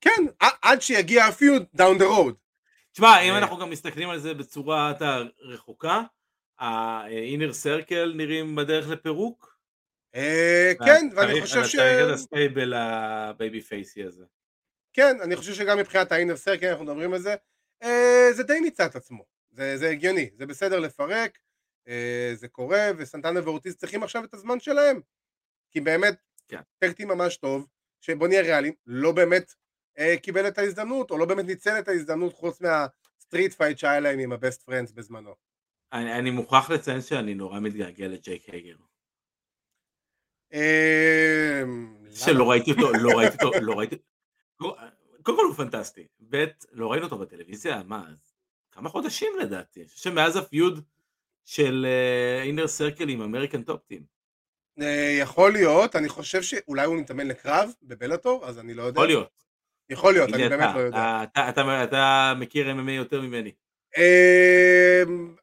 כן, 0.00 0.24
עד 0.62 0.82
שיגיע 0.82 1.24
הפיוד 1.24 1.66
down 1.76 1.98
the 1.98 2.02
road. 2.02 2.34
תשמע, 2.92 3.20
אם 3.20 3.32
אה. 3.32 3.38
אנחנו 3.38 3.58
גם 3.58 3.70
מסתכלים 3.70 4.10
על 4.10 4.18
זה 4.18 4.34
בצורה 4.34 4.90
אתה, 4.90 5.22
רחוקה, 5.40 6.02
ה-inner 6.58 7.52
circle 7.64 8.14
נראים 8.14 8.56
בדרך 8.56 8.88
לפירוק. 8.88 9.58
אה, 10.14 10.72
כן, 10.84 11.08
ואני 11.16 11.40
חושב 11.40 11.58
אתה 11.58 11.68
ש... 11.68 11.76
צריך 11.76 12.08
את 12.08 12.14
ה 12.14 12.22
stable 12.22 12.66
ה 12.66 12.74
babyface-י 12.74 14.04
הזה. 14.04 14.24
כן, 14.92 15.16
אני 15.22 15.36
חושב 15.36 15.54
שגם 15.54 15.78
מבחינת 15.78 16.12
האינר 16.12 16.36
סרקל, 16.36 16.66
אנחנו 16.66 16.84
מדברים 16.84 17.12
על 17.12 17.18
זה, 17.18 17.34
אה, 17.82 18.28
זה 18.32 18.42
די 18.42 18.60
מיצה 18.60 18.86
את 18.86 18.96
עצמו. 18.96 19.24
זה, 19.50 19.88
הגיוני, 19.90 20.30
זה 20.36 20.46
בסדר 20.46 20.78
לפרק, 20.78 21.38
זה 22.34 22.48
קורה, 22.48 22.90
וסנטנה 22.96 23.40
ואורטיס 23.44 23.76
צריכים 23.76 24.02
עכשיו 24.02 24.24
את 24.24 24.34
הזמן 24.34 24.60
שלהם. 24.60 25.00
כי 25.70 25.80
באמת, 25.80 26.16
כן. 26.48 26.60
טאג 26.78 26.91
טים 26.91 27.04
ממש 27.04 27.36
טוב, 27.36 27.66
שבוא 28.00 28.28
נהיה 28.28 28.42
ריאליים, 28.42 28.74
לא 28.86 29.12
באמת 29.12 29.54
אה, 29.98 30.16
קיבל 30.22 30.48
את 30.48 30.58
ההזדמנות, 30.58 31.10
או 31.10 31.18
לא 31.18 31.24
באמת 31.24 31.44
ניצל 31.44 31.78
את 31.78 31.88
ההזדמנות 31.88 32.32
חוץ 32.32 32.60
מה 32.60 32.83
street 32.83 33.52
fight 33.52 33.78
שהיה 33.78 34.00
להם 34.00 34.18
עם 34.18 34.32
הבסט 34.32 34.62
פרנדס 34.62 34.92
בזמנו. 34.92 35.34
אני, 35.92 36.18
אני 36.18 36.30
מוכרח 36.30 36.70
לציין 36.70 37.00
שאני 37.00 37.34
נורא 37.34 37.60
מתגעגע 37.60 38.08
לג'ייק 38.08 38.48
הגר. 38.48 38.76
אה, 40.52 41.62
שלא? 42.10 42.50
ראיתי 42.50 42.70
אותו, 42.70 42.92
לא 42.92 43.18
ראיתי 43.18 43.44
אותו, 43.44 43.60
לא 43.60 43.72
ראיתי... 43.78 43.96
קודם 45.22 45.38
כל 45.38 45.44
הוא 45.44 45.54
פנטסטי. 45.54 46.06
ב', 46.30 46.44
לא 46.72 46.92
ראינו 46.92 47.04
אותו 47.04 47.18
בטלוויזיה, 47.18 47.82
מה, 47.82 48.04
כמה 48.72 48.88
חודשים 48.88 49.32
לדעתי. 49.40 49.84
שמאז 49.88 50.36
ה 50.36 50.46
feud 50.46 50.84
של 51.46 51.86
אינר 52.42 52.68
סרקל 52.68 53.08
עם 53.08 53.22
אמריקן 53.22 53.62
טופ 53.62 53.82
טים. 53.86 54.02
אה, 54.80 55.16
יכול 55.20 55.52
להיות, 55.52 55.96
אני 55.96 56.08
חושב 56.08 56.42
שאולי 56.42 56.86
הוא 56.86 56.96
מתאמן 56.96 57.26
לקרב 57.26 57.70
בבלאטור, 57.82 58.46
אז 58.46 58.58
אני 58.58 58.74
לא 58.74 58.82
יודע. 58.82 58.98
יכול 59.00 59.06
להיות. 59.06 59.42
יכול 59.90 60.12
להיות, 60.12 60.34
אני 60.34 60.48
באמת 60.48 60.74
לא 60.74 60.80
יודע. 60.80 60.98
אתה, 61.22 61.48
אתה, 61.48 61.48
אתה, 61.48 61.84
אתה 61.84 62.32
מכיר 62.38 62.66
MMA 62.70 62.90
יותר 62.90 63.20
ממני. 63.20 63.52
אמ, 63.96 65.34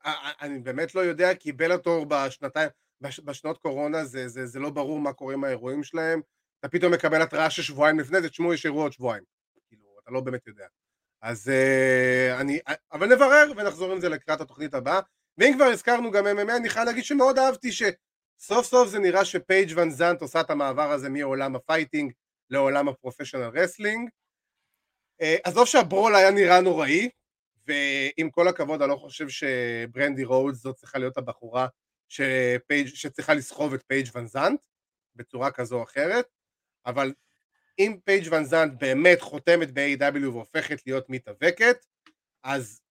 אני 0.41 0.59
באמת 0.59 0.95
לא 0.95 1.01
יודע, 1.01 1.35
כי 1.35 1.51
בלאטור 1.51 2.05
בשנתיים, 2.09 2.69
בש- 3.01 3.19
בשנות 3.19 3.57
קורונה 3.57 4.05
זה, 4.05 4.27
זה, 4.27 4.45
זה 4.45 4.59
לא 4.59 4.69
ברור 4.69 4.99
מה 4.99 5.13
קורה 5.13 5.33
עם 5.33 5.43
האירועים 5.43 5.83
שלהם. 5.83 6.21
אתה 6.59 6.69
פתאום 6.69 6.93
מקבל 6.93 7.21
התראה 7.21 7.49
של 7.49 7.61
שבועיים 7.61 7.99
לפני 7.99 8.21
זה, 8.21 8.29
תשמעו, 8.29 8.53
יש 8.53 8.65
אירוע 8.65 8.83
עוד 8.83 8.91
שבועיים. 8.93 9.23
כאילו, 9.69 9.83
אתה 10.03 10.11
לא 10.11 10.21
באמת 10.21 10.47
יודע. 10.47 10.65
אז 11.21 11.49
אה, 11.49 12.41
אני, 12.41 12.59
אבל 12.91 13.13
נברר 13.13 13.51
ונחזור 13.57 13.91
עם 13.91 13.99
זה 13.99 14.09
לקראת 14.09 14.41
התוכנית 14.41 14.73
הבאה. 14.73 14.99
ואם 15.37 15.53
כבר 15.55 15.65
הזכרנו 15.65 16.11
גם 16.11 16.25
MMA, 16.25 16.57
אני 16.57 16.69
חייב 16.69 16.85
להגיד 16.85 17.03
שמאוד 17.03 17.39
אהבתי 17.39 17.71
שסוף 17.71 18.65
סוף 18.65 18.89
זה 18.89 18.99
נראה 18.99 19.25
שפייג' 19.25 19.73
ון 19.75 19.89
זנט 19.89 20.21
עושה 20.21 20.41
את 20.41 20.49
המעבר 20.49 20.91
הזה 20.91 21.09
מעולם 21.09 21.55
ה 21.55 21.62
fighting 21.62 22.11
לעולם 22.49 22.89
ה 22.89 22.95
professional 22.95 23.59
wrestling. 23.59 24.09
אה, 25.21 25.35
עזוב 25.43 25.67
שה 25.67 25.85
brawl 25.85 26.15
היה 26.15 26.31
נראה 26.31 26.61
נוראי, 26.61 27.09
ועם 27.67 28.29
כל 28.29 28.47
הכבוד 28.47 28.81
אני 28.81 28.91
לא 28.91 28.95
חושב 28.95 29.29
שברנדי 29.29 30.23
רודס 30.23 30.57
זאת 30.57 30.75
צריכה 30.75 30.99
להיות 30.99 31.17
הבחורה 31.17 31.67
שפייג', 32.09 32.87
שצריכה 32.87 33.33
לסחוב 33.33 33.73
את 33.73 33.83
פייג' 33.87 34.07
ון 34.15 34.27
זנט 34.27 34.59
בצורה 35.15 35.51
כזו 35.51 35.77
או 35.77 35.83
אחרת, 35.83 36.25
אבל 36.85 37.13
אם 37.79 37.97
פייג' 38.05 38.27
ון 38.31 38.45
זנט 38.45 38.73
באמת 38.79 39.21
חותמת 39.21 39.71
ב-AEW 39.71 40.27
והופכת 40.27 40.81
להיות 40.85 41.09
מתאבקת, 41.09 41.85
אז 42.43 42.81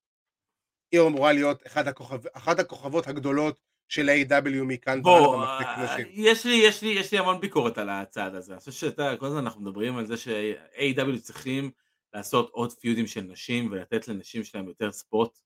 היא 0.93 1.01
אמורה 1.01 1.33
להיות 1.33 1.67
אחד 1.67 1.89
הכוכב, 1.89 2.27
אחת 2.33 2.59
הכוכבות 2.59 3.07
הגדולות 3.07 3.61
של 3.89 4.11
AEW 4.11 4.63
מכאן 4.63 5.01
והלאה 5.07 5.33
במחלקת 5.33 5.69
אה, 5.69 5.95
נשים. 5.95 6.07
יש 6.11 6.47
לי, 6.47 6.55
יש 6.55 6.83
לי, 6.83 6.89
יש 6.89 7.13
לי 7.13 7.19
המון 7.19 7.41
ביקורת 7.41 7.79
על 7.79 7.89
הצעד 7.91 8.35
הזה. 8.35 8.53
אני 8.53 8.61
חושב 8.61 8.73
שאתה, 8.73 9.17
כל 9.19 9.27
הזמן 9.27 9.39
אנחנו 9.39 9.61
מדברים 9.61 9.97
על 9.97 10.07
זה 10.07 10.17
ש-AEW 10.17 11.21
צריכים 11.21 11.71
לעשות 12.15 12.51
עוד 12.51 12.73
feudים 12.73 13.07
של 13.07 13.21
נשים 13.21 13.69
ולתת 13.71 14.09
לנשים 14.09 14.45
שלהם 14.45 14.69
יותר 14.69 14.93
spot. 14.93 15.39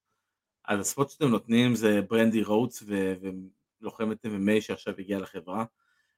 אז 0.64 0.81
ה 0.81 0.86
spot 0.86 1.10
שאתם 1.10 1.28
נותנים 1.28 1.74
זה 1.74 2.01
ברנדי 2.02 2.43
רודס 2.43 2.82
ו- 2.86 3.14
ולוחמת 3.81 4.27
MMA 4.27 4.60
שעכשיו 4.60 4.94
הגיעה 4.98 5.20
לחברה. 5.20 5.64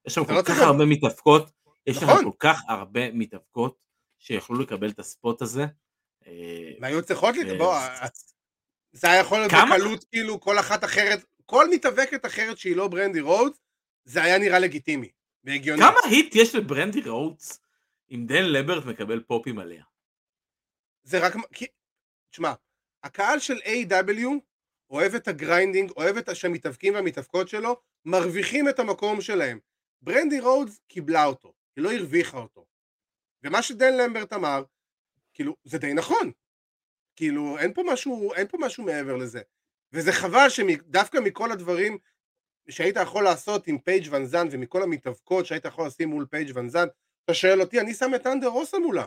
יש 0.07 0.15
שם 0.15 0.23
אתה 0.23 0.29
כל 0.29 0.37
לא 0.37 0.43
כך 0.43 0.59
הרבה 0.59 0.85
מתאבקות, 0.85 1.51
יש 1.87 1.97
לך 1.97 2.03
נכון. 2.03 2.25
כל 2.25 2.31
כך 2.39 2.63
הרבה 2.69 3.13
מתאבקות 3.13 3.79
שיכלו 4.19 4.59
לקבל 4.59 4.91
את 4.91 4.99
ה 4.99 5.07
spot 5.07 5.43
הזה. 5.43 5.67
אה, 6.27 6.71
והיו 6.81 7.03
צריכות 7.03 7.35
ו- 7.35 7.45
לקבוע, 7.45 7.89
זה 8.99 9.11
היה 9.11 9.21
יכול 9.21 9.39
להיות 9.39 9.51
כמה? 9.51 9.77
בקלות 9.77 10.05
כאילו 10.05 10.41
כל 10.41 10.59
אחת 10.59 10.85
אחרת, 10.85 11.25
כל 11.47 11.71
מתאבקת 11.71 12.27
אחרת 12.27 12.59
שהיא 12.59 12.77
לא 12.77 12.89
ברנדי 12.89 13.21
רודס, 13.21 13.59
זה 14.05 14.23
היה 14.23 14.39
נראה 14.39 14.59
לגיטימי 14.59 15.11
והגיוני. 15.45 15.83
כמה 15.83 16.01
heat 16.11 16.35
יש 16.35 16.55
לברנדי 16.55 17.01
רודס 17.01 17.61
אם 18.11 18.25
דן 18.27 18.45
למברט 18.45 18.85
מקבל 18.85 19.21
popים 19.21 19.59
עליה? 19.59 19.85
זה 21.03 21.19
רק, 21.19 21.35
תשמע, 22.31 22.53
הקהל 23.05 23.39
של 23.39 23.57
AEW 23.57 24.27
אוהב 24.91 25.15
את 25.15 25.29
ה 25.29 25.35
grinding, 25.35 25.91
אוהב 25.91 26.17
את 26.17 26.37
שהמתאבקים 26.37 26.95
והמתאבקות 26.95 27.49
שלו, 27.49 27.81
מרוויחים 28.05 28.69
את 28.69 28.79
המקום 28.79 29.21
שלהם. 29.21 29.59
ברנדי 30.03 30.41
רודס 30.41 30.81
קיבלה 30.89 31.25
אותו, 31.25 31.53
היא 31.77 31.85
לא 31.85 31.93
הרוויחה 31.93 32.39
אותו. 32.39 32.67
ומה 33.43 33.63
שדן 33.63 33.97
למברט 33.97 34.33
אמר, 34.33 34.63
כאילו, 35.35 35.57
זה 35.65 35.79
די 35.79 35.95
נכון. 35.95 36.33
כאילו, 37.19 37.59
אין 37.59 37.75
פה 37.75 37.83
משהו, 37.93 38.35
אין 38.35 38.49
פה 38.49 38.59
משהו 38.61 38.85
מעבר 38.85 39.17
לזה. 39.17 39.41
וזה 39.93 40.13
חבל 40.13 40.49
שדווקא 40.49 41.19
מכל 41.25 41.53
הדברים 41.53 41.99
שהיית 42.69 42.97
יכול 43.03 43.25
לעשות 43.25 43.67
עם 43.67 43.79
פייג' 43.79 44.09
ון 44.11 44.25
זנט 44.25 44.47
ומכל 44.51 44.83
המתאבקות 44.83 45.47
שהיית 45.47 45.65
יכול 45.65 45.87
לשים 45.87 46.09
מול 46.09 46.27
פייג' 46.27 46.53
ון 46.55 46.69
זנט, 46.69 46.87
אתה 47.25 47.35
שואל 47.35 47.61
אותי, 47.61 47.81
אני 47.81 47.95
שם 47.95 48.15
את 48.15 48.27
ת'אנדר 48.27 48.47
רוסה 48.47 48.79
מולה. 48.79 49.05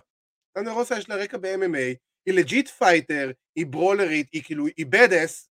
ת'אנדר 0.57 0.71
רוסה 0.71 0.97
יש 0.97 1.09
לה 1.09 1.15
רקע 1.15 1.37
ב-MMA, 1.37 1.95
היא 2.25 2.33
legit 2.33 2.67
fighter, 2.67 3.31
היא 3.55 3.65
brawlerית, 3.65 4.29
היא 4.31 4.43
כאילו, 4.43 4.65
היא 4.77 4.85
badass. 4.85 5.49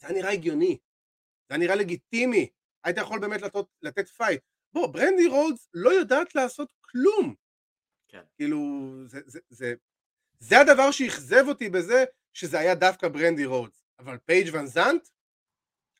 זה 0.00 0.06
היה 0.06 0.16
נראה 0.16 0.32
הגיוני, 0.32 0.78
זה 1.48 1.54
היה 1.54 1.58
נראה 1.58 1.74
לגיטימי, 1.74 2.48
היית 2.84 2.96
יכול 2.96 3.20
באמת 3.20 3.42
לתת, 3.42 3.64
לתת 3.82 4.08
fight. 4.08 4.40
בוא, 4.72 4.86
ברנדי 4.86 5.26
רודס 5.26 5.68
לא 5.74 5.90
יודעת 5.90 6.34
לעשות 6.34 6.72
כלום. 6.80 7.34
כן. 8.08 8.22
כאילו, 8.36 8.58
זה, 9.06 9.20
זה, 9.26 9.40
זה, 9.48 9.74
זה 10.40 10.60
הדבר 10.60 10.90
שאכזב 10.90 11.44
אותי 11.48 11.68
בזה, 11.68 12.04
שזה 12.32 12.58
היה 12.58 12.74
דווקא 12.74 13.08
ברנדי 13.08 13.44
רודס. 13.44 13.88
אבל 13.98 14.18
פייג' 14.18 14.50
ון 14.52 14.66
זנט, 14.66 15.08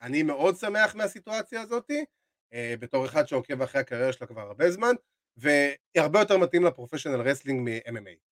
אני 0.02 0.23
מאוד 0.23 0.56
שמח 0.56 0.94
מהסיטואציה 0.94 1.60
הזאתי, 1.60 2.05
אה, 2.52 2.74
בתור 2.81 3.06
אחד 3.06 3.28
שעוקב 3.28 3.62
אחרי 3.62 3.81
הקריירה 3.81 4.12
שלה 4.12 4.27
כבר 4.27 4.40
הרבה 4.40 4.70
זמן, 4.70 4.94
והיא 5.36 5.77
הרבה 5.97 6.19
יותר 6.19 6.39
מתאים 6.39 6.65
ל-professional 6.64 7.20
wrestling 7.20 7.68
מ-MMA. 7.69 8.28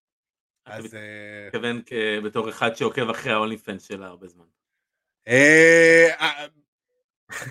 אז... 0.66 0.94
אה, 0.94 1.46
מתכוון 1.46 1.82
בתור 2.24 2.48
אחד 2.50 2.74
שעוקב 2.74 3.10
אחרי 3.10 3.32
ה-OnlyFans 3.32 3.88
שלה 3.88 4.06
הרבה 4.06 4.28
זמן. 4.28 4.44
אה, 5.28 6.08
אה, 6.20 6.46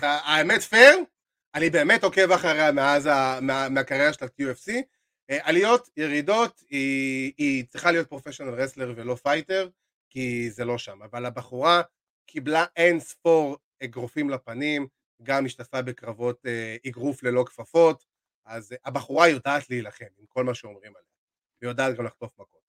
האמת 0.02 0.62
פייר, 0.62 0.98
אני 1.54 1.70
באמת 1.70 2.04
עוקב 2.04 2.30
אחריה 2.30 2.72
מאז, 2.72 3.08
מהקריירה 3.70 4.12
של 4.12 4.24
ה-UFC. 4.24 4.72
עליות, 5.28 5.88
ירידות, 5.96 6.62
היא 7.38 7.64
צריכה 7.68 7.92
להיות 7.92 8.08
professional 8.08 8.54
wrestler 8.54 8.92
ולא 8.96 9.14
fighter, 9.14 9.68
כי 10.10 10.50
זה 10.50 10.64
לא 10.64 10.78
שם. 10.78 11.02
אבל 11.02 11.26
הבחורה 11.26 11.82
קיבלה 12.26 12.64
אין 12.76 13.00
ספור 13.00 13.56
אגרופים 13.84 14.30
לפנים, 14.30 14.86
גם 15.22 15.46
השתתפה 15.46 15.82
בקרבות 15.82 16.46
אגרוף 16.86 17.22
ללא 17.22 17.44
כפפות, 17.46 18.04
אז 18.46 18.74
הבחורה 18.84 19.28
יודעת 19.28 19.70
להילחם 19.70 20.04
עם 20.18 20.26
כל 20.28 20.44
מה 20.44 20.54
שאומרים 20.54 20.90
עליה, 20.96 21.08
היא 21.60 21.68
יודעת 21.68 21.96
גם 21.96 22.04
לחטוף 22.04 22.32
מכות. 22.38 22.66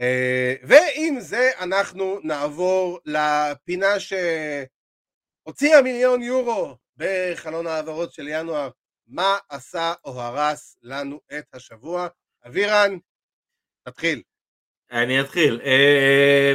אה, 0.00 0.54
ועם 0.62 1.20
זה 1.20 1.50
אנחנו 1.58 2.20
נעבור 2.24 3.00
לפינה 3.04 3.94
שהוציאה 4.00 5.82
מיליון 5.82 6.22
יורו 6.22 6.76
בחלון 6.96 7.66
העברות 7.66 8.12
של 8.12 8.28
ינואר, 8.28 8.70
מה 9.08 9.38
עשה 9.48 9.92
או 10.04 10.20
הרס 10.20 10.76
לנו 10.82 11.20
את 11.38 11.54
השבוע. 11.54 12.08
אבירן, 12.46 12.98
תתחיל. 13.88 14.22
אני 14.90 15.20
אתחיל. 15.20 15.60
אה, 15.64 16.54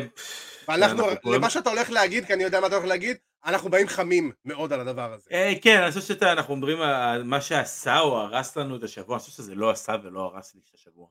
ואנחנו, 0.67 1.03
למה 1.23 1.49
שאתה 1.49 1.69
הולך 1.69 1.89
להגיד, 1.89 2.25
כי 2.25 2.33
אני 2.33 2.43
יודע 2.43 2.59
מה 2.59 2.67
אתה 2.67 2.75
הולך 2.75 2.87
להגיד, 2.87 3.17
אנחנו 3.45 3.69
באים 3.69 3.87
חמים 3.87 4.31
מאוד 4.45 4.73
על 4.73 4.79
הדבר 4.79 5.13
הזה. 5.13 5.29
אה, 5.31 5.53
כן, 5.61 5.81
אני 5.81 5.91
חושב 5.91 6.15
שאנחנו 6.19 6.55
מדברים 6.55 6.81
על 6.81 7.23
מה 7.23 7.41
שעשה 7.41 7.99
או 7.99 8.17
הרס 8.17 8.57
לנו 8.57 8.75
את 8.75 8.83
השבוע, 8.83 9.15
אני 9.15 9.19
חושב 9.19 9.31
שזה 9.31 9.55
לא 9.55 9.69
עשה 9.69 9.95
ולא 10.03 10.21
הרס 10.21 10.55
לי 10.55 10.61
את 10.69 10.75
השבוע. 10.75 11.07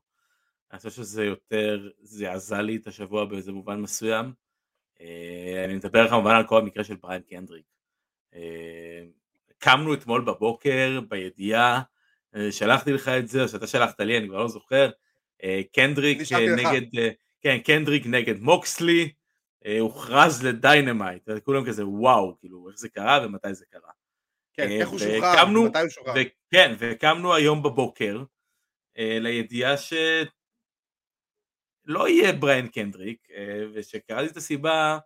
אני 0.72 0.78
חושב 0.78 0.90
שזה 0.90 1.24
יותר, 1.24 1.90
זה 2.00 2.32
עזה 2.32 2.56
לי 2.56 2.76
את 2.76 2.86
השבוע 2.86 3.24
באיזה 3.24 3.52
מובן 3.52 3.80
מסוים. 3.80 4.32
אה, 5.00 5.64
אני 5.64 5.74
מדבר 5.74 6.08
כמובן 6.08 6.34
על 6.34 6.46
כל 6.46 6.58
המקרה 6.58 6.84
של 6.84 6.96
בריין 6.96 7.22
קנדריק. 7.22 7.64
אה, 9.66 9.76
קמנו 9.76 9.94
אתמול 9.94 10.20
בבוקר 10.20 11.00
בידיעה, 11.08 11.82
שלחתי 12.50 12.92
לך 12.92 13.08
את 13.08 13.28
זה, 13.28 13.42
או 13.42 13.48
שאתה 13.48 13.66
שלחת 13.66 14.00
לי, 14.00 14.18
אני 14.18 14.28
כבר 14.28 14.38
לא 14.38 14.48
זוכר, 14.48 14.90
קנדריק 15.72 16.18
נגד, 16.32 17.12
כן, 17.40 17.58
קנדריק 17.58 18.06
נגד 18.06 18.40
מוקסלי, 18.40 19.12
אה, 19.66 19.80
הוכרז 19.80 20.42
ל-Dynamite, 20.42 21.22
וכולם 21.26 21.66
כזה 21.66 21.86
וואו, 21.86 22.38
כאילו 22.38 22.68
איך 22.68 22.78
זה 22.78 22.88
קרה 22.88 23.20
ומתי 23.24 23.54
זה 23.54 23.64
קרה. 23.70 23.90
כן, 24.52 24.68
אה, 24.68 24.76
איך 24.76 24.88
הוא 24.88 24.98
שוחרר, 24.98 25.46
מתי 25.46 25.80
הוא 25.80 25.88
שוחרר. 25.88 26.22
כן, 26.50 26.74
וקמנו 26.78 27.34
היום 27.34 27.62
בבוקר 27.62 28.22
אה, 28.98 29.18
לידיעה 29.20 29.76
שלא 29.76 29.98
יהיה 32.08 32.32
בריין 32.32 32.68
קנדריק, 32.68 33.28
ושקראתי 33.74 34.26
את 34.26 34.36
הסיבה, 34.36 34.98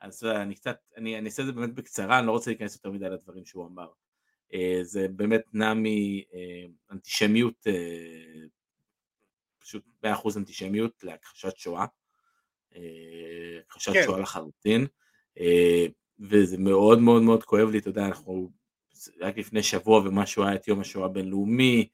אז 0.00 0.24
אני 0.24 0.54
קצת, 0.54 0.78
אני, 0.96 1.18
אני 1.18 1.26
אעשה 1.26 1.42
את 1.42 1.46
זה 1.46 1.52
באמת 1.52 1.74
בקצרה, 1.74 2.18
אני 2.18 2.26
לא 2.26 2.32
רוצה 2.32 2.50
להיכנס 2.50 2.74
יותר 2.74 2.90
מדי 2.90 3.08
לדברים 3.08 3.44
שהוא 3.44 3.66
אמר. 3.66 3.88
זה 4.82 5.08
באמת 5.08 5.42
נע 5.52 5.72
מאנטישמיות, 6.90 7.66
פשוט 9.58 9.84
100% 10.06 10.08
אנטישמיות 10.36 11.04
להכחשת 11.04 11.56
שואה. 11.56 11.86
הכחשת 13.66 13.92
כן. 13.92 14.02
שואה 14.04 14.20
לחלוטין, 14.20 14.86
אה, 15.40 15.86
וזה 16.20 16.58
מאוד 16.58 17.00
מאוד 17.00 17.22
מאוד 17.22 17.44
כואב 17.44 17.68
לי, 17.68 17.78
אתה 17.78 17.88
יודע, 17.88 18.06
אנחנו 18.06 18.50
רק 19.20 19.38
לפני 19.38 19.62
שבוע 19.62 19.98
ומשהו 19.98 20.44
היה 20.44 20.54
את 20.54 20.68
יום 20.68 20.80
השואה 20.80 21.06
הבינלאומי, 21.06 21.88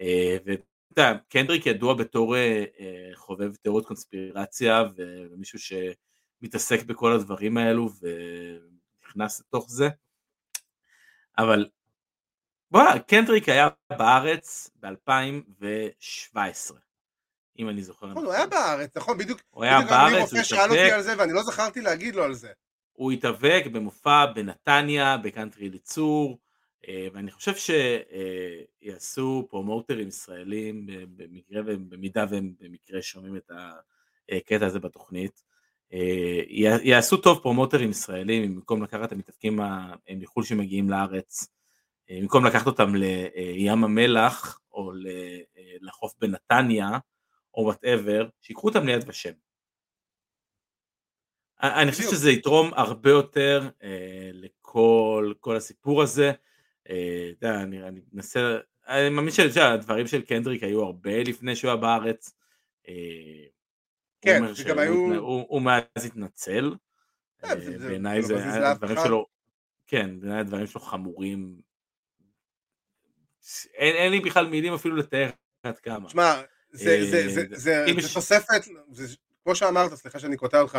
אה, 0.00 0.36
ואתה 0.44 0.62
יודע, 0.90 1.18
קנדריק 1.28 1.66
ידוע 1.66 1.94
בתור 1.94 2.36
אה, 2.36 2.64
חובב 3.14 3.54
תיאוריות 3.54 3.86
קונספירציה, 3.86 4.84
ומישהו 5.30 5.58
שמתעסק 6.42 6.82
בכל 6.84 7.12
הדברים 7.12 7.56
האלו 7.56 7.90
ונכנס 8.00 9.40
לתוך 9.40 9.66
זה, 9.70 9.88
אבל 11.38 11.68
בוא, 12.70 12.82
קנדריק 13.08 13.48
היה 13.48 13.68
בארץ 13.90 14.70
ב-2017. 14.80 16.74
אם 17.58 17.68
אני 17.68 17.82
זוכר 17.82 18.06
נכון, 18.06 18.24
הוא 18.24 18.32
היה 18.32 18.46
בארץ, 18.46 18.90
נכון, 18.96 19.18
בדיוק. 19.18 19.40
הוא 19.50 19.64
היה 19.64 19.80
בארץ, 19.80 20.32
הוא 20.32 20.38
התאבק. 20.38 20.42
שאל 20.42 20.70
אותי 20.70 20.90
על 20.92 21.02
זה 21.02 21.14
ואני 21.18 21.32
לא 21.32 21.42
זכרתי 21.42 21.80
להגיד 21.80 22.14
לו 22.14 22.24
על 22.24 22.34
זה. 22.34 22.52
הוא 22.92 23.12
התאבק 23.12 23.62
במופע 23.72 24.26
בנתניה, 24.26 25.16
בקאנטרי 25.16 25.70
ליצור, 25.70 26.38
אה, 26.88 27.08
ואני 27.12 27.30
חושב 27.30 27.52
שיעשו 28.82 29.46
פרומוטרים 29.50 30.08
ישראלים 30.08 30.86
במקרה 31.16 31.62
במידה 31.62 32.24
והם 32.30 32.54
במקרה 32.60 33.02
שומעים 33.02 33.36
את 33.36 33.50
הקטע 34.30 34.66
הזה 34.66 34.78
בתוכנית. 34.78 35.51
אה, 35.92 36.40
יעשו 36.82 37.16
טוב 37.16 37.38
פרומוטרים 37.42 37.90
ישראלים 37.90 38.54
במקום 38.54 38.82
לקחת 38.82 39.04
את 39.04 39.12
המתאבקים 39.12 39.60
מחו"ל 40.16 40.44
שמגיעים 40.44 40.90
לארץ, 40.90 41.48
אה, 42.10 42.18
במקום 42.20 42.46
לקחת 42.46 42.66
אותם 42.66 42.94
לים 42.94 43.84
המלח 43.84 44.60
או 44.72 44.92
לחוף 45.80 46.14
בנתניה, 46.20 46.98
או 47.54 47.62
whatever, 47.62 48.28
שיקחו 48.40 48.68
אותם 48.68 48.86
ליד 48.86 49.04
ושם. 49.06 49.32
אני 51.62 51.90
חושב 51.90 52.02
שזה 52.02 52.30
יתרום 52.30 52.70
הרבה 52.74 53.10
יותר 53.10 53.68
אה, 53.82 54.30
לכל 54.32 55.32
כל 55.40 55.56
הסיפור 55.56 56.02
הזה. 56.02 56.32
אה, 56.90 57.30
אתה 57.38 57.46
יודע, 57.46 57.62
אני, 57.62 57.82
אני 57.82 58.00
מנסה, 58.12 58.58
אני 58.88 59.08
מאמין 59.08 59.30
שהדברים 59.30 60.06
של 60.06 60.22
קנדריק 60.22 60.62
היו 60.62 60.84
הרבה 60.84 61.22
לפני 61.22 61.56
שהוא 61.56 61.68
היה 61.68 61.76
בארץ. 61.76 62.34
אה, 64.26 64.38
כן, 64.38 64.42
וגם 64.56 64.78
היו... 64.78 65.14
הוא, 65.48 65.62
מאז 65.62 66.04
התנצל. 66.04 66.74
אה, 67.44 67.50
אה 67.50 67.78
בעיניי 67.78 68.22
זה, 68.22 68.70
הדברים 68.70 68.96
שלו, 69.04 69.26
כן, 69.86 70.20
בעיניי 70.20 70.40
הדברים 70.40 70.66
שלו 70.66 70.80
חמורים. 70.80 71.60
אין, 73.74 74.12
לי 74.12 74.20
בכלל 74.20 74.46
מילים 74.46 74.74
אפילו 74.74 74.96
לתאר 74.96 75.30
עד 75.62 75.78
כמה. 75.78 76.08
שמע, 76.08 76.42
זה, 76.70 76.98
זה 77.52 77.84
תוספת, 78.14 78.64
כמו 79.44 79.54
שאמרת, 79.54 79.94
סליחה 79.94 80.18
שאני 80.18 80.36
קוטע 80.36 80.60
אותך, 80.60 80.78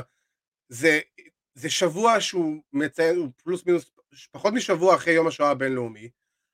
זה 0.69 1.69
שבוע 1.69 2.21
שהוא 2.21 2.63
מציין, 2.73 3.15
הוא 3.15 3.29
פלוס 3.37 3.65
מינוס, 3.65 3.91
פחות 4.31 4.53
משבוע 4.53 4.95
אחרי 4.95 5.13
יום 5.13 5.27
השואה 5.27 5.49
הבינלאומי, 5.49 6.09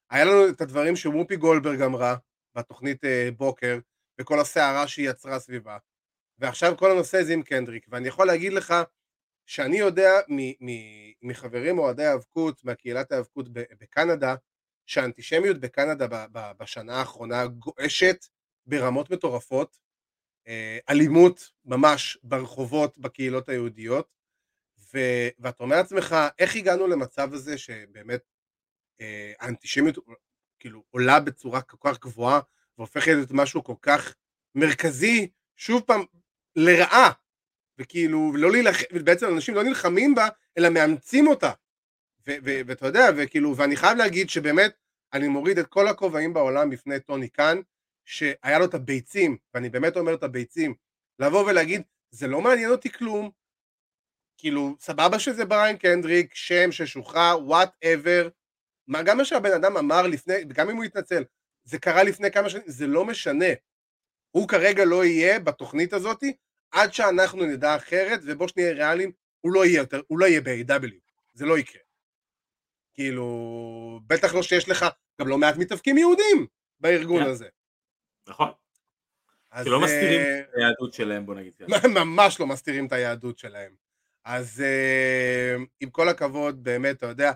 היה 0.09 0.25
לנו 0.25 0.49
את 0.49 0.61
הדברים 0.61 0.95
שמופי 0.95 1.35
גולדברג 1.35 1.81
אמרה 1.81 2.15
בתוכנית 2.55 3.01
בוקר, 3.37 3.79
וכל 4.21 4.39
הסערה 4.39 4.87
שהיא 4.87 5.09
יצרה 5.09 5.39
סביבה, 5.39 5.77
ועכשיו 6.39 6.77
כל 6.77 6.91
הנושא 6.91 7.17
הזה 7.17 7.33
עם 7.33 7.43
קנדריק, 7.43 7.85
ואני 7.89 8.07
יכול 8.07 8.27
להגיד 8.27 8.53
לך 8.53 8.73
שאני 9.45 9.77
יודע 9.77 10.11
מחברים 11.21 11.79
אוהדי 11.79 12.05
האבקות, 12.05 12.63
מהקהילת 12.63 13.11
האבקות 13.11 13.49
בקנדה, 13.53 14.35
שהאנטישמיות 14.85 15.59
בקנדה 15.59 16.27
בשנה 16.31 16.95
האחרונה 16.95 17.47
גועשת 17.47 18.25
ברמות 18.65 19.09
מטורפות, 19.09 19.79
אה, 20.47 20.79
אלימות 20.89 21.51
ממש 21.65 22.17
ברחובות 22.23 22.97
בקהילות 22.97 23.49
היהודיות. 23.49 24.19
ואתה 25.39 25.63
אומר 25.63 25.75
לעצמך, 25.75 26.15
איך 26.39 26.55
הגענו 26.55 26.87
למצב 26.87 27.33
הזה 27.33 27.57
שבאמת 27.57 28.21
אה, 29.01 29.33
האנטישמיות 29.39 29.97
כאילו 30.59 30.83
עולה 30.89 31.19
בצורה 31.19 31.61
כל 31.61 31.77
כך 31.81 31.99
גבוהה 31.99 32.39
והופכת 32.77 33.11
להיות 33.11 33.31
משהו 33.31 33.63
כל 33.63 33.75
כך 33.81 34.15
מרכזי, 34.55 35.27
שוב 35.55 35.81
פעם, 35.81 36.05
לרעה, 36.55 37.11
וכאילו, 37.77 38.31
לא 38.35 38.51
להילח... 38.51 38.77
בעצם 39.03 39.27
אנשים 39.27 39.55
לא 39.55 39.63
נלחמים 39.63 40.15
בה, 40.15 40.27
אלא 40.57 40.69
מאמצים 40.69 41.27
אותה. 41.27 41.51
ואתה 42.25 42.85
יודע, 42.85 43.05
וכאילו, 43.17 43.57
ואני 43.57 43.75
חייב 43.75 43.97
להגיד 43.97 44.29
שבאמת, 44.29 44.71
אני 45.13 45.27
מוריד 45.27 45.59
את 45.59 45.67
כל 45.67 45.87
הכובעים 45.87 46.33
בעולם 46.33 46.69
בפני 46.69 46.99
טוני 46.99 47.29
קאן, 47.29 47.57
שהיה 48.05 48.59
לו 48.59 48.65
את 48.65 48.73
הביצים, 48.73 49.37
ואני 49.53 49.69
באמת 49.69 49.97
אומר 49.97 50.13
את 50.13 50.23
הביצים, 50.23 50.73
לבוא 51.19 51.45
ולהגיד, 51.45 51.81
זה 52.11 52.27
לא 52.27 52.41
מעניין 52.41 52.71
אותי 52.71 52.91
כלום, 52.91 53.29
כאילו, 54.37 54.75
סבבה 54.79 55.19
שזה 55.19 55.45
בריין 55.45 55.77
קנדריק, 55.77 56.35
שם 56.35 56.71
ששוחרר, 56.71 57.37
whatever, 57.45 58.29
מה 58.87 59.03
גם 59.03 59.17
מה 59.17 59.25
שהבן 59.25 59.51
אדם 59.51 59.77
אמר 59.77 60.07
לפני, 60.07 60.43
גם 60.43 60.69
אם 60.69 60.75
הוא 60.75 60.85
יתנצל, 60.85 61.23
זה 61.63 61.79
קרה 61.79 62.03
לפני 62.03 62.31
כמה 62.31 62.49
שנים, 62.49 62.63
זה 62.67 62.87
לא 62.87 63.05
משנה. 63.05 63.45
הוא 64.31 64.47
כרגע 64.47 64.85
לא 64.85 65.05
יהיה 65.05 65.39
בתוכנית 65.39 65.93
הזאת 65.93 66.23
עד 66.71 66.93
שאנחנו 66.93 67.45
נדע 67.45 67.75
אחרת, 67.75 68.19
ובוא 68.25 68.47
שנהיה 68.47 68.73
ריאליים, 68.73 69.11
הוא 69.41 69.53
לא 69.53 69.65
יהיה 69.65 69.77
יותר, 69.77 70.01
הוא 70.07 70.19
לא 70.19 70.25
יהיה 70.25 70.41
ב-AEW, 70.41 70.93
זה 71.33 71.45
לא 71.45 71.59
יקרה. 71.59 71.81
כאילו, 72.93 73.99
בטח 74.07 74.33
לא 74.33 74.43
שיש 74.43 74.69
לך 74.69 74.85
גם 75.21 75.27
לא 75.27 75.37
מעט 75.37 75.55
מתאבקים 75.57 75.97
יהודים 75.97 76.47
בארגון 76.79 77.21
yeah. 77.21 77.25
כן. 77.25 77.31
הזה. 77.31 77.47
נכון. 78.27 78.49
שלא 79.63 79.81
מסתירים 79.81 80.21
את 80.21 80.49
היהדות 80.55 80.93
שלהם, 80.93 81.25
בוא 81.25 81.35
נגיד 81.35 81.53
ממש 81.99 82.39
לא 82.39 82.47
מסתירים 82.47 82.87
את 82.87 82.93
היהדות 82.93 83.37
שלהם. 83.37 83.75
אז 84.25 84.63
uh, 84.63 85.65
עם 85.79 85.89
כל 85.89 86.09
הכבוד, 86.09 86.63
באמת, 86.63 86.97
אתה 86.97 87.05
יודע, 87.05 87.31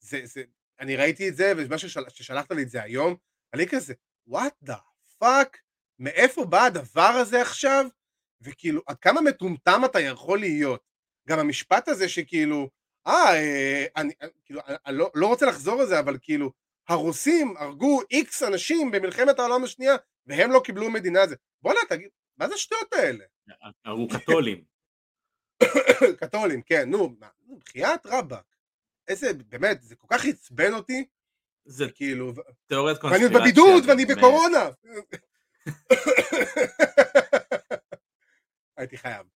זה, 0.00 0.20
זה, 0.24 0.42
אני 0.80 0.96
ראיתי 0.96 1.28
את 1.28 1.36
זה, 1.36 1.52
ומה 1.56 1.78
ששלחת 1.78 2.52
לי 2.52 2.62
את 2.62 2.70
זה 2.70 2.82
היום, 2.82 3.16
אני 3.54 3.66
כזה, 3.68 3.94
what 4.30 4.68
the 4.68 4.76
fuck, 5.22 5.56
מאיפה 5.98 6.44
בא 6.44 6.64
הדבר 6.64 7.02
הזה 7.02 7.42
עכשיו? 7.42 7.86
וכאילו, 8.40 8.82
עד 8.86 8.98
כמה 8.98 9.20
מטומטם 9.20 9.82
אתה 9.84 10.00
יכול 10.00 10.38
להיות? 10.38 10.80
גם 11.28 11.38
המשפט 11.38 11.88
הזה 11.88 12.08
שכאילו, 12.08 12.68
אה, 13.06 13.34
אה 13.34 13.86
אני, 13.96 14.12
אה, 14.22 14.28
כאילו, 14.44 14.60
אני 14.86 14.96
לא, 14.96 15.10
לא 15.14 15.26
רוצה 15.26 15.46
לחזור 15.46 15.82
לזה, 15.82 15.98
אבל 15.98 16.18
כאילו, 16.22 16.52
הרוסים 16.88 17.54
הרגו 17.56 18.00
איקס 18.10 18.42
אנשים 18.42 18.90
במלחמת 18.90 19.38
העולם 19.38 19.64
השנייה, 19.64 19.96
והם 20.26 20.50
לא 20.50 20.60
קיבלו 20.64 20.90
מדינה. 20.90 21.26
זה. 21.26 21.36
בוא'נה, 21.62 21.80
תגיד, 21.88 22.08
מה 22.38 22.48
זה 22.48 22.54
השטויות 22.54 22.92
האלה? 22.92 23.24
הרגו 23.84 24.08
קתולים. 24.08 24.64
קתולים, 26.20 26.62
כן, 26.62 26.90
נו, 26.90 27.16
בחייאת 27.58 28.06
רבאק. 28.06 28.44
איזה, 29.08 29.32
באמת, 29.48 29.82
זה 29.82 29.96
כל 29.96 30.06
כך 30.10 30.24
עצבן 30.24 30.72
אותי. 30.72 31.04
זה 31.64 31.90
כאילו... 31.90 32.32
תיאוריית 32.66 32.98
קונספירציה. 32.98 33.38
ואני 33.38 33.40
בבידוד 33.40 33.84
ואני 33.88 34.06
בקורונה. 34.06 34.68
הייתי 38.76 38.96
חייב. 38.96 39.26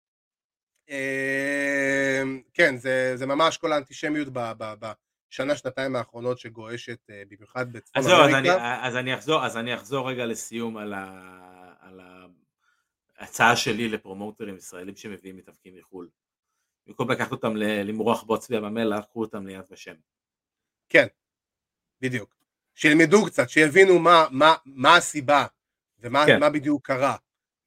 אמ, 0.89 2.43
כן, 2.55 2.77
זה, 2.77 3.12
זה 3.16 3.27
ממש 3.27 3.59
כל 3.59 3.73
האנטישמיות 3.73 4.28
בשנה, 4.32 5.57
שנתיים 5.57 5.97
האחרונות 5.97 6.39
שגועשת 6.39 7.11
אה, 7.11 7.23
במיוחד 7.28 7.73
בצפון 7.73 8.02
אז 8.02 8.09
אמריקה. 8.09 8.28
אז, 8.28 8.35
אני, 8.35 8.51
אז, 8.86 8.97
אני 8.97 9.15
אחזור, 9.15 9.47
אז 9.47 9.57
אני 9.57 9.74
אחזור 9.74 10.11
רגע 10.11 10.27
לסיום 10.27 10.77
על, 10.77 10.93
ה, 10.93 11.11
על 11.81 12.01
ההצעה 13.19 13.57
שלי 13.57 13.89
לפרומוטרים 13.89 14.57
ישראלים 14.57 14.97
שמביאים 14.97 15.36
מתאבקים 15.36 15.77
מחו"ל. 15.77 16.09
במקום 16.86 17.11
לקחת 17.11 17.32
אותם 17.32 17.57
למרוח 17.57 18.23
בוץ 18.23 18.48
בים 18.48 18.65
המלח, 18.65 19.05
קחו 19.05 19.20
אותם 19.20 19.47
ליד 19.47 19.65
ושם. 19.70 19.94
כן, 20.89 21.07
בדיוק. 22.01 22.36
שילמדו 22.74 23.27
קצת, 23.27 23.48
שיבינו 23.48 23.98
מה, 23.98 24.27
מה, 24.31 24.55
מה 24.65 24.97
הסיבה 24.97 25.47
ומה 26.01 26.27
כן. 26.27 26.52
בדיוק 26.52 26.86
קרה, 26.86 27.16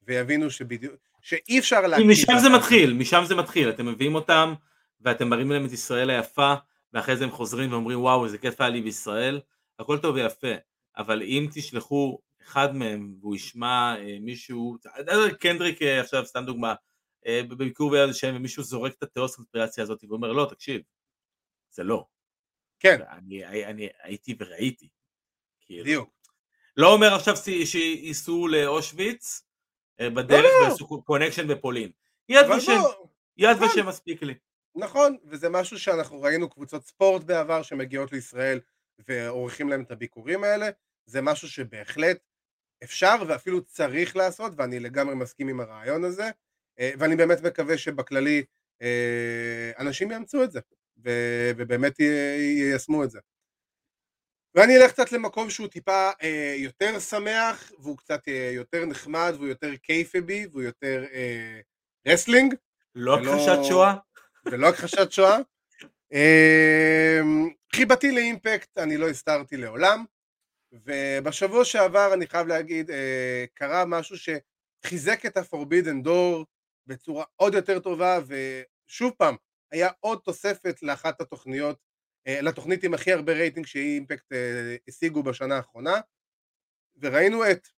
ויבינו 0.02 0.50
שבדיוק, 0.50 0.94
שאי 1.20 1.58
אפשר 1.58 1.86
להגיד... 1.86 2.06
משם 2.06 2.32
זה 2.42 2.48
מתחיל, 2.48 2.92
משם 2.92 3.22
זה 3.24 3.34
מתחיל, 3.34 3.70
אתם 3.70 3.86
מביאים 3.86 4.14
אותם 4.14 4.54
ואתם 5.00 5.28
מראים 5.28 5.50
להם 5.50 5.66
את 5.66 5.72
ישראל 5.72 6.10
היפה 6.10 6.54
ואחרי 6.92 7.16
זה 7.16 7.24
הם 7.24 7.30
חוזרים 7.30 7.72
ואומרים 7.72 8.00
וואו 8.00 8.24
איזה 8.24 8.38
כיף 8.38 8.60
היה 8.60 8.70
לי 8.70 8.82
בישראל, 8.82 9.40
הכל 9.78 9.98
טוב 9.98 10.14
ויפה, 10.14 10.54
אבל 10.96 11.22
אם 11.22 11.46
תשלחו 11.54 12.18
אחד 12.42 12.76
מהם 12.76 13.14
והוא 13.20 13.36
ישמע 13.36 13.94
אה, 13.98 14.16
מישהו, 14.20 14.76
קנדריק 15.40 15.82
אה, 15.82 16.00
עכשיו 16.00 16.26
סתם 16.26 16.44
דוגמה, 16.44 16.74
אה, 17.26 17.40
בביקור 17.48 17.90
ביד 17.90 18.08
השם 18.08 18.32
ומישהו 18.36 18.62
זורק 18.62 18.92
את 18.92 19.02
התיאוס 19.02 19.36
קונספירציה 19.36 19.84
הזאת 19.84 20.04
ואומר 20.08 20.32
לא 20.32 20.46
תקשיב, 20.50 20.82
זה 21.70 21.82
לא. 21.82 22.06
כן. 22.80 23.00
אני, 23.10 23.44
אני, 23.46 23.66
אני 23.66 23.88
הייתי 24.02 24.34
וראיתי. 24.38 24.88
כאילו. 25.60 25.84
בדיוק. 25.84 26.13
לא 26.76 26.92
אומר 26.92 27.14
עכשיו 27.14 27.34
שייסעו 27.64 28.48
לאושוויץ, 28.48 29.42
אה, 30.00 30.10
בדרך 30.10 30.44
לא, 30.44 30.68
ועשו. 30.68 31.02
קונקשן 31.02 31.48
בפולין. 31.48 31.90
יד 32.28 32.46
ושם, 32.56 32.80
יד 33.36 33.56
נכון. 33.56 33.68
ושם 33.68 33.86
מספיק 33.86 34.22
לי. 34.22 34.34
נכון, 34.74 35.16
וזה 35.24 35.48
משהו 35.48 35.78
שאנחנו 35.78 36.22
ראינו 36.22 36.50
קבוצות 36.50 36.84
ספורט 36.86 37.24
בעבר 37.24 37.62
שמגיעות 37.62 38.12
לישראל 38.12 38.60
ועורכים 39.08 39.68
להם 39.68 39.82
את 39.82 39.90
הביקורים 39.90 40.44
האלה, 40.44 40.68
זה 41.06 41.22
משהו 41.22 41.48
שבהחלט 41.48 42.18
אפשר 42.84 43.14
ואפילו 43.28 43.64
צריך 43.64 44.16
לעשות, 44.16 44.52
ואני 44.56 44.80
לגמרי 44.80 45.14
מסכים 45.14 45.48
עם 45.48 45.60
הרעיון 45.60 46.04
הזה, 46.04 46.30
אה, 46.78 46.90
ואני 46.98 47.16
באמת 47.16 47.40
מקווה 47.42 47.78
שבכללי 47.78 48.44
אה, 48.82 49.70
אנשים 49.78 50.10
יאמצו 50.10 50.44
את 50.44 50.52
זה, 50.52 50.60
ובאמת 51.56 52.00
יישמו 52.00 53.04
את 53.04 53.10
זה. 53.10 53.18
ואני 54.54 54.76
אלך 54.76 54.92
קצת 54.92 55.12
למקום 55.12 55.50
שהוא 55.50 55.68
טיפה 55.68 56.10
אה, 56.22 56.54
יותר 56.58 57.00
שמח, 57.00 57.72
והוא 57.78 57.96
קצת 57.96 58.28
אה, 58.28 58.50
יותר 58.54 58.84
נחמד, 58.84 59.32
והוא 59.34 59.46
יותר 59.48 59.76
kayfabe-י, 59.76 60.46
והוא 60.50 60.62
יותר 60.62 61.04
אה, 61.12 61.60
wrestling. 62.06 62.54
לא 62.94 63.18
הכחשת 63.18 63.58
שואה? 63.68 63.94
ולא 64.46 64.68
הכחשת 64.68 65.12
שואה. 65.12 65.38
אה, 66.12 67.20
חיבתי 67.74 68.12
ל-Impact, 68.12 68.78
אני 68.78 68.96
לא 68.96 69.08
הסתרתי 69.08 69.56
לעולם, 69.56 70.04
ובשבוע 70.72 71.64
שעבר 71.64 72.14
אני 72.14 72.26
חייב 72.26 72.46
להגיד, 72.46 72.90
אה, 72.90 73.44
קרה 73.54 73.84
משהו 73.84 74.16
שחיזק 74.16 75.26
את 75.26 75.36
ה-Forbidden 75.36 76.06
Door 76.06 76.44
בצורה 76.86 77.24
עוד 77.36 77.54
יותר 77.54 77.78
טובה, 77.78 78.18
ושוב 78.26 79.12
פעם, 79.18 79.36
היה 79.72 79.88
עוד 80.00 80.18
תוספת 80.24 80.82
לאחת 80.82 81.20
התוכניות 81.20 81.78
לתוכנית 82.26 82.84
עם 82.84 82.94
הכי 82.94 83.12
הרבה 83.12 83.32
רייטינג 83.32 83.66
שהיא 83.66 83.94
Impact 83.94 84.32
אה, 84.32 84.76
השיגו 84.88 85.22
בשנה 85.22 85.56
האחרונה 85.56 86.00
וראינו 87.00 87.50
את 87.50 87.68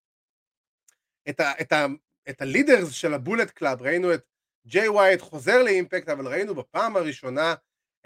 את, 1.29 1.41
ה, 1.41 1.53
את, 1.61 1.73
ה, 1.73 1.87
את 2.29 2.43
ה-leaders 2.43 2.91
של 2.91 3.15
ה-Bullet 3.15 3.51
Club, 3.51 3.83
ראינו 3.83 4.15
את 4.15 4.23
ג'יי 4.67 4.89
ווייט 4.89 5.21
חוזר 5.21 5.63
ל-Impact, 5.63 6.09
אבל 6.09 6.27
ראינו 6.27 6.55
בפעם 6.55 6.97
הראשונה 6.97 7.55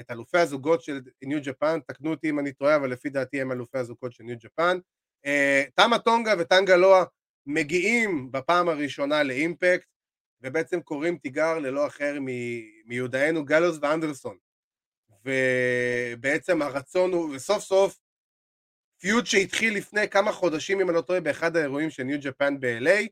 את 0.01 0.11
אלופי 0.11 0.39
הזוגות 0.39 0.83
של 0.83 1.01
New 1.23 1.39
Japan, 1.43 1.81
תקנו 1.87 2.11
אותי 2.11 2.31
אם 2.31 2.39
אני 2.39 2.53
טועה, 2.53 2.77
אבל 2.77 2.91
לפי 2.91 3.09
דעתי 3.09 3.41
הם 3.41 3.53
אלופי 3.53 3.79
הזוגות 3.79 4.13
של 4.13 4.25
New 4.25 4.37
Japan. 4.39 4.79
תמה 5.75 5.99
טונגה 5.99 6.35
וטנגה 6.39 6.77
לואה 6.77 7.05
מגיעים 7.47 8.33
בפעם 8.33 8.69
הראשונה 8.69 9.23
לאימפקט, 9.23 9.89
ובעצם 10.43 10.81
קוראים 10.81 11.19
תיגר 11.19 11.59
ללא 11.59 11.87
אחר 11.87 12.19
מיודענו 12.85 13.45
גלוס 13.45 13.79
ואנדרסון. 13.83 14.37
ובעצם 15.31 16.63
הרצון 16.63 17.13
הוא, 17.13 17.35
וסוף 17.35 17.63
סוף 17.63 17.99
פיוד 19.01 19.27
שהתחיל 19.27 19.77
לפני 19.77 20.09
כמה 20.09 20.33
חודשים, 20.33 20.81
אם 20.81 20.89
אני 20.89 20.97
לא 20.97 21.01
טועה, 21.01 21.21
באחד 21.21 21.57
האירועים 21.57 21.91
של 21.91 22.03
ניו 22.03 22.19
ג'פן 22.23 22.61
ב-LA, 22.61 23.09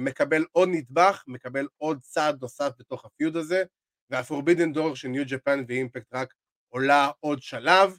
מקבל 0.00 0.44
עוד 0.52 0.68
נדבך, 0.72 1.24
מקבל 1.26 1.68
עוד 1.76 2.00
צעד 2.02 2.42
נוסף 2.42 2.70
בתוך 2.78 3.04
הפיוד 3.04 3.36
הזה, 3.36 3.64
והפורבידן 4.10 4.72
דור 4.72 4.96
של 4.96 5.08
ניו 5.08 5.24
ג'פן 5.26 5.64
ואימפקט 5.68 6.14
רק 6.14 6.34
עולה 6.68 7.10
עוד 7.20 7.42
שלב, 7.42 7.98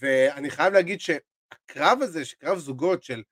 ואני 0.00 0.50
חייב 0.50 0.72
להגיד 0.72 1.00
שהקרב 1.00 1.98
הזה, 2.02 2.24
שקרב 2.24 2.58
זוגות 2.58 3.02
של 3.02 3.22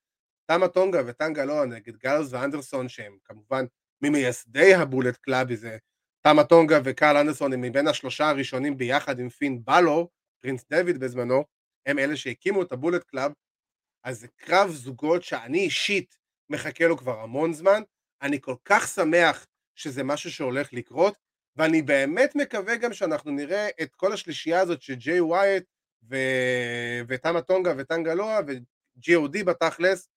תמה 0.47 0.69
טונגה 0.69 1.03
וטנגה 1.07 1.45
לואה 1.45 1.67
נגד 1.67 1.97
גאלוס 1.97 2.33
ואנדרסון, 2.33 2.89
שהם 2.89 3.17
כמובן 3.25 3.65
ממייסדי 4.03 4.75
ה-Bullet 4.75 5.17
Club, 5.17 5.55
זה 5.55 5.77
תמה 6.23 6.45
טונגה 6.45 6.81
וקרל 6.85 7.17
אנדרסון 7.17 7.53
הם 7.53 7.61
מבין 7.61 7.89
השלושה 7.89 8.29
הראשונים 8.29 8.77
ביחד 8.77 9.21
עם 9.21 9.29
פין 9.29 9.65
באלור, 9.65 10.11
פרינס 10.43 10.65
דוויט 10.71 10.99
בזמנו, 11.01 11.45
הם 11.87 11.99
אלה 11.99 12.17
שהקימו 12.17 12.63
את 12.63 12.73
ה-Bullet 12.73 13.05
Club, 13.05 13.33
אז 14.05 14.21
זה 14.21 14.29
קרב 14.29 14.71
זוגות 14.71 15.23
שאני 15.23 15.59
אישית 15.59 16.19
מחכה 16.51 16.87
לו 16.87 16.97
כבר 16.97 17.21
המון 17.21 17.53
זמן, 17.53 17.83
אני 18.23 18.41
כל 18.41 18.55
כך 18.65 18.89
שמח 18.89 19.47
שזה 19.75 20.05
משהו 20.05 20.31
שהולך 20.31 20.73
לקרות, 20.73 21.15
ואני 21.57 21.83
באמת 21.83 22.37
מקווה 22.37 22.77
גם 22.77 22.93
שאנחנו 22.93 23.31
נראה 23.31 23.69
את 23.83 23.95
כל 23.95 24.13
השלישייה 24.13 24.61
הזאת 24.61 24.83
של 24.83 24.95
ג'יי 24.95 25.21
ווייט 25.21 25.65
ו... 26.11 26.17
ותמה 27.09 27.43
טונגה 27.43 27.75
וטנגה 27.79 28.15
לואה 28.15 28.41
ו-GOD 28.47 29.45
בתכלס, 29.45 30.09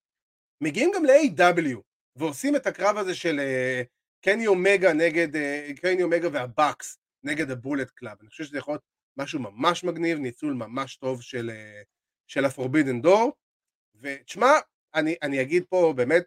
מגיעים 0.62 0.92
גם 0.96 1.06
ל-AEW 1.06 1.78
ועושים 2.16 2.56
את 2.56 2.68
הקרב 2.68 2.98
הזה 2.98 3.16
של 3.16 3.40
אה, 3.40 3.82
קני 4.26 4.48
אומגה 4.48 4.94
נגד, 4.94 5.36
אה, 5.36 5.70
קני 5.82 6.04
אומגה 6.04 6.28
וה-Bucks 6.32 6.98
נגד 7.24 7.52
ה-Bullet 7.52 7.90
Club. 7.90 8.18
אני 8.22 8.30
חושב 8.30 8.44
שזה 8.44 8.58
יכול 8.58 8.74
להיות 8.74 8.84
משהו 9.18 9.40
ממש 9.40 9.84
מגניב, 9.84 10.18
ניצול 10.18 10.54
ממש 10.54 10.96
טוב 10.96 11.22
של, 11.22 11.50
אה, 11.54 11.82
של 12.28 12.46
ה-Forbidden 12.46 13.02
Door. 13.02 13.34
ותשמע, 14.02 14.52
אני, 14.96 15.16
אני 15.22 15.42
אגיד 15.42 15.64
פה 15.70 15.94
באמת, 15.96 16.24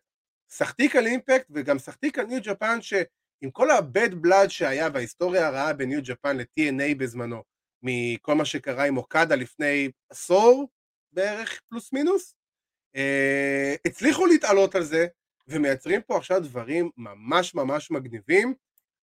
סחטיק 0.50 0.96
על 0.96 1.06
Impact 1.06 1.46
וגם 1.50 1.78
סחטיק 1.78 2.18
על 2.18 2.26
New 2.26 2.38
Japan 2.42 2.82
שעם 2.82 3.50
כל 3.52 3.70
ה-bad 3.70 4.26
blood 4.26 4.48
שהיה 4.48 4.90
בהיסטוריה 4.90 5.46
הרעה 5.46 5.72
ב-New 5.72 6.00
Japan 6.04 6.36
ל-TNA 6.36 6.94
בזמנו, 6.98 7.42
מכל 7.82 8.34
מה 8.34 8.44
שקרה 8.44 8.84
עם 8.84 8.96
אוקדה 8.96 9.34
לפני 9.34 9.90
עשור 10.10 10.68
בערך, 11.12 11.60
פלוס 11.68 11.92
מינוס, 11.92 12.34
אה, 12.96 13.74
הצליחו 13.86 14.26
להתעלות 14.26 14.74
על 14.74 14.82
זה, 14.82 15.06
ומייצרים 15.48 16.02
פה 16.02 16.16
עכשיו 16.16 16.40
דברים 16.42 16.90
ממש 16.96 17.54
ממש 17.54 17.90
מגניבים, 17.90 18.54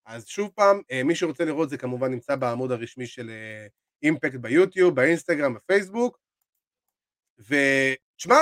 אז 0.05 0.27
שוב 0.27 0.51
פעם, 0.55 0.81
אה, 0.91 1.03
מי 1.03 1.15
שרוצה 1.15 1.45
לראות 1.45 1.69
זה 1.69 1.77
כמובן 1.77 2.11
נמצא 2.11 2.35
בעמוד 2.35 2.71
הרשמי 2.71 3.07
של 3.07 3.29
אה, 3.29 3.67
אימפקט 4.03 4.35
ביוטיוב, 4.35 4.95
באינסטגרם, 4.95 5.53
בפייסבוק. 5.53 6.19
ותשמע, 7.39 8.35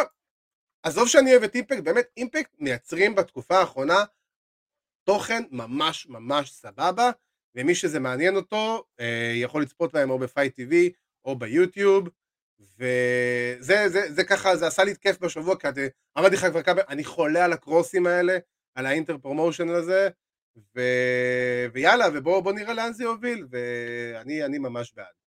עזוב 0.83 1.07
שאני 1.07 1.31
אוהב 1.31 1.43
את 1.43 1.55
אימפקט, 1.55 1.83
באמת 1.83 2.05
אימפקט 2.17 2.55
מייצרים 2.59 3.15
בתקופה 3.15 3.57
האחרונה 3.57 4.03
תוכן 5.03 5.43
ממש 5.51 6.07
ממש 6.07 6.51
סבבה, 6.51 7.11
ומי 7.55 7.75
שזה 7.75 7.99
מעניין 7.99 8.35
אותו 8.35 8.85
אה, 8.99 9.33
יכול 9.35 9.61
לצפות 9.61 9.93
בהם 9.93 10.09
או 10.09 10.19
ב-Fite 10.19 10.59
TV 10.59 10.73
או 11.25 11.35
ביוטיוב, 11.35 12.09
וזה 12.77 13.89
זה, 13.89 14.13
זה 14.13 14.23
ככה, 14.23 14.55
זה 14.55 14.67
עשה 14.67 14.83
לי 14.83 14.93
כיף 15.01 15.19
בשבוע, 15.19 15.55
כי 15.55 15.67
אמרתי 16.17 16.35
לך 16.35 16.45
כבר 16.45 16.61
כמה, 16.61 16.81
אני 16.89 17.03
חולה 17.03 17.45
על 17.45 17.53
הקרוסים 17.53 18.05
האלה, 18.05 18.37
על 18.75 18.85
ה-inter-promotion 18.85 19.69
הזה, 19.69 20.09
ו... 20.75 20.81
ויאללה, 21.73 22.05
ובואו 22.13 22.51
נראה 22.51 22.73
לאן 22.73 22.93
זה 22.93 23.03
יוביל, 23.03 23.47
ואני 23.49 24.57
ממש 24.57 24.93
בעד. 24.95 25.21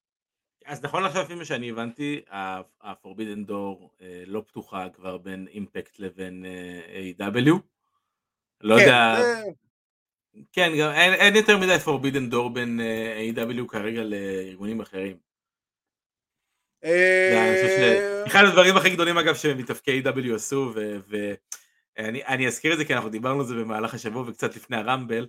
אז 0.64 0.84
נכון 0.84 1.04
עכשיו, 1.04 1.22
לפי 1.22 1.34
מה 1.34 1.44
שאני 1.44 1.70
הבנתי, 1.70 2.20
ה-Forbidden 2.30 3.48
Door 3.50 4.02
אה, 4.02 4.22
לא 4.26 4.42
פתוחה 4.46 4.88
כבר 4.88 5.18
בין 5.18 5.46
Impact 5.50 5.98
לבין 5.98 6.44
אה, 6.44 7.10
AEW 7.18 7.50
לא 8.60 8.76
כן, 8.76 8.80
יודע... 8.80 9.16
כן, 10.52 10.72
גם 10.78 10.90
אין, 10.92 11.36
יותר 11.36 11.58
מדי 11.58 11.76
Forbidden 11.84 12.32
Door 12.32 12.48
בין 12.52 12.80
אה, 12.80 13.30
A.W. 13.34 13.68
כרגע 13.68 14.02
לארגונים 14.02 14.80
אחרים. 14.80 15.16
אחד 18.26 18.44
הדברים 18.44 18.76
הכי 18.76 18.90
גדולים 18.90 19.18
אגב 19.18 19.34
שמתאפקי 19.34 20.02
A.W. 20.02 20.34
עשו, 20.34 20.74
ואני 21.98 22.46
אזכיר 22.46 22.72
את 22.72 22.78
זה 22.78 22.84
כי 22.84 22.94
אנחנו 22.94 23.08
דיברנו 23.08 23.40
על 23.40 23.46
זה 23.46 23.54
במהלך 23.54 23.94
השבוע 23.94 24.24
וקצת 24.26 24.56
לפני 24.56 24.76
הרמבל, 24.76 25.26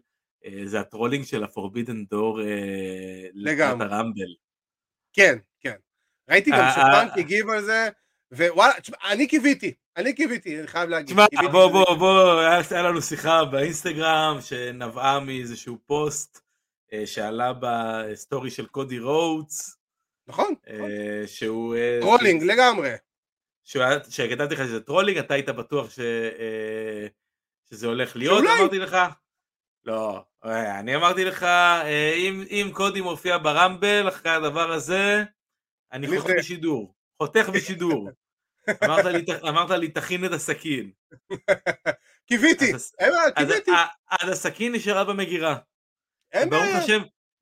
זה 0.66 0.80
הטרולינג 0.80 1.26
של 1.26 1.44
ה-Forbidden 1.44 2.14
Door 2.14 2.40
לקראת 3.34 3.82
הרמבל. 3.82 4.36
כן, 5.14 5.38
כן. 5.60 5.76
ראיתי 6.30 6.52
גם 6.52 6.70
שפאנק 6.72 7.18
הגיב 7.18 7.50
על 7.50 7.64
זה, 7.64 7.90
ווואלה, 8.32 8.74
אני 9.04 9.28
קיוויתי, 9.28 9.74
אני 9.98 10.14
קיוויתי, 10.14 10.60
אני 10.60 10.68
חייב 10.68 10.90
להגיד. 10.90 11.10
תשמע, 11.10 11.48
בוא, 11.52 11.68
בוא, 11.68 11.96
בוא, 11.96 12.40
היה 12.72 12.82
לנו 12.82 13.02
שיחה 13.02 13.46
באינסטגרם 13.46 14.38
שנבעה 14.42 15.20
מאיזשהו 15.20 15.78
פוסט 15.86 16.42
אה, 16.94 17.08
שעלה 17.08 17.54
בסטורי 17.60 18.50
של 18.50 18.66
קודי 18.66 19.00
רודס. 19.00 19.85
נכון. 20.28 20.54
אה, 20.68 20.74
נכון. 20.74 20.90
שהוא... 21.26 21.76
trolling 22.02 22.44
לגמרי. 22.44 22.92
שכתבתי 24.10 24.56
לך 24.56 24.60
שזה 24.60 24.82
trolling, 24.82 25.18
אתה 25.18 25.34
היית 25.34 25.50
בטוח 25.50 25.90
שזה 27.70 27.88
הולך 27.88 28.16
להיות, 28.16 28.44
אמרתי 28.60 28.80
לך. 28.80 28.98
לא, 29.86 30.24
אה, 30.46 30.80
אני 30.80 30.96
אמרתי 30.96 31.26
לך, 31.26 31.44
אה, 31.44 32.14
אם, 32.16 32.44
אם 32.50 32.70
קודי 32.74 33.02
מופיע 33.02 33.38
ב-Rumble 33.38 34.08
אחרי 34.08 34.32
הדבר 34.32 34.72
הזה, 34.72 35.24
אני 35.92 36.08
חותך 36.08 36.34
בשידור. 36.38 36.96
חותך 37.18 37.50
בשידור. 37.54 38.10
אמרת, 38.84 39.06
לי, 39.06 39.26
אמרת 39.50 39.70
לי, 39.70 39.92
תכין 39.92 40.26
את 40.26 40.32
הסכין. 40.32 40.92
קיוויתי, 42.28 42.72
קיוויתי. 43.36 43.72
אז 44.12 44.30
הסכין 44.30 44.76
נשארה 44.76 45.04
במגירה. 45.04 45.58
אין 46.32 46.50
בעיה. 46.50 46.80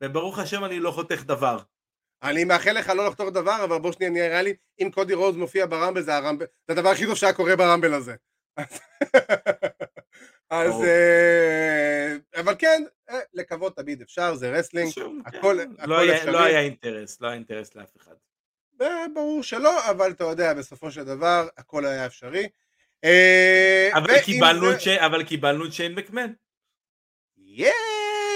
וברוך 0.01 0.39
השם 0.39 0.65
אני 0.65 0.79
לא 0.79 0.91
חותך 0.91 1.23
דבר. 1.23 1.59
אני 2.23 2.43
מאחל 2.43 2.71
לך 2.71 2.89
לא 2.89 3.07
לחתוך 3.07 3.29
דבר, 3.29 3.63
אבל 3.63 3.77
בוא 3.77 3.91
שנייה 3.91 4.11
נראה 4.11 4.41
לי, 4.41 4.53
אם 4.81 4.89
קודי 4.93 5.13
רודס 5.13 5.35
מופיע 5.35 5.65
ב-Rumble, 5.65 6.01
זה 6.01 6.15
ה-Rumble, 6.15 6.45
זה 6.67 6.73
הדבר 6.73 6.89
הכי 6.89 7.05
טוב 7.05 7.15
שהיה 7.15 7.33
קורה 7.33 7.55
ב-Rumble 7.55 7.93
הזה. 7.93 8.15
אז, 10.49 10.83
אה, 10.83 12.15
אבל 12.35 12.55
כן, 12.59 12.83
אה, 13.09 13.19
לקוות 13.33 13.75
תמיד 13.75 14.01
אפשר, 14.01 14.35
זה 14.35 14.51
wrestling, 14.51 14.91
הכל 15.25 15.57
כן. 15.77 15.89
לא 15.89 16.15
אפשרי. 16.15 16.31
לא 16.31 16.43
היה 16.43 16.59
אינטרס, 16.59 17.21
לא 17.21 17.27
היה 17.27 17.35
אינטרס 17.35 17.75
לאף 17.75 17.97
אחד. 17.97 18.13
אה, 18.81 19.05
ברור 19.13 19.43
שלא, 19.43 19.89
אבל 19.89 20.11
אתה 20.11 20.23
יודע, 20.23 20.53
בסופו 20.53 20.91
של 20.91 21.03
דבר, 21.03 21.47
הכל 21.57 21.85
היה 21.85 22.05
אפשרי. 22.05 22.47
אבל 25.05 25.23
קיבלנו 25.23 25.65
את 25.65 25.73
שיין 25.73 25.95
מקמן. 25.95 26.33
ייי! 27.37 28.32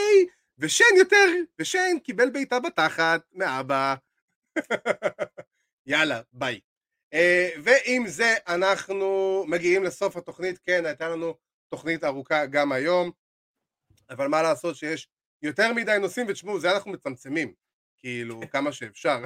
ושיין 0.59 0.95
יותר, 0.97 1.25
ושיין 1.59 1.99
קיבל 1.99 2.29
בעיטה 2.29 2.59
בתחת 2.59 3.21
מאבא. 3.33 3.95
יאללה, 5.87 6.21
ביי. 6.33 6.59
ועם 7.63 8.07
זה 8.07 8.35
אנחנו 8.47 9.43
מגיעים 9.47 9.83
לסוף 9.83 10.17
התוכנית, 10.17 10.59
כן, 10.59 10.85
הייתה 10.85 11.09
לנו 11.09 11.35
תוכנית 11.69 12.03
ארוכה 12.03 12.45
גם 12.45 12.71
היום, 12.71 13.11
אבל 14.09 14.27
מה 14.27 14.41
לעשות 14.41 14.75
שיש 14.75 15.09
יותר 15.41 15.73
מדי 15.73 15.97
נושאים, 16.01 16.25
ותשמעו, 16.29 16.59
זה 16.59 16.71
אנחנו 16.71 16.91
מצמצמים, 16.91 17.53
כאילו, 18.07 18.39
כמה 18.51 18.71
שאפשר. 18.71 19.17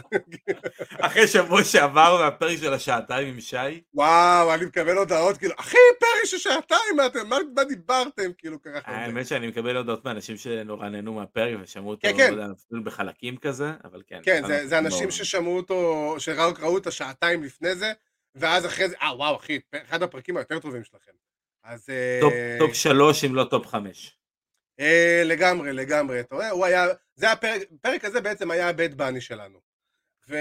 אחרי 1.00 1.28
שבוע 1.28 1.64
שעבר 1.64 2.18
מהפרק 2.22 2.58
של 2.58 2.74
השעתיים 2.74 3.28
עם 3.28 3.40
שי? 3.40 3.82
וואו, 3.94 4.54
אני 4.54 4.66
מקבל 4.66 4.98
הודעות, 4.98 5.38
כאילו, 5.38 5.54
אחי, 5.60 5.78
פרק 6.00 6.26
של 6.26 6.38
שעתיים, 6.38 6.96
מה, 6.98 7.06
אתם, 7.06 7.30
מה, 7.30 7.64
דיברתם, 7.64 8.32
כאילו, 8.38 8.62
ככה. 8.62 8.92
האמת 8.92 9.28
שאני 9.28 9.48
מקבל 9.48 9.78
הודעות 9.78 10.06
מאנשים 10.06 10.38
שנורא 10.38 10.90
נהנו 10.90 11.14
מהפרק 11.14 11.58
ושמעו 11.64 11.90
אותו, 11.90 12.02
כן, 12.02 12.18
כן. 12.18 12.34
לא 12.72 12.82
בחלקים 12.84 13.38
כזה, 13.38 13.72
אבל 13.84 14.02
כן. 14.08 14.20
כן, 14.24 14.42
זה, 14.48 14.68
זה 14.68 14.78
אנשים 14.78 15.12
ששמעו 15.12 15.58
אותו, 15.58 16.16
שראו 16.20 16.78
את 16.78 16.88
השעתיים 16.88 17.44
לפני 17.44 17.76
זה, 17.76 17.92
ואז 18.36 18.66
אחרי 18.66 18.90
זה, 18.90 18.96
אה, 19.02 19.16
וואו, 19.16 19.36
אחי, 19.36 19.60
אחד 19.90 20.04
הפרקים 20.04 20.38
היותר 20.38 20.60
טובים 20.60 20.84
שלכם. 20.84 21.12
אז... 21.64 21.90
top, 22.22 22.34
אה, 22.34 22.56
top 22.60 22.74
שלוש 22.74 23.24
אם 23.24 23.36
לא 23.36 23.44
top 23.44 23.68
חמש. 23.68 24.21
אה, 24.82 25.22
לגמרי, 25.26 25.74
לגמרי, 25.74 26.20
אתה 26.20 26.36
רואה? 26.36 26.50
הוא 26.50 26.66
היה, 26.66 26.86
זה 27.16 27.32
הפרק, 27.32 27.62
הפרק 27.76 28.06
הזה 28.06 28.22
בעצם 28.22 28.52
היה 28.52 28.70
ה-Bad 28.70 28.94
Bunny 28.94 29.22
שלנו. 29.22 29.60
ו... 30.30 30.36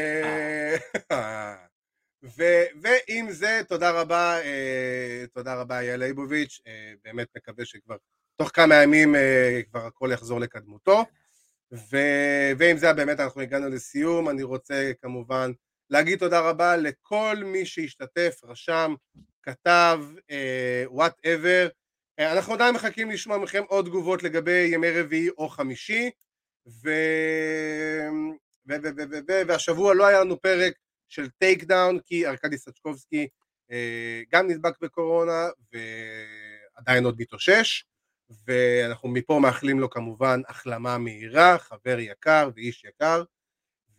אה. 1.10 1.54
ו... 2.36 2.42
ועם 2.82 3.30
זה, 3.30 3.60
תודה 3.68 3.90
רבה, 3.90 4.40
אה, 4.42 5.24
תודה 5.32 5.54
רבה 5.54 5.78
אייל 5.78 6.04
ליבוביץ', 6.04 6.60
באמת 7.04 7.28
מקווה 7.36 7.64
שכבר 7.64 7.96
תוך 8.36 8.50
כמה 8.54 8.74
ימים 8.74 9.14
כבר 9.70 9.86
הכל 9.86 10.10
יחזור 10.12 10.40
לקדמותו. 10.40 11.04
ו... 11.72 11.96
ועם 12.58 12.76
זה 12.76 12.92
באמת 12.92 13.20
אנחנו 13.20 13.40
הגענו 13.40 13.68
לסיום, 13.68 14.28
אני 14.28 14.42
רוצה 14.42 14.92
כמובן 15.02 15.52
להגיד 15.90 16.18
תודה 16.18 16.40
רבה 16.40 16.76
לכל 16.76 17.36
מי 17.44 17.66
שהשתתף, 17.66 18.40
רשם, 18.44 18.94
כתב, 19.42 20.00
whatever. 20.86 21.68
אה, 21.70 21.80
אנחנו 22.20 22.55
עדיין 22.55 22.74
מחכים 22.74 23.10
לשמוע 23.10 23.38
מכם 23.38 23.62
עוד 23.68 23.84
תגובות 23.86 24.22
לגבי 24.22 24.70
ימי 24.72 24.90
רביעי 24.90 25.28
או 25.28 25.48
חמישי, 25.48 26.10
ו... 26.66 26.90
ו... 28.68 28.72
ו... 28.84 28.88
ו... 28.97 29.18
ו... 29.28 29.32
והשבוע 29.48 29.94
לא 29.94 30.06
היה 30.06 30.20
לנו 30.20 30.40
פרק 30.40 30.72
של 31.09 31.28
Takedown, 31.28 32.01
כי 32.06 32.26
ארכדי 32.26 32.59
סצ'קובסקי 32.59 33.28
אה, 33.70 33.74
גם 34.32 34.48
נדבק 34.48 34.80
בקורונה 34.80 35.48
ועדיין 35.72 37.05
עוד 37.05 37.16
מתאושש, 37.18 37.84
ואנחנו 38.47 39.09
מפה 39.09 39.38
מאחלים 39.42 39.80
לו 39.80 39.90
כמובן 39.90 40.40
החלמה 40.48 40.98
מהירה, 40.98 41.59
חבר 41.59 41.98
יקר 41.98 42.51
ואיש 42.55 42.84
יקר. 42.84 43.22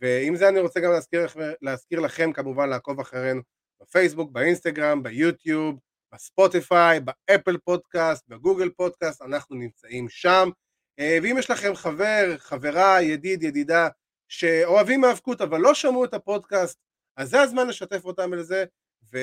ועם 0.00 0.36
זה 0.36 0.48
אני 0.48 0.60
רוצה 0.60 0.80
גם 0.80 0.90
להזכיר, 0.90 1.26
להזכיר 1.62 2.00
לכם 2.00 2.32
כמובן 2.32 2.68
לעקוב 2.68 3.00
אחרינו 3.00 3.40
בפייסבוק, 3.82 4.30
באינסטגרם, 4.30 5.02
ביוטיוב, 5.02 5.78
בספוטיפיי, 6.14 7.00
באפל 7.00 7.58
פודקאסט, 7.58 8.28
בגוגל 8.28 8.70
פודקאסט, 8.70 9.22
אנחנו 9.22 9.56
נמצאים 9.56 10.08
שם. 10.08 10.50
אה, 10.98 11.18
ואם 11.22 11.36
יש 11.38 11.50
לכם 11.50 11.74
חבר, 11.74 12.34
חברה, 12.38 13.02
ידיד, 13.02 13.42
ידידה, 13.42 13.88
שאוהבים 14.28 15.04
האבקות 15.04 15.40
אבל 15.40 15.60
לא 15.60 15.74
שמעו 15.74 16.04
את 16.04 16.14
הפודקאסט, 16.14 16.78
אז 17.16 17.30
זה 17.30 17.40
הזמן 17.40 17.66
לשתף 17.66 18.04
אותם 18.04 18.34
לזה, 18.34 18.64
ו... 19.12 19.18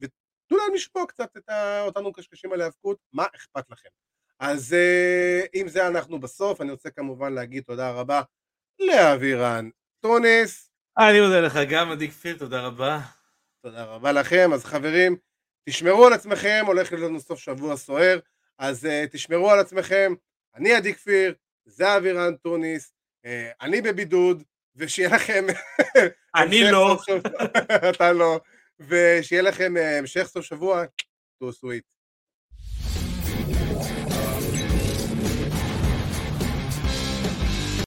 ותנו 0.00 0.58
להם 0.58 0.74
לשמוע 0.74 1.06
קצת 1.06 1.36
את 1.36 1.50
אותנו 1.80 2.12
קשקשים 2.12 2.52
על 2.52 2.60
האבקות, 2.60 2.98
מה 3.12 3.26
אכפת 3.36 3.70
לכם. 3.70 3.88
אז 4.40 4.74
אה, 4.74 5.40
עם 5.52 5.68
זה 5.68 5.86
אנחנו 5.86 6.20
בסוף, 6.20 6.60
אני 6.60 6.70
רוצה 6.70 6.90
כמובן 6.90 7.32
להגיד 7.32 7.62
תודה 7.62 7.90
רבה 7.90 8.22
לאבירן 8.78 9.68
טוניס. 10.00 10.70
אני 10.98 11.20
מודה 11.20 11.40
לך 11.40 11.58
גם, 11.70 11.90
עדי 11.90 12.08
כפיר, 12.08 12.38
תודה 12.38 12.66
רבה. 12.66 13.00
תודה 13.62 13.84
רבה 13.84 14.12
לכם. 14.12 14.50
אז 14.54 14.64
חברים, 14.64 15.16
תשמרו 15.68 16.06
על 16.06 16.12
עצמכם, 16.12 16.64
הולך 16.66 16.92
להיות 16.92 17.10
לנו 17.10 17.20
סוף 17.20 17.38
שבוע 17.38 17.76
סוער, 17.76 18.18
אז 18.58 18.84
uh, 18.84 18.88
תשמרו 19.12 19.50
על 19.50 19.58
עצמכם. 19.58 20.14
אני 20.54 20.72
עדי 20.72 20.94
כפיר, 20.94 21.34
זה 21.66 21.96
אבירן 21.96 22.36
טוניס, 22.36 22.92
uh, 23.24 23.28
אני 23.60 23.80
בבידוד, 23.80 24.42
ושיהיה 24.76 25.08
לכם... 25.14 25.46
אני 26.36 26.70
לא. 26.70 26.98
אתה 27.90 28.12
לא. 28.12 28.40
ושיהיה 28.80 29.42
לכם 29.42 29.76
uh, 29.76 29.80
המשך 29.80 30.22
סוף 30.26 30.44
שבוע, 30.44 30.84
תעשו 31.40 31.70
איתי. 31.70 31.95